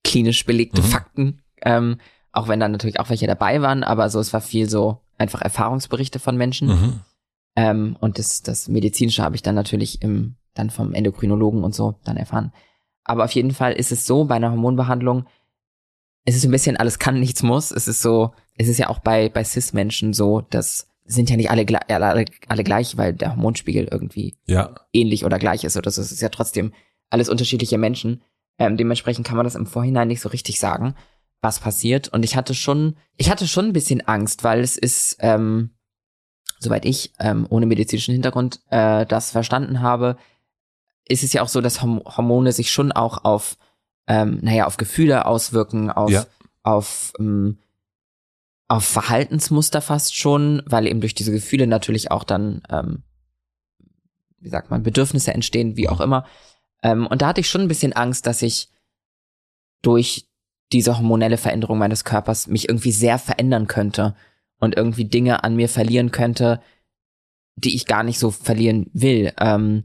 klinisch 0.04 0.44
belegte 0.44 0.82
mhm. 0.82 0.86
Fakten, 0.86 1.42
ähm, 1.62 1.96
auch 2.32 2.48
wenn 2.48 2.60
da 2.60 2.68
natürlich 2.68 3.00
auch 3.00 3.10
welche 3.10 3.26
dabei 3.26 3.62
waren, 3.62 3.82
aber 3.82 4.10
so 4.10 4.20
es 4.20 4.32
war 4.32 4.40
viel 4.40 4.68
so 4.68 5.00
einfach 5.18 5.40
Erfahrungsberichte 5.40 6.18
von 6.18 6.36
Menschen. 6.36 6.68
Mhm. 6.68 7.00
Ähm, 7.56 7.96
und 8.00 8.18
das, 8.18 8.42
das 8.42 8.68
Medizinische 8.68 9.22
habe 9.22 9.36
ich 9.36 9.42
dann 9.42 9.54
natürlich 9.54 10.02
im, 10.02 10.36
dann 10.54 10.70
vom 10.70 10.94
Endokrinologen 10.94 11.64
und 11.64 11.74
so 11.74 11.96
dann 12.04 12.16
erfahren. 12.16 12.52
Aber 13.04 13.24
auf 13.24 13.32
jeden 13.32 13.52
Fall 13.52 13.72
ist 13.72 13.92
es 13.92 14.06
so, 14.06 14.24
bei 14.24 14.36
einer 14.36 14.50
Hormonbehandlung, 14.50 15.26
es 16.24 16.36
ist 16.36 16.44
ein 16.44 16.50
bisschen 16.52 16.76
alles 16.76 16.98
kann, 16.98 17.18
nichts 17.18 17.42
muss. 17.42 17.72
Es 17.72 17.88
ist 17.88 18.00
so, 18.00 18.32
es 18.56 18.68
ist 18.68 18.78
ja 18.78 18.88
auch 18.88 19.00
bei, 19.00 19.28
bei 19.28 19.42
Cis-Menschen 19.42 20.12
so, 20.12 20.40
dass 20.40 20.88
sind 21.04 21.30
ja 21.30 21.36
nicht 21.36 21.50
alle, 21.50 21.66
alle, 21.88 22.24
alle 22.48 22.64
gleich, 22.64 22.96
weil 22.96 23.12
der 23.12 23.30
Hormonspiegel 23.30 23.88
irgendwie 23.90 24.36
ja. 24.46 24.74
ähnlich 24.92 25.24
oder 25.24 25.38
gleich 25.38 25.64
ist. 25.64 25.76
Oder 25.76 25.90
so. 25.90 26.00
Es 26.00 26.12
ist 26.12 26.22
ja 26.22 26.28
trotzdem 26.28 26.72
alles 27.10 27.28
unterschiedliche 27.28 27.78
Menschen. 27.78 28.22
Ähm, 28.58 28.76
dementsprechend 28.76 29.26
kann 29.26 29.36
man 29.36 29.44
das 29.44 29.54
im 29.54 29.66
Vorhinein 29.66 30.08
nicht 30.08 30.20
so 30.20 30.28
richtig 30.28 30.60
sagen, 30.60 30.94
was 31.40 31.60
passiert. 31.60 32.08
Und 32.08 32.24
ich 32.24 32.36
hatte 32.36 32.54
schon, 32.54 32.96
ich 33.16 33.30
hatte 33.30 33.48
schon 33.48 33.66
ein 33.66 33.72
bisschen 33.72 34.00
Angst, 34.06 34.44
weil 34.44 34.60
es 34.60 34.76
ist, 34.76 35.16
ähm, 35.20 35.70
soweit 36.58 36.84
ich 36.84 37.12
ähm, 37.18 37.46
ohne 37.50 37.66
medizinischen 37.66 38.12
Hintergrund 38.12 38.60
äh, 38.70 39.04
das 39.06 39.32
verstanden 39.32 39.80
habe, 39.80 40.16
ist 41.08 41.22
es 41.22 41.32
ja 41.32 41.42
auch 41.42 41.48
so, 41.48 41.60
dass 41.60 41.82
Hormone 41.82 42.52
sich 42.52 42.70
schon 42.70 42.92
auch 42.92 43.24
auf, 43.24 43.56
ähm, 44.06 44.38
naja, 44.42 44.66
auf 44.66 44.76
Gefühle 44.76 45.26
auswirken, 45.26 45.90
auf, 45.90 46.10
ja. 46.10 46.26
auf, 46.62 47.12
ähm, 47.18 47.58
auf 48.68 48.84
Verhaltensmuster 48.84 49.82
fast 49.82 50.16
schon, 50.16 50.62
weil 50.66 50.86
eben 50.86 51.00
durch 51.00 51.14
diese 51.14 51.32
Gefühle 51.32 51.66
natürlich 51.66 52.10
auch 52.10 52.24
dann, 52.24 52.62
ähm, 52.70 53.02
wie 54.38 54.48
sagt 54.48 54.70
man, 54.70 54.82
Bedürfnisse 54.82 55.34
entstehen, 55.34 55.76
wie 55.76 55.88
auch 55.88 56.00
immer. 56.00 56.26
Ähm, 56.82 57.06
und 57.06 57.22
da 57.22 57.28
hatte 57.28 57.40
ich 57.40 57.48
schon 57.48 57.60
ein 57.60 57.68
bisschen 57.68 57.92
Angst, 57.92 58.26
dass 58.26 58.42
ich 58.42 58.70
durch 59.82 60.28
diese 60.72 60.96
hormonelle 60.96 61.36
Veränderung 61.36 61.78
meines 61.78 62.04
Körpers 62.04 62.46
mich 62.46 62.68
irgendwie 62.68 62.92
sehr 62.92 63.18
verändern 63.18 63.66
könnte 63.66 64.16
und 64.58 64.76
irgendwie 64.76 65.04
Dinge 65.04 65.44
an 65.44 65.54
mir 65.54 65.68
verlieren 65.68 66.12
könnte, 66.12 66.62
die 67.56 67.74
ich 67.74 67.86
gar 67.86 68.02
nicht 68.02 68.18
so 68.18 68.30
verlieren 68.30 68.90
will. 68.94 69.32
Ähm, 69.38 69.84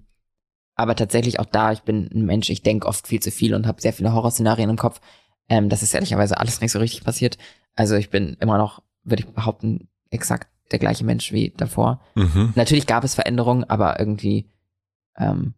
aber 0.77 0.95
tatsächlich 0.95 1.39
auch 1.39 1.45
da, 1.45 1.71
ich 1.71 1.81
bin 1.81 2.09
ein 2.13 2.25
Mensch, 2.25 2.49
ich 2.49 2.61
denke 2.61 2.87
oft 2.87 3.07
viel 3.07 3.19
zu 3.19 3.31
viel 3.31 3.55
und 3.55 3.65
habe 3.65 3.81
sehr 3.81 3.93
viele 3.93 4.13
Horrorszenarien 4.13 4.69
im 4.69 4.77
Kopf. 4.77 5.01
Ähm, 5.49 5.69
das 5.69 5.81
ist 5.81 5.93
ehrlicherweise 5.93 6.37
alles 6.37 6.61
nicht 6.61 6.71
so 6.71 6.79
richtig 6.79 7.03
passiert. 7.03 7.37
Also 7.75 7.95
ich 7.95 8.11
bin 8.11 8.37
immer 8.39 8.59
noch, 8.59 8.83
würde 9.03 9.23
ich 9.23 9.29
behaupten, 9.29 9.89
exakt 10.11 10.47
der 10.71 10.79
gleiche 10.79 11.03
Mensch 11.03 11.31
wie 11.31 11.51
davor. 11.57 12.01
Mhm. 12.15 12.53
Natürlich 12.55 12.85
gab 12.85 13.03
es 13.03 13.15
Veränderungen, 13.15 13.63
aber 13.63 13.99
irgendwie 13.99 14.49
ähm, 15.17 15.55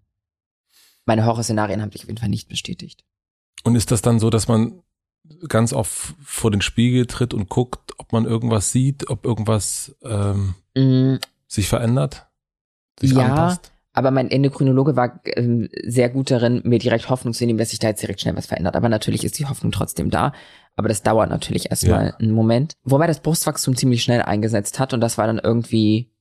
meine 1.06 1.26
Horrorszenarien 1.26 1.82
haben 1.82 1.92
sich 1.92 2.04
auf 2.04 2.08
jeden 2.08 2.20
Fall 2.20 2.30
nicht 2.30 2.48
bestätigt. 2.48 3.04
Und 3.64 3.76
ist 3.76 3.92
das 3.92 4.02
dann 4.02 4.20
so, 4.20 4.30
dass 4.30 4.48
man 4.48 4.82
ganz 5.50 5.74
oft 5.74 6.16
vor 6.24 6.50
den 6.50 6.62
Spiegel 6.62 7.08
tritt 7.08 7.34
und 7.34 7.50
guckt, 7.50 7.94
ob 7.98 8.14
man 8.14 8.24
irgendwas 8.24 8.72
sieht, 8.72 9.10
ob 9.10 9.26
irgendwas 9.26 9.96
ähm, 10.02 10.56
mm. 10.76 11.16
sich 11.48 11.68
verändert, 11.68 12.28
sich 13.00 13.12
ja, 13.12 13.26
anpasst? 13.26 13.74
Aber 14.00 14.12
mein 14.12 14.32
Endokrinologe 14.32 14.96
war 14.96 15.20
ähm, 15.26 15.68
sehr 15.84 16.08
gut 16.08 16.32
darin, 16.32 16.62
mir 16.64 16.80
direkt 16.80 17.10
Hoffnung 17.10 17.34
zu 17.34 17.46
nehmen, 17.46 17.60
dass 17.60 17.72
sich 17.72 17.80
da 17.80 17.90
jetzt 17.90 18.02
direkt 18.02 18.22
schnell 18.22 18.38
was 18.38 18.46
verändert. 18.46 18.78
Aber 18.78 18.88
natürlich 18.88 19.26
ist 19.26 19.38
die 19.40 19.46
Hoffnung 19.46 19.74
trotzdem 19.74 20.10
da. 20.10 20.32
Aber 20.78 20.88
das 20.88 21.04
dauert 21.04 21.30
natürlich 21.30 21.70
erstmal 21.70 22.06
ja. 22.06 22.16
einen 22.16 22.32
Moment. 22.32 22.76
Wobei 22.86 23.08
das 23.08 23.20
Brustwachstum 23.20 23.76
ziemlich 23.76 24.02
schnell 24.02 24.22
eingesetzt 24.22 24.80
hat 24.80 24.94
und 24.94 25.02
das 25.02 25.18
war 25.18 25.28
dann 25.28 25.38
irgendwie 25.38 26.14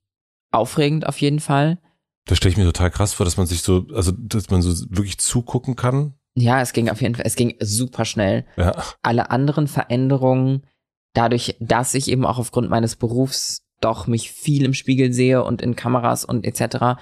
aufregend 0.50 1.06
auf 1.06 1.20
jeden 1.20 1.38
Fall. 1.38 1.78
Das 2.24 2.38
stelle 2.38 2.50
ich 2.50 2.56
mir 2.58 2.64
total 2.64 2.90
krass 2.90 3.12
vor, 3.12 3.22
dass 3.22 3.36
man 3.36 3.46
sich 3.46 3.62
so, 3.62 3.86
also 3.94 4.10
dass 4.10 4.50
man 4.50 4.60
so 4.60 4.72
wirklich 4.90 5.18
zugucken 5.18 5.76
kann. 5.76 6.14
Ja, 6.34 6.60
es 6.60 6.72
ging 6.72 6.88
auf 6.88 7.00
jeden 7.00 7.14
Fall, 7.14 7.26
es 7.28 7.36
ging 7.36 7.54
super 7.60 8.04
schnell. 8.04 8.44
Ja. 8.56 8.74
Alle 9.02 9.30
anderen 9.30 9.68
Veränderungen, 9.68 10.66
dadurch, 11.12 11.54
dass 11.60 11.94
ich 11.94 12.10
eben 12.10 12.26
auch 12.26 12.38
aufgrund 12.38 12.70
meines 12.70 12.96
Berufs 12.96 13.62
doch 13.80 14.08
mich 14.08 14.32
viel 14.32 14.64
im 14.64 14.74
Spiegel 14.74 15.12
sehe 15.12 15.44
und 15.44 15.62
in 15.62 15.76
Kameras 15.76 16.24
und 16.24 16.44
etc., 16.44 17.00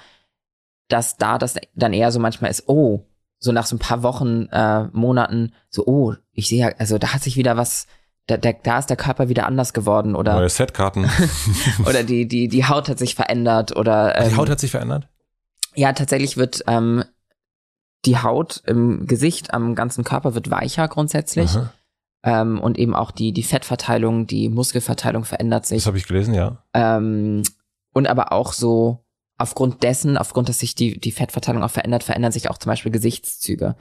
dass 0.87 1.17
da 1.17 1.37
das 1.37 1.55
dann 1.75 1.93
eher 1.93 2.11
so 2.11 2.19
manchmal 2.19 2.51
ist, 2.51 2.67
oh, 2.67 3.05
so 3.39 3.51
nach 3.51 3.65
so 3.65 3.75
ein 3.75 3.79
paar 3.79 4.03
Wochen, 4.03 4.47
äh, 4.51 4.85
Monaten, 4.93 5.53
so, 5.69 5.85
oh, 5.85 6.13
ich 6.33 6.47
sehe 6.47 6.59
ja, 6.59 6.75
also 6.77 6.97
da 6.97 7.13
hat 7.13 7.23
sich 7.23 7.35
wieder 7.35 7.57
was, 7.57 7.87
da, 8.25 8.37
da, 8.37 8.51
da 8.51 8.79
ist 8.79 8.89
der 8.89 8.97
Körper 8.97 9.29
wieder 9.29 9.45
anders 9.45 9.73
geworden 9.73 10.15
oder. 10.15 10.35
Neue 10.35 10.49
Setkarten. 10.49 11.09
oder 11.85 12.03
die, 12.03 12.27
die, 12.27 12.47
die 12.47 12.65
Haut 12.65 12.89
hat 12.89 12.99
sich 12.99 13.15
verändert 13.15 13.75
oder. 13.75 14.17
Ähm, 14.17 14.29
die 14.29 14.35
Haut 14.35 14.49
hat 14.49 14.59
sich 14.59 14.71
verändert? 14.71 15.07
Ja, 15.75 15.93
tatsächlich 15.93 16.37
wird 16.37 16.63
ähm, 16.67 17.03
die 18.05 18.17
Haut 18.17 18.63
im 18.65 19.05
Gesicht, 19.05 19.53
am 19.53 19.75
ganzen 19.75 20.03
Körper 20.03 20.33
wird 20.33 20.49
weicher 20.49 20.87
grundsätzlich. 20.87 21.57
Ähm, 22.23 22.59
und 22.59 22.77
eben 22.79 22.95
auch 22.95 23.11
die, 23.11 23.31
die 23.31 23.43
Fettverteilung, 23.43 24.25
die 24.27 24.49
Muskelverteilung 24.49 25.23
verändert 25.23 25.65
sich. 25.65 25.79
Das 25.79 25.87
habe 25.87 25.97
ich 25.97 26.07
gelesen, 26.07 26.33
ja. 26.33 26.63
Ähm, 26.73 27.43
und 27.93 28.07
aber 28.07 28.31
auch 28.31 28.53
so 28.53 29.05
aufgrund 29.37 29.83
dessen, 29.83 30.17
aufgrund, 30.17 30.49
dass 30.49 30.59
sich 30.59 30.75
die, 30.75 30.99
die 30.99 31.11
Fettverteilung 31.11 31.63
auch 31.63 31.71
verändert, 31.71 32.03
verändern 32.03 32.31
sich 32.31 32.49
auch 32.49 32.57
zum 32.57 32.71
Beispiel 32.71 32.91
Gesichtszüge. 32.91 33.75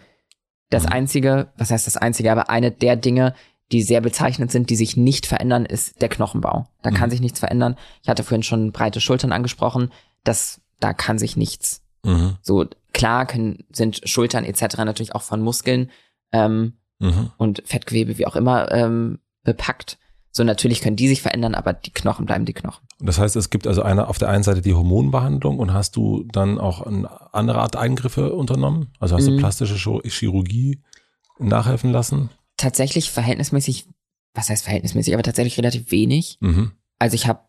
Das 0.71 0.85
mhm. 0.85 0.93
einzige, 0.93 1.53
was 1.57 1.71
heißt 1.71 1.87
das 1.87 1.97
einzige, 1.97 2.31
aber 2.31 2.51
eine 2.51 2.71
der 2.71 2.97
Dinge, 2.97 3.35
die 3.73 3.83
sehr 3.83 4.01
bezeichnend 4.01 4.53
sind, 4.53 4.71
die 4.71 4.77
sich 4.77 4.97
nicht 4.97 5.27
verändern, 5.27 5.65
ist 5.65 6.01
der 6.01 6.09
Knochenbau. 6.09 6.67
Da 6.83 6.91
mhm. 6.91 6.95
kann 6.95 7.11
sich 7.11 7.21
nichts 7.21 7.41
verändern. 7.41 7.77
Ich 8.03 8.09
hatte 8.09 8.23
vorhin 8.23 8.43
schon 8.43 8.73
breite 8.73 9.01
Schultern 9.01 9.33
angesprochen. 9.33 9.93
Das, 10.25 10.61
da 10.79 10.93
kann 10.93 11.19
sich 11.19 11.37
nichts. 11.37 11.83
Mhm. 12.05 12.37
So 12.43 12.67
klar 12.93 13.27
können, 13.27 13.65
sind 13.73 14.09
Schultern 14.09 14.45
etc. 14.45 14.79
natürlich 14.79 15.15
auch 15.15 15.23
von 15.23 15.43
Muskeln 15.43 15.91
ähm, 16.33 16.75
mhm. 16.99 17.33
und 17.39 17.63
Fettgewebe 17.67 18.19
wie 18.19 18.27
auch 18.27 18.37
immer 18.37 18.71
ähm, 18.73 19.19
bepackt. 19.43 19.99
So 20.37 20.45
natürlich 20.45 20.83
können 20.83 20.97
die 20.97 21.09
sich 21.09 21.23
verändern, 21.23 21.55
aber 21.55 21.73
die 21.73 21.91
Knochen 21.91 22.27
bleiben 22.27 22.45
die 22.45 22.53
Knochen. 22.53 22.87
Das 23.01 23.19
heißt, 23.19 23.37
es 23.37 23.49
gibt 23.49 23.67
also 23.67 23.81
eine 23.81 24.07
auf 24.07 24.19
der 24.19 24.29
einen 24.29 24.43
Seite 24.43 24.61
die 24.61 24.75
Hormonbehandlung 24.75 25.59
und 25.59 25.73
hast 25.73 25.97
du 25.97 26.25
dann 26.31 26.59
auch 26.59 26.83
eine 26.83 27.09
andere 27.33 27.63
Art 27.63 27.75
Eingriffe 27.75 28.35
unternommen? 28.35 28.89
Also 29.01 29.17
hast 29.17 29.25
mhm. 29.25 29.37
du 29.37 29.39
plastische 29.39 30.03
Chirurgie 30.05 30.83
nachhelfen 31.39 31.91
lassen? 31.91 32.29
Tatsächlich 32.59 33.11
verhältnismäßig, 33.11 33.89
was 34.35 34.51
heißt 34.51 34.65
verhältnismäßig, 34.65 35.15
aber 35.15 35.23
tatsächlich 35.23 35.57
relativ 35.57 35.91
wenig. 35.91 36.37
Mhm. 36.41 36.73
Also 36.99 37.15
ich 37.15 37.27
habe, 37.27 37.41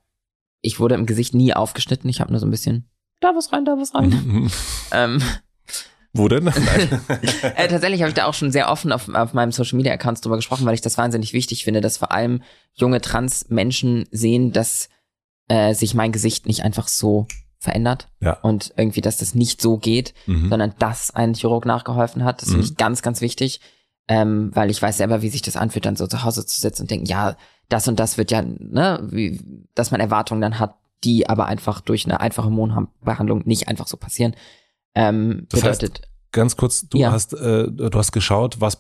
ich 0.61 0.79
wurde 0.79 0.95
im 0.95 1.05
Gesicht 1.05 1.33
nie 1.33 1.53
aufgeschnitten, 1.53 2.09
ich 2.09 2.21
habe 2.21 2.31
nur 2.31 2.39
so 2.39 2.47
ein 2.47 2.51
bisschen 2.51 2.89
da 3.19 3.35
was 3.35 3.51
rein, 3.51 3.65
da 3.65 3.73
was 3.77 3.95
rein. 3.95 4.11
Mhm. 4.11 4.51
ähm, 4.93 5.21
wo 6.13 6.27
denn? 6.27 6.47
äh, 7.55 7.67
tatsächlich 7.67 8.01
habe 8.01 8.09
ich 8.09 8.15
da 8.15 8.25
auch 8.25 8.33
schon 8.33 8.51
sehr 8.51 8.69
offen 8.69 8.91
auf, 8.91 9.09
auf 9.13 9.33
meinem 9.33 9.51
Social 9.51 9.77
Media 9.77 9.93
Accounts 9.93 10.21
drüber 10.21 10.35
gesprochen, 10.35 10.65
weil 10.65 10.73
ich 10.73 10.81
das 10.81 10.97
wahnsinnig 10.97 11.33
wichtig 11.33 11.63
finde, 11.63 11.81
dass 11.81 11.97
vor 11.97 12.11
allem 12.11 12.41
junge 12.73 13.01
Trans 13.01 13.49
Menschen 13.49 14.07
sehen, 14.11 14.51
dass 14.51 14.89
äh, 15.47 15.73
sich 15.73 15.93
mein 15.93 16.11
Gesicht 16.11 16.45
nicht 16.45 16.63
einfach 16.63 16.87
so 16.87 17.27
verändert 17.59 18.07
ja. 18.19 18.33
und 18.41 18.73
irgendwie, 18.77 19.01
dass 19.01 19.17
das 19.17 19.35
nicht 19.35 19.61
so 19.61 19.77
geht, 19.77 20.13
mhm. 20.25 20.49
sondern 20.49 20.73
dass 20.79 21.13
ein 21.13 21.33
Chirurg 21.33 21.65
nachgeholfen 21.65 22.23
hat. 22.23 22.41
Das 22.41 22.49
mhm. 22.49 22.53
finde 22.53 22.67
ich 22.67 22.77
ganz, 22.77 23.01
ganz 23.01 23.21
wichtig, 23.21 23.61
ähm, 24.07 24.51
weil 24.53 24.69
ich 24.69 24.81
weiß 24.81 24.97
selber, 24.97 25.21
wie 25.21 25.29
sich 25.29 25.41
das 25.41 25.57
anfühlt, 25.57 25.85
dann 25.85 25.95
so 25.95 26.07
zu 26.07 26.23
Hause 26.23 26.45
zu 26.45 26.59
sitzen 26.59 26.83
und 26.83 26.91
denken, 26.91 27.07
ja, 27.07 27.35
das 27.69 27.87
und 27.87 27.99
das 27.99 28.17
wird 28.17 28.31
ja, 28.31 28.41
ne, 28.41 29.05
wie, 29.11 29.41
dass 29.75 29.91
man 29.91 29.99
Erwartungen 29.99 30.41
dann 30.41 30.59
hat, 30.59 30.75
die 31.03 31.29
aber 31.29 31.45
einfach 31.47 31.81
durch 31.81 32.05
eine 32.05 32.19
einfache 32.19 32.45
Hormonbehandlung 32.45 33.43
nicht 33.45 33.67
einfach 33.67 33.87
so 33.87 33.97
passieren. 33.97 34.35
Ähm, 34.97 35.45
das 35.49 35.61
bedeutet. 35.61 35.99
Heißt, 36.01 36.31
ganz 36.31 36.57
kurz, 36.57 36.89
du 36.89 36.97
ja. 36.97 37.11
hast, 37.11 37.33
äh, 37.33 37.67
du 37.71 37.91
hast 37.93 38.11
geschaut, 38.11 38.59
was 38.59 38.79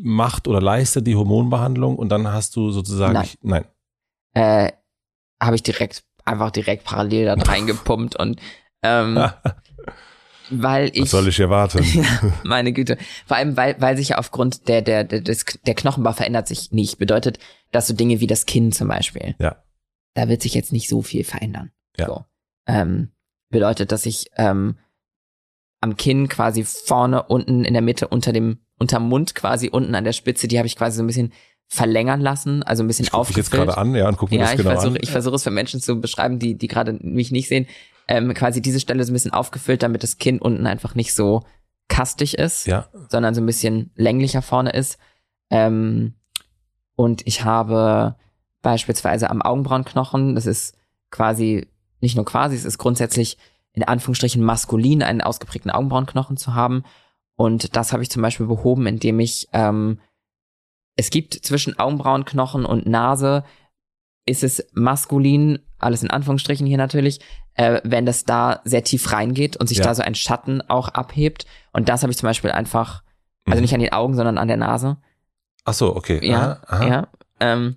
macht 0.00 0.46
oder 0.46 0.60
leistet 0.60 1.06
die 1.08 1.16
Hormonbehandlung 1.16 1.96
und 1.96 2.08
dann 2.08 2.28
hast 2.32 2.54
du 2.54 2.70
sozusagen, 2.70 3.14
nein, 3.14 3.28
nein. 3.42 3.64
Äh, 4.34 4.72
habe 5.42 5.56
ich 5.56 5.64
direkt 5.64 6.04
einfach 6.24 6.52
direkt 6.52 6.84
parallel 6.84 7.26
da 7.26 7.34
reingepumpt 7.34 8.16
und 8.20 8.40
ähm, 8.82 9.18
weil 10.50 10.90
ich. 10.92 11.02
Was 11.02 11.10
soll 11.10 11.26
ich 11.26 11.40
erwarten? 11.40 11.84
meine 12.44 12.72
Güte. 12.72 12.96
Vor 13.26 13.36
allem, 13.36 13.56
weil, 13.56 13.74
weil 13.80 13.96
sich 13.96 14.10
ja 14.10 14.18
aufgrund 14.18 14.68
der, 14.68 14.82
der, 14.82 15.02
der, 15.02 15.20
des, 15.20 15.44
der 15.66 15.74
Knochenbau 15.74 16.12
verändert 16.12 16.46
sich 16.46 16.70
nicht. 16.70 16.98
Bedeutet, 16.98 17.40
dass 17.72 17.88
so 17.88 17.94
Dinge 17.94 18.20
wie 18.20 18.28
das 18.28 18.46
Kinn 18.46 18.70
zum 18.70 18.86
Beispiel. 18.86 19.34
Ja. 19.40 19.56
Da 20.14 20.28
wird 20.28 20.42
sich 20.42 20.54
jetzt 20.54 20.72
nicht 20.72 20.88
so 20.88 21.02
viel 21.02 21.24
verändern. 21.24 21.72
Ja. 21.96 22.06
So. 22.06 22.24
Ähm, 22.68 23.10
bedeutet, 23.50 23.90
dass 23.90 24.06
ich 24.06 24.30
ähm, 24.36 24.76
am 25.84 25.96
Kinn 25.96 26.28
quasi 26.28 26.64
vorne, 26.64 27.24
unten 27.24 27.62
in 27.64 27.74
der 27.74 27.82
Mitte, 27.82 28.08
unter 28.08 28.32
dem, 28.32 28.58
unterm 28.78 29.06
Mund 29.06 29.34
quasi 29.34 29.68
unten 29.68 29.94
an 29.94 30.04
der 30.04 30.14
Spitze, 30.14 30.48
die 30.48 30.56
habe 30.56 30.66
ich 30.66 30.76
quasi 30.76 30.96
so 30.96 31.02
ein 31.02 31.06
bisschen 31.06 31.32
verlängern 31.68 32.22
lassen, 32.22 32.62
also 32.62 32.82
ein 32.82 32.86
bisschen 32.86 33.12
aufgefüllt. 33.12 33.46
Ich 33.46 33.52
jetzt 33.52 33.66
gerade 33.66 33.76
an, 33.76 33.94
ja, 33.94 34.08
und 34.08 34.16
gucken 34.16 34.38
ja, 34.38 34.46
das 34.46 34.56
genau 34.56 34.70
versuch, 34.70 34.92
an. 34.92 34.98
Ich 35.02 35.10
versuche 35.10 35.34
es 35.34 35.42
für 35.42 35.50
Menschen 35.50 35.80
zu 35.80 36.00
beschreiben, 36.00 36.38
die 36.38 36.56
die 36.56 36.68
gerade 36.68 36.94
mich 37.02 37.30
nicht 37.32 37.48
sehen. 37.48 37.66
Ähm, 38.08 38.32
quasi 38.32 38.62
diese 38.62 38.80
Stelle 38.80 39.04
so 39.04 39.12
ein 39.12 39.14
bisschen 39.14 39.32
aufgefüllt, 39.32 39.82
damit 39.82 40.02
das 40.02 40.16
Kinn 40.16 40.38
unten 40.38 40.66
einfach 40.66 40.94
nicht 40.94 41.14
so 41.14 41.44
kastig 41.88 42.38
ist, 42.38 42.66
ja. 42.66 42.88
sondern 43.10 43.34
so 43.34 43.42
ein 43.42 43.46
bisschen 43.46 43.90
länglicher 43.94 44.40
vorne 44.40 44.70
ist. 44.70 44.96
Ähm, 45.50 46.14
und 46.96 47.26
ich 47.26 47.44
habe 47.44 48.16
beispielsweise 48.62 49.28
am 49.28 49.42
Augenbrauenknochen, 49.42 50.34
das 50.34 50.46
ist 50.46 50.78
quasi, 51.10 51.66
nicht 52.00 52.16
nur 52.16 52.24
quasi, 52.24 52.56
es 52.56 52.64
ist 52.64 52.78
grundsätzlich 52.78 53.36
in 53.74 53.84
Anführungsstrichen 53.84 54.42
maskulin, 54.42 55.02
einen 55.02 55.20
ausgeprägten 55.20 55.70
Augenbrauenknochen 55.70 56.36
zu 56.36 56.54
haben. 56.54 56.84
Und 57.36 57.76
das 57.76 57.92
habe 57.92 58.02
ich 58.02 58.10
zum 58.10 58.22
Beispiel 58.22 58.46
behoben, 58.46 58.86
indem 58.86 59.20
ich 59.20 59.48
ähm, 59.52 59.98
es 60.96 61.10
gibt 61.10 61.34
zwischen 61.34 61.78
Augenbrauenknochen 61.78 62.64
und 62.64 62.86
Nase 62.86 63.44
ist 64.26 64.44
es 64.44 64.66
maskulin, 64.72 65.58
alles 65.78 66.02
in 66.02 66.10
Anführungsstrichen 66.10 66.66
hier 66.66 66.78
natürlich, 66.78 67.20
äh, 67.54 67.80
wenn 67.84 68.06
das 68.06 68.24
da 68.24 68.60
sehr 68.64 68.84
tief 68.84 69.12
reingeht 69.12 69.56
und 69.56 69.68
sich 69.68 69.78
ja. 69.78 69.84
da 69.84 69.94
so 69.94 70.02
ein 70.02 70.14
Schatten 70.14 70.62
auch 70.62 70.88
abhebt. 70.88 71.46
Und 71.72 71.88
das 71.88 72.02
habe 72.02 72.10
ich 72.10 72.16
zum 72.16 72.28
Beispiel 72.28 72.50
einfach, 72.50 73.02
also 73.44 73.56
mhm. 73.58 73.62
nicht 73.62 73.74
an 73.74 73.80
den 73.80 73.92
Augen, 73.92 74.14
sondern 74.14 74.38
an 74.38 74.48
der 74.48 74.56
Nase. 74.56 74.96
Ach 75.64 75.74
so, 75.74 75.94
okay. 75.94 76.20
Ja, 76.26 76.60
aha, 76.66 76.76
aha. 76.76 76.86
ja. 76.86 77.08
Ähm, 77.40 77.76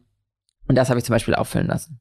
und 0.67 0.75
das 0.75 0.89
habe 0.89 0.99
ich 0.99 1.05
zum 1.05 1.13
Beispiel 1.13 1.35
auffüllen 1.35 1.67
lassen. 1.67 1.99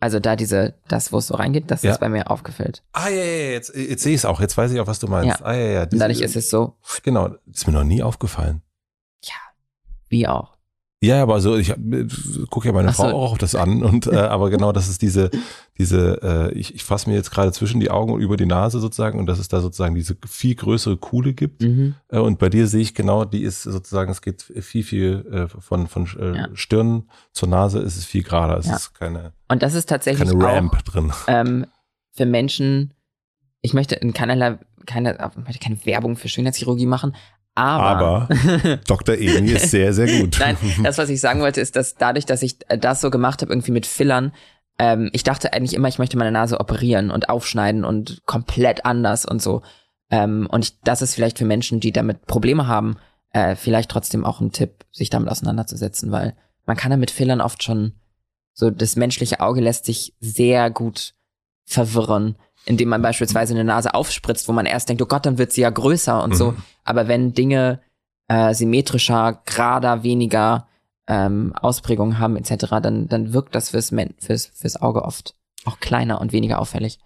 Also 0.00 0.18
da 0.18 0.34
diese, 0.34 0.74
das, 0.88 1.12
wo 1.12 1.18
es 1.18 1.26
so 1.26 1.34
reingeht, 1.34 1.70
das 1.70 1.82
ja. 1.82 1.92
ist 1.92 2.00
bei 2.00 2.08
mir 2.08 2.30
aufgefüllt. 2.30 2.82
Ah 2.92 3.08
ja, 3.08 3.22
ja, 3.22 3.50
jetzt, 3.50 3.74
jetzt 3.76 4.02
sehe 4.02 4.14
ich 4.14 4.20
es 4.20 4.24
auch. 4.24 4.40
Jetzt 4.40 4.56
weiß 4.56 4.72
ich 4.72 4.80
auch, 4.80 4.86
was 4.86 4.98
du 4.98 5.06
meinst. 5.08 5.40
Ja. 5.40 5.44
Ah 5.44 5.54
ja, 5.54 5.66
ja. 5.66 5.86
Diese, 5.86 6.00
dadurch 6.00 6.20
ist 6.20 6.36
es 6.36 6.48
so. 6.48 6.76
Genau, 7.02 7.34
ist 7.52 7.66
mir 7.66 7.74
noch 7.74 7.84
nie 7.84 8.02
aufgefallen. 8.02 8.62
Wie 10.10 10.26
auch. 10.26 10.56
Ja, 11.02 11.22
aber 11.22 11.40
so 11.40 11.56
ich 11.56 11.74
gucke 12.50 12.68
ja 12.68 12.74
meine 12.74 12.90
Ach 12.90 12.94
Frau 12.94 13.08
so. 13.08 13.16
auch 13.16 13.38
das 13.38 13.54
an 13.54 13.82
und 13.82 14.06
äh, 14.06 14.16
aber 14.16 14.50
genau, 14.50 14.70
das 14.70 14.88
ist 14.88 15.00
diese 15.00 15.30
diese 15.78 16.20
äh, 16.22 16.52
ich, 16.52 16.74
ich 16.74 16.84
fasse 16.84 17.08
mir 17.08 17.16
jetzt 17.16 17.30
gerade 17.30 17.52
zwischen 17.52 17.80
die 17.80 17.90
Augen 17.90 18.12
und 18.12 18.20
über 18.20 18.36
die 18.36 18.44
Nase 18.44 18.80
sozusagen 18.80 19.18
und 19.18 19.24
dass 19.24 19.38
es 19.38 19.48
da 19.48 19.62
sozusagen 19.62 19.94
diese 19.94 20.14
viel 20.28 20.54
größere 20.54 20.98
Kuhle 20.98 21.32
gibt 21.32 21.62
mhm. 21.62 21.94
äh, 22.08 22.18
und 22.18 22.38
bei 22.38 22.50
dir 22.50 22.66
sehe 22.66 22.82
ich 22.82 22.94
genau, 22.94 23.24
die 23.24 23.42
ist 23.42 23.62
sozusagen 23.62 24.10
es 24.10 24.20
geht 24.20 24.42
viel 24.42 24.84
viel 24.84 25.24
äh, 25.32 25.48
von 25.48 25.86
von 25.86 26.06
äh, 26.18 26.36
ja. 26.36 26.48
Stirn 26.52 27.08
zur 27.32 27.48
Nase 27.48 27.78
ist 27.78 27.96
es 27.96 28.04
viel 28.04 28.22
gerader, 28.22 28.58
es 28.58 28.66
ja. 28.66 28.76
ist 28.76 28.92
keine 28.92 29.32
und 29.48 29.62
das 29.62 29.72
ist 29.72 29.88
tatsächlich 29.88 30.28
keine 30.28 30.44
Ramp 30.44 30.74
auch, 30.74 30.82
drin. 30.82 31.12
Ähm, 31.28 31.66
für 32.12 32.26
Menschen, 32.26 32.92
ich 33.62 33.72
möchte 33.72 33.94
in 33.94 34.12
keinerlei 34.12 34.58
keine, 34.86 35.30
möchte 35.46 35.64
keine 35.64 35.84
Werbung 35.86 36.16
für 36.16 36.28
Schönheitschirurgie 36.28 36.86
machen, 36.86 37.14
aber, 37.54 38.28
Aber 38.30 38.76
Dr. 38.86 39.16
Emi 39.16 39.50
ist 39.50 39.70
sehr, 39.70 39.92
sehr 39.92 40.20
gut. 40.20 40.36
Nein, 40.38 40.56
das, 40.82 40.98
was 40.98 41.08
ich 41.08 41.20
sagen 41.20 41.40
wollte, 41.40 41.60
ist, 41.60 41.76
dass 41.76 41.94
dadurch, 41.94 42.26
dass 42.26 42.42
ich 42.42 42.58
das 42.68 43.00
so 43.00 43.10
gemacht 43.10 43.42
habe, 43.42 43.52
irgendwie 43.52 43.72
mit 43.72 43.86
Fillern, 43.86 44.32
ähm, 44.78 45.10
ich 45.12 45.24
dachte 45.24 45.52
eigentlich 45.52 45.74
immer, 45.74 45.88
ich 45.88 45.98
möchte 45.98 46.16
meine 46.16 46.32
Nase 46.32 46.58
operieren 46.58 47.10
und 47.10 47.28
aufschneiden 47.28 47.84
und 47.84 48.22
komplett 48.24 48.84
anders 48.86 49.26
und 49.26 49.42
so. 49.42 49.62
Ähm, 50.10 50.48
und 50.50 50.64
ich, 50.64 50.80
das 50.80 51.02
ist 51.02 51.14
vielleicht 51.14 51.38
für 51.38 51.44
Menschen, 51.44 51.80
die 51.80 51.92
damit 51.92 52.26
Probleme 52.26 52.66
haben, 52.66 52.96
äh, 53.32 53.56
vielleicht 53.56 53.90
trotzdem 53.90 54.24
auch 54.24 54.40
ein 54.40 54.52
Tipp, 54.52 54.86
sich 54.90 55.10
damit 55.10 55.28
auseinanderzusetzen, 55.28 56.10
weil 56.12 56.34
man 56.66 56.76
kann 56.76 56.90
ja 56.90 56.96
mit 56.96 57.10
Fillern 57.10 57.40
oft 57.40 57.62
schon 57.62 57.94
so 58.52 58.70
das 58.70 58.96
menschliche 58.96 59.40
Auge 59.40 59.60
lässt 59.60 59.86
sich 59.86 60.14
sehr 60.20 60.70
gut 60.70 61.14
verwirren 61.64 62.36
indem 62.64 62.88
man 62.88 63.02
beispielsweise 63.02 63.54
eine 63.54 63.64
Nase 63.64 63.94
aufspritzt, 63.94 64.48
wo 64.48 64.52
man 64.52 64.66
erst 64.66 64.88
denkt, 64.88 65.02
oh 65.02 65.06
Gott, 65.06 65.26
dann 65.26 65.38
wird 65.38 65.52
sie 65.52 65.62
ja 65.62 65.70
größer 65.70 66.22
und 66.22 66.30
mhm. 66.30 66.36
so. 66.36 66.54
Aber 66.84 67.08
wenn 67.08 67.34
Dinge 67.34 67.80
äh, 68.28 68.54
symmetrischer, 68.54 69.42
gerader, 69.44 70.02
weniger 70.02 70.68
ähm, 71.08 71.52
Ausprägungen 71.60 72.18
haben 72.18 72.36
etc., 72.36 72.66
dann, 72.82 73.08
dann 73.08 73.32
wirkt 73.32 73.54
das 73.54 73.70
fürs, 73.70 73.92
fürs, 74.18 74.46
fürs 74.46 74.80
Auge 74.80 75.04
oft 75.04 75.34
auch 75.64 75.80
kleiner 75.80 76.20
und 76.20 76.32
weniger 76.32 76.58
auffällig. 76.58 76.98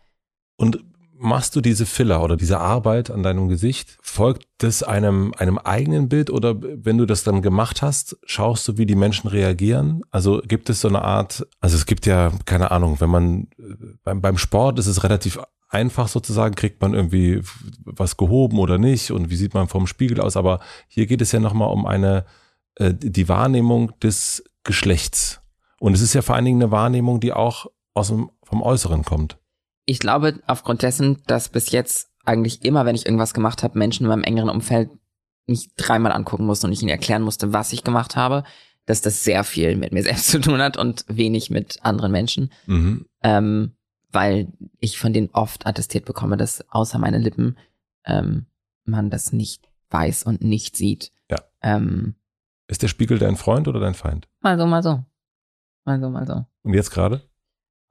Und 0.56 0.84
machst 1.16 1.56
du 1.56 1.60
diese 1.60 1.86
Filler 1.86 2.22
oder 2.22 2.36
diese 2.36 2.60
Arbeit 2.60 3.10
an 3.10 3.22
deinem 3.22 3.48
Gesicht? 3.48 3.96
Folgt 4.02 4.46
das 4.58 4.82
einem, 4.82 5.32
einem 5.38 5.58
eigenen 5.58 6.08
Bild 6.08 6.30
oder 6.30 6.56
wenn 6.60 6.98
du 6.98 7.06
das 7.06 7.24
dann 7.24 7.42
gemacht 7.42 7.82
hast, 7.82 8.18
schaust 8.24 8.68
du, 8.68 8.76
wie 8.76 8.86
die 8.86 8.94
Menschen 8.94 9.28
reagieren? 9.28 10.02
Also 10.10 10.42
gibt 10.46 10.68
es 10.70 10.80
so 10.80 10.88
eine 10.88 11.02
Art, 11.02 11.46
also 11.60 11.76
es 11.76 11.86
gibt 11.86 12.06
ja, 12.06 12.30
keine 12.44 12.70
Ahnung, 12.70 13.00
wenn 13.00 13.10
man 13.10 13.48
beim, 14.04 14.20
beim 14.20 14.38
Sport 14.38 14.78
ist 14.78 14.86
es 14.86 15.02
relativ 15.02 15.38
einfach 15.68 16.08
sozusagen, 16.08 16.54
kriegt 16.54 16.80
man 16.80 16.94
irgendwie 16.94 17.42
was 17.84 18.16
gehoben 18.16 18.58
oder 18.58 18.78
nicht 18.78 19.10
und 19.10 19.30
wie 19.30 19.36
sieht 19.36 19.54
man 19.54 19.66
vom 19.66 19.86
Spiegel 19.86 20.20
aus, 20.20 20.36
aber 20.36 20.60
hier 20.86 21.06
geht 21.06 21.20
es 21.20 21.32
ja 21.32 21.40
nochmal 21.40 21.70
um 21.70 21.86
eine, 21.86 22.24
äh, 22.76 22.94
die 22.94 23.28
Wahrnehmung 23.28 23.98
des 24.00 24.44
Geschlechts. 24.62 25.40
Und 25.80 25.94
es 25.94 26.00
ist 26.00 26.14
ja 26.14 26.22
vor 26.22 26.36
allen 26.36 26.44
Dingen 26.44 26.62
eine 26.62 26.70
Wahrnehmung, 26.70 27.18
die 27.18 27.32
auch 27.32 27.66
aus 27.92 28.08
dem, 28.08 28.30
vom 28.44 28.62
Äußeren 28.62 29.04
kommt 29.04 29.38
ich 29.86 29.98
glaube, 29.98 30.40
aufgrund 30.46 30.82
dessen, 30.82 31.22
dass 31.26 31.48
bis 31.48 31.70
jetzt 31.70 32.10
eigentlich 32.24 32.64
immer, 32.64 32.86
wenn 32.86 32.94
ich 32.94 33.06
irgendwas 33.06 33.34
gemacht 33.34 33.62
habe, 33.62 33.78
Menschen 33.78 34.04
in 34.04 34.08
meinem 34.08 34.24
engeren 34.24 34.48
Umfeld 34.48 34.90
mich 35.46 35.74
dreimal 35.76 36.12
angucken 36.12 36.46
musste 36.46 36.66
und 36.66 36.72
ich 36.72 36.80
ihnen 36.80 36.90
erklären 36.90 37.22
musste, 37.22 37.52
was 37.52 37.72
ich 37.72 37.84
gemacht 37.84 38.16
habe, 38.16 38.44
dass 38.86 39.02
das 39.02 39.24
sehr 39.24 39.44
viel 39.44 39.76
mit 39.76 39.92
mir 39.92 40.02
selbst 40.02 40.28
zu 40.28 40.40
tun 40.40 40.60
hat 40.60 40.76
und 40.76 41.04
wenig 41.08 41.50
mit 41.50 41.78
anderen 41.82 42.12
Menschen. 42.12 42.50
Mhm. 42.66 43.06
Ähm, 43.22 43.76
weil 44.14 44.48
ich 44.80 44.98
von 44.98 45.12
denen 45.12 45.30
oft 45.32 45.66
attestiert 45.66 46.04
bekomme, 46.04 46.36
dass 46.36 46.64
außer 46.70 46.98
meine 46.98 47.18
Lippen 47.18 47.58
ähm, 48.04 48.46
man 48.84 49.10
das 49.10 49.32
nicht 49.32 49.68
weiß 49.90 50.22
und 50.24 50.42
nicht 50.42 50.76
sieht. 50.76 51.12
Ja. 51.30 51.38
Ähm, 51.62 52.14
Ist 52.68 52.82
der 52.82 52.88
Spiegel 52.88 53.18
dein 53.18 53.36
Freund 53.36 53.68
oder 53.68 53.80
dein 53.80 53.94
Feind? 53.94 54.28
Mal 54.40 54.58
so, 54.58 54.66
mal 54.66 54.82
so. 54.82 55.04
Mal 55.84 56.00
so, 56.00 56.08
mal 56.08 56.26
so. 56.26 56.44
Und 56.62 56.74
jetzt 56.74 56.90
gerade? 56.90 57.22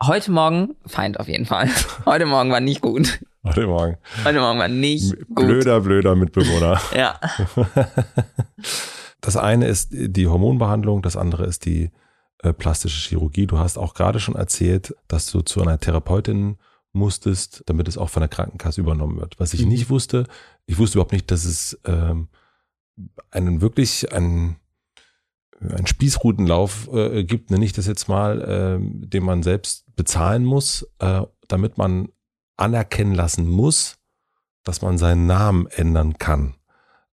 Heute 0.01 0.31
Morgen, 0.31 0.75
Feind 0.85 1.19
auf 1.19 1.27
jeden 1.27 1.45
Fall. 1.45 1.69
Heute 2.05 2.25
Morgen 2.25 2.51
war 2.51 2.59
nicht 2.59 2.81
gut. 2.81 3.19
Heute 3.43 3.67
Morgen. 3.67 3.97
Heute 4.23 4.39
Morgen 4.39 4.59
war 4.59 4.67
nicht 4.67 5.15
gut. 5.27 5.35
Blöder, 5.35 5.81
blöder 5.81 6.15
Mitbewohner. 6.15 6.79
ja. 6.95 7.19
Das 9.21 9.37
eine 9.37 9.67
ist 9.67 9.89
die 9.91 10.27
Hormonbehandlung, 10.27 11.01
das 11.01 11.15
andere 11.17 11.45
ist 11.45 11.65
die 11.65 11.91
äh, 12.43 12.53
plastische 12.53 13.09
Chirurgie. 13.09 13.47
Du 13.47 13.57
hast 13.57 13.77
auch 13.77 13.93
gerade 13.93 14.19
schon 14.19 14.35
erzählt, 14.35 14.95
dass 15.07 15.31
du 15.31 15.41
zu 15.41 15.61
einer 15.61 15.79
Therapeutin 15.79 16.57
musstest, 16.91 17.63
damit 17.65 17.87
es 17.87 17.97
auch 17.97 18.09
von 18.09 18.21
der 18.21 18.29
Krankenkasse 18.29 18.81
übernommen 18.81 19.19
wird. 19.19 19.39
Was 19.39 19.53
ich 19.53 19.63
mhm. 19.63 19.69
nicht 19.69 19.89
wusste, 19.89 20.27
ich 20.65 20.77
wusste 20.77 20.97
überhaupt 20.97 21.13
nicht, 21.13 21.31
dass 21.31 21.45
es 21.45 21.79
ähm, 21.85 22.27
einen 23.31 23.61
wirklich 23.61 24.13
einen 24.13 24.57
ein 25.61 25.87
Spießrutenlauf 25.87 26.89
äh, 26.93 27.23
gibt, 27.23 27.49
nenne 27.49 27.63
ich 27.63 27.71
das 27.71 27.87
jetzt 27.87 28.09
mal, 28.09 28.41
äh, 28.41 29.07
den 29.07 29.23
man 29.23 29.43
selbst 29.43 29.85
bezahlen 29.95 30.43
muss, 30.43 30.85
äh, 30.99 31.21
damit 31.47 31.77
man 31.77 32.09
anerkennen 32.57 33.15
lassen 33.15 33.47
muss, 33.47 33.97
dass 34.63 34.81
man 34.81 34.97
seinen 34.97 35.25
Namen 35.25 35.67
ändern 35.67 36.17
kann. 36.17 36.55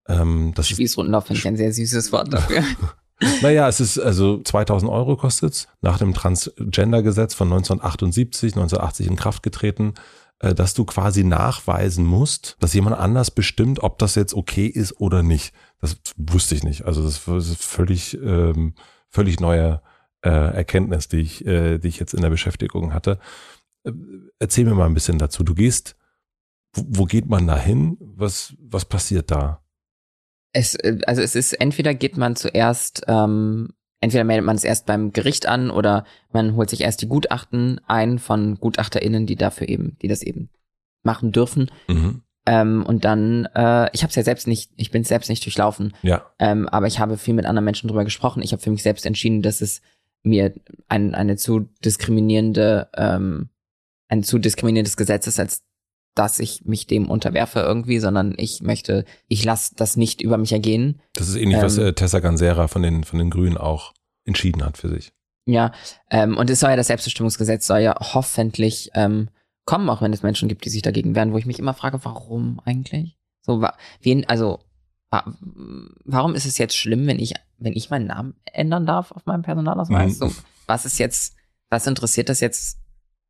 Ähm, 0.08 0.52
das 0.56 0.68
Spießrutenlauf 0.68 1.26
finde 1.26 1.38
ich 1.38 1.46
ein 1.46 1.56
sehr 1.56 1.72
süßes 1.72 2.10
Wort 2.12 2.32
dafür. 2.32 2.64
naja, 3.42 3.68
es 3.68 3.80
ist 3.80 3.98
also 3.98 4.42
2000 4.42 4.90
Euro 4.90 5.16
kostet 5.16 5.68
nach 5.80 5.98
dem 5.98 6.14
Transgender-Gesetz 6.14 7.34
von 7.34 7.48
1978, 7.48 8.54
1980 8.54 9.06
in 9.06 9.16
Kraft 9.16 9.42
getreten, 9.42 9.94
äh, 10.40 10.54
dass 10.54 10.74
du 10.74 10.84
quasi 10.84 11.24
nachweisen 11.24 12.04
musst, 12.04 12.56
dass 12.60 12.74
jemand 12.74 12.96
anders 12.96 13.30
bestimmt, 13.30 13.82
ob 13.82 13.98
das 13.98 14.14
jetzt 14.14 14.34
okay 14.34 14.66
ist 14.66 15.00
oder 15.00 15.22
nicht. 15.22 15.54
Das 15.80 15.98
wusste 16.16 16.54
ich 16.54 16.64
nicht. 16.64 16.84
Also 16.84 17.02
das 17.02 17.26
ist 17.26 17.62
völlig, 17.62 18.14
ähm, 18.22 18.74
völlig 19.08 19.40
neue 19.40 19.82
äh, 20.22 20.30
Erkenntnis, 20.30 21.08
die 21.08 21.20
ich, 21.20 21.46
äh, 21.46 21.78
die 21.78 21.88
ich 21.88 21.98
jetzt 21.98 22.14
in 22.14 22.22
der 22.22 22.30
Beschäftigung 22.30 22.92
hatte. 22.92 23.18
Äh, 23.84 23.92
erzähl 24.38 24.64
mir 24.64 24.74
mal 24.74 24.86
ein 24.86 24.94
bisschen 24.94 25.18
dazu. 25.18 25.42
Du 25.44 25.54
gehst, 25.54 25.96
wo, 26.72 26.84
wo 26.88 27.04
geht 27.04 27.28
man 27.28 27.46
da 27.46 27.56
hin? 27.58 27.96
Was, 28.00 28.54
was 28.58 28.84
passiert 28.84 29.30
da? 29.30 29.62
Es, 30.52 30.74
äh, 30.74 30.98
also 31.06 31.22
es 31.22 31.34
ist 31.34 31.52
entweder 31.54 31.94
geht 31.94 32.16
man 32.16 32.36
zuerst, 32.36 33.02
ähm, 33.08 33.70
entweder 34.00 34.24
meldet 34.24 34.46
man 34.46 34.56
es 34.56 34.64
erst 34.64 34.86
beim 34.86 35.12
Gericht 35.12 35.46
an 35.46 35.70
oder 35.70 36.04
man 36.32 36.56
holt 36.56 36.70
sich 36.70 36.82
erst 36.82 37.02
die 37.02 37.08
Gutachten 37.08 37.80
ein 37.86 38.18
von 38.18 38.56
GutachterInnen, 38.56 39.26
die 39.26 39.36
dafür 39.36 39.68
eben, 39.68 39.96
die 40.02 40.08
das 40.08 40.22
eben 40.22 40.50
machen 41.02 41.32
dürfen. 41.32 41.70
Mhm. 41.88 42.22
Ähm, 42.46 42.84
und 42.86 43.04
dann, 43.04 43.46
äh, 43.54 43.90
ich 43.92 44.02
habe 44.02 44.10
es 44.10 44.16
ja 44.16 44.22
selbst 44.22 44.46
nicht, 44.46 44.72
ich 44.76 44.90
bin 44.90 45.04
selbst 45.04 45.28
nicht 45.28 45.44
durchlaufen. 45.44 45.94
Ja. 46.02 46.26
Ähm, 46.38 46.68
aber 46.68 46.86
ich 46.86 46.98
habe 46.98 47.18
viel 47.18 47.34
mit 47.34 47.46
anderen 47.46 47.64
Menschen 47.64 47.88
drüber 47.88 48.04
gesprochen. 48.04 48.42
Ich 48.42 48.52
habe 48.52 48.62
für 48.62 48.70
mich 48.70 48.82
selbst 48.82 49.06
entschieden, 49.06 49.42
dass 49.42 49.60
es 49.60 49.82
mir 50.22 50.54
ein, 50.88 51.14
eine 51.14 51.36
zu 51.36 51.68
diskriminierende, 51.84 52.88
ähm, 52.96 53.50
ein 54.08 54.22
zu 54.22 54.38
diskriminierendes 54.38 54.96
Gesetz 54.96 55.26
ist, 55.26 55.38
als 55.38 55.64
dass 56.14 56.38
ich 56.38 56.64
mich 56.64 56.86
dem 56.86 57.08
unterwerfe 57.08 57.60
irgendwie, 57.60 57.98
sondern 57.98 58.34
ich 58.36 58.62
möchte, 58.62 59.04
ich 59.28 59.44
lasse 59.44 59.74
das 59.76 59.96
nicht 59.96 60.20
über 60.20 60.38
mich 60.38 60.52
ergehen. 60.52 61.00
Das 61.14 61.28
ist 61.28 61.36
ähnlich, 61.36 61.58
ähm, 61.58 61.62
was 61.62 61.78
äh, 61.78 61.92
Tessa 61.92 62.20
Gansera 62.20 62.68
von 62.68 62.82
den, 62.82 63.04
von 63.04 63.18
den 63.18 63.30
Grünen 63.30 63.56
auch 63.56 63.92
entschieden 64.24 64.64
hat 64.64 64.76
für 64.76 64.88
sich. 64.88 65.12
Ja, 65.46 65.72
ähm, 66.10 66.36
und 66.36 66.50
es 66.50 66.60
soll 66.60 66.70
ja 66.70 66.76
das 66.76 66.88
Selbstbestimmungsgesetz 66.88 67.66
soll 67.66 67.80
ja 67.80 67.96
hoffentlich 67.98 68.90
ähm, 68.94 69.30
kommen, 69.64 69.88
auch 69.88 70.02
wenn 70.02 70.12
es 70.12 70.22
Menschen 70.22 70.48
gibt, 70.48 70.64
die 70.64 70.70
sich 70.70 70.82
dagegen 70.82 71.14
wehren, 71.14 71.32
wo 71.32 71.38
ich 71.38 71.46
mich 71.46 71.58
immer 71.58 71.74
frage, 71.74 72.04
warum 72.04 72.60
eigentlich? 72.64 73.16
So, 73.42 73.66
wen, 74.00 74.28
also, 74.28 74.60
warum 76.04 76.34
ist 76.34 76.46
es 76.46 76.58
jetzt 76.58 76.76
schlimm, 76.76 77.06
wenn 77.06 77.18
ich, 77.18 77.34
wenn 77.58 77.72
ich 77.72 77.90
meinen 77.90 78.06
Namen 78.06 78.34
ändern 78.44 78.86
darf 78.86 79.10
auf 79.12 79.26
meinem 79.26 79.42
Personalausweis? 79.42 80.20
Mhm. 80.20 80.28
So, 80.28 80.32
was 80.66 80.86
ist 80.86 80.98
jetzt, 80.98 81.34
was 81.68 81.86
interessiert 81.86 82.28
das 82.28 82.40
jetzt? 82.40 82.78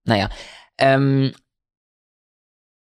Naja, 0.04 0.28
ähm, 0.78 1.32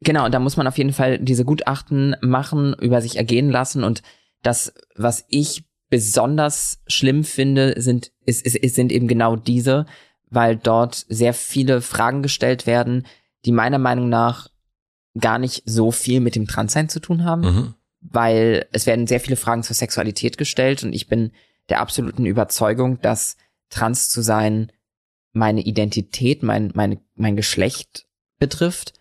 genau, 0.03 0.29
da 0.29 0.39
muss 0.39 0.57
man 0.57 0.67
auf 0.67 0.79
jeden 0.79 0.93
Fall 0.93 1.19
diese 1.19 1.45
Gutachten 1.45 2.17
machen, 2.21 2.75
über 2.81 3.01
sich 3.01 3.17
ergehen 3.17 3.51
lassen. 3.51 3.85
Und 3.85 4.03
das, 4.43 4.75
was 4.97 5.25
ich 5.29 5.65
besonders 5.89 6.81
schlimm 6.87 7.25
finde, 7.25 7.75
sind, 7.81 8.13
ist, 8.25 8.47
ist, 8.47 8.75
sind 8.75 8.93
eben 8.93 9.09
genau 9.09 9.37
diese, 9.37 9.87
weil 10.31 10.57
dort 10.57 11.05
sehr 11.09 11.35
viele 11.35 11.81
Fragen 11.81 12.23
gestellt 12.23 12.67
werden, 12.67 13.07
die 13.45 13.53
meiner 13.53 13.79
Meinung 13.79 14.09
nach 14.09 14.49
gar 15.19 15.39
nicht 15.39 15.63
so 15.67 15.91
viel 15.91 16.21
mit 16.21 16.35
dem 16.35 16.47
Transsein 16.47 16.89
zu 16.89 17.01
tun 17.01 17.25
haben, 17.25 17.43
mhm. 17.43 17.75
weil 18.01 18.67
es 18.73 18.87
werden 18.87 19.07
sehr 19.07 19.21
viele 19.21 19.37
Fragen 19.37 19.63
zur 19.63 19.77
Sexualität 19.77 20.39
gestellt. 20.39 20.83
Und 20.83 20.95
ich 20.95 21.09
bin 21.09 21.33
der 21.69 21.81
absoluten 21.81 22.25
Überzeugung, 22.25 23.01
dass 23.03 23.37
trans 23.69 24.09
zu 24.09 24.23
sein 24.23 24.73
meine 25.33 25.63
Identität, 25.63 26.43
mein, 26.43 26.73
meine, 26.75 27.01
mein 27.15 27.37
Geschlecht 27.37 28.07
betrifft, 28.39 28.95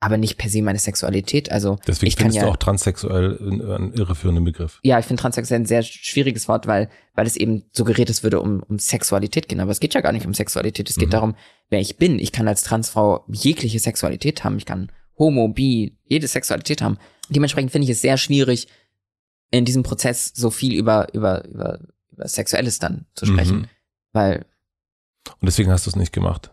aber 0.00 0.16
nicht 0.16 0.38
per 0.38 0.48
se 0.48 0.62
meine 0.62 0.78
Sexualität. 0.78 1.50
Also 1.50 1.78
deswegen 1.86 2.08
ich 2.08 2.16
findest 2.16 2.38
kann 2.38 2.46
ja, 2.46 2.50
du 2.50 2.52
auch 2.52 2.56
transsexuell 2.56 3.38
einen 3.40 3.92
irreführenden 3.92 4.44
Begriff. 4.44 4.78
Ja, 4.82 4.98
ich 4.98 5.06
finde 5.06 5.20
transsexuell 5.20 5.60
ein 5.60 5.66
sehr 5.66 5.82
schwieriges 5.82 6.46
Wort, 6.48 6.66
weil 6.66 6.88
weil 7.14 7.26
es 7.26 7.36
eben 7.36 7.64
suggeriert, 7.72 8.10
es 8.10 8.22
würde 8.22 8.40
um, 8.40 8.62
um 8.62 8.78
Sexualität 8.78 9.48
gehen. 9.48 9.60
Aber 9.60 9.72
es 9.72 9.80
geht 9.80 9.94
ja 9.94 10.00
gar 10.00 10.12
nicht 10.12 10.26
um 10.26 10.34
Sexualität. 10.34 10.88
Es 10.88 10.96
geht 10.96 11.08
mhm. 11.08 11.12
darum, 11.12 11.34
wer 11.68 11.80
ich 11.80 11.96
bin. 11.96 12.20
Ich 12.20 12.30
kann 12.30 12.46
als 12.46 12.62
Transfrau 12.62 13.24
jegliche 13.28 13.80
Sexualität 13.80 14.44
haben. 14.44 14.56
Ich 14.56 14.66
kann 14.66 14.92
Homo, 15.18 15.48
Bi, 15.48 15.96
jede 16.04 16.28
Sexualität 16.28 16.80
haben. 16.80 16.98
Dementsprechend 17.28 17.72
finde 17.72 17.86
ich 17.86 17.90
es 17.90 18.00
sehr 18.00 18.18
schwierig, 18.18 18.68
in 19.50 19.64
diesem 19.64 19.82
Prozess 19.82 20.30
so 20.34 20.50
viel 20.50 20.74
über 20.74 21.12
über 21.12 21.44
über, 21.46 21.80
über 22.12 22.28
Sexuelles 22.28 22.78
dann 22.78 23.06
zu 23.14 23.26
sprechen, 23.26 23.56
mhm. 23.62 23.66
weil 24.12 24.46
und 25.40 25.46
deswegen 25.46 25.70
hast 25.70 25.86
du 25.86 25.90
es 25.90 25.96
nicht 25.96 26.12
gemacht. 26.12 26.50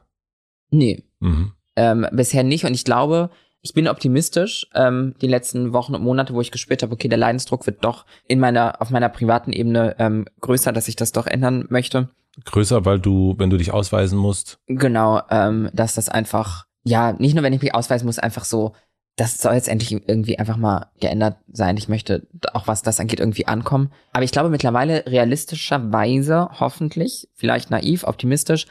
Nee. 0.69 1.03
Mhm. 1.19 1.53
Ähm, 1.75 2.07
bisher 2.11 2.43
nicht 2.43 2.65
und 2.65 2.73
ich 2.73 2.85
glaube, 2.85 3.29
ich 3.65 3.73
bin 3.73 3.87
optimistisch. 3.87 4.67
Ähm, 4.75 5.15
die 5.21 5.27
letzten 5.27 5.73
Wochen 5.73 5.95
und 5.95 6.03
Monate, 6.03 6.33
wo 6.33 6.41
ich 6.41 6.51
gespürt 6.51 6.83
habe, 6.83 6.93
okay, 6.93 7.07
der 7.07 7.17
Leidensdruck 7.17 7.65
wird 7.65 7.83
doch 7.83 8.05
in 8.27 8.39
meiner, 8.39 8.79
auf 8.79 8.91
meiner 8.91 9.09
privaten 9.09 9.51
Ebene 9.51 9.95
ähm, 9.97 10.25
größer, 10.39 10.71
dass 10.71 10.87
ich 10.87 10.95
das 10.95 11.11
doch 11.11 11.25
ändern 11.25 11.65
möchte. 11.69 12.09
Größer, 12.43 12.85
weil 12.85 12.99
du, 12.99 13.33
wenn 13.37 13.49
du 13.49 13.57
dich 13.57 13.71
ausweisen 13.71 14.19
musst. 14.19 14.59
Genau, 14.67 15.21
ähm, 15.31 15.69
dass 15.73 15.95
das 15.95 16.09
einfach, 16.09 16.65
ja, 16.83 17.13
nicht 17.13 17.33
nur 17.33 17.43
wenn 17.43 17.53
ich 17.53 17.61
mich 17.61 17.73
ausweisen 17.73 18.05
muss, 18.05 18.19
einfach 18.19 18.45
so, 18.45 18.73
das 19.15 19.41
soll 19.41 19.53
jetzt 19.53 19.69
endlich 19.69 19.93
irgendwie 19.93 20.37
einfach 20.37 20.57
mal 20.57 20.91
geändert 20.99 21.37
sein. 21.51 21.77
Ich 21.77 21.87
möchte 21.87 22.27
auch, 22.53 22.67
was 22.67 22.81
das 22.83 22.99
angeht, 22.99 23.19
irgendwie 23.19 23.47
ankommen. 23.47 23.91
Aber 24.11 24.23
ich 24.23 24.31
glaube 24.31 24.49
mittlerweile 24.49 25.05
realistischerweise, 25.07 26.49
hoffentlich, 26.59 27.29
vielleicht 27.33 27.71
naiv, 27.71 28.03
optimistisch, 28.03 28.67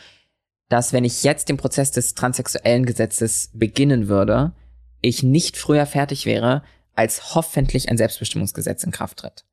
dass 0.74 0.92
wenn 0.92 1.04
ich 1.04 1.22
jetzt 1.22 1.48
den 1.48 1.56
Prozess 1.56 1.92
des 1.92 2.14
transsexuellen 2.14 2.84
Gesetzes 2.84 3.48
beginnen 3.54 4.08
würde, 4.08 4.50
ich 5.02 5.22
nicht 5.22 5.56
früher 5.56 5.86
fertig 5.86 6.26
wäre, 6.26 6.64
als 6.96 7.36
hoffentlich 7.36 7.88
ein 7.88 7.96
Selbstbestimmungsgesetz 7.96 8.82
in 8.82 8.90
Kraft 8.90 9.18
tritt. 9.18 9.44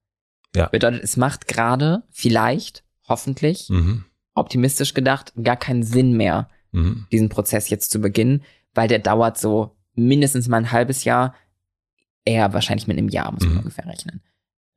Ja. 0.55 0.69
Bedeutet, 0.69 1.03
es 1.03 1.17
macht 1.17 1.47
gerade, 1.47 2.01
vielleicht, 2.09 2.83
hoffentlich, 3.07 3.69
mhm. 3.69 4.03
optimistisch 4.33 4.95
gedacht, 4.95 5.31
gar 5.43 5.57
keinen 5.57 5.83
Sinn 5.83 6.17
mehr, 6.17 6.49
mhm. 6.71 7.05
diesen 7.11 7.29
Prozess 7.29 7.69
jetzt 7.69 7.91
zu 7.91 8.01
beginnen, 8.01 8.41
weil 8.73 8.87
der 8.87 8.97
dauert 8.97 9.37
so 9.37 9.75
mindestens 9.93 10.47
mal 10.47 10.57
ein 10.57 10.71
halbes 10.71 11.03
Jahr, 11.03 11.35
eher 12.25 12.51
wahrscheinlich 12.51 12.87
mit 12.87 12.97
einem 12.97 13.09
Jahr, 13.09 13.31
muss 13.31 13.43
man 13.43 13.53
mhm. 13.53 13.59
ungefähr 13.59 13.85
rechnen. 13.85 14.21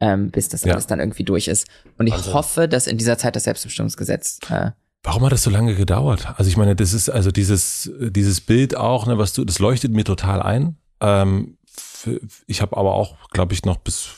ähm, 0.01 0.31
bis 0.31 0.51
das 0.51 0.65
Ja. 0.65 0.73
alles 0.75 0.87
dann 0.87 1.01
irgendwie 1.01 1.25
durch 1.25 1.49
ist. 1.49 1.67
Und 1.97 2.07
ich 2.07 2.13
Wahnsinn. 2.13 2.35
hoffe, 2.35 2.69
dass 2.69 2.87
in 2.87 2.99
dieser 2.99 3.17
Zeit 3.17 3.35
das 3.35 3.45
Selbstbestimmungsgesetz 3.45 4.41
äh, 4.51 4.73
Warum 5.05 5.25
hat 5.25 5.33
das 5.33 5.43
so 5.43 5.51
lange 5.51 5.75
gedauert? 5.75 6.35
Also 6.39 6.49
ich 6.49 6.57
meine, 6.57 6.75
das 6.75 6.93
ist 6.95 7.09
also 7.11 7.31
dieses 7.31 7.91
dieses 8.01 8.41
Bild 8.41 8.75
auch, 8.77 9.07
ne, 9.07 9.19
was 9.19 9.33
du, 9.35 9.45
das 9.45 9.59
leuchtet 9.59 9.93
mir 9.93 10.05
total 10.05 10.43
ein. 10.43 10.77
Ähm, 11.01 11.59
ich 12.47 12.61
habe 12.61 12.77
aber 12.77 12.95
auch, 12.95 13.29
glaube 13.31 13.55
ich, 13.55 13.65
noch 13.65 13.77
bis 13.79 14.09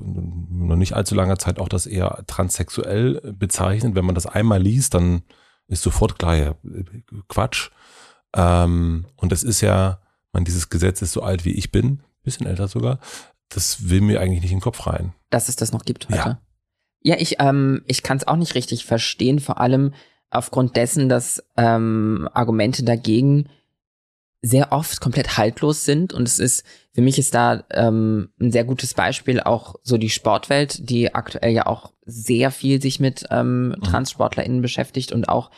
noch 0.00 0.76
nicht 0.76 0.94
allzu 0.94 1.14
langer 1.14 1.38
Zeit 1.38 1.58
auch 1.58 1.68
das 1.68 1.86
eher 1.86 2.24
transsexuell 2.26 3.20
bezeichnet. 3.38 3.94
Wenn 3.94 4.04
man 4.04 4.14
das 4.14 4.26
einmal 4.26 4.60
liest, 4.62 4.94
dann 4.94 5.22
ist 5.68 5.82
sofort 5.82 6.18
klar, 6.18 6.36
ja, 6.36 6.54
Quatsch. 7.28 7.70
Ähm, 8.34 9.06
und 9.16 9.32
das 9.32 9.42
ist 9.42 9.60
ja, 9.60 10.00
man, 10.32 10.44
dieses 10.44 10.68
Gesetz 10.70 11.02
ist 11.02 11.12
so 11.12 11.22
alt 11.22 11.44
wie 11.44 11.52
ich 11.52 11.70
bin, 11.72 12.02
bisschen 12.22 12.46
älter 12.46 12.68
sogar. 12.68 12.98
Das 13.48 13.88
will 13.88 14.00
mir 14.00 14.20
eigentlich 14.20 14.42
nicht 14.42 14.52
in 14.52 14.58
den 14.58 14.62
Kopf 14.62 14.86
rein. 14.86 15.12
dass 15.30 15.48
es 15.48 15.56
das 15.56 15.72
noch 15.72 15.84
gibt 15.84 16.08
Ja. 16.10 16.24
heute. 16.24 16.38
Ja, 17.02 17.16
ich, 17.18 17.36
ähm, 17.38 17.82
ich 17.86 18.02
kann 18.02 18.16
es 18.16 18.26
auch 18.26 18.36
nicht 18.36 18.54
richtig 18.56 18.84
verstehen, 18.84 19.38
vor 19.38 19.60
allem 19.60 19.92
aufgrund 20.30 20.76
dessen, 20.76 21.08
dass 21.08 21.42
ähm, 21.56 22.28
Argumente 22.32 22.84
dagegen 22.84 23.48
sehr 24.42 24.72
oft 24.72 25.00
komplett 25.00 25.36
haltlos 25.36 25.84
sind. 25.84 26.12
Und 26.12 26.28
es 26.28 26.38
ist, 26.38 26.64
für 26.92 27.02
mich 27.02 27.18
ist 27.18 27.34
da 27.34 27.64
ähm, 27.70 28.30
ein 28.40 28.52
sehr 28.52 28.64
gutes 28.64 28.94
Beispiel 28.94 29.40
auch 29.40 29.76
so 29.82 29.98
die 29.98 30.10
Sportwelt, 30.10 30.88
die 30.88 31.14
aktuell 31.14 31.52
ja 31.52 31.66
auch 31.66 31.92
sehr 32.04 32.50
viel 32.50 32.80
sich 32.80 33.00
mit 33.00 33.26
ähm, 33.30 33.74
TranssportlerInnen 33.82 34.62
beschäftigt 34.62 35.12
und 35.12 35.28
auch 35.28 35.50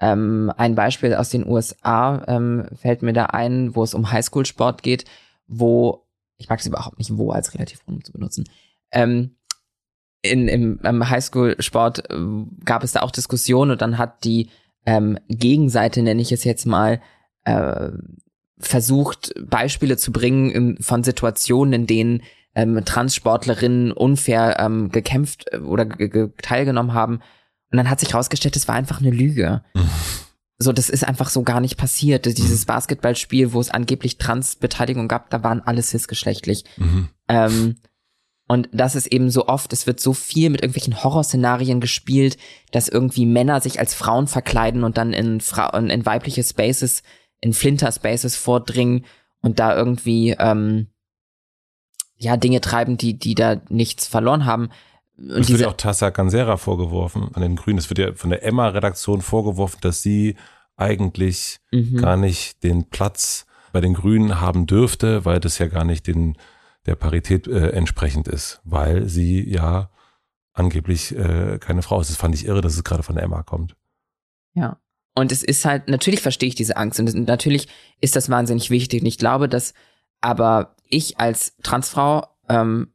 ähm, 0.00 0.52
ein 0.56 0.76
Beispiel 0.76 1.14
aus 1.14 1.30
den 1.30 1.46
USA 1.46 2.24
ähm, 2.28 2.68
fällt 2.76 3.02
mir 3.02 3.12
da 3.12 3.26
ein, 3.26 3.74
wo 3.74 3.82
es 3.82 3.94
um 3.94 4.12
Highschool-Sport 4.12 4.82
geht, 4.84 5.04
wo, 5.48 6.06
ich 6.36 6.48
mag 6.48 6.60
es 6.60 6.66
überhaupt 6.66 6.98
nicht, 6.98 7.16
wo 7.16 7.32
als 7.32 7.52
Relativpronomen 7.54 8.04
zu 8.04 8.12
benutzen, 8.12 8.44
ähm, 8.92 9.36
in, 10.22 10.48
im, 10.48 10.80
im 10.82 11.08
Highschool-Sport 11.08 12.10
äh, 12.10 12.16
gab 12.64 12.82
es 12.84 12.92
da 12.92 13.00
auch 13.02 13.10
Diskussionen 13.10 13.70
und 13.72 13.82
dann 13.82 13.98
hat 13.98 14.24
die 14.24 14.50
ähm, 14.86 15.18
Gegenseite, 15.28 16.02
nenne 16.02 16.22
ich 16.22 16.32
es 16.32 16.44
jetzt 16.44 16.66
mal, 16.66 17.00
äh, 17.44 17.90
versucht, 18.58 19.32
Beispiele 19.48 19.96
zu 19.96 20.10
bringen 20.10 20.50
in, 20.50 20.82
von 20.82 21.04
Situationen, 21.04 21.72
in 21.72 21.86
denen 21.86 22.22
ähm, 22.54 22.84
Transsportlerinnen 22.84 23.92
unfair 23.92 24.56
ähm, 24.58 24.90
gekämpft 24.90 25.46
äh, 25.52 25.58
oder 25.58 25.86
ge- 25.86 26.08
ge- 26.08 26.30
teilgenommen 26.42 26.94
haben. 26.94 27.16
Und 27.70 27.76
dann 27.76 27.88
hat 27.90 28.00
sich 28.00 28.14
herausgestellt, 28.14 28.56
es 28.56 28.66
war 28.66 28.74
einfach 28.74 29.00
eine 29.00 29.10
Lüge. 29.10 29.62
So, 30.58 30.72
das 30.72 30.90
ist 30.90 31.06
einfach 31.06 31.28
so 31.28 31.42
gar 31.42 31.60
nicht 31.60 31.76
passiert. 31.76 32.26
Dieses 32.26 32.64
Basketballspiel, 32.64 33.52
wo 33.52 33.60
es 33.60 33.70
angeblich 33.70 34.18
Transbeteiligung 34.18 35.06
gab, 35.06 35.30
da 35.30 35.44
waren 35.44 35.60
alle 35.60 35.82
cisgeschlechtlich. 35.82 36.64
Mhm. 36.78 37.08
Ähm, 37.28 37.76
und 38.48 38.70
das 38.72 38.94
ist 38.94 39.06
eben 39.08 39.30
so 39.30 39.46
oft, 39.46 39.74
es 39.74 39.86
wird 39.86 40.00
so 40.00 40.14
viel 40.14 40.48
mit 40.48 40.62
irgendwelchen 40.62 41.04
Horrorszenarien 41.04 41.80
gespielt, 41.80 42.38
dass 42.72 42.88
irgendwie 42.88 43.26
Männer 43.26 43.60
sich 43.60 43.78
als 43.78 43.94
Frauen 43.94 44.26
verkleiden 44.26 44.84
und 44.84 44.96
dann 44.96 45.12
in, 45.12 45.42
Fra 45.42 45.68
in, 45.78 45.90
in 45.90 46.06
weibliche 46.06 46.42
Spaces, 46.42 47.02
in 47.42 47.52
Flinter-Spaces 47.52 48.36
vordringen 48.36 49.04
und 49.42 49.58
da 49.58 49.76
irgendwie 49.76 50.34
ähm, 50.38 50.88
ja 52.16 52.38
Dinge 52.38 52.62
treiben, 52.62 52.96
die, 52.96 53.18
die 53.18 53.34
da 53.34 53.60
nichts 53.68 54.06
verloren 54.06 54.46
haben. 54.46 54.70
Und 55.18 55.40
Es 55.40 55.50
wird 55.50 55.60
ja 55.60 55.68
auch 55.68 55.76
Tassa 55.76 56.08
Gansera 56.08 56.56
vorgeworfen 56.56 57.30
von 57.30 57.42
den 57.42 57.56
Grünen. 57.56 57.78
Es 57.78 57.90
wird 57.90 57.98
ja 57.98 58.14
von 58.14 58.30
der 58.30 58.42
Emma-Redaktion 58.44 59.20
vorgeworfen, 59.20 59.80
dass 59.82 60.00
sie 60.02 60.36
eigentlich 60.74 61.58
mhm. 61.70 61.98
gar 61.98 62.16
nicht 62.16 62.62
den 62.62 62.88
Platz 62.88 63.44
bei 63.72 63.82
den 63.82 63.92
Grünen 63.92 64.40
haben 64.40 64.66
dürfte, 64.66 65.26
weil 65.26 65.38
das 65.38 65.58
ja 65.58 65.66
gar 65.66 65.84
nicht 65.84 66.06
den, 66.06 66.38
der 66.88 66.96
Parität 66.96 67.46
äh, 67.46 67.68
entsprechend 67.70 68.26
ist, 68.28 68.60
weil 68.64 69.08
sie 69.08 69.48
ja 69.48 69.90
angeblich 70.54 71.14
äh, 71.14 71.58
keine 71.60 71.82
Frau 71.82 72.00
ist. 72.00 72.10
Das 72.10 72.16
fand 72.16 72.34
ich 72.34 72.46
irre, 72.46 72.62
dass 72.62 72.74
es 72.74 72.82
gerade 72.82 73.02
von 73.02 73.18
Emma 73.18 73.42
kommt. 73.42 73.76
Ja. 74.54 74.78
Und 75.14 75.32
es 75.32 75.42
ist 75.42 75.64
halt, 75.64 75.88
natürlich 75.88 76.22
verstehe 76.22 76.48
ich 76.48 76.54
diese 76.54 76.76
Angst 76.76 76.98
und 76.98 77.12
natürlich 77.26 77.68
ist 78.00 78.16
das 78.16 78.30
wahnsinnig 78.30 78.70
wichtig. 78.70 79.02
Und 79.02 79.06
ich 79.06 79.18
glaube, 79.18 79.48
dass 79.48 79.74
aber 80.20 80.76
ich 80.88 81.20
als 81.20 81.56
Transfrau 81.62 82.26
ähm, 82.48 82.92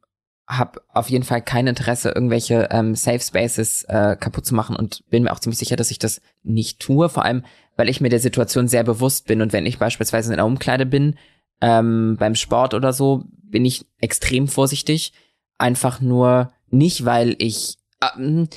habe 0.48 0.82
auf 0.88 1.08
jeden 1.08 1.24
Fall 1.24 1.42
kein 1.42 1.66
Interesse, 1.66 2.10
irgendwelche 2.10 2.68
ähm, 2.70 2.94
Safe 2.94 3.20
Spaces 3.20 3.84
äh, 3.84 4.16
kaputt 4.18 4.44
zu 4.44 4.54
machen 4.54 4.74
und 4.74 5.08
bin 5.08 5.22
mir 5.22 5.32
auch 5.32 5.40
ziemlich 5.40 5.58
sicher, 5.58 5.76
dass 5.76 5.90
ich 5.90 5.98
das 5.98 6.20
nicht 6.42 6.80
tue. 6.80 7.08
Vor 7.08 7.24
allem, 7.24 7.44
weil 7.76 7.88
ich 7.88 8.00
mir 8.00 8.10
der 8.10 8.20
Situation 8.20 8.68
sehr 8.68 8.84
bewusst 8.84 9.26
bin 9.26 9.40
und 9.40 9.52
wenn 9.52 9.66
ich 9.66 9.78
beispielsweise 9.78 10.32
in 10.32 10.36
der 10.36 10.46
Umkleide 10.46 10.86
bin, 10.86 11.16
ähm, 11.60 12.16
beim 12.18 12.34
Sport 12.34 12.74
oder 12.74 12.92
so, 12.92 13.24
bin 13.54 13.64
ich 13.64 13.86
extrem 14.00 14.48
vorsichtig. 14.48 15.12
Einfach 15.58 16.00
nur 16.00 16.52
nicht, 16.70 17.04
weil 17.04 17.36
ich, 17.38 17.76
ähm, 18.16 18.48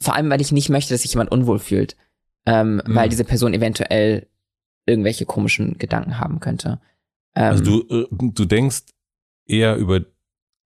vor 0.00 0.14
allem, 0.14 0.30
weil 0.30 0.40
ich 0.40 0.52
nicht 0.52 0.68
möchte, 0.68 0.94
dass 0.94 1.02
sich 1.02 1.12
jemand 1.12 1.32
unwohl 1.32 1.58
fühlt, 1.58 1.96
ähm, 2.46 2.76
Mhm. 2.76 2.94
weil 2.94 3.08
diese 3.08 3.24
Person 3.24 3.52
eventuell 3.52 4.28
irgendwelche 4.86 5.26
komischen 5.26 5.76
Gedanken 5.78 6.18
haben 6.20 6.38
könnte. 6.38 6.80
Ähm, 7.34 7.44
Also 7.52 7.64
du, 7.82 8.02
äh, 8.04 8.06
du 8.12 8.44
denkst 8.44 8.84
eher 9.46 9.74
über 9.76 10.00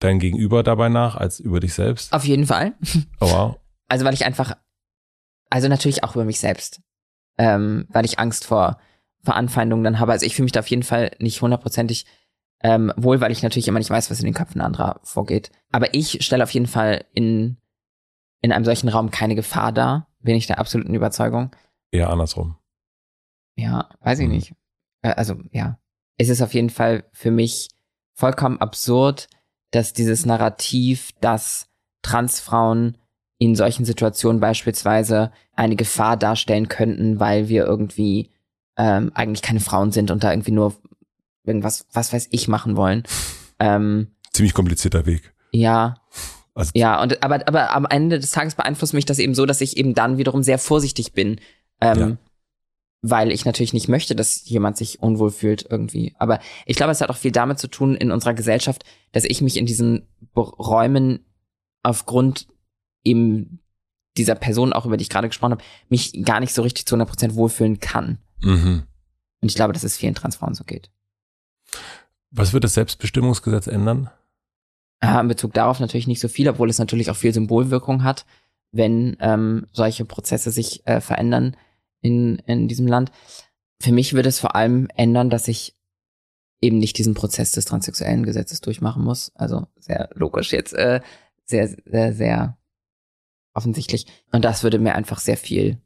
dein 0.00 0.18
Gegenüber 0.18 0.62
dabei 0.62 0.88
nach, 0.90 1.16
als 1.16 1.40
über 1.40 1.60
dich 1.60 1.72
selbst. 1.74 2.12
auf 2.12 2.24
jeden 2.24 2.46
Fall. 2.46 2.74
Oh, 3.20 3.26
wow. 3.30 3.56
Also 3.88 4.04
weil 4.06 4.14
ich 4.14 4.24
einfach, 4.24 4.56
also 5.50 5.68
natürlich 5.68 6.02
auch 6.04 6.14
über 6.14 6.24
mich 6.24 6.40
selbst, 6.40 6.80
ähm, 7.38 7.86
weil 7.90 8.04
ich 8.04 8.18
Angst 8.18 8.44
vor, 8.46 8.78
vor 9.22 9.36
Anfeindungen 9.36 9.84
dann 9.84 9.98
habe. 9.98 10.12
Also 10.12 10.24
ich 10.26 10.34
fühle 10.34 10.44
mich 10.44 10.52
da 10.52 10.60
auf 10.60 10.68
jeden 10.68 10.82
Fall 10.82 11.10
nicht 11.18 11.40
hundertprozentig 11.42 12.06
ähm, 12.62 12.92
wohl, 12.96 13.20
weil 13.20 13.32
ich 13.32 13.42
natürlich 13.42 13.68
immer 13.68 13.78
nicht 13.78 13.90
weiß, 13.90 14.10
was 14.10 14.20
in 14.20 14.24
den 14.26 14.34
Köpfen 14.34 14.60
anderer 14.60 15.00
vorgeht. 15.02 15.50
Aber 15.72 15.94
ich 15.94 16.24
stelle 16.24 16.42
auf 16.44 16.50
jeden 16.52 16.66
Fall 16.66 17.04
in, 17.14 17.56
in 18.40 18.52
einem 18.52 18.64
solchen 18.64 18.88
Raum 18.88 19.10
keine 19.10 19.34
Gefahr 19.34 19.72
dar, 19.72 20.08
bin 20.20 20.36
ich 20.36 20.46
der 20.46 20.58
absoluten 20.58 20.94
Überzeugung. 20.94 21.50
Eher 21.90 22.10
andersrum. 22.10 22.56
Ja, 23.56 23.88
weiß 24.00 24.20
ich 24.20 24.26
Mhm. 24.28 24.32
nicht. 24.34 24.54
Äh, 25.02 25.10
Also 25.14 25.36
ja, 25.52 25.78
es 26.18 26.28
ist 26.28 26.42
auf 26.42 26.54
jeden 26.54 26.70
Fall 26.70 27.04
für 27.12 27.30
mich 27.30 27.68
vollkommen 28.14 28.60
absurd, 28.60 29.28
dass 29.72 29.92
dieses 29.92 30.26
Narrativ, 30.26 31.10
dass 31.20 31.68
Transfrauen 32.02 32.98
in 33.38 33.56
solchen 33.56 33.84
Situationen 33.84 34.40
beispielsweise 34.40 35.32
eine 35.56 35.74
Gefahr 35.76 36.16
darstellen 36.16 36.68
könnten, 36.68 37.18
weil 37.18 37.48
wir 37.48 37.64
irgendwie 37.64 38.30
ähm, 38.76 39.10
eigentlich 39.14 39.42
keine 39.42 39.60
Frauen 39.60 39.90
sind 39.90 40.10
und 40.10 40.22
da 40.22 40.30
irgendwie 40.32 40.52
nur 40.52 40.74
irgendwas, 41.44 41.86
was 41.92 42.12
weiß 42.12 42.28
ich, 42.30 42.48
machen 42.48 42.76
wollen. 42.76 43.04
Ähm, 43.58 44.08
Ziemlich 44.32 44.54
komplizierter 44.54 45.06
Weg. 45.06 45.34
ja, 45.52 45.96
Also 46.54 46.72
ja, 46.74 47.00
und 47.02 47.22
aber, 47.22 47.46
aber 47.46 47.74
am 47.74 47.86
Ende 47.86 48.18
des 48.18 48.30
Tages 48.30 48.54
beeinflusst 48.54 48.94
mich 48.94 49.04
das 49.04 49.18
eben 49.18 49.34
so, 49.34 49.46
dass 49.46 49.60
ich 49.60 49.76
eben 49.76 49.94
dann 49.94 50.18
wiederum 50.18 50.42
sehr 50.42 50.58
vorsichtig 50.58 51.12
bin. 51.12 51.40
Ähm, 51.80 51.98
Ja. 51.98 52.16
Weil 53.04 53.32
ich 53.32 53.44
natürlich 53.44 53.72
nicht 53.72 53.88
möchte, 53.88 54.14
dass 54.14 54.48
jemand 54.48 54.76
sich 54.76 55.02
unwohl 55.02 55.32
fühlt 55.32 55.66
irgendwie. 55.68 56.14
Aber 56.20 56.38
ich 56.66 56.76
glaube, 56.76 56.92
es 56.92 57.00
hat 57.00 57.10
auch 57.10 57.16
viel 57.16 57.32
damit 57.32 57.58
zu 57.58 57.66
tun 57.66 57.96
in 57.96 58.12
unserer 58.12 58.32
Gesellschaft, 58.32 58.84
dass 59.10 59.24
ich 59.24 59.42
mich 59.42 59.56
in 59.56 59.66
diesen 59.66 60.06
Räumen 60.36 61.24
aufgrund 61.82 62.46
eben 63.02 63.58
dieser 64.16 64.36
Person, 64.36 64.72
auch 64.72 64.86
über 64.86 64.96
die 64.96 65.02
ich 65.02 65.08
gerade 65.08 65.28
gesprochen 65.28 65.52
habe, 65.52 65.64
mich 65.88 66.22
gar 66.24 66.38
nicht 66.38 66.54
so 66.54 66.62
richtig 66.62 66.86
zu 66.86 66.94
100% 66.94 67.34
wohlfühlen 67.34 67.80
kann. 67.80 68.18
mhm. 68.40 68.84
Und 69.40 69.48
ich 69.48 69.56
glaube, 69.56 69.72
dass 69.72 69.82
es 69.82 69.96
vielen 69.96 70.14
Transfrauen 70.14 70.54
so 70.54 70.62
geht. 70.62 70.92
Was 72.30 72.52
wird 72.52 72.64
das 72.64 72.74
Selbstbestimmungsgesetz 72.74 73.66
ändern? 73.66 74.10
Äh, 75.00 75.20
in 75.20 75.28
Bezug 75.28 75.52
darauf 75.52 75.80
natürlich 75.80 76.06
nicht 76.06 76.20
so 76.20 76.28
viel, 76.28 76.48
obwohl 76.48 76.70
es 76.70 76.78
natürlich 76.78 77.10
auch 77.10 77.16
viel 77.16 77.34
Symbolwirkung 77.34 78.04
hat, 78.04 78.24
wenn 78.70 79.16
ähm, 79.20 79.66
solche 79.72 80.04
Prozesse 80.04 80.50
sich 80.50 80.86
äh, 80.86 81.00
verändern 81.00 81.56
in, 82.00 82.38
in 82.46 82.68
diesem 82.68 82.86
Land. 82.86 83.12
Für 83.80 83.92
mich 83.92 84.14
würde 84.14 84.28
es 84.28 84.40
vor 84.40 84.54
allem 84.54 84.88
ändern, 84.96 85.28
dass 85.28 85.48
ich 85.48 85.76
eben 86.60 86.78
nicht 86.78 86.96
diesen 86.96 87.14
Prozess 87.14 87.52
des 87.52 87.64
transsexuellen 87.64 88.24
Gesetzes 88.24 88.60
durchmachen 88.60 89.02
muss. 89.02 89.32
Also 89.34 89.66
sehr 89.78 90.08
logisch 90.14 90.52
jetzt, 90.52 90.72
äh, 90.72 91.00
sehr, 91.44 91.68
sehr, 91.84 92.14
sehr 92.14 92.56
offensichtlich. 93.52 94.06
Und 94.30 94.44
das 94.44 94.62
würde 94.62 94.78
mir 94.78 94.94
einfach 94.94 95.18
sehr 95.18 95.36
viel, 95.36 95.78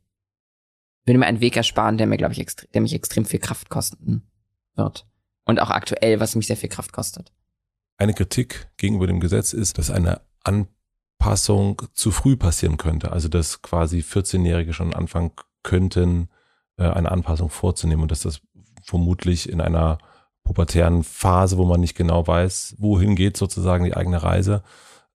würde 1.07 1.19
mir 1.19 1.27
einen 1.27 1.41
Weg 1.41 1.57
ersparen, 1.57 1.97
der 1.97 2.07
mir, 2.07 2.19
glaube 2.19 2.35
ich, 2.35 2.47
der 2.75 2.81
mich 2.83 2.93
extrem 2.93 3.25
viel 3.25 3.41
Kraft 3.41 3.71
kosten 3.71 4.29
wird. 4.75 5.07
Und 5.47 5.61
auch 5.61 5.71
aktuell, 5.71 6.21
was 6.21 6.35
mich 6.35 6.47
sehr 6.47 6.57
viel 6.57 6.69
Kraft 6.69 6.93
kostet. 6.93 7.33
Eine 7.97 8.15
Kritik 8.15 8.69
gegenüber 8.77 9.07
dem 9.07 9.21
Gesetz 9.21 9.53
ist, 9.53 9.79
dass 9.79 9.91
eine 9.91 10.21
Anpassung 10.45 11.83
zu 11.95 12.11
früh 12.11 12.37
passieren 12.37 12.77
könnte. 12.77 13.13
Also 13.13 13.29
dass 13.29 13.63
quasi 13.63 14.01
14-Jährige 14.01 14.75
schon 14.75 14.93
anfangen 14.93 15.33
könnten, 15.63 16.29
äh, 16.77 16.85
eine 16.85 17.11
Anpassung 17.11 17.49
vorzunehmen 17.49 18.03
und 18.03 18.11
dass 18.11 18.21
das 18.21 18.41
vermutlich 18.83 19.49
in 19.49 19.61
einer 19.61 19.99
pubertären 20.45 21.03
Phase, 21.03 21.59
wo 21.59 21.65
man 21.65 21.81
nicht 21.81 21.97
genau 21.97 22.27
weiß, 22.27 22.77
wohin 22.79 23.17
geht 23.17 23.37
sozusagen 23.37 23.85
die 23.85 23.97
eigene 23.97 24.23
Reise, 24.23 24.63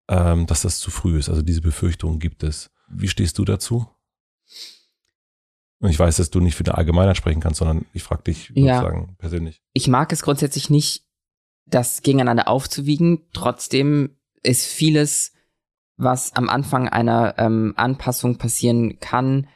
ähm, 0.10 0.46
dass 0.48 0.62
das 0.62 0.80
zu 0.80 0.92
früh 0.92 1.18
ist. 1.18 1.30
Also 1.30 1.42
diese 1.42 1.62
Befürchtungen 1.62 2.20
gibt 2.20 2.44
es. 2.44 2.70
Wie 2.90 3.08
stehst 3.08 3.38
du 3.38 3.46
dazu? 3.46 3.88
Und 5.82 5.90
ich 5.90 6.00
weiß, 6.00 6.18
dass 6.18 6.30
du 6.30 6.40
nicht 6.40 6.56
für 6.56 6.64
eine 6.66 6.78
Allgemeinheit 6.78 7.18
sprechen 7.18 7.42
kannst, 7.42 7.60
sondern 7.60 7.86
ich 7.94 8.04
frage 8.04 8.24
dich 8.24 8.52
Ja. 8.56 8.76
sozusagen 8.78 9.16
persönlich. 9.18 9.62
ich 9.74 9.88
mag 9.88 10.12
es 10.14 10.22
grundsätzlich 10.22 10.70
nicht, 10.70 11.04
das 11.66 12.02
gegeneinander 12.02 12.48
aufzuwiegen. 12.48 13.24
Trotzdem 13.34 14.18
ist 14.44 14.66
vieles 14.68 15.34
was 15.98 16.36
am 16.36 16.50
Anfang 16.50 16.90
einer 16.90 17.36
ähm, 17.38 17.74
Anpassung 17.78 18.38
passieren 18.38 19.00
kann, 19.00 19.48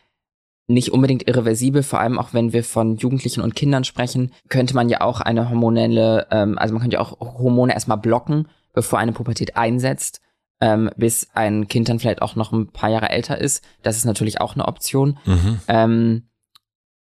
nicht 0.68 0.92
unbedingt 0.92 1.28
irreversibel, 1.28 1.82
vor 1.84 2.00
allem 2.00 2.20
auch 2.20 2.34
wenn 2.34 2.54
wir 2.54 2.64
von 2.64 2.98
Jugendlichen 2.98 3.42
und 3.42 3.56
Kindern 3.56 3.84
sprechen, 3.84 4.32
könnte 4.50 4.76
man 4.76 4.90
ja 4.90 5.02
auch 5.02 5.22
eine 5.22 5.50
hormonelle, 5.50 6.28
ähm, 6.32 6.58
also 6.58 6.74
man 6.74 6.82
könnte 6.82 6.96
ja 6.96 7.02
auch 7.02 7.20
Hormone 7.20 7.74
erstmal 7.74 7.98
blocken, 7.98 8.48
bevor 8.74 9.00
eine 9.00 9.12
Pubertät 9.12 9.58
einsetzt, 9.58 10.22
ähm, 10.62 10.90
bis 10.96 11.28
ein 11.34 11.68
Kind 11.68 11.90
dann 11.90 12.00
vielleicht 12.00 12.22
auch 12.22 12.36
noch 12.36 12.52
ein 12.52 12.68
paar 12.72 12.90
Jahre 12.90 13.10
älter 13.10 13.40
ist. 13.40 13.64
Das 13.84 13.98
ist 13.98 14.06
natürlich 14.06 14.42
auch 14.42 14.54
eine 14.54 14.68
Option. 14.68 15.18
Mhm. 15.26 15.60
Ähm, 15.68 16.30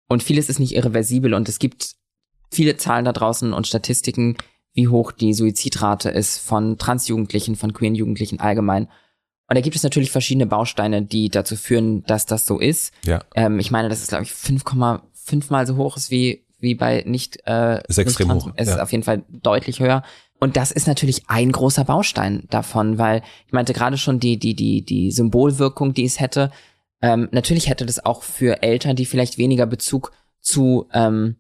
und 0.09 0.23
vieles 0.23 0.49
ist 0.49 0.59
nicht 0.59 0.75
irreversibel 0.75 1.35
und 1.35 1.49
es 1.49 1.59
gibt 1.59 1.95
viele 2.51 2.77
Zahlen 2.77 3.05
da 3.05 3.13
draußen 3.13 3.53
und 3.53 3.67
Statistiken, 3.67 4.37
wie 4.75 4.89
hoch 4.89 5.13
die 5.13 5.35
Suizidrate 5.35 6.11
ist 6.11 6.39
von 6.39 6.79
Transjugendlichen, 6.79 7.57
von 7.57 7.73
queeren 7.73 7.95
Jugendlichen 7.95 8.41
allgemein. 8.41 8.89
Und 9.49 9.57
da 9.57 9.61
gibt 9.61 9.77
es 9.77 9.83
natürlich 9.83 10.11
verschiedene 10.11 10.47
Bausteine, 10.47 11.03
die 11.03 11.29
dazu 11.29 11.57
führen, 11.57 12.05
dass 12.05 12.27
das 12.27 12.47
so 12.47 12.59
ist. 12.59 12.95
Ja. 13.05 13.23
Ähm, 13.35 13.59
ich 13.59 13.71
meine, 13.71 13.89
das 13.89 14.01
ist, 14.01 14.09
glaube 14.09 14.25
ich, 14.25 14.31
5,5 14.31 15.45
mal 15.51 15.67
so 15.67 15.77
hoch 15.77 15.97
ist 15.97 16.11
wie, 16.11 16.47
wie 16.59 16.75
bei 16.75 17.03
nicht. 17.07 17.39
Äh, 17.47 17.83
Ist 17.87 17.99
extrem 17.99 18.33
hoch, 18.33 18.51
Es 18.57 18.69
ja. 18.69 18.77
ist 18.77 18.81
auf 18.81 18.93
jeden 18.93 19.05
Fall 19.05 19.25
deutlich 19.29 19.81
höher. 19.81 20.05
Und 20.43 20.57
das 20.57 20.73
ist 20.73 20.89
natürlich 20.89 21.23
ein 21.29 21.53
großer 21.53 21.85
Baustein 21.85 22.49
davon, 22.51 22.99
weil 22.99 23.23
ich 23.47 23.53
meinte 23.53 23.73
gerade 23.73 23.97
schon 23.97 24.19
die, 24.19 24.41
die, 24.41 24.55
die, 24.57 24.85
die 24.85 25.13
Symbolwirkung, 25.13 25.95
die 25.95 26.05
es 26.05 26.19
hätte. 26.19 26.51
Ähm, 27.01 27.29
natürlich 27.31 27.69
hätte 27.69 27.87
das 27.87 28.05
auch 28.05 28.25
für 28.25 28.61
Eltern, 28.61 28.97
die 28.97 29.07
vielleicht 29.07 29.39
weniger 29.39 29.67
Bezug 29.67 30.11
zu 30.41 30.89
ähm, 30.93 31.37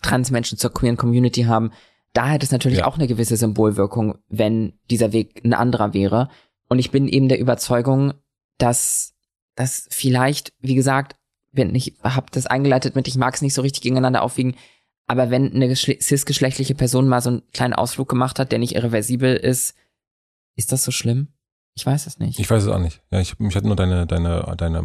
Transmenschen, 0.00 0.58
zur 0.58 0.72
queeren 0.72 0.96
Community 0.96 1.42
haben, 1.42 1.72
da 2.12 2.28
hätte 2.28 2.46
es 2.46 2.52
natürlich 2.52 2.78
Ja. 2.78 2.86
auch 2.86 2.94
eine 2.94 3.08
gewisse 3.08 3.36
Symbolwirkung, 3.36 4.16
wenn 4.28 4.74
dieser 4.92 5.12
Weg 5.12 5.44
ein 5.44 5.52
anderer 5.52 5.92
wäre. 5.92 6.28
Und 6.68 6.78
ich 6.78 6.92
bin 6.92 7.08
eben 7.08 7.28
der 7.28 7.40
Überzeugung, 7.40 8.14
dass 8.58 9.14
das 9.56 9.88
vielleicht, 9.90 10.52
wie 10.60 10.76
gesagt, 10.76 11.16
wenn 11.50 11.74
ich 11.74 11.96
habe 12.04 12.26
das 12.30 12.46
eingeleitet 12.46 12.94
mit, 12.94 13.08
ich 13.08 13.16
mag 13.16 13.34
es 13.34 13.42
nicht 13.42 13.54
so 13.54 13.62
richtig 13.62 13.82
gegeneinander 13.82 14.22
aufwiegen, 14.22 14.54
aber 15.06 15.30
wenn 15.30 15.52
eine 15.52 15.66
geschle- 15.66 16.00
cisgeschlechtliche 16.02 16.74
Person 16.74 17.08
mal 17.08 17.20
so 17.20 17.30
einen 17.30 17.42
kleinen 17.52 17.74
Ausflug 17.74 18.08
gemacht 18.08 18.38
hat, 18.38 18.52
der 18.52 18.58
nicht 18.58 18.74
irreversibel 18.74 19.36
ist, 19.36 19.74
ist 20.56 20.72
das 20.72 20.84
so 20.84 20.90
schlimm? 20.90 21.28
Ich 21.76 21.84
weiß 21.84 22.06
es 22.06 22.18
nicht. 22.18 22.38
Ich 22.38 22.48
weiß 22.48 22.62
es 22.62 22.68
auch 22.68 22.78
nicht. 22.78 23.02
Ja, 23.10 23.20
ich, 23.20 23.38
mich 23.40 23.56
hat 23.56 23.64
nur 23.64 23.76
deine, 23.76 24.06
deine, 24.06 24.54
deine, 24.56 24.84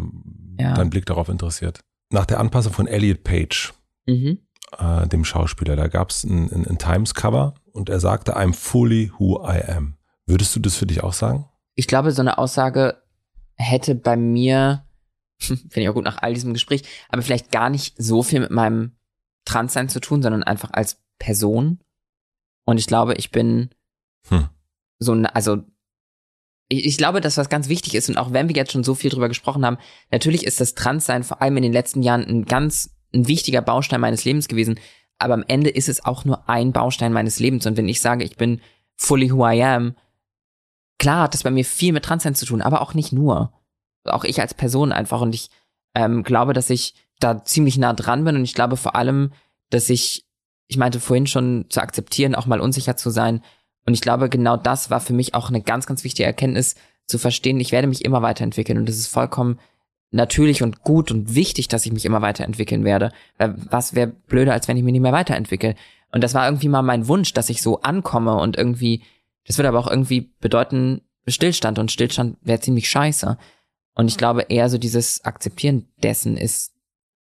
Ja. 0.59 0.73
dein 0.73 0.89
Blick 0.89 1.05
darauf 1.05 1.29
interessiert. 1.29 1.81
Nach 2.11 2.25
der 2.25 2.39
Anpassung 2.39 2.73
von 2.73 2.87
Elliot 2.87 3.23
Page, 3.23 3.73
mhm. 4.07 4.39
äh, 4.77 5.07
dem 5.07 5.23
Schauspieler, 5.23 5.75
da 5.75 5.87
gab 5.87 6.09
es 6.09 6.23
ein, 6.23 6.51
ein, 6.51 6.65
ein 6.67 6.77
Times-Cover 6.79 7.53
und 7.71 7.89
er 7.89 7.99
sagte, 7.99 8.35
I'm 8.35 8.53
fully 8.53 9.11
who 9.19 9.39
I 9.47 9.61
am. 9.71 9.97
Würdest 10.25 10.55
du 10.55 10.59
das 10.59 10.75
für 10.75 10.87
dich 10.87 11.03
auch 11.03 11.13
sagen? 11.13 11.45
Ich 11.75 11.87
glaube, 11.87 12.11
so 12.11 12.21
eine 12.21 12.39
Aussage 12.39 13.01
hätte 13.55 13.93
bei 13.93 14.17
mir, 14.17 14.83
finde 15.39 15.61
ich 15.81 15.89
auch 15.89 15.93
gut 15.93 16.03
nach 16.05 16.17
all 16.21 16.33
diesem 16.33 16.53
Gespräch, 16.53 16.83
aber 17.09 17.21
vielleicht 17.21 17.51
gar 17.51 17.69
nicht 17.69 17.93
so 18.01 18.23
viel 18.23 18.39
mit 18.39 18.51
meinem 18.51 18.93
Transsein 19.49 19.89
zu 19.89 19.99
tun, 19.99 20.21
sondern 20.21 20.43
einfach 20.43 20.69
als 20.73 21.01
Person. 21.19 21.79
Und 22.65 22.77
ich 22.77 22.87
glaube, 22.87 23.15
ich 23.15 23.31
bin 23.31 23.69
Hm. 24.27 24.47
so, 24.99 25.13
ein- 25.13 25.25
also 25.25 25.63
ich, 26.69 26.85
ich 26.85 26.97
glaube, 26.97 27.19
dass 27.21 27.37
was 27.37 27.49
ganz 27.49 27.67
wichtig 27.67 27.95
ist 27.95 28.09
und 28.09 28.17
auch 28.17 28.31
wenn 28.31 28.47
wir 28.47 28.55
jetzt 28.55 28.71
schon 28.71 28.83
so 28.83 28.93
viel 28.95 29.09
drüber 29.09 29.27
gesprochen 29.27 29.65
haben, 29.65 29.77
natürlich 30.11 30.45
ist 30.45 30.59
das 30.61 30.75
Transsein 30.75 31.23
vor 31.23 31.41
allem 31.41 31.57
in 31.57 31.63
den 31.63 31.73
letzten 31.73 32.03
Jahren 32.03 32.25
ein 32.25 32.45
ganz 32.45 32.95
ein 33.13 33.27
wichtiger 33.27 33.61
Baustein 33.63 34.01
meines 34.01 34.23
Lebens 34.23 34.47
gewesen, 34.47 34.79
aber 35.17 35.33
am 35.33 35.43
Ende 35.47 35.71
ist 35.71 35.89
es 35.89 36.05
auch 36.05 36.25
nur 36.25 36.47
ein 36.47 36.71
Baustein 36.73 37.11
meines 37.11 37.39
Lebens 37.39 37.65
und 37.65 37.75
wenn 37.75 37.87
ich 37.89 38.01
sage, 38.01 38.23
ich 38.23 38.37
bin 38.37 38.61
fully 38.97 39.31
who 39.31 39.47
I 39.49 39.63
am, 39.63 39.95
klar 40.99 41.23
hat 41.23 41.33
das 41.33 41.41
bei 41.43 41.49
mir 41.51 41.65
viel 41.65 41.91
mit 41.91 42.05
Transsein 42.05 42.35
zu 42.35 42.45
tun, 42.45 42.61
aber 42.61 42.81
auch 42.81 42.93
nicht 42.93 43.11
nur. 43.11 43.51
Auch 44.05 44.23
ich 44.25 44.39
als 44.41 44.53
Person 44.53 44.91
einfach 44.91 45.21
und 45.21 45.33
ich 45.33 45.49
ähm, 45.95 46.21
glaube, 46.23 46.53
dass 46.53 46.69
ich 46.69 46.93
da 47.19 47.43
ziemlich 47.43 47.77
nah 47.77 47.93
dran 47.93 48.23
bin 48.23 48.35
und 48.35 48.43
ich 48.43 48.53
glaube 48.53 48.77
vor 48.77 48.95
allem, 48.95 49.31
dass 49.69 49.89
ich, 49.89 50.25
ich 50.67 50.77
meinte 50.77 50.99
vorhin 50.99 51.27
schon 51.27 51.65
zu 51.69 51.81
akzeptieren, 51.81 52.35
auch 52.35 52.45
mal 52.45 52.61
unsicher 52.61 52.97
zu 52.97 53.09
sein 53.09 53.41
und 53.85 53.93
ich 53.93 54.01
glaube, 54.01 54.29
genau 54.29 54.57
das 54.57 54.89
war 54.89 54.99
für 54.99 55.13
mich 55.13 55.33
auch 55.33 55.49
eine 55.49 55.61
ganz, 55.61 55.85
ganz 55.85 56.03
wichtige 56.03 56.27
Erkenntnis, 56.27 56.75
zu 57.09 57.17
verstehen, 57.17 57.59
ich 57.59 57.71
werde 57.71 57.87
mich 57.87 58.05
immer 58.05 58.21
weiterentwickeln 58.21 58.77
und 58.77 58.87
es 58.87 58.99
ist 58.99 59.07
vollkommen 59.07 59.59
natürlich 60.11 60.63
und 60.63 60.81
gut 60.81 61.11
und 61.11 61.35
wichtig, 61.35 61.67
dass 61.67 61.85
ich 61.85 61.91
mich 61.91 62.05
immer 62.05 62.21
weiterentwickeln 62.21 62.83
werde. 62.83 63.11
Weil 63.37 63.55
was 63.69 63.95
wäre 63.95 64.07
blöder, 64.07 64.53
als 64.53 64.67
wenn 64.67 64.77
ich 64.77 64.83
mich 64.83 64.93
nicht 64.93 65.01
mehr 65.01 65.11
weiterentwickle? 65.11 65.75
Und 66.11 66.23
das 66.23 66.33
war 66.33 66.45
irgendwie 66.45 66.69
mal 66.69 66.81
mein 66.81 67.07
Wunsch, 67.07 67.33
dass 67.33 67.49
ich 67.49 67.61
so 67.61 67.81
ankomme 67.81 68.35
und 68.35 68.57
irgendwie, 68.57 69.03
das 69.45 69.57
würde 69.57 69.69
aber 69.69 69.79
auch 69.79 69.89
irgendwie 69.89 70.33
bedeuten 70.39 71.01
Stillstand 71.27 71.77
und 71.77 71.91
Stillstand 71.91 72.37
wäre 72.41 72.59
ziemlich 72.59 72.89
scheiße. 72.89 73.37
Und 73.93 74.07
ich 74.07 74.17
glaube 74.17 74.43
eher 74.49 74.69
so 74.69 74.77
dieses 74.77 75.25
Akzeptieren 75.25 75.87
dessen 76.01 76.37
ist 76.37 76.73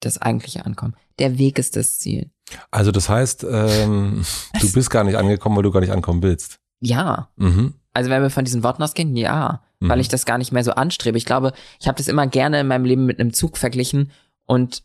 das 0.04 0.18
eigentliche 0.20 0.64
Ankommen. 0.66 0.94
Der 1.18 1.38
Weg 1.38 1.58
ist 1.58 1.76
das 1.76 1.98
Ziel. 1.98 2.30
Also 2.70 2.90
das 2.92 3.08
heißt, 3.08 3.44
ähm, 3.50 4.24
du 4.60 4.72
bist 4.72 4.90
gar 4.90 5.04
nicht 5.04 5.16
angekommen, 5.16 5.56
weil 5.56 5.62
du 5.62 5.70
gar 5.70 5.80
nicht 5.80 5.92
ankommen 5.92 6.22
willst. 6.22 6.58
Ja. 6.80 7.28
Mhm. 7.36 7.74
Also 7.94 8.10
wenn 8.10 8.22
wir 8.22 8.30
von 8.30 8.44
diesen 8.44 8.62
Worten 8.62 8.82
ausgehen, 8.82 9.16
ja, 9.16 9.62
Mhm. 9.82 9.88
weil 9.88 10.00
ich 10.00 10.08
das 10.08 10.24
gar 10.26 10.38
nicht 10.38 10.52
mehr 10.52 10.62
so 10.64 10.72
anstrebe. 10.72 11.18
Ich 11.18 11.24
glaube, 11.24 11.52
ich 11.80 11.88
habe 11.88 11.98
das 11.98 12.06
immer 12.08 12.26
gerne 12.28 12.60
in 12.60 12.68
meinem 12.68 12.84
Leben 12.84 13.04
mit 13.04 13.18
einem 13.18 13.32
Zug 13.32 13.58
verglichen 13.58 14.12
und 14.46 14.84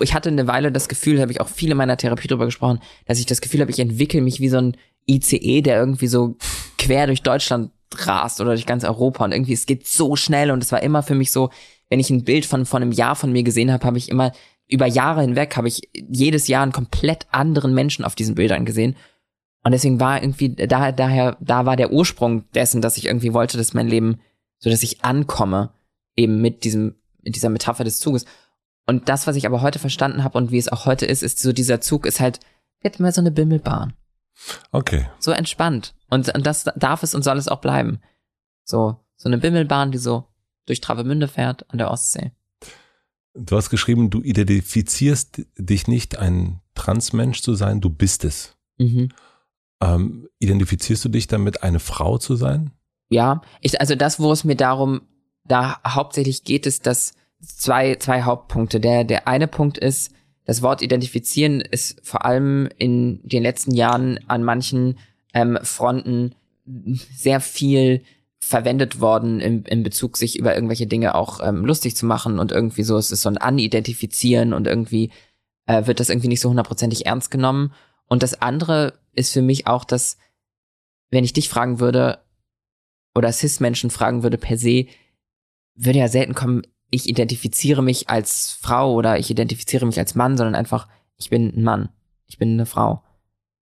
ich 0.00 0.14
hatte 0.14 0.28
eine 0.28 0.46
Weile 0.46 0.70
das 0.72 0.88
Gefühl, 0.88 1.20
habe 1.20 1.32
ich 1.32 1.40
auch 1.40 1.48
viel 1.48 1.70
in 1.70 1.76
meiner 1.76 1.96
Therapie 1.96 2.28
drüber 2.28 2.44
gesprochen, 2.46 2.80
dass 3.06 3.18
ich 3.18 3.26
das 3.26 3.40
Gefühl 3.40 3.60
habe, 3.60 3.70
ich 3.70 3.78
entwickle 3.78 4.20
mich 4.20 4.40
wie 4.40 4.48
so 4.48 4.58
ein 4.58 4.76
ICE, 5.08 5.60
der 5.62 5.78
irgendwie 5.78 6.06
so 6.06 6.36
quer 6.78 7.06
durch 7.06 7.22
Deutschland 7.22 7.70
rast 7.96 8.40
oder 8.40 8.50
durch 8.50 8.66
ganz 8.66 8.84
Europa 8.84 9.24
und 9.24 9.32
irgendwie 9.32 9.52
es 9.52 9.66
geht 9.66 9.86
so 9.86 10.16
schnell 10.16 10.50
und 10.50 10.62
es 10.62 10.72
war 10.72 10.82
immer 10.82 11.02
für 11.02 11.14
mich 11.14 11.32
so, 11.32 11.50
wenn 11.90 12.00
ich 12.00 12.10
ein 12.10 12.24
Bild 12.24 12.44
von 12.46 12.66
von 12.66 12.82
einem 12.82 12.92
Jahr 12.92 13.16
von 13.16 13.32
mir 13.32 13.42
gesehen 13.44 13.72
habe, 13.72 13.86
habe 13.86 13.98
ich 13.98 14.08
immer 14.10 14.32
über 14.68 14.86
Jahre 14.86 15.22
hinweg 15.22 15.56
habe 15.56 15.68
ich 15.68 15.88
jedes 15.94 16.48
Jahr 16.48 16.62
einen 16.62 16.72
komplett 16.72 17.26
anderen 17.30 17.74
Menschen 17.74 18.04
auf 18.04 18.14
diesen 18.14 18.34
Bildern 18.34 18.64
gesehen 18.64 18.96
und 19.64 19.72
deswegen 19.72 19.98
war 19.98 20.22
irgendwie, 20.22 20.54
da, 20.54 20.92
daher, 20.92 21.38
da 21.40 21.64
war 21.64 21.76
der 21.76 21.90
Ursprung 21.90 22.48
dessen, 22.52 22.82
dass 22.82 22.98
ich 22.98 23.06
irgendwie 23.06 23.32
wollte, 23.32 23.56
dass 23.56 23.72
mein 23.72 23.88
Leben, 23.88 24.20
so 24.58 24.68
dass 24.68 24.82
ich 24.82 25.02
ankomme, 25.04 25.72
eben 26.16 26.42
mit 26.42 26.64
diesem, 26.64 26.96
mit 27.22 27.34
dieser 27.34 27.48
Metapher 27.48 27.82
des 27.82 27.98
Zuges. 27.98 28.26
Und 28.86 29.08
das, 29.08 29.26
was 29.26 29.36
ich 29.36 29.46
aber 29.46 29.62
heute 29.62 29.78
verstanden 29.78 30.22
habe 30.22 30.36
und 30.36 30.50
wie 30.50 30.58
es 30.58 30.68
auch 30.68 30.84
heute 30.84 31.06
ist, 31.06 31.22
ist 31.22 31.40
so 31.40 31.54
dieser 31.54 31.80
Zug 31.80 32.04
ist 32.04 32.20
halt, 32.20 32.40
wird 32.82 33.00
mal 33.00 33.12
so 33.12 33.22
eine 33.22 33.30
Bimmelbahn. 33.30 33.94
Okay. 34.70 35.08
So 35.18 35.32
entspannt. 35.32 35.94
Und, 36.10 36.28
und 36.34 36.46
das 36.46 36.64
darf 36.76 37.02
es 37.02 37.14
und 37.14 37.22
soll 37.22 37.38
es 37.38 37.48
auch 37.48 37.62
bleiben. 37.62 38.00
So, 38.64 39.00
so 39.16 39.30
eine 39.30 39.38
Bimmelbahn, 39.38 39.92
die 39.92 39.98
so 39.98 40.26
durch 40.66 40.82
Travemünde 40.82 41.26
fährt 41.26 41.70
an 41.70 41.78
der 41.78 41.90
Ostsee. 41.90 42.32
Du 43.34 43.56
hast 43.56 43.70
geschrieben, 43.70 44.10
du 44.10 44.22
identifizierst 44.22 45.46
dich 45.58 45.88
nicht, 45.88 46.18
ein 46.18 46.60
Transmensch 46.74 47.42
zu 47.42 47.54
sein, 47.54 47.80
du 47.80 47.90
bist 47.90 48.24
es. 48.24 48.56
Mhm. 48.78 49.08
Ähm, 49.80 50.28
identifizierst 50.38 51.04
du 51.04 51.08
dich 51.08 51.26
damit, 51.26 51.62
eine 51.62 51.80
Frau 51.80 52.18
zu 52.18 52.36
sein? 52.36 52.70
Ja, 53.10 53.42
ich, 53.60 53.80
also 53.80 53.96
das, 53.96 54.20
wo 54.20 54.32
es 54.32 54.44
mir 54.44 54.56
darum, 54.56 55.02
da 55.44 55.80
hauptsächlich 55.86 56.44
geht, 56.44 56.66
ist, 56.66 56.86
dass 56.86 57.14
zwei, 57.40 57.96
zwei 57.96 58.22
Hauptpunkte. 58.22 58.80
Der, 58.80 59.04
der 59.04 59.28
eine 59.28 59.48
Punkt 59.48 59.78
ist, 59.78 60.12
das 60.44 60.62
Wort 60.62 60.82
identifizieren 60.82 61.60
ist 61.60 62.00
vor 62.06 62.24
allem 62.24 62.68
in 62.78 63.20
den 63.26 63.42
letzten 63.42 63.74
Jahren 63.74 64.18
an 64.28 64.44
manchen 64.44 64.98
ähm, 65.32 65.58
Fronten 65.62 66.34
sehr 66.64 67.40
viel 67.40 68.02
verwendet 68.44 69.00
worden 69.00 69.40
im, 69.40 69.64
in 69.64 69.82
Bezug, 69.82 70.16
sich 70.16 70.38
über 70.38 70.54
irgendwelche 70.54 70.86
Dinge 70.86 71.14
auch 71.14 71.40
ähm, 71.42 71.64
lustig 71.64 71.96
zu 71.96 72.06
machen 72.06 72.38
und 72.38 72.52
irgendwie 72.52 72.82
so, 72.82 72.96
es 72.96 73.10
ist 73.10 73.22
so 73.22 73.28
ein 73.28 73.38
Anidentifizieren 73.38 74.52
und 74.52 74.66
irgendwie 74.66 75.10
äh, 75.66 75.86
wird 75.86 75.98
das 75.98 76.10
irgendwie 76.10 76.28
nicht 76.28 76.40
so 76.40 76.50
hundertprozentig 76.50 77.06
ernst 77.06 77.30
genommen. 77.30 77.72
Und 78.06 78.22
das 78.22 78.40
andere 78.42 78.98
ist 79.12 79.32
für 79.32 79.42
mich 79.42 79.66
auch, 79.66 79.84
dass, 79.84 80.18
wenn 81.10 81.24
ich 81.24 81.32
dich 81.32 81.48
fragen 81.48 81.80
würde, 81.80 82.18
oder 83.14 83.32
Cis-Menschen 83.32 83.90
fragen 83.90 84.22
würde 84.22 84.38
per 84.38 84.58
se, 84.58 84.86
würde 85.74 86.00
ja 86.00 86.08
selten 86.08 86.34
kommen, 86.34 86.62
ich 86.90 87.08
identifiziere 87.08 87.82
mich 87.82 88.08
als 88.08 88.58
Frau 88.60 88.92
oder 88.92 89.18
ich 89.18 89.30
identifiziere 89.30 89.86
mich 89.86 89.98
als 89.98 90.14
Mann, 90.14 90.36
sondern 90.36 90.54
einfach, 90.54 90.88
ich 91.16 91.30
bin 91.30 91.52
ein 91.56 91.62
Mann, 91.62 91.88
ich 92.26 92.38
bin 92.38 92.52
eine 92.52 92.66
Frau. 92.66 93.02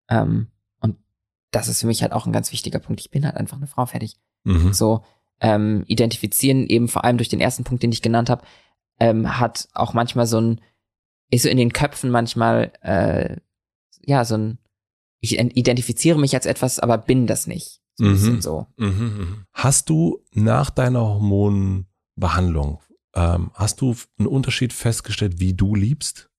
Ähm, 0.10 0.48
und 0.80 0.98
das 1.52 1.68
ist 1.68 1.82
für 1.82 1.88
mich 1.88 2.02
halt 2.02 2.14
auch 2.14 2.26
ein 2.26 2.34
ganz 2.34 2.52
wichtiger 2.52 2.80
Punkt. 2.80 3.02
Ich 3.02 3.12
bin 3.12 3.26
halt 3.26 3.38
einfach 3.38 3.58
eine 3.58 3.68
Frau, 3.68 3.86
fertig. 3.86 4.18
Mhm. 4.43 4.73
So, 4.73 5.03
ähm, 5.39 5.84
identifizieren 5.88 6.68
eben 6.68 6.88
vor 6.88 7.03
allem 7.03 7.18
durch 7.18 7.30
den 7.30 7.41
ersten 7.41 7.63
Punkt, 7.63 7.84
den 7.84 7.91
ich 7.91 8.01
genannt 8.01 8.30
habe, 8.30 8.43
ähm, 8.99 9.39
hat 9.39 9.68
auch 9.73 9.93
manchmal 9.93 10.27
so 10.27 10.39
ein, 10.39 10.61
ist 11.31 11.43
so 11.43 11.49
in 11.49 11.57
den 11.57 11.73
Köpfen 11.73 12.11
manchmal, 12.11 12.72
äh, 12.81 13.38
ja, 14.05 14.26
so 14.26 14.35
ein, 14.35 14.57
ich 15.19 15.38
identifiziere 15.39 16.19
mich 16.19 16.34
als 16.35 16.45
etwas, 16.45 16.80
aber 16.80 16.97
bin 16.97 17.27
das 17.27 17.47
nicht. 17.47 17.81
So 17.95 18.05
Mhm. 18.05 18.41
so. 18.41 18.68
Mhm, 18.77 18.88
mhm. 18.88 19.45
Hast 19.53 19.89
du 19.89 20.23
nach 20.34 20.69
deiner 20.69 21.01
Hormonbehandlung, 21.01 22.80
ähm, 23.15 23.51
hast 23.53 23.81
du 23.81 23.95
einen 24.18 24.27
Unterschied 24.27 24.73
festgestellt, 24.73 25.39
wie 25.39 25.53
du 25.53 25.76
liebst? 25.76 26.30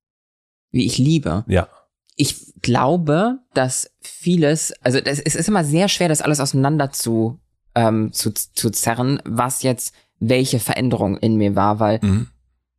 Wie 0.71 0.87
ich 0.87 0.99
liebe. 0.99 1.45
Ja. 1.47 1.69
Ich 2.17 2.55
glaube, 2.63 3.41
dass 3.55 3.91
vieles, 4.01 4.73
also 4.83 5.01
das, 5.01 5.19
es 5.19 5.35
ist 5.35 5.49
immer 5.49 5.65
sehr 5.65 5.89
schwer, 5.89 6.09
das 6.09 6.23
alles 6.23 6.41
auseinander 6.41 6.91
zu 6.91 7.39
ähm, 7.75 8.13
zu, 8.13 8.33
zu 8.33 8.71
zerren, 8.71 9.21
was 9.25 9.63
jetzt 9.63 9.95
welche 10.21 10.59
Veränderung 10.61 11.17
in 11.17 11.37
mir 11.37 11.57
war, 11.57 11.81
weil 11.81 11.99
Mhm. 12.03 12.29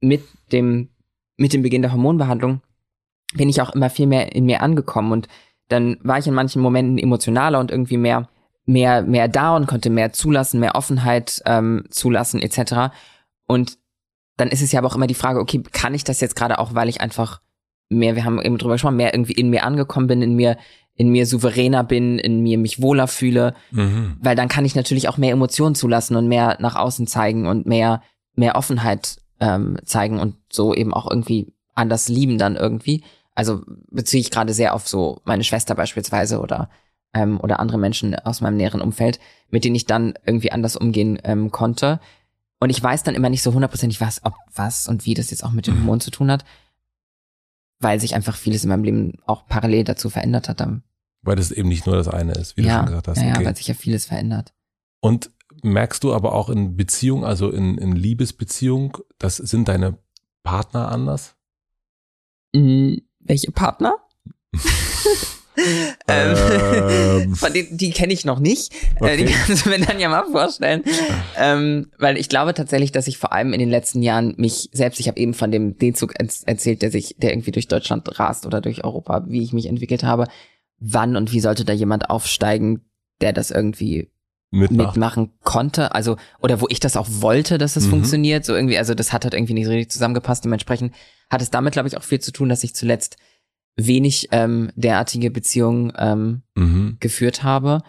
mit 0.01 0.23
dem, 0.51 0.89
mit 1.37 1.53
dem 1.53 1.61
Beginn 1.61 1.81
der 1.81 1.91
Hormonbehandlung 1.91 2.61
bin 3.33 3.49
ich 3.49 3.61
auch 3.61 3.71
immer 3.73 3.89
viel 3.89 4.07
mehr 4.07 4.35
in 4.35 4.45
mir 4.45 4.61
angekommen 4.61 5.11
und 5.11 5.27
dann 5.69 5.97
war 6.03 6.19
ich 6.19 6.27
in 6.27 6.33
manchen 6.33 6.61
Momenten 6.61 6.97
emotionaler 6.97 7.59
und 7.59 7.71
irgendwie 7.71 7.97
mehr, 7.97 8.29
mehr, 8.65 9.01
mehr 9.01 9.27
da 9.27 9.55
und 9.55 9.65
konnte 9.67 9.89
mehr 9.89 10.13
zulassen, 10.13 10.59
mehr 10.59 10.75
Offenheit 10.75 11.41
ähm, 11.45 11.85
zulassen 11.89 12.41
etc. 12.41 12.93
Und 13.47 13.77
dann 14.37 14.49
ist 14.49 14.61
es 14.61 14.71
ja 14.71 14.79
aber 14.79 14.87
auch 14.87 14.95
immer 14.95 15.07
die 15.07 15.13
Frage, 15.15 15.39
okay, 15.39 15.63
kann 15.71 15.93
ich 15.93 16.03
das 16.03 16.21
jetzt 16.21 16.35
gerade 16.35 16.59
auch, 16.59 16.75
weil 16.75 16.89
ich 16.89 17.01
einfach 17.01 17.41
mehr, 17.89 18.15
wir 18.15 18.23
haben 18.25 18.41
eben 18.41 18.57
drüber 18.57 18.75
gesprochen, 18.75 18.97
mehr 18.97 19.13
irgendwie 19.13 19.33
in 19.33 19.49
mir 19.49 19.63
angekommen 19.63 20.07
bin, 20.07 20.21
in 20.21 20.35
mir, 20.35 20.57
in 20.95 21.09
mir 21.09 21.25
souveräner 21.25 21.83
bin, 21.83 22.19
in 22.19 22.41
mir 22.41 22.57
mich 22.57 22.81
wohler 22.81 23.07
fühle, 23.07 23.55
Mhm. 23.71 24.17
weil 24.21 24.35
dann 24.35 24.47
kann 24.47 24.65
ich 24.65 24.75
natürlich 24.75 25.07
auch 25.09 25.17
mehr 25.17 25.31
Emotionen 25.31 25.75
zulassen 25.75 26.15
und 26.15 26.27
mehr 26.27 26.57
nach 26.59 26.75
außen 26.75 27.07
zeigen 27.07 27.47
und 27.47 27.65
mehr, 27.65 28.01
mehr 28.35 28.55
Offenheit 28.55 29.17
ähm, 29.39 29.77
zeigen 29.85 30.19
und 30.19 30.35
so 30.51 30.73
eben 30.73 30.93
auch 30.93 31.09
irgendwie 31.09 31.53
anders 31.73 32.09
lieben 32.09 32.37
dann 32.37 32.55
irgendwie. 32.55 33.03
Also 33.35 33.61
beziehe 33.89 34.21
ich 34.21 34.29
gerade 34.29 34.53
sehr 34.53 34.75
auf 34.75 34.87
so 34.87 35.21
meine 35.25 35.43
Schwester 35.43 35.73
beispielsweise 35.73 36.39
oder 36.39 36.69
ähm, 37.15 37.39
oder 37.41 37.59
andere 37.59 37.77
Menschen 37.79 38.15
aus 38.15 38.41
meinem 38.41 38.57
näheren 38.57 38.81
Umfeld, 38.81 39.19
mit 39.49 39.63
denen 39.65 39.75
ich 39.75 39.85
dann 39.85 40.13
irgendwie 40.25 40.51
anders 40.51 40.75
umgehen 40.75 41.19
ähm, 41.23 41.51
konnte. 41.51 41.99
Und 42.59 42.69
ich 42.69 42.81
weiß 42.81 43.03
dann 43.03 43.15
immer 43.15 43.29
nicht 43.29 43.43
so 43.43 43.53
hundertprozentig, 43.53 43.99
was, 44.01 44.23
ob 44.23 44.33
was 44.53 44.87
und 44.87 45.05
wie 45.05 45.13
das 45.15 45.31
jetzt 45.31 45.43
auch 45.43 45.51
mit 45.51 45.65
dem 45.67 45.73
Mhm. 45.75 45.79
Hormon 45.81 45.99
zu 46.01 46.11
tun 46.11 46.31
hat, 46.31 46.45
weil 47.83 47.99
sich 47.99 48.15
einfach 48.15 48.35
vieles 48.35 48.63
in 48.63 48.69
meinem 48.69 48.83
Leben 48.83 49.13
auch 49.25 49.45
parallel 49.47 49.83
dazu 49.83 50.09
verändert 50.09 50.49
hat. 50.49 50.59
Dann, 50.59 50.83
Weil 51.21 51.35
das 51.35 51.51
eben 51.51 51.69
nicht 51.69 51.85
nur 51.85 51.95
das 51.95 52.07
eine 52.07 52.33
ist, 52.33 52.57
wie 52.57 52.61
du 52.61 52.67
ja, 52.67 52.77
schon 52.77 52.87
gesagt 52.87 53.07
hast. 53.09 53.21
ja, 53.21 53.33
okay. 53.35 53.45
weil 53.45 53.55
sich 53.55 53.67
ja 53.67 53.73
vieles 53.73 54.05
verändert. 54.05 54.53
Und 54.99 55.31
merkst 55.61 56.03
du 56.03 56.13
aber 56.13 56.33
auch 56.33 56.49
in 56.49 56.75
Beziehung, 56.75 57.25
also 57.25 57.49
in, 57.49 57.77
in 57.77 57.93
Liebesbeziehung, 57.93 58.97
das 59.17 59.37
sind 59.37 59.67
deine 59.67 59.97
Partner 60.43 60.89
anders? 60.89 61.35
Mm, 62.53 62.95
welche 63.19 63.51
Partner? 63.51 63.97
Ähm. 66.07 67.35
Von 67.35 67.53
denen, 67.53 67.77
die 67.77 67.91
kenne 67.91 68.13
ich 68.13 68.25
noch 68.25 68.39
nicht. 68.39 68.73
Äh, 69.01 69.17
Die 69.17 69.23
Okay. 69.23 69.33
kannst 69.47 69.65
du 69.65 69.69
mir 69.69 69.79
dann 69.79 69.99
ja 69.99 70.09
mal 70.09 70.25
vorstellen. 70.31 70.83
ähm, 71.37 71.91
weil 71.97 72.17
ich 72.17 72.29
glaube 72.29 72.53
tatsächlich, 72.53 72.91
dass 72.91 73.07
ich 73.07 73.17
vor 73.17 73.33
allem 73.33 73.53
in 73.53 73.59
den 73.59 73.69
letzten 73.69 74.01
Jahren 74.01 74.33
mich 74.37 74.69
selbst, 74.73 74.99
ich 74.99 75.07
habe 75.07 75.19
eben 75.19 75.33
von 75.33 75.51
dem 75.51 75.77
D-Zug 75.77 76.13
erz- 76.19 76.43
erzählt, 76.45 76.81
der 76.81 76.91
sich, 76.91 77.15
der 77.17 77.31
irgendwie 77.31 77.51
durch 77.51 77.67
Deutschland 77.67 78.19
rast 78.19 78.45
oder 78.45 78.61
durch 78.61 78.83
Europa, 78.83 79.23
wie 79.27 79.43
ich 79.43 79.53
mich 79.53 79.67
entwickelt 79.67 80.03
habe. 80.03 80.25
Wann 80.79 81.15
und 81.15 81.31
wie 81.31 81.39
sollte 81.39 81.65
da 81.65 81.73
jemand 81.73 82.09
aufsteigen, 82.09 82.81
der 83.21 83.31
das 83.33 83.51
irgendwie 83.51 84.09
Mitmacht. 84.51 84.89
mitmachen 84.89 85.31
konnte, 85.43 85.95
also 85.95 86.17
oder 86.41 86.61
wo 86.61 86.67
ich 86.69 86.79
das 86.79 86.97
auch 86.97 87.07
wollte, 87.09 87.57
dass 87.57 87.75
es 87.75 87.85
Mhm. 87.85 87.89
funktioniert, 87.91 88.45
so 88.45 88.53
irgendwie, 88.53 88.77
also 88.77 88.93
das 88.93 89.11
hat 89.13 89.23
halt 89.23 89.33
irgendwie 89.33 89.53
nicht 89.53 89.65
so 89.65 89.71
richtig 89.71 89.91
zusammengepasst. 89.91 90.43
Dementsprechend 90.45 90.93
hat 91.29 91.41
es 91.41 91.49
damit, 91.49 91.73
glaube 91.73 91.87
ich, 91.87 91.97
auch 91.97 92.03
viel 92.03 92.19
zu 92.19 92.31
tun, 92.31 92.49
dass 92.49 92.63
ich 92.63 92.75
zuletzt 92.75 93.17
wenig 93.75 94.29
ähm, 94.31 94.71
derartige 94.75 95.31
Beziehungen 95.31 95.91
ähm, 95.97 96.41
Mhm. 96.55 96.97
geführt 96.99 97.43
habe. 97.43 97.81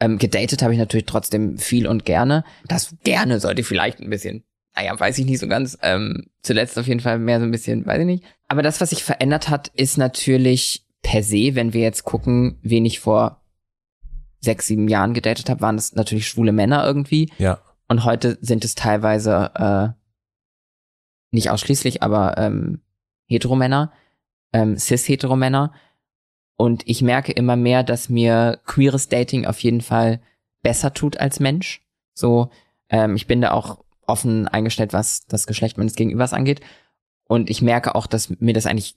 Ähm, 0.00 0.18
gedatet 0.18 0.62
habe 0.62 0.72
ich 0.72 0.78
natürlich 0.78 1.06
trotzdem 1.06 1.58
viel 1.58 1.86
und 1.86 2.04
gerne. 2.04 2.44
Das 2.66 2.96
gerne 3.04 3.38
sollte 3.38 3.62
vielleicht 3.62 4.00
ein 4.00 4.10
bisschen, 4.10 4.44
naja, 4.74 4.98
weiß 4.98 5.18
ich 5.18 5.26
nicht 5.26 5.38
so 5.38 5.46
ganz. 5.46 5.76
Ähm, 5.82 6.26
zuletzt 6.42 6.78
auf 6.78 6.86
jeden 6.86 7.00
Fall 7.00 7.18
mehr 7.18 7.38
so 7.38 7.44
ein 7.44 7.50
bisschen, 7.50 7.84
weiß 7.86 8.00
ich 8.00 8.06
nicht. 8.06 8.24
Aber 8.48 8.62
das, 8.62 8.80
was 8.80 8.90
sich 8.90 9.04
verändert 9.04 9.48
hat, 9.48 9.68
ist 9.68 9.98
natürlich 9.98 10.86
per 11.02 11.22
se, 11.22 11.54
wenn 11.54 11.72
wir 11.74 11.82
jetzt 11.82 12.04
gucken, 12.04 12.58
wen 12.62 12.84
ich 12.84 12.98
vor 13.00 13.42
sechs, 14.40 14.66
sieben 14.66 14.88
Jahren 14.88 15.12
gedatet 15.14 15.50
habe, 15.50 15.60
waren 15.60 15.76
das 15.76 15.94
natürlich 15.94 16.26
schwule 16.26 16.52
Männer 16.52 16.84
irgendwie. 16.84 17.30
Ja. 17.38 17.60
Und 17.88 18.04
heute 18.04 18.38
sind 18.40 18.64
es 18.64 18.74
teilweise 18.74 19.50
äh, 19.54 19.88
nicht 21.30 21.50
ausschließlich, 21.50 22.02
aber 22.02 22.38
ähm, 22.38 22.80
Heteromänner, 23.26 23.92
ähm, 24.52 24.76
cis-Heteromänner. 24.76 25.72
Und 26.56 26.86
ich 26.86 27.02
merke 27.02 27.32
immer 27.32 27.56
mehr, 27.56 27.82
dass 27.82 28.08
mir 28.08 28.60
queeres 28.66 29.08
Dating 29.08 29.46
auf 29.46 29.60
jeden 29.60 29.80
Fall 29.80 30.20
besser 30.62 30.92
tut 30.92 31.16
als 31.18 31.40
Mensch. 31.40 31.82
So, 32.14 32.50
ähm, 32.88 33.16
ich 33.16 33.26
bin 33.26 33.40
da 33.40 33.52
auch 33.52 33.82
offen 34.06 34.48
eingestellt, 34.48 34.92
was 34.92 35.26
das 35.26 35.46
Geschlecht 35.46 35.78
meines 35.78 35.94
Gegenübers 35.94 36.32
angeht. 36.32 36.60
Und 37.24 37.48
ich 37.48 37.62
merke 37.62 37.94
auch, 37.94 38.06
dass 38.06 38.28
mir 38.40 38.52
das 38.52 38.66
eigentlich 38.66 38.96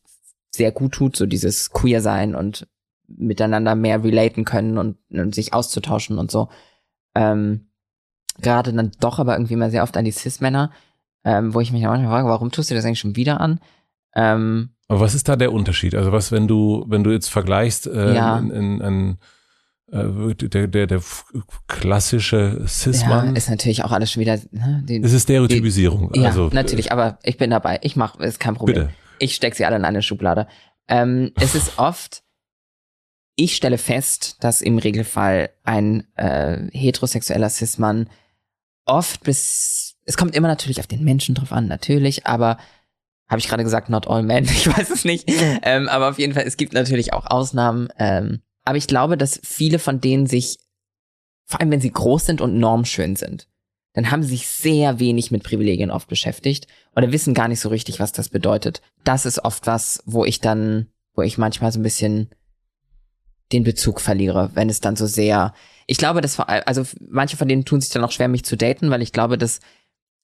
sehr 0.52 0.72
gut 0.72 0.94
tut, 0.94 1.16
so 1.16 1.26
dieses 1.26 1.72
Queer 1.72 2.02
sein 2.02 2.36
und 2.36 2.68
miteinander 3.08 3.76
mehr 3.76 4.04
relaten 4.04 4.46
können 4.46 4.78
und, 4.78 4.98
und 5.12 5.36
sich 5.36 5.54
auszutauschen 5.54 6.18
und 6.18 6.32
so. 6.32 6.50
Ähm, 7.16 7.68
Gerade 8.42 8.74
dann 8.74 8.92
doch 9.00 9.20
aber 9.20 9.36
irgendwie 9.36 9.56
mal 9.56 9.70
sehr 9.70 9.84
oft 9.84 9.96
an 9.96 10.06
die 10.06 10.12
Cis-Männer, 10.12 10.72
ähm, 11.24 11.54
wo 11.54 11.60
ich 11.60 11.72
mich 11.72 11.84
manchmal 11.84 12.10
frage, 12.10 12.28
warum 12.28 12.52
tust 12.52 12.72
du 12.72 12.76
das 12.76 12.86
eigentlich 12.86 13.00
schon 13.00 13.16
wieder 13.16 13.40
an? 13.40 13.60
Ähm, 14.16 14.70
Aber 14.88 15.00
was 15.00 15.16
ist 15.16 15.28
da 15.28 15.36
der 15.36 15.52
Unterschied? 15.52 15.96
Also 15.96 16.12
was, 16.12 16.32
wenn 16.32 16.48
du, 16.48 16.86
wenn 16.88 17.04
du 17.04 17.12
jetzt 17.12 17.30
vergleichst, 17.30 17.88
äh, 17.88 18.14
Ja. 18.16 18.38
in, 18.38 18.50
in, 18.52 18.82
in, 18.82 19.18
äh, 19.92 20.36
der, 20.36 20.68
der, 20.68 20.88
der 20.88 21.02
klassische 21.68 22.58
ja, 22.62 22.68
Cis-Mann, 22.68 23.36
ist 23.36 23.50
natürlich 23.50 23.84
auch 23.84 23.92
alles 23.92 24.12
schon 24.12 24.22
wieder, 24.22 24.38
ne, 24.52 24.84
die, 24.88 24.98
es 25.02 25.14
ist 25.14 25.24
Stereotypisierung. 25.24 26.12
ja, 26.16 26.24
also, 26.26 26.50
natürlich, 26.52 26.92
aber 26.92 27.20
ich 27.24 27.38
bin 27.38 27.50
dabei. 27.50 27.80
Ich 27.84 27.96
mache, 27.96 28.24
ist 28.24 28.40
kein 28.40 28.56
Problem. 28.56 28.76
bitte. 28.76 28.90
Ich 29.20 29.36
stecke 29.36 29.56
sie 29.56 29.66
alle 29.66 29.76
in 29.76 29.86
eine 29.86 30.02
Schublade. 30.02 30.48
Ähm, 30.88 31.32
es 31.40 31.56
ist 31.56 31.74
oft, 31.78 32.24
ich 33.36 33.56
stelle 33.56 33.78
fest, 33.78 34.38
dass 34.44 34.62
im 34.62 34.78
Regelfall 34.78 35.50
ein 35.64 36.06
äh, 36.16 36.70
heterosexueller 36.72 37.50
Cis-Mann 37.50 38.10
oft 38.86 39.24
bis, 39.24 39.96
es 40.06 40.18
kommt 40.18 40.36
immer 40.36 40.48
natürlich 40.48 40.80
auf 40.80 40.88
den 40.88 41.04
Menschen 41.04 41.36
drauf 41.36 41.52
an, 41.52 41.68
natürlich, 41.68 42.26
aber 42.28 42.58
habe 43.28 43.40
ich 43.40 43.48
gerade 43.48 43.64
gesagt, 43.64 43.90
not 43.90 44.08
all 44.08 44.24
men, 44.24 44.44
ich 44.46 44.68
weiß 44.68 44.90
es 44.90 45.06
nicht, 45.06 45.30
ähm, 45.64 45.88
aber 45.90 46.10
auf 46.10 46.20
jeden 46.20 46.34
Fall, 46.34 46.44
es 46.44 46.58
gibt 46.58 46.74
natürlich 46.74 47.14
auch 47.14 47.26
Ausnahmen, 47.26 47.90
ähm, 47.98 48.42
aber 48.64 48.78
ich 48.78 48.88
glaube, 48.88 49.18
dass 49.18 49.40
viele 49.44 49.80
von 49.80 50.00
denen 50.00 50.28
sich, 50.28 50.58
vor 51.46 51.60
allem 51.60 51.72
wenn 51.72 51.82
sie 51.82 51.92
groß 51.92 52.26
sind 52.26 52.42
und 52.42 52.58
normschön 52.58 53.16
sind, 53.16 53.48
dann 53.94 54.10
haben 54.10 54.24
sie 54.24 54.30
sich 54.30 54.48
sehr 54.48 55.00
wenig 55.00 55.32
mit 55.32 55.44
Privilegien 55.44 55.92
oft 55.92 56.08
beschäftigt 56.08 56.68
oder 56.96 57.12
wissen 57.12 57.34
gar 57.34 57.48
nicht 57.48 57.60
so 57.60 57.70
richtig, 57.70 58.00
was 58.00 58.12
das 58.12 58.30
bedeutet. 58.30 58.82
Das 59.04 59.26
ist 59.26 59.44
oft 59.44 59.68
was, 59.68 60.02
wo 60.06 60.26
ich 60.26 60.40
dann, 60.40 60.88
wo 61.14 61.22
ich 61.22 61.38
manchmal 61.38 61.72
so 61.72 61.80
ein 61.80 61.84
bisschen 61.84 62.30
den 63.52 63.64
Bezug 63.64 64.02
verliere, 64.02 64.50
wenn 64.56 64.70
es 64.70 64.82
dann 64.82 64.96
so 64.96 65.06
sehr. 65.06 65.54
Ich 65.86 65.98
glaube, 65.98 66.22
dass 66.22 66.40
also 66.40 66.84
manche 67.08 67.38
von 67.38 67.48
denen 67.48 67.66
tun 67.66 67.82
sich 67.82 67.92
dann 67.92 68.04
auch 68.04 68.12
schwer, 68.12 68.28
mich 68.28 68.46
zu 68.46 68.58
daten, 68.58 68.90
weil 68.90 69.04
ich 69.04 69.12
glaube, 69.12 69.38
dass 69.38 69.60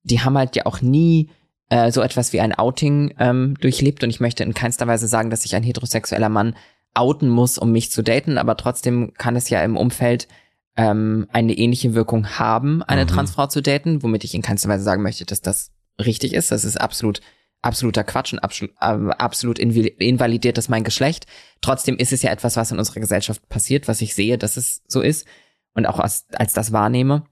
die 0.03 0.21
haben 0.21 0.37
halt 0.37 0.55
ja 0.55 0.65
auch 0.65 0.81
nie 0.81 1.29
äh, 1.69 1.91
so 1.91 2.01
etwas 2.01 2.33
wie 2.33 2.41
ein 2.41 2.53
Outing 2.53 3.13
ähm, 3.19 3.55
durchlebt 3.61 4.03
und 4.03 4.09
ich 4.09 4.19
möchte 4.19 4.43
in 4.43 4.53
keinster 4.53 4.87
Weise 4.87 5.07
sagen, 5.07 5.29
dass 5.29 5.43
sich 5.43 5.55
ein 5.55 5.63
heterosexueller 5.63 6.29
Mann 6.29 6.55
outen 6.93 7.29
muss, 7.29 7.57
um 7.57 7.71
mich 7.71 7.91
zu 7.91 8.01
daten, 8.03 8.37
aber 8.37 8.57
trotzdem 8.57 9.13
kann 9.17 9.35
es 9.35 9.49
ja 9.49 9.63
im 9.63 9.77
Umfeld 9.77 10.27
ähm, 10.75 11.27
eine 11.31 11.53
ähnliche 11.53 11.93
Wirkung 11.93 12.39
haben, 12.39 12.83
eine 12.83 13.03
Mhm. 13.03 13.09
Transfrau 13.09 13.47
zu 13.47 13.61
daten, 13.61 14.01
womit 14.01 14.23
ich 14.23 14.33
in 14.33 14.41
keinster 14.41 14.69
Weise 14.69 14.83
sagen 14.83 15.03
möchte, 15.03 15.25
dass 15.25 15.41
das 15.41 15.71
richtig 15.99 16.33
ist. 16.33 16.51
Das 16.51 16.63
ist 16.63 16.79
absolut 16.79 17.21
absoluter 17.61 18.05
Quatsch 18.05 18.31
und 18.31 18.39
absolut, 18.39 18.73
ähm, 18.81 19.11
absolut 19.11 19.59
invalidiert 19.59 20.57
das 20.57 20.69
mein 20.69 20.85
Geschlecht. 20.85 21.25
Trotzdem 21.61 21.97
ist 21.97 22.13
es 22.13 22.21
ja 22.21 22.31
etwas, 22.31 22.55
was 22.55 22.71
in 22.71 22.79
unserer 22.79 23.01
Gesellschaft 23.01 23.47
passiert, 23.49 23.87
was 23.89 24.01
ich 24.01 24.15
sehe, 24.15 24.37
dass 24.37 24.55
es 24.55 24.81
so 24.87 25.01
ist 25.01 25.27
und 25.73 25.85
auch 25.85 25.99
als, 25.99 26.25
als 26.31 26.53
das 26.53 26.71
wahrnehme. 26.71 27.25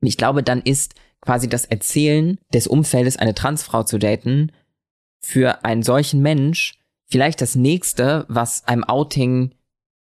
Und 0.00 0.08
ich 0.08 0.16
glaube, 0.16 0.42
dann 0.42 0.62
ist 0.62 0.94
quasi 1.22 1.48
das 1.48 1.64
Erzählen 1.64 2.38
des 2.52 2.66
Umfeldes, 2.66 3.16
eine 3.16 3.34
Transfrau 3.34 3.84
zu 3.84 3.98
daten, 3.98 4.52
für 5.24 5.64
einen 5.64 5.82
solchen 5.82 6.20
Mensch 6.20 6.74
vielleicht 7.06 7.40
das 7.40 7.54
nächste, 7.54 8.26
was 8.28 8.66
einem 8.66 8.84
Outing 8.84 9.54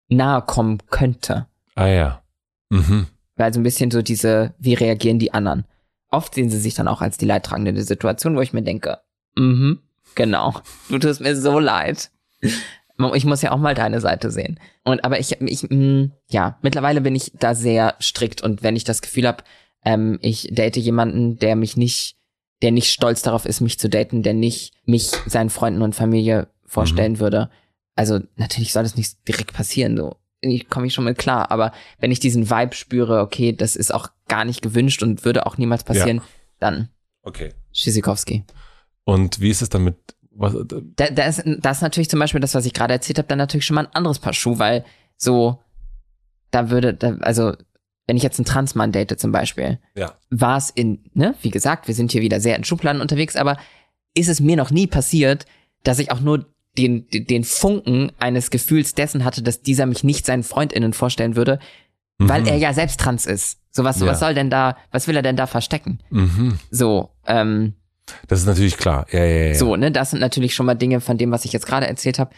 nahe 0.08 0.42
kommen 0.42 0.80
könnte. 0.90 1.48
Ah 1.76 1.88
ja. 1.88 2.24
Mhm. 2.70 3.08
Weil 3.36 3.54
so 3.54 3.60
ein 3.60 3.64
bisschen 3.64 3.92
so 3.92 4.02
diese, 4.02 4.54
wie 4.60 4.74
reagieren 4.74 5.20
die 5.20 5.34
anderen? 5.34 5.66
Oft 6.10 6.36
sehen 6.36 6.50
sie 6.50 6.60
sich 6.60 6.74
dann 6.74 6.88
auch 6.88 7.02
als 7.02 7.18
die 7.18 7.26
Leidtragende 7.26 7.74
der 7.74 7.84
Situation, 7.84 8.36
wo 8.36 8.42
ich 8.42 8.54
mir 8.54 8.64
denke, 8.64 9.00
mhm, 9.36 9.80
genau, 10.16 10.56
du 10.90 10.98
tust 10.98 11.22
mir 11.22 11.36
so 11.36 11.60
leid. 11.60 12.10
Ich 12.42 13.26
muss 13.26 13.42
ja 13.42 13.52
auch 13.52 13.58
mal 13.58 13.76
deine 13.76 14.02
Seite 14.02 14.30
sehen. 14.32 14.60
Und 14.84 15.04
aber 15.06 15.20
ich, 15.20 15.40
ich, 15.40 15.70
mh, 15.70 16.10
ja, 16.30 16.58
mittlerweile 16.62 17.02
bin 17.02 17.16
ich 17.16 17.32
da 17.40 17.56
sehr 17.56 17.96
strikt 18.02 18.42
und 18.42 18.62
wenn 18.62 18.76
ich 18.76 18.84
das 18.84 19.02
Gefühl 19.02 19.28
habe, 19.28 19.44
ähm, 19.86 20.20
ich 20.22 20.50
date 20.52 20.78
jemanden, 20.78 21.38
der 21.40 21.56
mich 21.56 21.78
nicht, 21.78 22.18
der 22.62 22.72
nicht 22.72 22.92
stolz 22.92 23.22
darauf 23.22 23.46
ist, 23.46 23.62
mich 23.62 23.80
zu 23.80 23.90
daten, 23.90 24.24
der 24.24 24.34
nicht 24.34 24.74
mich 24.86 25.12
seinen 25.26 25.50
Freunden 25.50 25.82
und 25.82 25.96
Familie 25.96 26.48
vorstellen 26.66 27.20
würde. 27.20 27.50
Also 27.96 28.20
natürlich 28.36 28.74
soll 28.74 28.84
das 28.84 28.96
nicht 28.96 29.28
direkt 29.28 29.54
passieren, 29.54 29.98
so 29.98 30.16
ich 30.42 30.70
komme 30.70 30.88
ich 30.88 30.94
schon 30.94 31.04
mit 31.04 31.18
klar, 31.18 31.52
aber 31.52 31.74
wenn 32.00 32.12
ich 32.12 32.20
diesen 32.22 32.50
Vibe 32.50 32.74
spüre, 32.74 33.20
okay, 33.20 33.52
das 33.52 33.76
ist 33.76 33.94
auch 33.94 34.08
gar 34.30 34.46
nicht 34.46 34.62
gewünscht 34.62 35.04
und 35.04 35.26
würde 35.26 35.46
auch 35.46 35.58
niemals 35.58 35.84
passieren, 35.84 36.22
dann 36.60 36.90
Okay. 37.22 37.54
Schisikowski. 37.74 38.44
Und 39.04 39.40
wie 39.40 39.50
ist 39.50 39.62
es 39.62 39.70
dann 39.70 39.84
mit, 39.84 39.98
was, 40.32 40.56
Da, 40.96 41.10
da 41.10 41.26
ist, 41.26 41.44
das 41.60 41.78
ist 41.78 41.82
natürlich 41.82 42.10
zum 42.10 42.20
Beispiel 42.20 42.42
das, 42.42 42.56
was 42.56 42.66
ich 42.66 42.74
gerade 42.74 42.94
erzählt 42.94 43.18
habe, 43.18 43.28
dann 43.28 43.38
natürlich 43.38 43.66
schon 43.66 43.76
mal 43.76 43.86
ein 43.86 43.94
anderes 43.94 44.20
Paar 44.20 44.34
Schuh, 44.34 44.58
weil 44.58 44.86
so, 45.18 45.60
da 46.52 46.70
würde, 46.70 46.94
da, 46.94 47.18
also 47.18 47.54
wenn 48.10 48.18
ich 48.18 48.24
jetzt 48.24 48.40
einen 48.40 48.46
Transmann 48.46 48.92
date 48.92 49.18
zum 49.20 49.32
Beispiel, 49.32 49.80
Ja. 49.96 50.14
war 50.32 50.58
es 50.58 50.70
in, 50.72 51.00
ne, 51.14 51.36
wie 51.44 51.52
gesagt, 51.52 51.88
wir 51.88 51.96
sind 51.96 52.12
hier 52.12 52.22
wieder 52.22 52.42
sehr 52.42 52.56
in 52.58 52.64
Schubladen 52.66 53.02
unterwegs, 53.02 53.36
aber 53.36 53.56
ist 54.16 54.28
es 54.28 54.42
mir 54.42 54.58
noch 54.58 54.72
nie 54.72 54.88
passiert, 54.88 55.46
dass 55.84 56.00
ich 56.00 56.12
auch 56.12 56.20
nur 56.20 56.46
den, 56.78 57.06
den 57.12 57.44
Funken 57.44 58.12
eines 58.20 58.50
Gefühls 58.50 58.96
dessen 58.96 59.24
hatte, 59.26 59.44
dass 59.44 59.62
dieser 59.62 59.86
mich 59.86 60.04
nicht 60.04 60.26
seinen 60.26 60.44
FreundInnen 60.44 60.94
vorstellen 60.94 61.36
würde, 61.36 61.60
weil 62.18 62.42
Mhm. 62.42 62.48
er 62.48 62.58
ja 62.58 62.74
selbst 62.74 63.00
trans 63.00 63.26
ist. 63.26 63.60
So 63.72 63.84
was, 63.84 64.00
Ja. 64.00 64.08
was 64.08 64.20
soll 64.20 64.34
denn 64.34 64.50
da, 64.50 64.76
was 64.92 65.08
will 65.08 65.16
er 65.16 65.22
denn 65.22 65.36
da 65.38 65.46
verstecken? 65.48 66.00
Mhm. 66.10 66.58
So, 66.72 67.12
ähm, 67.28 67.74
Das 68.28 68.40
ist 68.40 68.48
natürlich 68.48 68.76
klar. 68.78 69.06
Ja, 69.12 69.24
ja, 69.24 69.46
ja. 69.50 69.54
so, 69.56 69.76
ne, 69.76 69.92
das 69.92 70.10
sind 70.10 70.20
natürlich 70.20 70.56
schon 70.56 70.66
mal 70.66 70.74
Dinge 70.74 71.00
von 71.00 71.20
dem, 71.20 71.30
was 71.32 71.46
ich 71.46 71.54
jetzt 71.54 71.68
gerade 71.68 71.88
erzählt 71.88 72.18
habe. 72.18 72.32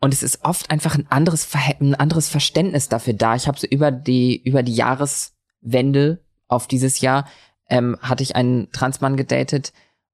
Und 0.00 0.14
es 0.14 0.22
ist 0.22 0.44
oft 0.44 0.70
einfach 0.70 0.94
ein 0.96 1.06
anderes, 1.10 1.46
Verhä- 1.46 1.80
ein 1.80 1.94
anderes 1.94 2.28
Verständnis 2.28 2.88
dafür 2.88 3.12
da. 3.12 3.34
Ich 3.36 3.46
habe 3.46 3.58
so 3.58 3.66
über 3.66 3.90
die, 3.90 4.42
über 4.42 4.62
die 4.62 4.74
Jahreswende 4.74 6.24
auf 6.48 6.66
dieses 6.66 7.00
Jahr, 7.00 7.26
ähm, 7.68 7.96
hatte 8.00 8.22
ich 8.22 8.34
einen 8.34 8.70
Transmann 8.72 9.16
gedatet. 9.16 9.72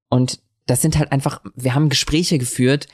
Und 0.09 0.41
das 0.67 0.83
sind 0.83 0.99
halt 0.99 1.13
einfach, 1.13 1.41
wir 1.55 1.75
haben 1.75 1.89
Gespräche 1.89 2.39
geführt, 2.39 2.89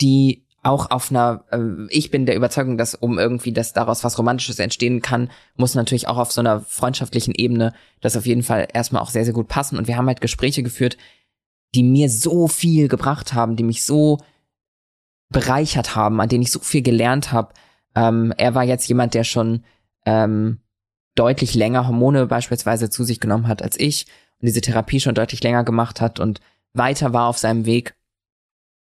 die 0.00 0.44
auch 0.64 0.90
auf 0.90 1.10
einer, 1.10 1.44
äh, 1.50 1.86
ich 1.88 2.10
bin 2.10 2.26
der 2.26 2.36
Überzeugung, 2.36 2.76
dass 2.76 2.94
um 2.94 3.18
irgendwie, 3.18 3.52
dass 3.52 3.72
daraus 3.72 4.04
was 4.04 4.18
Romantisches 4.18 4.58
entstehen 4.58 5.02
kann, 5.02 5.30
muss 5.56 5.74
natürlich 5.74 6.08
auch 6.08 6.18
auf 6.18 6.32
so 6.32 6.40
einer 6.40 6.60
freundschaftlichen 6.60 7.34
Ebene 7.34 7.74
das 8.00 8.16
auf 8.16 8.26
jeden 8.26 8.42
Fall 8.42 8.68
erstmal 8.72 9.02
auch 9.02 9.10
sehr, 9.10 9.24
sehr 9.24 9.34
gut 9.34 9.48
passen. 9.48 9.76
Und 9.76 9.88
wir 9.88 9.96
haben 9.96 10.06
halt 10.06 10.20
Gespräche 10.20 10.62
geführt, 10.62 10.96
die 11.74 11.82
mir 11.82 12.08
so 12.10 12.48
viel 12.48 12.88
gebracht 12.88 13.32
haben, 13.34 13.56
die 13.56 13.64
mich 13.64 13.84
so 13.84 14.18
bereichert 15.32 15.96
haben, 15.96 16.20
an 16.20 16.28
denen 16.28 16.42
ich 16.42 16.52
so 16.52 16.60
viel 16.60 16.82
gelernt 16.82 17.32
habe. 17.32 17.54
Ähm, 17.94 18.32
er 18.36 18.54
war 18.54 18.64
jetzt 18.64 18.88
jemand, 18.88 19.14
der 19.14 19.24
schon 19.24 19.64
ähm, 20.06 20.60
deutlich 21.14 21.54
länger 21.54 21.86
Hormone 21.86 22.26
beispielsweise 22.26 22.90
zu 22.90 23.04
sich 23.04 23.20
genommen 23.20 23.48
hat 23.48 23.62
als 23.62 23.78
ich 23.78 24.06
und 24.40 24.46
diese 24.46 24.60
Therapie 24.60 25.00
schon 25.00 25.14
deutlich 25.14 25.42
länger 25.42 25.64
gemacht 25.64 26.00
hat 26.00 26.20
und 26.20 26.40
weiter 26.72 27.12
war 27.12 27.28
auf 27.28 27.38
seinem 27.38 27.66
Weg. 27.66 27.94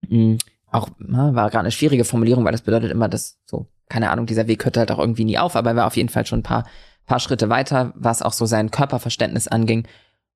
Mhm. 0.08 0.38
Auch 0.70 0.88
na, 0.98 1.34
war 1.34 1.48
gerade 1.50 1.60
eine 1.60 1.72
schwierige 1.72 2.04
Formulierung, 2.04 2.44
weil 2.44 2.52
das 2.52 2.62
bedeutet 2.62 2.90
immer, 2.90 3.08
dass 3.08 3.38
so, 3.46 3.66
keine 3.88 4.10
Ahnung, 4.10 4.26
dieser 4.26 4.46
Weg 4.46 4.64
hörte 4.64 4.80
halt 4.80 4.92
auch 4.92 4.98
irgendwie 4.98 5.24
nie 5.24 5.38
auf, 5.38 5.56
aber 5.56 5.70
er 5.70 5.76
war 5.76 5.86
auf 5.86 5.96
jeden 5.96 6.10
Fall 6.10 6.26
schon 6.26 6.40
ein 6.40 6.44
paar, 6.44 6.66
paar 7.06 7.20
Schritte 7.20 7.48
weiter, 7.48 7.92
was 7.96 8.20
auch 8.20 8.34
so 8.34 8.44
sein 8.44 8.70
Körperverständnis 8.70 9.48
anging. 9.48 9.88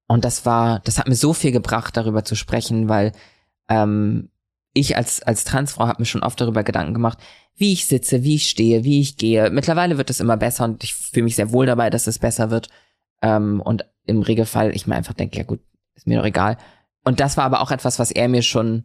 Und 0.07 0.25
das 0.25 0.47
war, 0.47 0.81
das 0.81 0.99
hat 0.99 1.09
mir 1.09 1.15
so 1.15 1.35
viel 1.35 1.53
gebracht, 1.53 1.97
darüber 1.97 2.25
zu 2.25 2.35
sprechen, 2.35 2.89
weil 2.89 3.13
ähm, 3.69 4.31
ich 4.75 4.97
als, 4.97 5.23
als 5.23 5.45
Transfrau 5.45 5.87
habe 5.87 6.01
mir 6.03 6.07
schon 6.07 6.23
oft 6.23 6.41
darüber 6.41 6.63
Gedanken 6.65 6.95
gemacht, 6.95 7.19
wie 7.57 7.73
ich 7.73 7.87
sitze, 7.87 8.23
wie 8.23 8.37
ich 8.37 8.49
stehe, 8.49 8.85
wie 8.85 9.01
ich 9.01 9.17
gehe. 9.17 9.51
Mittlerweile 9.51 9.99
wird 9.99 10.11
es 10.11 10.21
immer 10.21 10.37
besser 10.37 10.65
und 10.65 10.83
ich 10.83 10.95
fühle 10.95 11.25
mich 11.25 11.37
sehr 11.37 11.53
wohl 11.53 11.67
dabei, 11.67 11.91
dass 11.91 12.07
es 12.07 12.19
besser 12.19 12.51
wird. 12.51 12.69
Ähm, 13.21 13.61
und 13.61 13.85
im 14.07 14.23
Regelfall, 14.23 14.75
ich 14.75 14.87
mir 14.87 14.95
einfach 14.97 15.13
denke, 15.15 15.37
ja 15.39 15.45
gut, 15.45 15.61
ist 15.95 16.07
mir 16.07 16.19
doch 16.19 16.27
egal. 16.27 16.57
Und 17.05 17.21
das 17.21 17.37
war 17.37 17.45
aber 17.45 17.61
auch 17.61 17.71
etwas, 17.71 17.99
was 17.99 18.11
er 18.11 18.29
mir 18.29 18.43
schon 18.43 18.85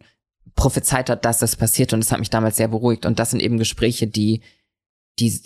prophezeit 0.54 1.08
hat, 1.08 1.24
dass 1.24 1.38
das 1.38 1.56
passiert 1.56 1.92
und 1.92 2.00
das 2.00 2.12
hat 2.12 2.18
mich 2.18 2.30
damals 2.30 2.56
sehr 2.56 2.68
beruhigt. 2.68 3.06
Und 3.06 3.18
das 3.18 3.30
sind 3.30 3.40
eben 3.40 3.58
Gespräche, 3.58 4.06
die, 4.06 4.42
die, 5.18 5.40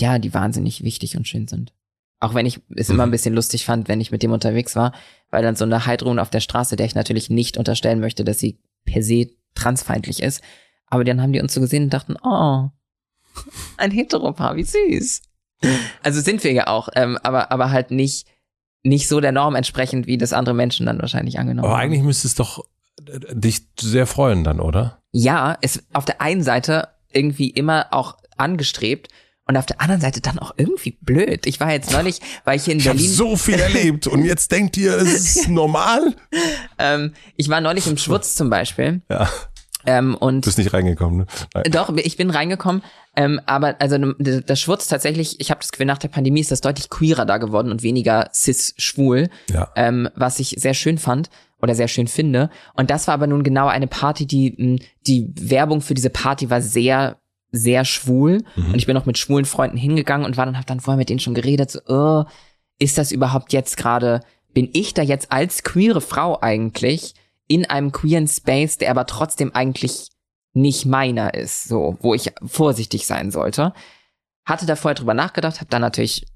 ja, 0.00 0.18
die 0.18 0.32
wahnsinnig 0.34 0.82
wichtig 0.84 1.16
und 1.16 1.26
schön 1.26 1.48
sind. 1.48 1.72
Auch 2.20 2.34
wenn 2.34 2.46
ich 2.46 2.60
es 2.76 2.90
immer 2.90 3.04
ein 3.04 3.08
Mhm. 3.10 3.12
bisschen 3.12 3.34
lustig 3.34 3.64
fand, 3.64 3.88
wenn 3.88 4.00
ich 4.00 4.10
mit 4.10 4.22
dem 4.22 4.32
unterwegs 4.32 4.76
war, 4.76 4.92
weil 5.30 5.42
dann 5.42 5.56
so 5.56 5.64
eine 5.64 5.86
Heidrun 5.86 6.18
auf 6.18 6.30
der 6.30 6.40
Straße, 6.40 6.76
der 6.76 6.86
ich 6.86 6.94
natürlich 6.94 7.30
nicht 7.30 7.56
unterstellen 7.56 8.00
möchte, 8.00 8.24
dass 8.24 8.38
sie 8.38 8.58
per 8.84 9.02
se 9.02 9.28
transfeindlich 9.54 10.22
ist. 10.22 10.42
Aber 10.86 11.04
dann 11.04 11.20
haben 11.20 11.32
die 11.32 11.40
uns 11.40 11.54
so 11.54 11.60
gesehen 11.60 11.84
und 11.84 11.94
dachten, 11.94 12.16
oh, 12.22 12.68
ein 13.76 13.90
Heteropaar, 13.90 14.56
wie 14.56 14.64
süß. 14.64 15.22
Also 16.02 16.20
sind 16.20 16.44
wir 16.44 16.52
ja 16.52 16.66
auch, 16.68 16.88
ähm, 16.94 17.18
aber, 17.22 17.50
aber 17.52 17.70
halt 17.70 17.90
nicht, 17.90 18.26
nicht 18.82 19.08
so 19.08 19.20
der 19.20 19.32
Norm 19.32 19.54
entsprechend, 19.54 20.06
wie 20.06 20.16
das 20.16 20.32
andere 20.32 20.54
Menschen 20.54 20.86
dann 20.86 21.00
wahrscheinlich 21.00 21.38
angenommen 21.38 21.66
Aber 21.66 21.76
haben. 21.76 21.82
eigentlich 21.82 22.02
müsste 22.02 22.28
es 22.28 22.34
doch 22.34 22.64
äh, 23.06 23.18
dich 23.34 23.62
sehr 23.78 24.06
freuen 24.06 24.44
dann, 24.44 24.60
oder? 24.60 24.98
ja, 25.12 25.52
ist 25.60 25.84
auf 25.92 26.04
der 26.04 26.20
einen 26.20 26.42
Seite 26.42 26.88
irgendwie 27.12 27.50
immer 27.50 27.86
auch 27.90 28.18
angestrebt 28.36 29.08
und 29.48 29.56
auf 29.56 29.66
der 29.66 29.80
anderen 29.80 30.00
Seite 30.00 30.20
dann 30.20 30.38
auch 30.38 30.52
irgendwie 30.56 30.96
blöd. 31.00 31.46
Ich 31.46 31.58
war 31.58 31.72
jetzt 31.72 31.90
neulich, 31.92 32.20
weil 32.44 32.56
ich 32.56 32.64
hier 32.64 32.74
in 32.74 32.78
Ich 32.80 32.84
Berlin, 32.84 33.10
so 33.10 33.36
viel 33.36 33.58
erlebt 33.58 34.06
und 34.06 34.24
jetzt 34.24 34.52
denkt 34.52 34.76
ihr, 34.76 34.94
es 34.96 35.36
ist 35.36 35.48
normal? 35.48 36.14
ähm, 36.78 37.14
ich 37.36 37.48
war 37.48 37.60
neulich 37.60 37.86
im 37.86 37.96
Schwutz 37.96 38.34
zum 38.34 38.50
Beispiel. 38.50 39.00
Ja, 39.10 39.28
Ähm, 39.86 40.14
und 40.16 40.44
du 40.44 40.48
bist 40.48 40.58
nicht 40.58 40.72
reingekommen, 40.72 41.20
ne? 41.20 41.26
Nein. 41.54 41.64
Doch, 41.72 41.88
ich 41.96 42.16
bin 42.16 42.30
reingekommen, 42.30 42.82
ähm, 43.16 43.40
aber 43.46 43.76
also 43.80 43.96
d- 43.96 44.42
der 44.42 44.56
Schwurz 44.56 44.86
tatsächlich, 44.88 45.40
ich 45.40 45.50
habe 45.50 45.60
das 45.60 45.72
Gefühl, 45.72 45.86
nach 45.86 45.98
der 45.98 46.08
Pandemie 46.08 46.40
ist 46.40 46.50
das 46.50 46.60
deutlich 46.60 46.90
queerer 46.90 47.24
da 47.24 47.38
geworden 47.38 47.70
und 47.70 47.82
weniger 47.82 48.28
cis-schwul, 48.34 49.28
Ja. 49.50 49.68
ähm, 49.76 50.08
was 50.14 50.40
ich 50.40 50.56
sehr 50.58 50.74
schön 50.74 50.98
fand 50.98 51.30
oder 51.62 51.74
sehr 51.74 51.88
schön 51.88 52.06
finde. 52.06 52.50
Und 52.74 52.90
das 52.90 53.06
war 53.06 53.14
aber 53.14 53.26
nun 53.28 53.42
genau 53.44 53.66
eine 53.68 53.86
Party, 53.86 54.26
die 54.26 54.80
die 55.06 55.32
Werbung 55.36 55.80
für 55.80 55.94
diese 55.94 56.10
Party 56.10 56.50
war 56.50 56.60
sehr 56.60 57.16
sehr 57.50 57.84
schwul 57.84 58.42
Mhm. 58.56 58.66
und 58.72 58.74
ich 58.76 58.86
bin 58.86 58.96
auch 58.96 59.06
mit 59.06 59.18
schwulen 59.18 59.44
Freunden 59.44 59.76
hingegangen 59.76 60.26
und 60.26 60.36
war 60.36 60.46
dann 60.46 60.58
hab 60.58 60.66
dann 60.66 60.80
vorher 60.80 60.98
mit 60.98 61.08
denen 61.08 61.20
schon 61.20 61.34
geredet 61.34 61.70
so 61.70 61.80
oh, 61.88 62.24
ist 62.78 62.98
das 62.98 63.10
überhaupt 63.12 63.52
jetzt 63.52 63.76
gerade 63.76 64.20
bin 64.54 64.68
ich 64.72 64.94
da 64.94 65.02
jetzt 65.02 65.30
als 65.32 65.62
queere 65.62 66.00
Frau 66.00 66.40
eigentlich 66.40 67.14
in 67.46 67.64
einem 67.64 67.92
queeren 67.92 68.28
Space, 68.28 68.76
der 68.78 68.90
aber 68.90 69.06
trotzdem 69.06 69.54
eigentlich 69.54 70.08
nicht 70.52 70.84
meiner 70.86 71.34
ist, 71.34 71.64
so, 71.64 71.96
wo 72.00 72.14
ich 72.14 72.32
vorsichtig 72.44 73.06
sein 73.06 73.30
sollte. 73.30 73.72
Hatte 74.44 74.66
da 74.66 74.76
vorher 74.76 74.94
drüber 74.96 75.14
nachgedacht, 75.14 75.60
habe 75.60 75.70
dann 75.70 75.82
natürlich 75.82 76.26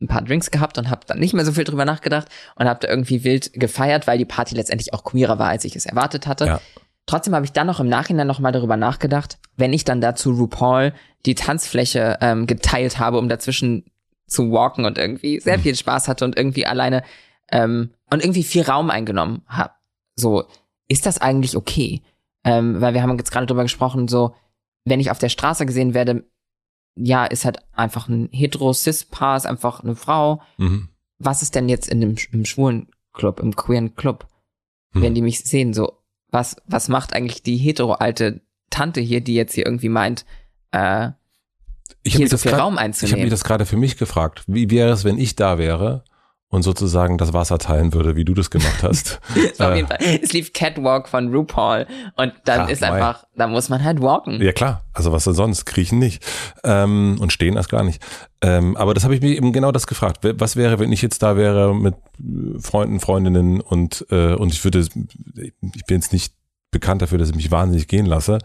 ein 0.00 0.06
paar 0.08 0.22
Drinks 0.22 0.50
gehabt 0.50 0.78
und 0.78 0.90
habe 0.90 1.02
dann 1.06 1.18
nicht 1.18 1.34
mehr 1.34 1.44
so 1.44 1.52
viel 1.52 1.64
drüber 1.64 1.84
nachgedacht 1.84 2.28
und 2.56 2.66
habe 2.66 2.80
da 2.80 2.88
irgendwie 2.88 3.24
wild 3.24 3.52
gefeiert, 3.54 4.06
weil 4.06 4.18
die 4.18 4.24
Party 4.24 4.54
letztendlich 4.54 4.92
auch 4.94 5.04
queerer 5.04 5.38
war, 5.38 5.48
als 5.48 5.64
ich 5.64 5.74
es 5.76 5.86
erwartet 5.86 6.26
hatte. 6.26 6.46
Ja. 6.46 6.60
Trotzdem 7.06 7.34
habe 7.34 7.44
ich 7.44 7.52
dann 7.52 7.66
noch 7.66 7.80
im 7.80 7.88
Nachhinein 7.88 8.26
noch 8.26 8.38
mal 8.40 8.52
darüber 8.52 8.76
nachgedacht, 8.76 9.38
wenn 9.56 9.72
ich 9.72 9.84
dann 9.84 10.00
dazu 10.00 10.30
RuPaul 10.32 10.94
die 11.26 11.34
Tanzfläche 11.34 12.18
ähm, 12.20 12.46
geteilt 12.46 12.98
habe, 12.98 13.18
um 13.18 13.28
dazwischen 13.28 13.84
zu 14.26 14.50
walken 14.50 14.86
und 14.86 14.96
irgendwie 14.96 15.38
sehr 15.40 15.58
viel 15.58 15.74
Spaß 15.74 16.08
hatte 16.08 16.24
und 16.24 16.36
irgendwie 16.36 16.66
alleine 16.66 17.02
ähm, 17.50 17.90
und 18.10 18.22
irgendwie 18.22 18.42
viel 18.42 18.62
Raum 18.62 18.90
eingenommen 18.90 19.42
habe. 19.46 19.74
So, 20.16 20.44
ist 20.88 21.04
das 21.04 21.20
eigentlich 21.20 21.56
okay? 21.56 22.02
Ähm, 22.42 22.80
weil 22.80 22.94
wir 22.94 23.02
haben 23.02 23.16
jetzt 23.18 23.30
gerade 23.30 23.46
drüber 23.46 23.62
gesprochen, 23.62 24.08
so, 24.08 24.34
wenn 24.84 25.00
ich 25.00 25.10
auf 25.10 25.18
der 25.18 25.28
Straße 25.28 25.66
gesehen 25.66 25.92
werde, 25.94 26.24
ja, 26.96 27.24
ist 27.26 27.44
halt 27.44 27.58
einfach 27.72 28.08
ein 28.08 28.28
hetero-cis-Paar, 28.32 29.36
ist 29.36 29.46
einfach 29.46 29.82
eine 29.82 29.96
Frau. 29.96 30.40
Mhm. 30.56 30.88
Was 31.18 31.42
ist 31.42 31.54
denn 31.54 31.68
jetzt 31.68 31.88
in 31.88 32.00
dem, 32.00 32.16
im 32.32 32.44
schwulen 32.44 32.88
Club, 33.12 33.40
im 33.40 33.56
queeren 33.56 33.94
Club, 33.94 34.26
Hm. 34.94 35.02
wenn 35.02 35.14
die 35.14 35.22
mich 35.22 35.40
sehen, 35.40 35.74
so, 35.74 35.92
was, 36.34 36.56
was 36.66 36.88
macht 36.88 37.14
eigentlich 37.14 37.42
die 37.42 37.56
hetero-alte 37.56 38.42
Tante 38.70 39.00
hier, 39.00 39.20
die 39.22 39.34
jetzt 39.34 39.54
hier 39.54 39.64
irgendwie 39.64 39.88
meint, 39.88 40.24
äh, 40.72 41.10
Ich 42.02 42.16
hier 42.16 42.26
habe 42.26 42.28
so 42.30 42.36
viel 42.38 42.50
grad- 42.50 42.60
Raum 42.60 42.74
Ich 42.74 42.78
habe 42.80 42.84
einzunehmen? 42.86 43.20
mich 43.22 43.30
das 43.30 43.44
gerade 43.44 43.64
für 43.66 43.76
mich 43.76 43.96
gefragt. 43.96 44.42
Wie 44.46 44.68
wäre 44.70 44.90
es, 44.90 45.04
wenn 45.04 45.16
ich 45.18 45.36
da 45.36 45.56
wäre 45.58 46.04
und 46.54 46.62
sozusagen 46.62 47.18
das 47.18 47.32
Wasser 47.32 47.58
teilen 47.58 47.92
würde, 47.92 48.16
wie 48.16 48.24
du 48.24 48.32
das 48.32 48.50
gemacht 48.50 48.82
hast? 48.82 49.20
Auf 49.58 49.60
Äh, 49.60 49.76
jeden 49.76 49.88
Fall, 49.88 49.98
es 50.22 50.32
lief 50.32 50.52
Catwalk 50.52 51.08
von 51.08 51.34
RuPaul 51.34 51.86
und 52.16 52.32
dann 52.44 52.60
Ja, 52.60 52.66
ist 52.66 52.80
mei. 52.80 52.92
einfach, 52.92 53.24
da 53.36 53.46
muss 53.46 53.68
man 53.68 53.82
halt 53.84 54.00
walken. 54.00 54.40
Ja 54.40 54.52
klar, 54.52 54.84
also 54.92 55.12
was 55.12 55.24
denn 55.24 55.34
sonst? 55.34 55.64
Kriechen 55.66 55.98
nicht 55.98 56.24
ähm, 56.64 57.16
und 57.20 57.32
stehen 57.32 57.56
erst 57.56 57.68
gar 57.68 57.84
nicht. 57.84 58.02
Ähm, 58.40 58.76
aber 58.76 58.94
das 58.94 59.04
habe 59.04 59.14
ich 59.14 59.20
mir 59.20 59.36
eben 59.36 59.52
genau 59.52 59.72
das 59.72 59.86
gefragt. 59.86 60.20
Was 60.22 60.56
wäre, 60.56 60.78
wenn 60.78 60.92
ich 60.92 61.02
jetzt 61.02 61.22
da 61.22 61.36
wäre 61.36 61.74
mit 61.74 61.94
äh, 62.20 62.58
Freunden, 62.60 63.00
Freundinnen 63.00 63.60
und 63.60 64.06
äh, 64.10 64.34
und 64.34 64.52
ich 64.52 64.62
würde, 64.64 64.78
ich 64.80 65.52
bin 65.86 65.96
jetzt 66.00 66.12
nicht 66.12 66.34
bekannt 66.70 67.02
dafür, 67.02 67.18
dass 67.18 67.30
ich 67.30 67.36
mich 67.36 67.50
wahnsinnig 67.50 67.88
gehen 67.88 68.06
lasse, 68.06 68.38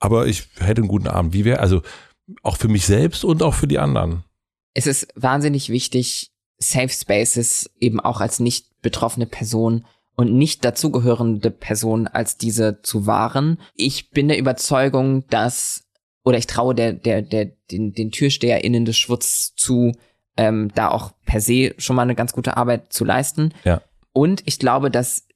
aber 0.00 0.26
ich 0.26 0.48
hätte 0.58 0.80
einen 0.82 0.88
guten 0.88 1.08
Abend. 1.08 1.32
Wie 1.32 1.44
wäre, 1.44 1.60
also 1.60 1.82
auch 2.42 2.56
für 2.56 2.68
mich 2.68 2.86
selbst 2.86 3.24
und 3.24 3.42
auch 3.42 3.54
für 3.54 3.66
die 3.66 3.78
anderen. 3.78 4.24
es 4.74 4.86
ist 4.86 5.08
wahnsinnig 5.16 5.68
wichtig, 5.68 6.31
Safe 6.62 6.88
Spaces 6.88 7.70
eben 7.78 8.00
auch 8.00 8.20
als 8.20 8.40
nicht 8.40 8.80
betroffene 8.80 9.26
Person 9.26 9.84
und 10.16 10.34
nicht 10.34 10.64
dazugehörende 10.64 11.50
Person 11.50 12.06
als 12.06 12.36
diese 12.36 12.80
zu 12.82 13.06
wahren. 13.06 13.58
Ich 13.74 14.10
bin 14.10 14.28
der 14.28 14.38
Überzeugung, 14.38 15.26
dass, 15.28 15.84
oder 16.24 16.38
ich 16.38 16.46
traue 16.46 16.74
der, 16.74 16.92
der, 16.92 17.22
der, 17.22 17.46
den, 17.70 17.92
den 17.92 18.10
TürsteherInnen 18.10 18.84
des 18.84 18.96
Schwutz 18.96 19.54
zu, 19.56 19.92
ähm, 20.36 20.70
da 20.74 20.88
auch 20.90 21.12
per 21.24 21.40
se 21.40 21.74
schon 21.78 21.96
mal 21.96 22.02
eine 22.02 22.14
ganz 22.14 22.32
gute 22.32 22.56
Arbeit 22.56 22.92
zu 22.92 23.04
leisten. 23.04 23.52
Ja. 23.64 23.82
Und 24.12 24.42
ich 24.46 24.58
glaube, 24.58 24.90
dass 24.90 25.26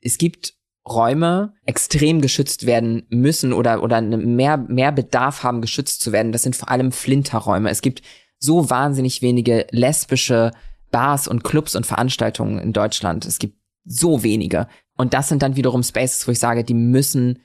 es 0.00 0.16
gibt 0.16 0.54
Räume 0.88 1.52
extrem 1.66 2.20
geschützt 2.20 2.66
werden 2.66 3.06
müssen 3.10 3.52
oder, 3.52 3.82
oder 3.82 3.96
eine 3.96 4.16
mehr, 4.16 4.56
mehr 4.56 4.92
Bedarf 4.92 5.42
haben, 5.42 5.60
geschützt 5.60 6.00
zu 6.00 6.12
werden. 6.12 6.32
Das 6.32 6.42
sind 6.42 6.56
vor 6.56 6.70
allem 6.70 6.90
Flinterräume. 6.90 7.68
Es 7.70 7.82
gibt 7.82 8.02
so 8.38 8.70
wahnsinnig 8.70 9.20
wenige 9.20 9.66
lesbische 9.70 10.52
Bars 10.90 11.28
und 11.28 11.44
Clubs 11.44 11.76
und 11.76 11.86
Veranstaltungen 11.86 12.58
in 12.58 12.72
Deutschland. 12.72 13.24
Es 13.24 13.38
gibt 13.38 13.58
so 13.84 14.22
wenige. 14.22 14.68
Und 14.96 15.14
das 15.14 15.28
sind 15.28 15.42
dann 15.42 15.56
wiederum 15.56 15.82
Spaces, 15.82 16.26
wo 16.26 16.32
ich 16.32 16.38
sage, 16.38 16.64
die 16.64 16.74
müssen 16.74 17.40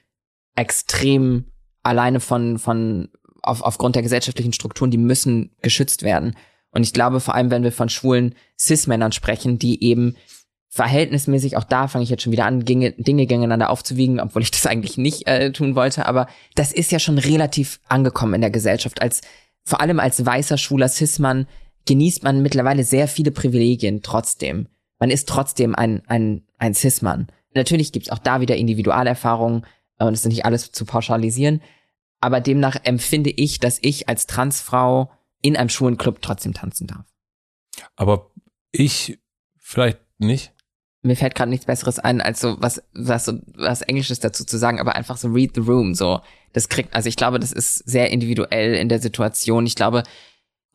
extrem 0.56 1.46
alleine 1.84 2.20
von, 2.20 2.60
von, 2.60 3.10
auf, 3.42 3.62
aufgrund 3.62 3.96
der 3.96 4.04
gesellschaftlichen 4.04 4.54
Strukturen, 4.54 4.92
die 4.92 4.98
müssen 4.98 5.52
geschützt 5.62 6.04
werden. 6.04 6.36
Und 6.72 6.84
ich 6.84 6.94
glaube, 6.94 7.20
vor 7.20 7.36
allem, 7.36 7.52
wenn 7.52 7.64
wir 7.64 7.72
von 7.72 7.90
schwulen 7.90 8.36
Cis-Männern 8.60 9.12
sprechen, 9.12 9.60
die 9.60 9.84
eben 9.84 10.16
verhältnismäßig, 10.68 11.56
auch 11.56 11.64
da 11.64 11.88
fange 11.88 12.04
ich 12.04 12.10
jetzt 12.10 12.24
schon 12.24 12.34
wieder 12.34 12.46
an, 12.46 12.66
Dinge, 12.66 12.92
Dinge 12.92 13.28
gegeneinander 13.28 13.70
aufzuwiegen, 13.70 14.20
obwohl 14.20 14.42
ich 14.42 14.52
das 14.52 14.66
eigentlich 14.66 14.98
nicht 14.98 15.26
äh, 15.26 15.54
tun 15.54 15.76
wollte, 15.76 16.06
aber 16.06 16.28
das 16.56 16.74
ist 16.74 16.92
ja 16.92 17.00
schon 17.00 17.18
relativ 17.18 17.80
angekommen 17.88 18.34
in 18.34 18.42
der 18.42 18.50
Gesellschaft. 18.50 19.02
Als 19.02 19.22
vor 19.64 19.80
allem 19.80 20.02
als 20.02 20.26
weißer, 20.26 20.58
schwuler 20.58 20.90
Cis-Mann 20.90 21.48
genießt 21.86 22.24
man 22.24 22.42
mittlerweile 22.42 22.84
sehr 22.84 23.08
viele 23.08 23.32
Privilegien 23.32 24.02
trotzdem. 24.02 24.68
Man 25.00 25.10
ist 25.10 25.30
trotzdem 25.30 25.76
ein, 25.76 26.02
ein, 26.08 26.44
ein 26.58 26.74
Cis-Mann. 26.74 27.28
Natürlich 27.54 27.92
gibt's 27.92 28.10
auch 28.10 28.20
da 28.20 28.42
wieder 28.42 28.56
Individualerfahrungen 28.56 29.66
äh, 30.00 30.06
und 30.06 30.14
es 30.14 30.22
ist 30.22 30.30
nicht 30.30 30.46
alles 30.46 30.72
zu 30.72 30.86
pauschalisieren, 30.86 31.62
aber 32.22 32.42
demnach 32.42 32.78
empfinde 32.84 33.30
ich, 33.30 33.60
dass 33.60 33.80
ich 33.82 34.10
als 34.10 34.28
Transfrau 34.28 35.12
in 35.42 35.56
einem 35.56 35.70
schwulen 35.70 35.98
Club 35.98 36.22
trotzdem 36.22 36.54
tanzen 36.54 36.88
darf. 36.88 37.06
Aber 37.96 38.32
ich 38.72 39.20
vielleicht 39.58 40.00
nicht 40.18 40.56
mir 41.06 41.16
fällt 41.16 41.36
gerade 41.36 41.50
nichts 41.50 41.66
Besseres 41.66 42.00
ein, 42.00 42.20
als 42.20 42.42
so 42.42 42.58
was, 42.60 42.82
was, 42.94 43.32
was 43.56 43.82
Englisches 43.84 44.20
dazu 44.20 44.44
zu 44.44 44.58
sagen, 44.58 44.80
aber 44.80 44.96
einfach 44.96 45.18
so 45.18 45.30
read 45.30 45.52
the 45.56 45.62
room, 45.62 45.94
so. 45.94 46.20
Das 46.52 46.68
kriegt, 46.68 46.94
also 46.96 47.08
ich 47.08 47.16
glaube, 47.16 47.40
das 47.40 47.52
ist 47.52 47.78
sehr 47.88 48.12
individuell 48.12 48.74
in 48.74 48.90
der 48.90 49.00
Situation. 49.00 49.66
Ich 49.66 49.76
glaube, 49.76 50.04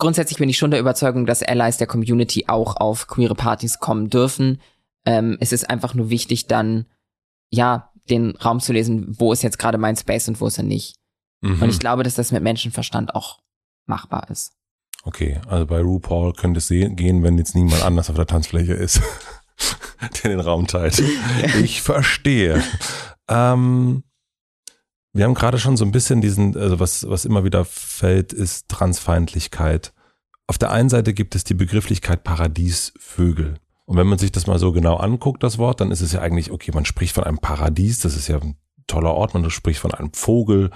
grundsätzlich 0.01 0.39
bin 0.39 0.49
ich 0.49 0.59
schon 0.59 0.73
der 0.73 0.81
Überzeugung, 0.81 1.27
dass 1.27 1.43
Allies 1.43 1.77
der 1.77 1.87
Community 1.87 2.47
auch 2.49 2.77
auf 2.77 3.07
queere 3.07 3.37
Partys 3.37 3.79
kommen 3.79 4.11
dürfen. 4.11 4.61
Ähm, 5.07 5.37
es 5.41 5.53
ist 5.53 5.71
einfach 5.71 5.95
nur 5.95 6.11
wichtig, 6.11 6.47
dann, 6.47 6.87
ja, 7.51 7.93
den 8.09 8.33
Raum 8.37 8.59
zu 8.59 8.73
lesen, 8.73 9.15
wo 9.19 9.33
ist 9.33 9.43
jetzt 9.43 9.59
gerade 9.59 9.79
mein 9.79 9.97
Space 9.97 10.27
und 10.29 10.41
wo 10.41 10.49
ist 10.49 10.59
er 10.59 10.65
nicht. 10.65 10.97
Mhm. 11.43 11.63
Und 11.63 11.69
ich 11.71 11.79
glaube, 11.79 12.03
dass 12.03 12.17
das 12.17 12.33
mit 12.33 12.43
Menschenverstand 12.43 13.15
auch 13.15 13.39
machbar 13.87 14.29
ist. 14.31 14.53
Okay, 15.05 15.41
also 15.47 15.65
bei 15.67 15.81
RuPaul 15.81 16.35
könnte 16.35 16.59
es 16.59 16.69
gehen, 16.69 17.23
wenn 17.23 17.39
jetzt 17.39 17.55
niemand 17.55 17.83
anders 17.83 18.11
auf 18.11 18.17
der 18.17 18.27
Tanzfläche 18.27 18.75
ist. 18.75 19.01
der 20.23 20.31
den 20.31 20.41
Raum 20.41 20.67
teilt. 20.67 21.03
Ich 21.63 21.83
verstehe. 21.83 22.63
Ähm, 23.29 24.03
wir 25.13 25.25
haben 25.25 25.35
gerade 25.35 25.59
schon 25.59 25.77
so 25.77 25.85
ein 25.85 25.93
bisschen 25.93 26.21
diesen, 26.21 26.57
also 26.57 26.79
was, 26.79 27.09
was 27.09 27.25
immer 27.25 27.45
wieder 27.45 27.65
fällt, 27.65 28.33
ist 28.33 28.69
Transfeindlichkeit. 28.69 29.93
Auf 30.47 30.59
der 30.59 30.71
einen 30.71 30.89
Seite 30.89 31.15
gibt 31.15 31.35
es 31.35 31.45
die 31.45 31.55
Begrifflichkeit 31.55 32.25
Paradiesvögel. 32.25 33.57
Und 33.87 33.97
wenn 33.97 34.07
man 34.07 34.19
sich 34.19 34.31
das 34.31 34.47
mal 34.47 34.59
so 34.59 34.73
genau 34.73 34.97
anguckt, 34.97 35.43
das 35.43 35.59
Wort, 35.59 35.81
dann 35.81 35.91
ist 35.91 36.01
es 36.01 36.13
ja 36.13 36.21
eigentlich, 36.21 36.53
okay, 36.53 36.71
man 36.73 36.85
spricht 36.85 37.15
von 37.15 37.25
einem 37.25 37.39
Paradies, 37.39 37.99
das 37.99 38.17
ist 38.17 38.29
ja 38.29 38.39
ein 38.39 38.57
toller 38.87 39.15
Ort, 39.15 39.35
man 39.35 39.49
spricht 39.51 39.81
von 39.81 39.93
einem 39.93 40.13
Vogel, 40.13 40.71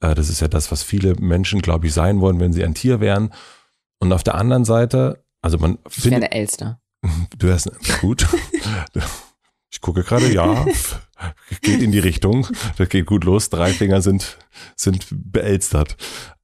äh, 0.00 0.14
das 0.14 0.28
ist 0.28 0.40
ja 0.40 0.48
das, 0.48 0.70
was 0.70 0.82
viele 0.82 1.14
Menschen, 1.16 1.62
glaube 1.62 1.88
ich, 1.88 1.92
sein 1.92 2.20
wollen, 2.20 2.38
wenn 2.38 2.52
sie 2.52 2.64
ein 2.64 2.74
Tier 2.74 3.00
wären. 3.00 3.32
Und 3.98 4.12
auf 4.12 4.22
der 4.22 4.36
anderen 4.36 4.64
Seite, 4.64 5.24
also 5.42 5.58
man 5.58 5.78
ich 5.88 6.02
findet. 6.02 6.24
Ich 6.24 6.32
Elster. 6.32 6.80
Du 7.38 7.50
hast 7.50 7.70
gut. 8.00 8.26
Ich 9.70 9.80
gucke 9.80 10.02
gerade, 10.02 10.32
ja, 10.32 10.66
geht 11.62 11.80
in 11.80 11.92
die 11.92 11.98
Richtung. 11.98 12.46
Das 12.76 12.88
geht 12.88 13.06
gut 13.06 13.24
los. 13.24 13.50
Drei 13.50 13.72
Finger 13.72 14.02
sind, 14.02 14.38
sind 14.76 15.06
beelstert. 15.10 15.96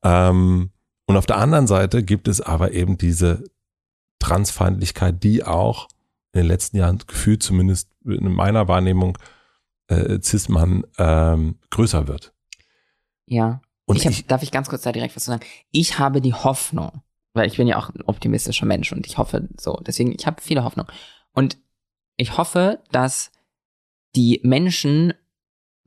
Ähm, 0.03 0.70
und 1.07 1.16
auf 1.16 1.27
der 1.27 1.39
anderen 1.39 1.66
Seite 1.66 2.03
gibt 2.03 2.28
es 2.28 2.40
aber 2.40 2.73
eben 2.73 2.98
diese 2.98 3.44
Transfeindlichkeit, 4.19 5.23
die 5.23 5.44
auch 5.44 5.89
in 6.32 6.43
den 6.43 6.47
letzten 6.47 6.77
Jahren 6.77 6.98
gefühlt 7.07 7.43
zumindest 7.43 7.90
in 8.05 8.32
meiner 8.32 8.69
Wahrnehmung 8.69 9.19
äh, 9.89 10.20
Cis-Mann 10.20 10.85
ähm, 10.98 11.59
größer 11.70 12.09
wird. 12.09 12.32
Ja. 13.27 13.61
Und 13.85 13.97
ich, 13.97 14.07
hab, 14.07 14.12
ich 14.12 14.27
darf 14.27 14.43
ich 14.43 14.51
ganz 14.51 14.69
kurz 14.69 14.82
da 14.82 14.93
direkt 14.93 15.15
was 15.15 15.24
zu 15.24 15.31
sagen? 15.31 15.44
Ich 15.70 15.98
habe 15.98 16.20
die 16.20 16.35
Hoffnung, 16.35 17.03
weil 17.35 17.47
ich 17.47 17.57
bin 17.57 17.69
ja 17.69 17.78
auch 17.78 17.89
ein 17.90 18.03
optimistischer 18.03 18.66
Mensch 18.66 18.93
und 18.93 19.07
ich 19.07 19.16
hoffe 19.16 19.48
so. 19.59 19.81
Deswegen, 19.86 20.12
ich 20.12 20.27
habe 20.27 20.43
viele 20.43 20.65
Hoffnung. 20.65 20.86
Und 21.32 21.57
ich 22.16 22.36
hoffe, 22.36 22.80
dass 22.90 23.30
die 24.14 24.40
Menschen 24.43 25.12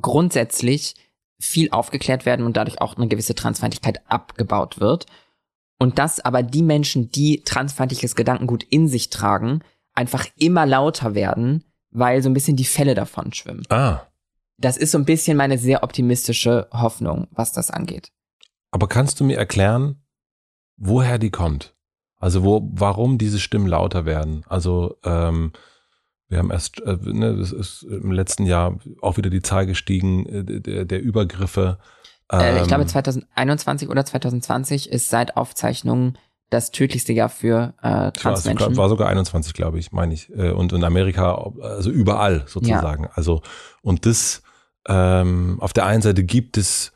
grundsätzlich 0.02 0.96
viel 1.40 1.72
aufgeklärt 1.72 2.26
werden 2.26 2.46
und 2.46 2.58
dadurch 2.58 2.82
auch 2.82 2.98
eine 2.98 3.08
gewisse 3.08 3.36
Transfeindlichkeit 3.36 4.02
abgebaut 4.10 4.80
wird. 4.80 5.06
Und 5.80 5.98
dass 5.98 6.20
aber 6.20 6.44
die 6.44 6.62
Menschen, 6.62 7.10
die 7.10 7.44
transfeindliches 7.44 8.16
Gedankengut 8.16 8.64
in 8.64 8.88
sich 8.88 9.10
tragen, 9.10 9.62
einfach 9.94 10.28
immer 10.36 10.66
lauter 10.66 11.16
werden, 11.16 11.64
weil 11.92 12.22
so 12.22 12.30
ein 12.30 12.34
bisschen 12.34 12.58
die 12.58 12.66
Fälle 12.66 12.96
davon 12.96 13.34
schwimmen. 13.34 13.64
Ah. 13.70 14.02
Das 14.58 14.76
ist 14.76 14.92
so 14.92 14.98
ein 14.98 15.06
bisschen 15.06 15.38
meine 15.38 15.58
sehr 15.58 15.84
optimistische 15.84 16.68
Hoffnung, 16.74 17.28
was 17.32 17.54
das 17.54 17.72
angeht. 17.72 18.12
Aber 18.72 18.88
kannst 18.88 19.20
du 19.20 19.24
mir 19.24 19.38
erklären, 19.38 20.04
woher 20.76 21.18
die 21.18 21.32
kommt. 21.32 21.76
Also 22.18 22.44
wo, 22.44 22.70
warum 22.74 23.18
diese 23.18 23.40
Stimmen 23.40 23.68
lauter 23.68 24.06
werden. 24.06 24.44
Also 24.48 24.98
ähm, 25.06 25.54
wir 26.30 26.38
haben 26.38 26.52
erst, 26.52 26.80
äh, 26.82 26.98
ne, 27.02 27.28
es 27.32 27.52
ist 27.52 27.84
im 27.84 28.12
letzten 28.12 28.46
Jahr 28.46 28.80
auch 29.02 29.18
wieder 29.18 29.30
die 29.30 29.42
Zahl 29.42 29.66
gestiegen 29.66 30.26
äh, 30.28 30.62
der, 30.62 30.86
der 30.86 31.02
Übergriffe. 31.02 31.80
Ähm, 32.32 32.40
äh, 32.40 32.62
ich 32.62 32.68
glaube 32.68 32.86
2021 32.86 33.88
ähm, 33.88 33.92
oder 33.92 34.06
2020 34.06 34.92
ist 34.92 35.10
seit 35.10 35.36
Aufzeichnung 35.36 36.14
das 36.52 36.72
tödlichste 36.72 37.14
Jahr 37.14 37.30
für 37.30 37.74
äh, 37.82 38.12
Transmenschen. 38.12 38.76
War, 38.78 38.84
war 38.84 38.90
sogar 38.90 39.10
21, 39.10 39.54
glaube 39.54 39.80
ich, 39.80 39.92
meine 39.92 40.14
ich. 40.14 40.30
Äh, 40.30 40.52
und 40.52 40.72
in 40.72 40.84
Amerika, 40.84 41.52
also 41.62 41.90
überall 41.90 42.44
sozusagen. 42.48 43.04
Ja. 43.06 43.10
Also 43.14 43.42
und 43.82 44.06
das 44.06 44.44
ähm, 44.88 45.58
auf 45.60 45.74
der 45.74 45.86
einen 45.86 46.02
Seite 46.02 46.24
gibt 46.24 46.58
es 46.58 46.94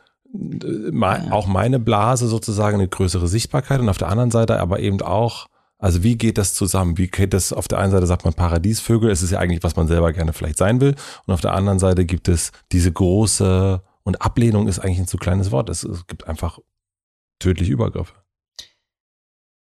auch 1.29 1.45
meine 1.45 1.79
Blase 1.79 2.27
sozusagen 2.27 2.75
eine 2.75 2.87
größere 2.87 3.27
Sichtbarkeit 3.27 3.79
und 3.79 3.89
auf 3.89 3.99
der 3.99 4.07
anderen 4.07 4.31
Seite 4.31 4.59
aber 4.59 4.79
eben 4.79 4.99
auch, 5.01 5.47
also 5.83 6.01
wie 6.01 6.17
geht 6.17 6.37
das 6.37 6.53
zusammen? 6.53 6.97
Wie 6.97 7.09
geht 7.09 7.33
das, 7.33 7.51
auf 7.51 7.67
der 7.67 7.77
einen 7.77 7.91
Seite 7.91 8.07
sagt 8.07 8.23
man 8.23 8.33
Paradiesvögel, 8.33 9.11
es 9.11 9.21
ist 9.21 9.31
ja 9.31 9.39
eigentlich, 9.39 9.63
was 9.63 9.75
man 9.75 9.89
selber 9.89 10.13
gerne 10.13 10.31
vielleicht 10.31 10.57
sein 10.57 10.79
will 10.79 10.95
und 11.25 11.33
auf 11.33 11.41
der 11.41 11.53
anderen 11.53 11.77
Seite 11.77 12.05
gibt 12.05 12.29
es 12.29 12.53
diese 12.71 12.89
große, 12.89 13.83
und 14.03 14.21
Ablehnung 14.21 14.69
ist 14.69 14.79
eigentlich 14.79 14.99
ein 14.99 15.07
zu 15.07 15.17
kleines 15.17 15.51
Wort, 15.51 15.69
es, 15.69 15.83
es 15.83 16.07
gibt 16.07 16.25
einfach 16.25 16.59
tödliche 17.39 17.73
Übergriffe. 17.73 18.13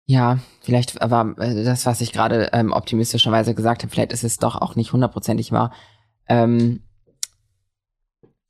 Ja, 0.07 0.41
vielleicht 0.63 1.01
aber 1.01 1.37
äh, 1.39 1.63
das, 1.63 1.87
was 1.87 2.01
ich 2.01 2.13
gerade 2.13 2.51
ähm, 2.55 2.73
optimistischerweise 2.73 3.55
gesagt 3.55 3.85
habe, 3.85 3.93
vielleicht 3.93 4.13
ist 4.13 4.25
es 4.25 4.39
doch 4.39 4.57
auch 4.57 4.75
nicht 4.75 4.93
hundertprozentig 4.93 5.53
wahr. 5.53 5.73
Ähm, 6.27 6.83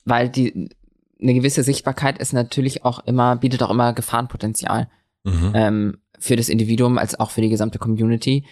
weil 0.03 0.29
die, 0.29 0.69
eine 1.21 1.33
gewisse 1.35 1.61
Sichtbarkeit 1.61 2.17
ist 2.17 2.33
natürlich 2.33 2.83
auch 2.85 3.05
immer, 3.05 3.35
bietet 3.35 3.61
auch 3.61 3.69
immer 3.69 3.93
Gefahrenpotenzial 3.93 4.89
mhm. 5.23 5.51
ähm, 5.53 5.97
für 6.19 6.35
das 6.35 6.49
Individuum 6.49 6.97
als 6.97 7.19
auch 7.19 7.31
für 7.31 7.41
die 7.41 7.49
gesamte 7.49 7.79
Community. 7.79 8.45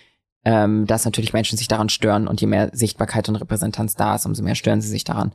Ähm, 0.46 0.88
dass 0.88 1.04
natürlich 1.04 1.34
Menschen 1.34 1.58
sich 1.58 1.68
daran 1.68 1.90
stören 1.90 2.26
und 2.26 2.40
je 2.40 2.48
mehr 2.48 2.70
Sichtbarkeit 2.72 3.28
und 3.28 3.36
Repräsentanz 3.36 3.96
da 3.96 4.16
ist, 4.16 4.26
umso 4.26 4.42
mehr 4.42 4.56
stören 4.56 4.80
sie 4.80 4.88
sich 4.88 5.04
daran. 5.04 5.34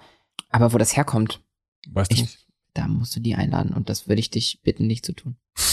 Aber 0.49 0.73
wo 0.73 0.79
das 0.79 0.97
herkommt, 0.97 1.43
weißt 1.91 2.11
du 2.11 2.15
ich, 2.15 2.23
nicht? 2.23 2.47
Da 2.73 2.89
musst 2.89 3.15
du 3.15 3.21
die 3.21 3.35
einladen 3.35 3.75
und 3.75 3.91
das 3.91 4.09
würde 4.09 4.21
ich 4.21 4.31
dich 4.31 4.61
bitten, 4.63 4.87
nicht 4.87 5.05
zu 5.05 5.13
tun. 5.13 5.37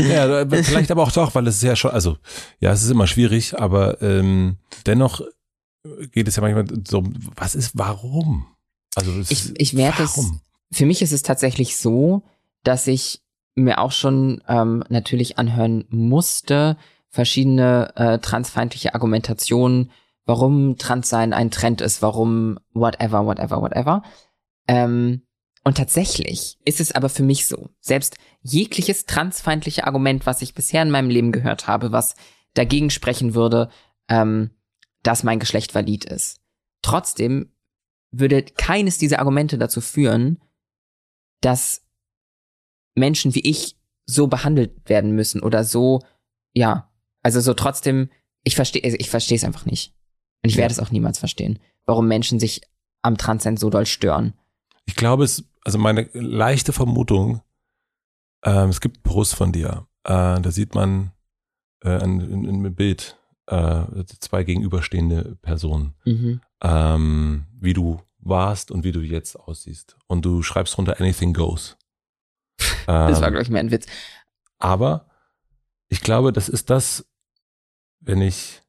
Ja, 0.00 0.46
vielleicht 0.48 0.92
aber 0.92 1.02
auch 1.02 1.10
doch, 1.10 1.34
weil 1.34 1.48
es 1.48 1.56
ist 1.56 1.64
ja 1.64 1.74
schon, 1.74 1.90
also 1.90 2.18
ja, 2.60 2.70
es 2.70 2.84
ist 2.84 2.90
immer 2.90 3.08
schwierig, 3.08 3.58
aber 3.58 4.00
ähm, 4.00 4.58
dennoch 4.86 5.22
geht 6.12 6.28
es 6.28 6.36
ja 6.36 6.42
manchmal 6.42 6.66
so, 6.86 7.02
was 7.34 7.56
ist, 7.56 7.72
warum? 7.74 8.46
Also 8.94 9.12
ich, 9.28 9.58
ich 9.58 9.72
merke 9.72 10.04
es, 10.04 10.20
für 10.70 10.86
mich 10.86 11.02
ist 11.02 11.12
es 11.12 11.22
tatsächlich 11.22 11.76
so, 11.76 12.22
dass 12.62 12.86
ich 12.86 13.22
mir 13.64 13.78
auch 13.78 13.92
schon 13.92 14.42
ähm, 14.48 14.84
natürlich 14.88 15.38
anhören 15.38 15.84
musste, 15.90 16.76
verschiedene 17.10 17.92
äh, 17.96 18.18
transfeindliche 18.18 18.94
Argumentationen, 18.94 19.90
warum 20.24 20.76
Transsein 20.76 21.32
ein 21.32 21.50
Trend 21.50 21.80
ist, 21.80 22.02
warum 22.02 22.58
whatever, 22.74 23.24
whatever, 23.26 23.62
whatever. 23.62 24.02
Ähm, 24.66 25.22
und 25.64 25.76
tatsächlich 25.76 26.58
ist 26.64 26.80
es 26.80 26.92
aber 26.92 27.08
für 27.08 27.22
mich 27.22 27.46
so, 27.46 27.70
selbst 27.80 28.16
jegliches 28.42 29.06
transfeindliche 29.06 29.86
Argument, 29.86 30.26
was 30.26 30.42
ich 30.42 30.54
bisher 30.54 30.82
in 30.82 30.90
meinem 30.90 31.10
Leben 31.10 31.32
gehört 31.32 31.66
habe, 31.66 31.92
was 31.92 32.14
dagegen 32.54 32.90
sprechen 32.90 33.34
würde, 33.34 33.68
ähm, 34.08 34.50
dass 35.02 35.24
mein 35.24 35.38
Geschlecht 35.38 35.74
valid 35.74 36.04
ist. 36.04 36.40
Trotzdem 36.82 37.52
würde 38.10 38.42
keines 38.42 38.98
dieser 38.98 39.18
Argumente 39.18 39.58
dazu 39.58 39.80
führen, 39.80 40.40
dass 41.40 41.87
Menschen 42.98 43.34
wie 43.34 43.40
ich 43.40 43.76
so 44.06 44.26
behandelt 44.26 44.88
werden 44.88 45.12
müssen 45.12 45.42
oder 45.42 45.64
so, 45.64 46.00
ja, 46.54 46.90
also 47.22 47.40
so 47.40 47.54
trotzdem, 47.54 48.10
ich 48.42 48.56
verstehe, 48.56 48.82
also 48.84 48.96
ich 48.98 49.10
verstehe 49.10 49.36
es 49.36 49.44
einfach 49.44 49.66
nicht. 49.66 49.94
Und 50.42 50.50
ich 50.50 50.56
werde 50.56 50.72
es 50.72 50.78
auch 50.78 50.90
niemals 50.90 51.18
verstehen, 51.18 51.58
warum 51.84 52.06
Menschen 52.08 52.38
sich 52.38 52.62
am 53.02 53.18
Transcend 53.18 53.58
so 53.58 53.70
doll 53.70 53.86
stören. 53.86 54.34
Ich 54.86 54.96
glaube, 54.96 55.24
es, 55.24 55.44
also 55.64 55.78
meine 55.78 56.08
leichte 56.12 56.72
Vermutung, 56.72 57.42
ähm, 58.44 58.70
es 58.70 58.80
gibt 58.80 59.02
Post 59.02 59.34
von 59.34 59.52
dir, 59.52 59.86
äh, 60.04 60.40
da 60.40 60.50
sieht 60.50 60.74
man 60.74 61.12
äh, 61.82 61.90
ein, 61.90 62.20
ein, 62.20 62.66
ein 62.66 62.74
Bild, 62.74 63.18
äh, 63.46 63.84
zwei 64.20 64.44
gegenüberstehende 64.44 65.36
Personen. 65.42 65.94
Mhm 66.04 66.40
ähm, 66.62 67.46
wie 67.58 67.72
du 67.72 68.00
warst 68.18 68.70
und 68.70 68.84
wie 68.84 68.92
du 68.92 69.00
jetzt 69.00 69.36
aussiehst. 69.36 69.96
Und 70.06 70.24
du 70.24 70.42
schreibst 70.42 70.76
runter 70.78 71.00
Anything 71.00 71.32
Goes. 71.32 71.76
Das 72.86 73.20
war, 73.20 73.28
ähm, 73.28 73.32
glaube 73.32 73.42
ich, 73.42 73.50
mehr 73.50 73.60
ein 73.60 73.70
Witz. 73.70 73.86
Aber 74.58 75.08
ich 75.88 76.00
glaube, 76.00 76.32
das 76.32 76.48
ist 76.48 76.70
das, 76.70 77.06
wenn 78.00 78.20
ich 78.20 78.62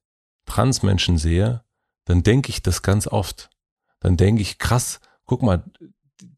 Transmenschen 0.45 1.17
sehe, 1.17 1.63
dann 2.05 2.23
denke 2.23 2.49
ich 2.49 2.61
das 2.61 2.81
ganz 2.81 3.07
oft. 3.07 3.49
Dann 3.99 4.17
denke 4.17 4.41
ich, 4.41 4.57
krass, 4.57 4.99
guck 5.25 5.43
mal, 5.43 5.63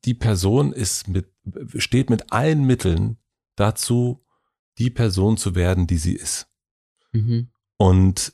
die 0.05 0.13
Person 0.13 0.73
ist 0.73 1.07
mit, 1.07 1.31
steht 1.75 2.09
mit 2.09 2.31
allen 2.31 2.63
Mitteln 2.65 3.17
dazu, 3.55 4.23
die 4.77 4.89
Person 4.89 5.37
zu 5.37 5.55
werden, 5.55 5.87
die 5.87 5.97
sie 5.97 6.13
ist. 6.13 6.49
Mhm. 7.11 7.51
Und 7.77 8.33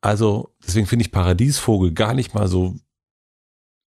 also, 0.00 0.54
deswegen 0.64 0.86
finde 0.86 1.04
ich 1.04 1.12
Paradiesvogel 1.12 1.92
gar 1.92 2.14
nicht 2.14 2.34
mal 2.34 2.48
so, 2.48 2.76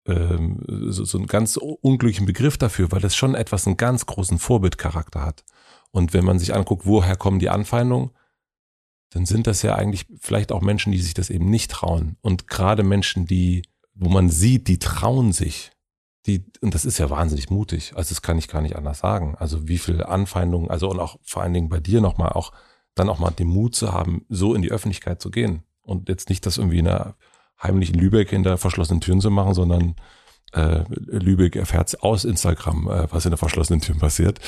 ähm, 0.07 0.63
so, 0.67 1.03
so 1.03 1.17
einen 1.17 1.27
ganz 1.27 1.57
unglücklichen 1.57 2.25
Begriff 2.25 2.57
dafür, 2.57 2.91
weil 2.91 3.01
das 3.01 3.15
schon 3.15 3.35
etwas 3.35 3.67
einen 3.67 3.77
ganz 3.77 4.05
großen 4.05 4.39
Vorbildcharakter 4.39 5.23
hat. 5.23 5.43
Und 5.91 6.13
wenn 6.13 6.25
man 6.25 6.39
sich 6.39 6.55
anguckt, 6.55 6.85
woher 6.85 7.15
kommen 7.15 7.39
die 7.39 7.49
Anfeindungen, 7.49 8.11
dann 9.09 9.25
sind 9.25 9.47
das 9.47 9.61
ja 9.61 9.75
eigentlich 9.75 10.05
vielleicht 10.19 10.51
auch 10.51 10.61
Menschen, 10.61 10.91
die 10.91 11.01
sich 11.01 11.13
das 11.13 11.29
eben 11.29 11.49
nicht 11.49 11.71
trauen. 11.71 12.17
Und 12.21 12.47
gerade 12.47 12.83
Menschen, 12.83 13.25
die, 13.25 13.63
wo 13.93 14.09
man 14.09 14.29
sieht, 14.29 14.67
die 14.67 14.79
trauen 14.79 15.31
sich. 15.31 15.71
Die, 16.25 16.45
und 16.59 16.75
das 16.75 16.83
ist 16.83 16.97
ja 16.97 17.09
wahnsinnig 17.09 17.49
mutig. 17.49 17.93
Also 17.95 18.09
das 18.09 18.21
kann 18.21 18.37
ich 18.37 18.49
gar 18.49 18.61
nicht 18.61 18.75
anders 18.75 18.99
sagen. 18.99 19.35
Also 19.37 19.67
wie 19.67 19.77
viel 19.77 20.03
Anfeindungen, 20.03 20.69
also 20.69 20.89
und 20.89 20.99
auch 20.99 21.17
vor 21.23 21.41
allen 21.41 21.53
Dingen 21.53 21.69
bei 21.69 21.79
dir 21.79 22.01
nochmal 22.01 22.33
auch, 22.33 22.51
dann 22.95 23.09
auch 23.09 23.19
mal 23.19 23.31
den 23.31 23.47
Mut 23.47 23.75
zu 23.75 23.93
haben, 23.93 24.25
so 24.27 24.53
in 24.53 24.61
die 24.61 24.71
Öffentlichkeit 24.71 25.21
zu 25.21 25.31
gehen. 25.31 25.63
Und 25.81 26.09
jetzt 26.09 26.27
nicht 26.29 26.45
das 26.45 26.57
irgendwie 26.57 26.79
in 26.79 26.87
einer 26.87 27.15
heimlichen 27.61 27.95
Lübeck 27.95 28.29
hinter 28.29 28.57
verschlossenen 28.57 29.01
Türen 29.01 29.21
zu 29.21 29.31
machen, 29.31 29.53
sondern 29.53 29.95
äh, 30.53 30.83
Lübeck 30.89 31.55
erfährt 31.55 32.01
aus 32.03 32.23
Instagram, 32.25 32.87
äh, 32.89 33.11
was 33.11 33.25
in 33.25 33.31
der 33.31 33.37
verschlossenen 33.37 33.81
Türen 33.81 33.99
passiert. 33.99 34.39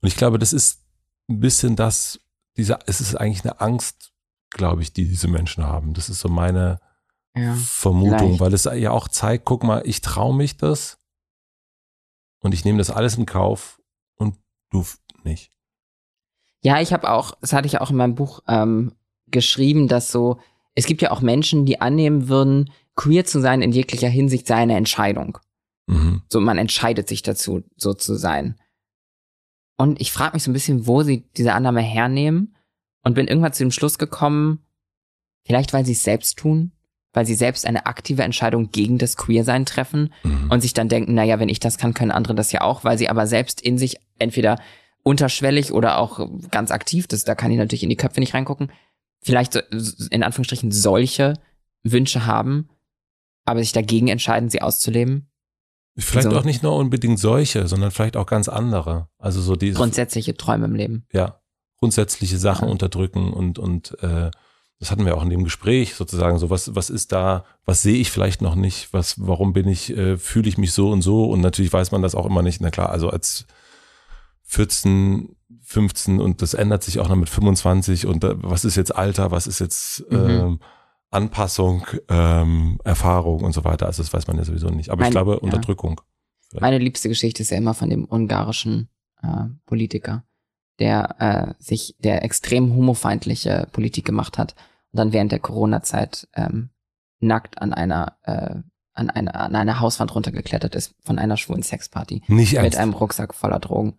Und 0.00 0.08
ich 0.08 0.16
glaube, 0.16 0.38
das 0.38 0.52
ist 0.52 0.82
ein 1.28 1.40
bisschen 1.40 1.76
das, 1.76 2.20
dieser, 2.56 2.78
es 2.86 3.00
ist 3.00 3.14
eigentlich 3.14 3.44
eine 3.44 3.60
Angst, 3.60 4.12
glaube 4.50 4.82
ich, 4.82 4.92
die 4.92 5.06
diese 5.06 5.28
Menschen 5.28 5.64
haben. 5.64 5.94
Das 5.94 6.08
ist 6.08 6.20
so 6.20 6.28
meine 6.28 6.80
ja, 7.34 7.54
Vermutung, 7.54 8.36
vielleicht. 8.36 8.40
weil 8.40 8.54
es 8.54 8.64
ja 8.64 8.90
auch 8.90 9.08
zeigt, 9.08 9.44
guck 9.44 9.62
mal, 9.62 9.82
ich 9.84 10.00
traue 10.00 10.34
mich 10.34 10.56
das 10.56 10.98
und 12.40 12.54
ich 12.54 12.64
nehme 12.64 12.78
das 12.78 12.90
alles 12.90 13.16
in 13.16 13.26
Kauf 13.26 13.80
und 14.16 14.36
du 14.70 14.84
nicht. 15.24 15.52
Ja, 16.62 16.80
ich 16.80 16.92
habe 16.92 17.10
auch, 17.10 17.36
das 17.40 17.52
hatte 17.52 17.66
ich 17.66 17.80
auch 17.80 17.90
in 17.90 17.96
meinem 17.96 18.14
Buch 18.14 18.40
ähm, 18.48 18.92
geschrieben, 19.26 19.88
dass 19.88 20.10
so, 20.10 20.40
es 20.76 20.86
gibt 20.86 21.02
ja 21.02 21.10
auch 21.10 21.20
Menschen, 21.20 21.66
die 21.66 21.80
annehmen 21.80 22.28
würden, 22.28 22.70
queer 22.94 23.24
zu 23.24 23.40
sein 23.40 23.62
in 23.62 23.72
jeglicher 23.72 24.08
Hinsicht 24.08 24.46
sei 24.46 24.56
eine 24.56 24.76
Entscheidung. 24.76 25.38
Mhm. 25.86 26.22
So, 26.30 26.40
man 26.40 26.58
entscheidet 26.58 27.08
sich 27.08 27.22
dazu, 27.22 27.64
so 27.76 27.94
zu 27.94 28.14
sein. 28.14 28.56
Und 29.76 30.00
ich 30.00 30.12
frage 30.12 30.34
mich 30.34 30.42
so 30.42 30.50
ein 30.50 30.54
bisschen, 30.54 30.86
wo 30.86 31.02
sie 31.02 31.24
diese 31.36 31.52
Annahme 31.52 31.80
hernehmen 31.80 32.54
und 33.02 33.14
bin 33.14 33.26
irgendwann 33.26 33.52
zu 33.52 33.64
dem 33.64 33.70
Schluss 33.70 33.98
gekommen, 33.98 34.60
vielleicht 35.46 35.72
weil 35.72 35.84
sie 35.84 35.92
es 35.92 36.04
selbst 36.04 36.38
tun, 36.38 36.72
weil 37.12 37.26
sie 37.26 37.34
selbst 37.34 37.66
eine 37.66 37.86
aktive 37.86 38.22
Entscheidung 38.22 38.70
gegen 38.70 38.98
das 38.98 39.16
Queersein 39.16 39.64
treffen 39.64 40.12
mhm. 40.22 40.50
und 40.50 40.60
sich 40.60 40.74
dann 40.74 40.88
denken, 40.88 41.14
naja, 41.14 41.38
wenn 41.38 41.48
ich 41.48 41.60
das 41.60 41.78
kann, 41.78 41.94
können 41.94 42.10
andere 42.10 42.34
das 42.34 42.52
ja 42.52 42.60
auch, 42.60 42.84
weil 42.84 42.98
sie 42.98 43.08
aber 43.08 43.26
selbst 43.26 43.60
in 43.60 43.78
sich 43.78 43.96
entweder 44.18 44.58
unterschwellig 45.02 45.72
oder 45.72 45.98
auch 45.98 46.28
ganz 46.50 46.70
aktiv, 46.70 47.06
das, 47.06 47.24
da 47.24 47.34
kann 47.34 47.50
ich 47.50 47.58
natürlich 47.58 47.82
in 47.84 47.88
die 47.88 47.96
Köpfe 47.96 48.20
nicht 48.20 48.34
reingucken, 48.34 48.70
vielleicht 49.26 49.54
so, 49.54 49.60
in 50.10 50.22
Anführungsstrichen 50.22 50.70
solche 50.70 51.34
Wünsche 51.82 52.26
haben, 52.26 52.68
aber 53.44 53.60
sich 53.60 53.72
dagegen 53.72 54.08
entscheiden, 54.08 54.48
sie 54.48 54.62
auszuleben. 54.62 55.28
Vielleicht 55.98 56.26
also, 56.26 56.38
auch 56.38 56.44
nicht 56.44 56.62
nur 56.62 56.76
unbedingt 56.76 57.18
solche, 57.18 57.66
sondern 57.66 57.90
vielleicht 57.90 58.16
auch 58.16 58.26
ganz 58.26 58.48
andere. 58.48 59.08
Also 59.18 59.40
so 59.40 59.56
diese 59.56 59.78
grundsätzliche 59.78 60.36
Träume 60.36 60.66
im 60.66 60.74
Leben. 60.74 61.06
Ja, 61.12 61.40
grundsätzliche 61.78 62.38
Sachen 62.38 62.66
ja. 62.66 62.72
unterdrücken 62.72 63.32
und 63.32 63.58
und 63.58 63.96
äh, 64.02 64.30
das 64.78 64.90
hatten 64.90 65.06
wir 65.06 65.16
auch 65.16 65.22
in 65.22 65.30
dem 65.30 65.44
Gespräch 65.44 65.94
sozusagen. 65.94 66.38
So 66.38 66.50
was 66.50 66.76
was 66.76 66.90
ist 66.90 67.12
da? 67.12 67.44
Was 67.64 67.82
sehe 67.82 67.96
ich 67.96 68.10
vielleicht 68.10 68.42
noch 68.42 68.54
nicht? 68.54 68.92
Was? 68.92 69.26
Warum 69.26 69.54
bin 69.54 69.66
ich? 69.68 69.96
Äh, 69.96 70.18
Fühle 70.18 70.48
ich 70.48 70.58
mich 70.58 70.72
so 70.72 70.90
und 70.90 71.00
so? 71.02 71.24
Und 71.24 71.40
natürlich 71.40 71.72
weiß 71.72 71.92
man 71.92 72.02
das 72.02 72.14
auch 72.14 72.26
immer 72.26 72.42
nicht. 72.42 72.60
Na 72.60 72.70
klar, 72.70 72.90
also 72.90 73.08
als 73.08 73.46
14, 74.42 75.34
15 75.66 76.20
und 76.20 76.42
das 76.42 76.54
ändert 76.54 76.84
sich 76.84 77.00
auch 77.00 77.08
noch 77.08 77.16
mit 77.16 77.28
25 77.28 78.06
und 78.06 78.22
äh, 78.24 78.34
was 78.36 78.64
ist 78.64 78.76
jetzt 78.76 78.94
Alter? 78.94 79.32
Was 79.32 79.46
ist 79.46 79.58
jetzt 79.58 80.04
mhm. 80.10 80.30
ähm, 80.30 80.60
Anpassung, 81.10 81.86
ähm, 82.08 82.78
Erfahrung 82.84 83.42
und 83.42 83.52
so 83.52 83.64
weiter. 83.64 83.86
Also 83.86 84.02
das 84.02 84.12
weiß 84.12 84.26
man 84.26 84.38
ja 84.38 84.44
sowieso 84.44 84.68
nicht. 84.68 84.90
Aber 84.90 85.00
mein, 85.00 85.08
ich 85.08 85.12
glaube, 85.12 85.40
Unterdrückung. 85.40 86.00
Ja. 86.52 86.60
Meine 86.60 86.78
liebste 86.78 87.08
Geschichte 87.08 87.42
ist 87.42 87.50
ja 87.50 87.56
immer 87.56 87.74
von 87.74 87.90
dem 87.90 88.04
ungarischen 88.04 88.88
äh, 89.22 89.44
Politiker, 89.66 90.24
der 90.78 91.16
äh, 91.18 91.62
sich, 91.62 91.96
der 91.98 92.24
extrem 92.24 92.74
homofeindliche 92.74 93.68
Politik 93.72 94.04
gemacht 94.04 94.38
hat 94.38 94.54
und 94.92 94.98
dann 94.98 95.12
während 95.12 95.32
der 95.32 95.40
Corona-Zeit 95.40 96.28
ähm, 96.34 96.70
nackt 97.20 97.60
an 97.60 97.72
einer 97.72 98.18
äh, 98.22 98.56
an 98.92 99.10
einer 99.10 99.34
an 99.34 99.54
einer 99.54 99.80
Hauswand 99.80 100.14
runtergeklettert 100.14 100.74
ist 100.74 100.94
von 101.04 101.18
einer 101.18 101.36
schwulen 101.36 101.62
Sexparty. 101.62 102.22
Nicht 102.28 102.52
Mit 102.52 102.62
ernst? 102.62 102.78
einem 102.78 102.94
Rucksack 102.94 103.34
voller 103.34 103.58
Drogen. 103.58 103.94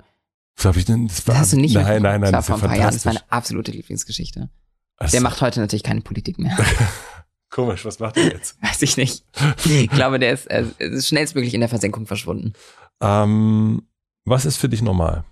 Was 0.57 0.65
hab 0.65 0.75
ich 0.75 0.85
denn? 0.85 1.07
Das, 1.07 1.25
war, 1.27 1.35
das 1.35 1.41
hast 1.43 1.53
du 1.53 1.57
nicht 1.57 1.75
Nein, 1.75 2.01
nein, 2.01 2.21
nein. 2.21 2.33
Das 2.33 2.49
war 2.49 2.57
vor 2.57 2.67
ein 2.67 2.71
paar 2.71 2.79
Jahren. 2.79 2.93
Das 2.93 3.05
war 3.05 3.11
eine 3.11 3.31
absolute 3.31 3.71
Lieblingsgeschichte. 3.71 4.49
Also. 4.97 5.11
Der 5.11 5.21
macht 5.21 5.41
heute 5.41 5.59
natürlich 5.59 5.83
keine 5.83 6.01
Politik 6.01 6.39
mehr. 6.39 6.57
Komisch, 7.49 7.85
was 7.85 7.99
macht 7.99 8.17
er 8.17 8.31
jetzt? 8.31 8.61
Weiß 8.61 8.81
ich 8.81 8.97
nicht. 8.97 9.23
Ich 9.65 9.89
glaube, 9.89 10.19
der 10.19 10.33
ist, 10.33 10.47
äh, 10.47 10.65
ist 10.79 11.07
schnellstmöglich 11.07 11.53
in 11.53 11.61
der 11.61 11.69
Versenkung 11.69 12.07
verschwunden. 12.07 12.53
Ähm, 12.99 13.87
was 14.25 14.45
ist 14.45 14.57
für 14.57 14.67
dich 14.67 14.81
normal? 14.81 15.23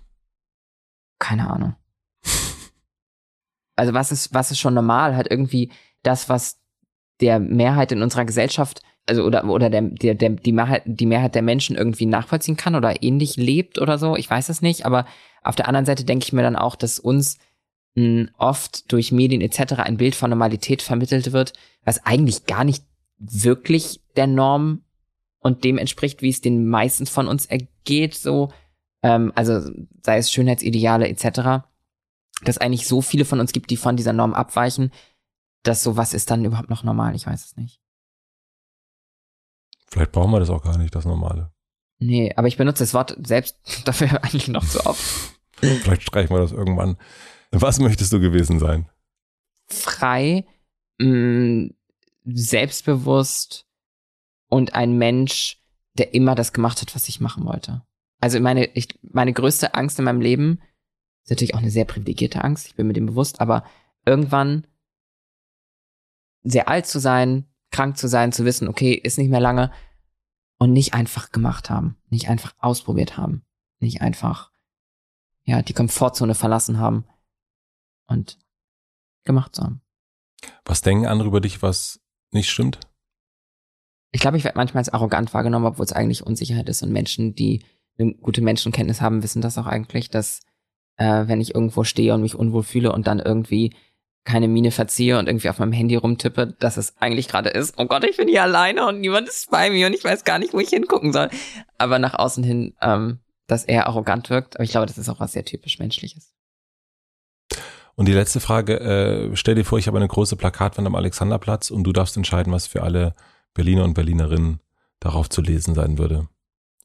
Keine 1.18 1.50
Ahnung. 1.50 1.74
Also 3.74 3.92
was 3.92 4.10
ist, 4.10 4.32
was 4.32 4.50
ist 4.50 4.58
schon 4.58 4.74
normal? 4.74 5.16
Halt 5.16 5.30
irgendwie 5.30 5.70
das, 6.02 6.28
was 6.28 6.58
der 7.20 7.38
Mehrheit 7.38 7.92
in 7.92 8.02
unserer 8.02 8.24
Gesellschaft, 8.24 8.80
also 9.06 9.24
oder, 9.24 9.44
oder 9.44 9.70
der, 9.70 9.82
der, 9.82 10.14
der, 10.14 10.30
die, 10.30 10.52
Mehrheit, 10.52 10.82
die 10.84 11.06
Mehrheit 11.06 11.34
der 11.34 11.42
Menschen 11.42 11.76
irgendwie 11.76 12.06
nachvollziehen 12.06 12.56
kann 12.56 12.74
oder 12.74 13.02
ähnlich 13.02 13.36
lebt 13.36 13.80
oder 13.80 13.98
so. 13.98 14.16
Ich 14.16 14.28
weiß 14.28 14.48
es 14.48 14.62
nicht, 14.62 14.84
aber 14.84 15.06
auf 15.42 15.54
der 15.54 15.68
anderen 15.68 15.86
Seite 15.86 16.04
denke 16.04 16.24
ich 16.24 16.32
mir 16.32 16.42
dann 16.42 16.56
auch, 16.56 16.76
dass 16.76 16.98
uns 16.98 17.38
oft 18.36 18.92
durch 18.92 19.10
Medien 19.10 19.40
etc. 19.40 19.74
ein 19.78 19.96
Bild 19.96 20.14
von 20.14 20.28
Normalität 20.28 20.82
vermittelt 20.82 21.32
wird, 21.32 21.54
was 21.82 22.04
eigentlich 22.04 22.44
gar 22.44 22.64
nicht 22.64 22.84
wirklich 23.18 24.00
der 24.16 24.26
Norm 24.26 24.82
und 25.38 25.64
dem 25.64 25.78
entspricht, 25.78 26.20
wie 26.20 26.28
es 26.28 26.42
den 26.42 26.68
meisten 26.68 27.06
von 27.06 27.26
uns 27.26 27.46
ergeht, 27.46 28.14
so, 28.14 28.52
ähm, 29.02 29.32
also 29.34 29.70
sei 30.02 30.18
es 30.18 30.30
Schönheitsideale 30.30 31.08
etc., 31.08 31.64
dass 32.42 32.58
eigentlich 32.58 32.86
so 32.86 33.00
viele 33.00 33.24
von 33.24 33.40
uns 33.40 33.52
gibt, 33.52 33.70
die 33.70 33.78
von 33.78 33.96
dieser 33.96 34.12
Norm 34.12 34.34
abweichen, 34.34 34.90
dass 35.62 35.82
so 35.82 35.96
was 35.96 36.12
ist 36.12 36.30
dann 36.30 36.44
überhaupt 36.44 36.68
noch 36.68 36.84
normal, 36.84 37.14
ich 37.14 37.26
weiß 37.26 37.44
es 37.46 37.56
nicht. 37.56 37.80
Vielleicht 39.88 40.12
brauchen 40.12 40.32
wir 40.32 40.40
das 40.40 40.50
auch 40.50 40.62
gar 40.62 40.78
nicht, 40.78 40.94
das 40.94 41.04
Normale. 41.04 41.52
Nee, 41.98 42.32
aber 42.36 42.48
ich 42.48 42.56
benutze 42.56 42.82
das 42.82 42.94
Wort 42.94 43.16
selbst 43.24 43.58
dafür 43.84 44.22
eigentlich 44.22 44.48
noch 44.48 44.66
zu 44.66 44.84
oft. 44.84 45.02
Vielleicht 45.56 46.02
streichen 46.02 46.34
wir 46.34 46.40
das 46.40 46.52
irgendwann. 46.52 46.96
Was 47.50 47.78
möchtest 47.78 48.12
du 48.12 48.20
gewesen 48.20 48.58
sein? 48.58 48.88
Frei, 49.68 50.44
mh, 50.98 51.08
mm, 51.08 51.74
selbstbewusst 52.24 53.66
und 54.48 54.74
ein 54.74 54.98
Mensch, 54.98 55.62
der 55.94 56.12
immer 56.12 56.34
das 56.34 56.52
gemacht 56.52 56.82
hat, 56.82 56.94
was 56.94 57.08
ich 57.08 57.20
machen 57.20 57.46
wollte. 57.46 57.82
Also 58.20 58.40
meine, 58.40 58.66
ich, 58.74 58.98
meine 59.02 59.32
größte 59.32 59.74
Angst 59.74 59.98
in 59.98 60.04
meinem 60.04 60.20
Leben 60.20 60.60
ist 61.22 61.30
natürlich 61.30 61.54
auch 61.54 61.60
eine 61.60 61.70
sehr 61.70 61.84
privilegierte 61.84 62.42
Angst, 62.42 62.66
ich 62.66 62.74
bin 62.74 62.86
mir 62.86 62.92
dem 62.92 63.06
bewusst, 63.06 63.40
aber 63.40 63.64
irgendwann 64.04 64.66
sehr 66.42 66.68
alt 66.68 66.86
zu 66.86 66.98
sein, 67.00 67.46
krank 67.70 67.96
zu 67.96 68.08
sein, 68.08 68.32
zu 68.32 68.44
wissen, 68.44 68.68
okay, 68.68 68.92
ist 68.92 69.18
nicht 69.18 69.30
mehr 69.30 69.40
lange 69.40 69.72
und 70.58 70.72
nicht 70.72 70.94
einfach 70.94 71.30
gemacht 71.30 71.70
haben, 71.70 71.96
nicht 72.08 72.28
einfach 72.28 72.54
ausprobiert 72.58 73.16
haben, 73.16 73.44
nicht 73.78 74.00
einfach 74.00 74.50
ja 75.44 75.62
die 75.62 75.74
Komfortzone 75.74 76.34
verlassen 76.34 76.78
haben 76.78 77.04
und 78.06 78.38
gemacht 79.24 79.54
zu 79.54 79.62
haben. 79.62 79.82
Was 80.64 80.82
denken 80.82 81.06
andere 81.06 81.28
über 81.28 81.40
dich, 81.40 81.62
was 81.62 82.00
nicht 82.32 82.50
stimmt? 82.50 82.78
Ich 84.12 84.20
glaube, 84.20 84.36
ich 84.36 84.44
werde 84.44 84.56
manchmal 84.56 84.80
als 84.80 84.88
arrogant 84.88 85.34
wahrgenommen, 85.34 85.66
obwohl 85.66 85.84
es 85.84 85.92
eigentlich 85.92 86.24
Unsicherheit 86.24 86.68
ist. 86.68 86.82
Und 86.82 86.92
Menschen, 86.92 87.34
die 87.34 87.64
eine 87.98 88.14
gute 88.14 88.40
Menschenkenntnis 88.40 89.00
haben, 89.00 89.22
wissen 89.22 89.42
das 89.42 89.58
auch 89.58 89.66
eigentlich, 89.66 90.10
dass 90.10 90.40
äh, 90.96 91.26
wenn 91.26 91.40
ich 91.40 91.54
irgendwo 91.54 91.84
stehe 91.84 92.14
und 92.14 92.22
mich 92.22 92.34
unwohl 92.34 92.62
fühle 92.62 92.92
und 92.92 93.06
dann 93.06 93.18
irgendwie 93.18 93.74
keine 94.26 94.48
Miene 94.48 94.72
verziehe 94.72 95.18
und 95.18 95.28
irgendwie 95.28 95.48
auf 95.48 95.58
meinem 95.58 95.72
Handy 95.72 95.94
rumtippe, 95.94 96.54
dass 96.58 96.76
es 96.76 96.96
eigentlich 96.98 97.28
gerade 97.28 97.48
ist, 97.48 97.78
oh 97.78 97.86
Gott, 97.86 98.04
ich 98.04 98.16
bin 98.16 98.28
hier 98.28 98.42
alleine 98.42 98.86
und 98.86 99.00
niemand 99.00 99.28
ist 99.28 99.50
bei 99.50 99.70
mir 99.70 99.86
und 99.86 99.94
ich 99.94 100.04
weiß 100.04 100.24
gar 100.24 100.38
nicht, 100.38 100.52
wo 100.52 100.58
ich 100.58 100.68
hingucken 100.68 101.12
soll. 101.12 101.30
Aber 101.78 101.98
nach 101.98 102.14
außen 102.14 102.42
hin, 102.42 102.74
ähm, 102.82 103.20
dass 103.46 103.64
er 103.64 103.86
arrogant 103.86 104.28
wirkt. 104.28 104.56
Aber 104.56 104.64
ich 104.64 104.72
glaube, 104.72 104.86
das 104.86 104.98
ist 104.98 105.08
auch 105.08 105.20
was 105.20 105.32
sehr 105.32 105.44
typisch 105.44 105.78
Menschliches. 105.78 106.34
Und 107.94 108.08
die 108.08 108.12
letzte 108.12 108.40
Frage, 108.40 108.80
äh, 108.80 109.36
stell 109.36 109.54
dir 109.54 109.64
vor, 109.64 109.78
ich 109.78 109.86
habe 109.86 109.96
eine 109.96 110.08
große 110.08 110.36
Plakatwand 110.36 110.86
am 110.86 110.96
Alexanderplatz 110.96 111.70
und 111.70 111.84
du 111.84 111.92
darfst 111.92 112.16
entscheiden, 112.16 112.52
was 112.52 112.66
für 112.66 112.82
alle 112.82 113.14
Berliner 113.54 113.84
und 113.84 113.94
Berlinerinnen 113.94 114.60
darauf 114.98 115.30
zu 115.30 115.40
lesen 115.40 115.74
sein 115.74 115.98
würde. 115.98 116.28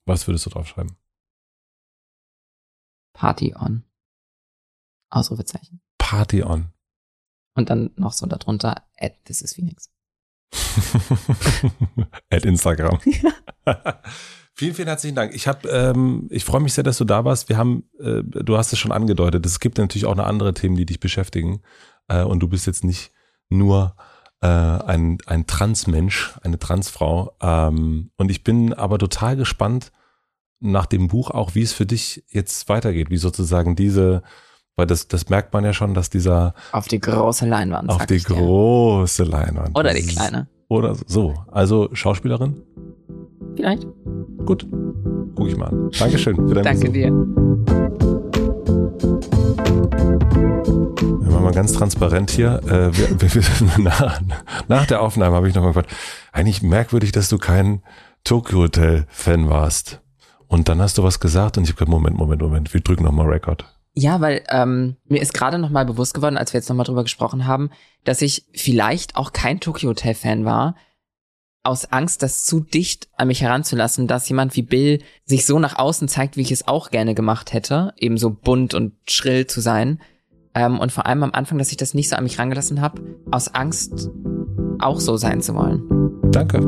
Was 0.06 0.28
würdest 0.28 0.46
du 0.46 0.52
draufschreiben? 0.52 0.96
Party 3.14 3.56
on. 3.56 3.84
Ausrufezeichen. 5.10 5.82
Party 5.98 6.44
on. 6.44 6.72
Und 7.54 7.70
dann 7.70 7.92
noch 7.96 8.14
so 8.14 8.26
darunter, 8.26 8.84
at 8.98 9.14
this 9.26 9.42
is 9.42 9.54
Phoenix. 9.54 9.90
at 12.30 12.46
Instagram. 12.46 13.00
Vielen, 14.54 14.76
vielen 14.76 14.88
herzlichen 14.90 15.16
Dank. 15.16 15.34
Ich 15.34 15.48
habe, 15.48 15.68
ähm, 15.70 16.28
ich 16.30 16.44
freue 16.44 16.62
mich 16.62 16.74
sehr, 16.74 16.84
dass 16.84 16.98
du 16.98 17.06
da 17.06 17.26
warst. 17.26 17.50
Wir 17.50 17.58
haben, 17.58 17.90
äh, 18.00 18.22
du 18.24 18.58
hast 18.58 18.74
es 18.74 18.80
schon 18.80 18.92
angedeutet, 18.92 19.46
es 19.46 19.60
gibt 19.60 19.78
natürlich 19.78 20.06
auch 20.06 20.16
noch 20.16 20.26
andere 20.26 20.54
Themen, 20.54 20.76
die 20.76 20.86
dich 20.86 21.00
beschäftigen. 21.00 21.62
Äh, 22.08 22.24
und 22.24 22.42
du 22.42 22.48
bist 22.48 22.68
jetzt 22.68 22.84
nicht 22.84 23.12
nur 23.50 23.96
äh, 24.42 24.48
ein, 24.48 25.18
ein 25.26 25.48
Transmensch, 25.48 26.38
eine 26.44 26.60
Transfrau. 26.60 27.36
Ähm, 27.42 28.12
und 28.18 28.30
ich 28.30 28.44
bin 28.44 28.74
aber 28.74 29.00
total 29.00 29.36
gespannt 29.36 29.92
nach 30.60 30.86
dem 30.86 31.08
Buch 31.08 31.32
auch, 31.32 31.56
wie 31.56 31.64
es 31.64 31.74
für 31.74 31.86
dich 31.86 32.24
jetzt 32.30 32.70
weitergeht, 32.70 33.10
wie 33.10 33.18
sozusagen 33.18 33.76
diese, 33.76 34.22
weil 34.82 34.88
das, 34.88 35.08
das 35.08 35.30
merkt 35.30 35.54
man 35.54 35.64
ja 35.64 35.74
schon, 35.74 35.94
dass 35.94 36.10
dieser 36.10 36.56
auf 36.72 36.88
die 36.88 37.00
große 37.00 37.46
Leinwand. 37.46 37.88
Auf 37.92 38.08
die 38.08 38.18
große 38.18 39.24
Leinwand. 39.26 39.78
Oder 39.78 39.94
die 39.94 40.02
kleine. 40.02 40.48
Oder 40.70 40.96
so. 41.06 41.36
Also 41.52 41.90
Schauspielerin? 41.94 42.64
Vielleicht. 43.56 43.86
Gut. 44.44 44.66
Guck 45.36 45.48
ich 45.50 45.56
mal 45.56 45.68
an. 45.68 45.92
Dankeschön 46.00 46.36
für 46.36 46.56
dein 46.56 46.64
Danke 46.64 46.90
Besuch. 46.90 46.94
dir. 46.94 47.12
Wir 51.20 51.32
machen 51.32 51.44
mal 51.44 51.54
ganz 51.54 51.74
transparent 51.74 52.32
hier. 52.32 52.60
Äh, 52.66 52.98
wir, 52.98 53.36
wir, 53.36 53.44
nach, 53.78 54.20
nach 54.68 54.88
der 54.88 55.04
Aufnahme 55.04 55.36
habe 55.36 55.48
ich 55.48 55.54
noch 55.54 55.62
mal 55.62 55.68
gefragt, 55.68 55.92
eigentlich 56.32 56.64
merkwürdig, 56.64 57.12
dass 57.12 57.30
du 57.30 57.38
kein 57.38 57.84
Tokyo 58.24 58.62
Hotel 58.62 59.06
Fan 59.10 59.48
warst. 59.48 60.02
Und 60.48 60.70
dann 60.70 60.82
hast 60.82 60.98
du 60.98 61.04
was 61.04 61.20
gesagt 61.20 61.60
und 61.60 61.66
ich 61.66 61.70
habe 61.70 61.86
gesagt, 61.86 61.92
Moment, 61.92 62.18
Moment, 62.18 62.42
Moment, 62.42 62.74
wir 62.74 62.82
drücken 62.82 63.04
nochmal 63.04 63.28
Record. 63.28 63.64
Ja, 63.94 64.22
weil 64.22 64.44
ähm, 64.50 64.96
mir 65.06 65.22
ist 65.22 65.34
gerade 65.34 65.58
nochmal 65.60 65.86
bewusst 65.86 66.14
geworden, 66.14 66.38
als 66.38 66.54
wir 66.54 66.60
jetzt 66.60 66.70
nochmal 66.70 66.86
drüber 66.86 67.04
gesprochen 67.04 67.46
haben, 67.46 67.72
dass 68.06 68.22
ich 68.22 68.46
vielleicht 68.54 69.18
auch 69.18 69.34
kein 69.34 69.60
Tokyo 69.60 69.90
Hotel 69.90 70.14
Fan 70.14 70.46
war, 70.46 70.76
aus 71.64 71.92
Angst, 71.92 72.24
das 72.24 72.44
zu 72.44 72.62
dicht 72.62 73.10
an 73.18 73.28
mich 73.28 73.42
heranzulassen, 73.42 74.08
dass 74.08 74.28
jemand 74.28 74.56
wie 74.56 74.64
Bill 74.64 75.00
sich 75.26 75.46
so 75.46 75.60
nach 75.60 75.78
außen 75.78 76.08
zeigt, 76.08 76.38
wie 76.38 76.42
ich 76.42 76.52
es 76.52 76.68
auch 76.68 76.90
gerne 76.90 77.14
gemacht 77.14 77.54
hätte, 77.54 77.94
eben 77.98 78.18
so 78.18 78.32
bunt 78.32 78.74
und 78.74 78.94
schrill 79.08 79.46
zu 79.46 79.62
sein. 79.62 80.00
Ähm, 80.56 80.80
und 80.80 80.92
vor 80.92 81.06
allem 81.06 81.24
am 81.24 81.34
Anfang, 81.34 81.58
dass 81.58 81.72
ich 81.72 81.78
das 81.78 81.94
nicht 81.94 82.10
so 82.10 82.16
an 82.16 82.24
mich 82.24 82.40
rangelassen 82.40 82.82
habe, 82.82 83.02
aus 83.30 83.54
Angst 83.54 84.10
auch 84.80 85.00
so 85.00 85.18
sein 85.18 85.42
zu 85.42 85.54
wollen. 85.54 85.84
Danke. 86.32 86.60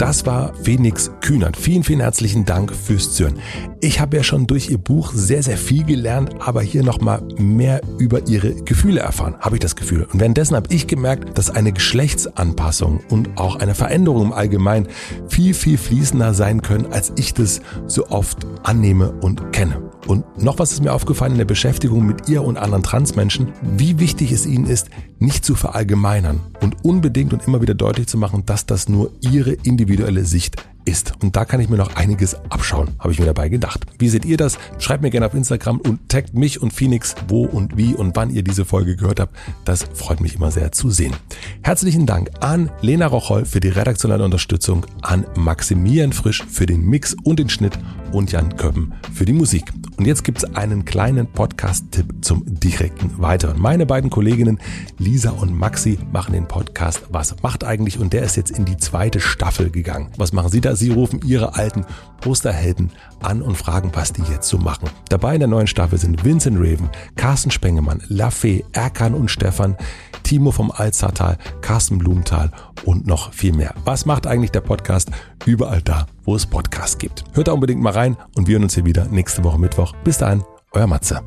Das 0.00 0.24
war 0.24 0.54
Phoenix 0.54 1.10
Kühnert. 1.20 1.58
Vielen, 1.58 1.84
vielen 1.84 2.00
herzlichen 2.00 2.46
Dank 2.46 2.74
fürs 2.74 3.12
Zuhören. 3.12 3.38
Ich 3.82 4.00
habe 4.00 4.16
ja 4.16 4.22
schon 4.22 4.46
durch 4.46 4.70
ihr 4.70 4.78
Buch 4.78 5.12
sehr, 5.14 5.42
sehr 5.42 5.58
viel 5.58 5.84
gelernt, 5.84 6.36
aber 6.38 6.62
hier 6.62 6.82
nochmal 6.82 7.20
mehr 7.36 7.82
über 7.98 8.26
ihre 8.26 8.54
Gefühle 8.54 9.00
erfahren, 9.00 9.36
habe 9.40 9.56
ich 9.56 9.60
das 9.60 9.76
Gefühl. 9.76 10.04
Und 10.10 10.18
währenddessen 10.18 10.56
habe 10.56 10.72
ich 10.72 10.86
gemerkt, 10.86 11.36
dass 11.36 11.50
eine 11.50 11.72
Geschlechtsanpassung 11.72 13.00
und 13.10 13.36
auch 13.36 13.56
eine 13.56 13.74
Veränderung 13.74 14.28
im 14.28 14.32
Allgemeinen 14.32 14.88
viel, 15.28 15.52
viel 15.52 15.76
fließender 15.76 16.32
sein 16.32 16.62
können, 16.62 16.90
als 16.90 17.12
ich 17.16 17.34
das 17.34 17.60
so 17.86 18.08
oft 18.08 18.38
annehme 18.62 19.12
und 19.20 19.52
kenne. 19.52 19.82
Und 20.06 20.42
noch 20.42 20.58
was 20.58 20.72
ist 20.72 20.82
mir 20.82 20.92
aufgefallen 20.92 21.32
in 21.32 21.38
der 21.38 21.44
Beschäftigung 21.44 22.06
mit 22.06 22.28
ihr 22.28 22.42
und 22.42 22.56
anderen 22.56 22.82
Transmenschen, 22.82 23.52
wie 23.62 23.98
wichtig 23.98 24.32
es 24.32 24.46
ihnen 24.46 24.66
ist, 24.66 24.88
nicht 25.18 25.44
zu 25.44 25.54
verallgemeinern 25.54 26.40
und 26.62 26.84
unbedingt 26.84 27.32
und 27.32 27.46
immer 27.46 27.60
wieder 27.60 27.74
deutlich 27.74 28.06
zu 28.06 28.18
machen, 28.18 28.44
dass 28.46 28.66
das 28.66 28.88
nur 28.88 29.12
ihre 29.20 29.52
individuelle 29.52 30.24
Sicht 30.24 30.64
ist. 30.90 31.14
Und 31.22 31.36
da 31.36 31.44
kann 31.44 31.60
ich 31.60 31.68
mir 31.68 31.76
noch 31.76 31.94
einiges 31.96 32.34
abschauen, 32.50 32.88
habe 32.98 33.12
ich 33.12 33.18
mir 33.18 33.26
dabei 33.26 33.48
gedacht. 33.48 33.86
Wie 33.98 34.08
seht 34.08 34.24
ihr 34.24 34.36
das? 34.36 34.58
Schreibt 34.78 35.02
mir 35.02 35.10
gerne 35.10 35.26
auf 35.26 35.34
Instagram 35.34 35.80
und 35.80 36.08
taggt 36.08 36.34
mich 36.34 36.60
und 36.60 36.72
Phoenix, 36.72 37.14
wo 37.28 37.44
und 37.44 37.76
wie 37.76 37.94
und 37.94 38.16
wann 38.16 38.30
ihr 38.30 38.42
diese 38.42 38.64
Folge 38.64 38.96
gehört 38.96 39.20
habt. 39.20 39.36
Das 39.64 39.84
freut 39.94 40.20
mich 40.20 40.34
immer 40.34 40.50
sehr 40.50 40.72
zu 40.72 40.90
sehen. 40.90 41.14
Herzlichen 41.62 42.06
Dank 42.06 42.30
an 42.40 42.70
Lena 42.82 43.06
Rocholl 43.06 43.44
für 43.44 43.60
die 43.60 43.68
redaktionelle 43.68 44.24
Unterstützung, 44.24 44.84
an 45.02 45.24
Maximilian 45.36 46.12
Frisch 46.12 46.44
für 46.48 46.66
den 46.66 46.84
Mix 46.84 47.16
und 47.22 47.38
den 47.38 47.48
Schnitt 47.48 47.78
und 48.12 48.32
Jan 48.32 48.56
Köppen 48.56 48.92
für 49.14 49.24
die 49.24 49.32
Musik. 49.32 49.72
Und 49.96 50.06
jetzt 50.06 50.24
gibt's 50.24 50.44
einen 50.56 50.84
kleinen 50.84 51.26
Podcast-Tipp 51.26 52.06
zum 52.22 52.42
direkten 52.46 53.20
Weiteren. 53.20 53.60
Meine 53.60 53.86
beiden 53.86 54.10
Kolleginnen 54.10 54.58
Lisa 54.98 55.30
und 55.30 55.56
Maxi 55.56 55.98
machen 56.10 56.32
den 56.32 56.48
Podcast 56.48 57.02
Was 57.10 57.42
macht 57.42 57.64
eigentlich? 57.64 57.98
Und 57.98 58.12
der 58.12 58.22
ist 58.22 58.36
jetzt 58.36 58.50
in 58.50 58.64
die 58.64 58.76
zweite 58.76 59.20
Staffel 59.20 59.70
gegangen. 59.70 60.08
Was 60.16 60.32
machen 60.32 60.50
Sie 60.50 60.60
da? 60.60 60.74
Sie 60.80 60.90
rufen 60.90 61.20
Ihre 61.26 61.56
alten 61.56 61.84
Posterhelden 62.22 62.90
an 63.22 63.42
und 63.42 63.54
fragen, 63.56 63.90
was 63.92 64.14
die 64.14 64.22
jetzt 64.22 64.48
so 64.48 64.56
machen. 64.56 64.88
Dabei 65.10 65.34
in 65.34 65.40
der 65.40 65.48
neuen 65.48 65.66
Staffel 65.66 65.98
sind 65.98 66.24
Vincent 66.24 66.56
Raven, 66.58 66.88
Carsten 67.16 67.50
Spengemann, 67.50 68.02
Lafay, 68.08 68.64
Erkan 68.72 69.12
und 69.12 69.30
Stefan, 69.30 69.76
Timo 70.22 70.50
vom 70.50 70.70
Alzertal, 70.70 71.36
Carsten 71.60 71.98
Blumenthal 71.98 72.50
und 72.86 73.06
noch 73.06 73.34
viel 73.34 73.52
mehr. 73.52 73.74
Was 73.84 74.06
macht 74.06 74.26
eigentlich 74.26 74.52
der 74.52 74.62
Podcast? 74.62 75.10
Überall 75.44 75.82
da, 75.82 76.06
wo 76.24 76.34
es 76.34 76.46
Podcasts 76.46 76.96
gibt. 76.96 77.24
Hört 77.34 77.48
da 77.48 77.52
unbedingt 77.52 77.82
mal 77.82 77.92
rein 77.92 78.16
und 78.34 78.48
wir 78.48 78.54
hören 78.54 78.62
uns 78.62 78.74
hier 78.74 78.86
wieder 78.86 79.04
nächste 79.04 79.44
Woche 79.44 79.58
Mittwoch. 79.58 79.94
Bis 80.02 80.16
dahin, 80.16 80.42
euer 80.72 80.86
Matze. 80.86 81.20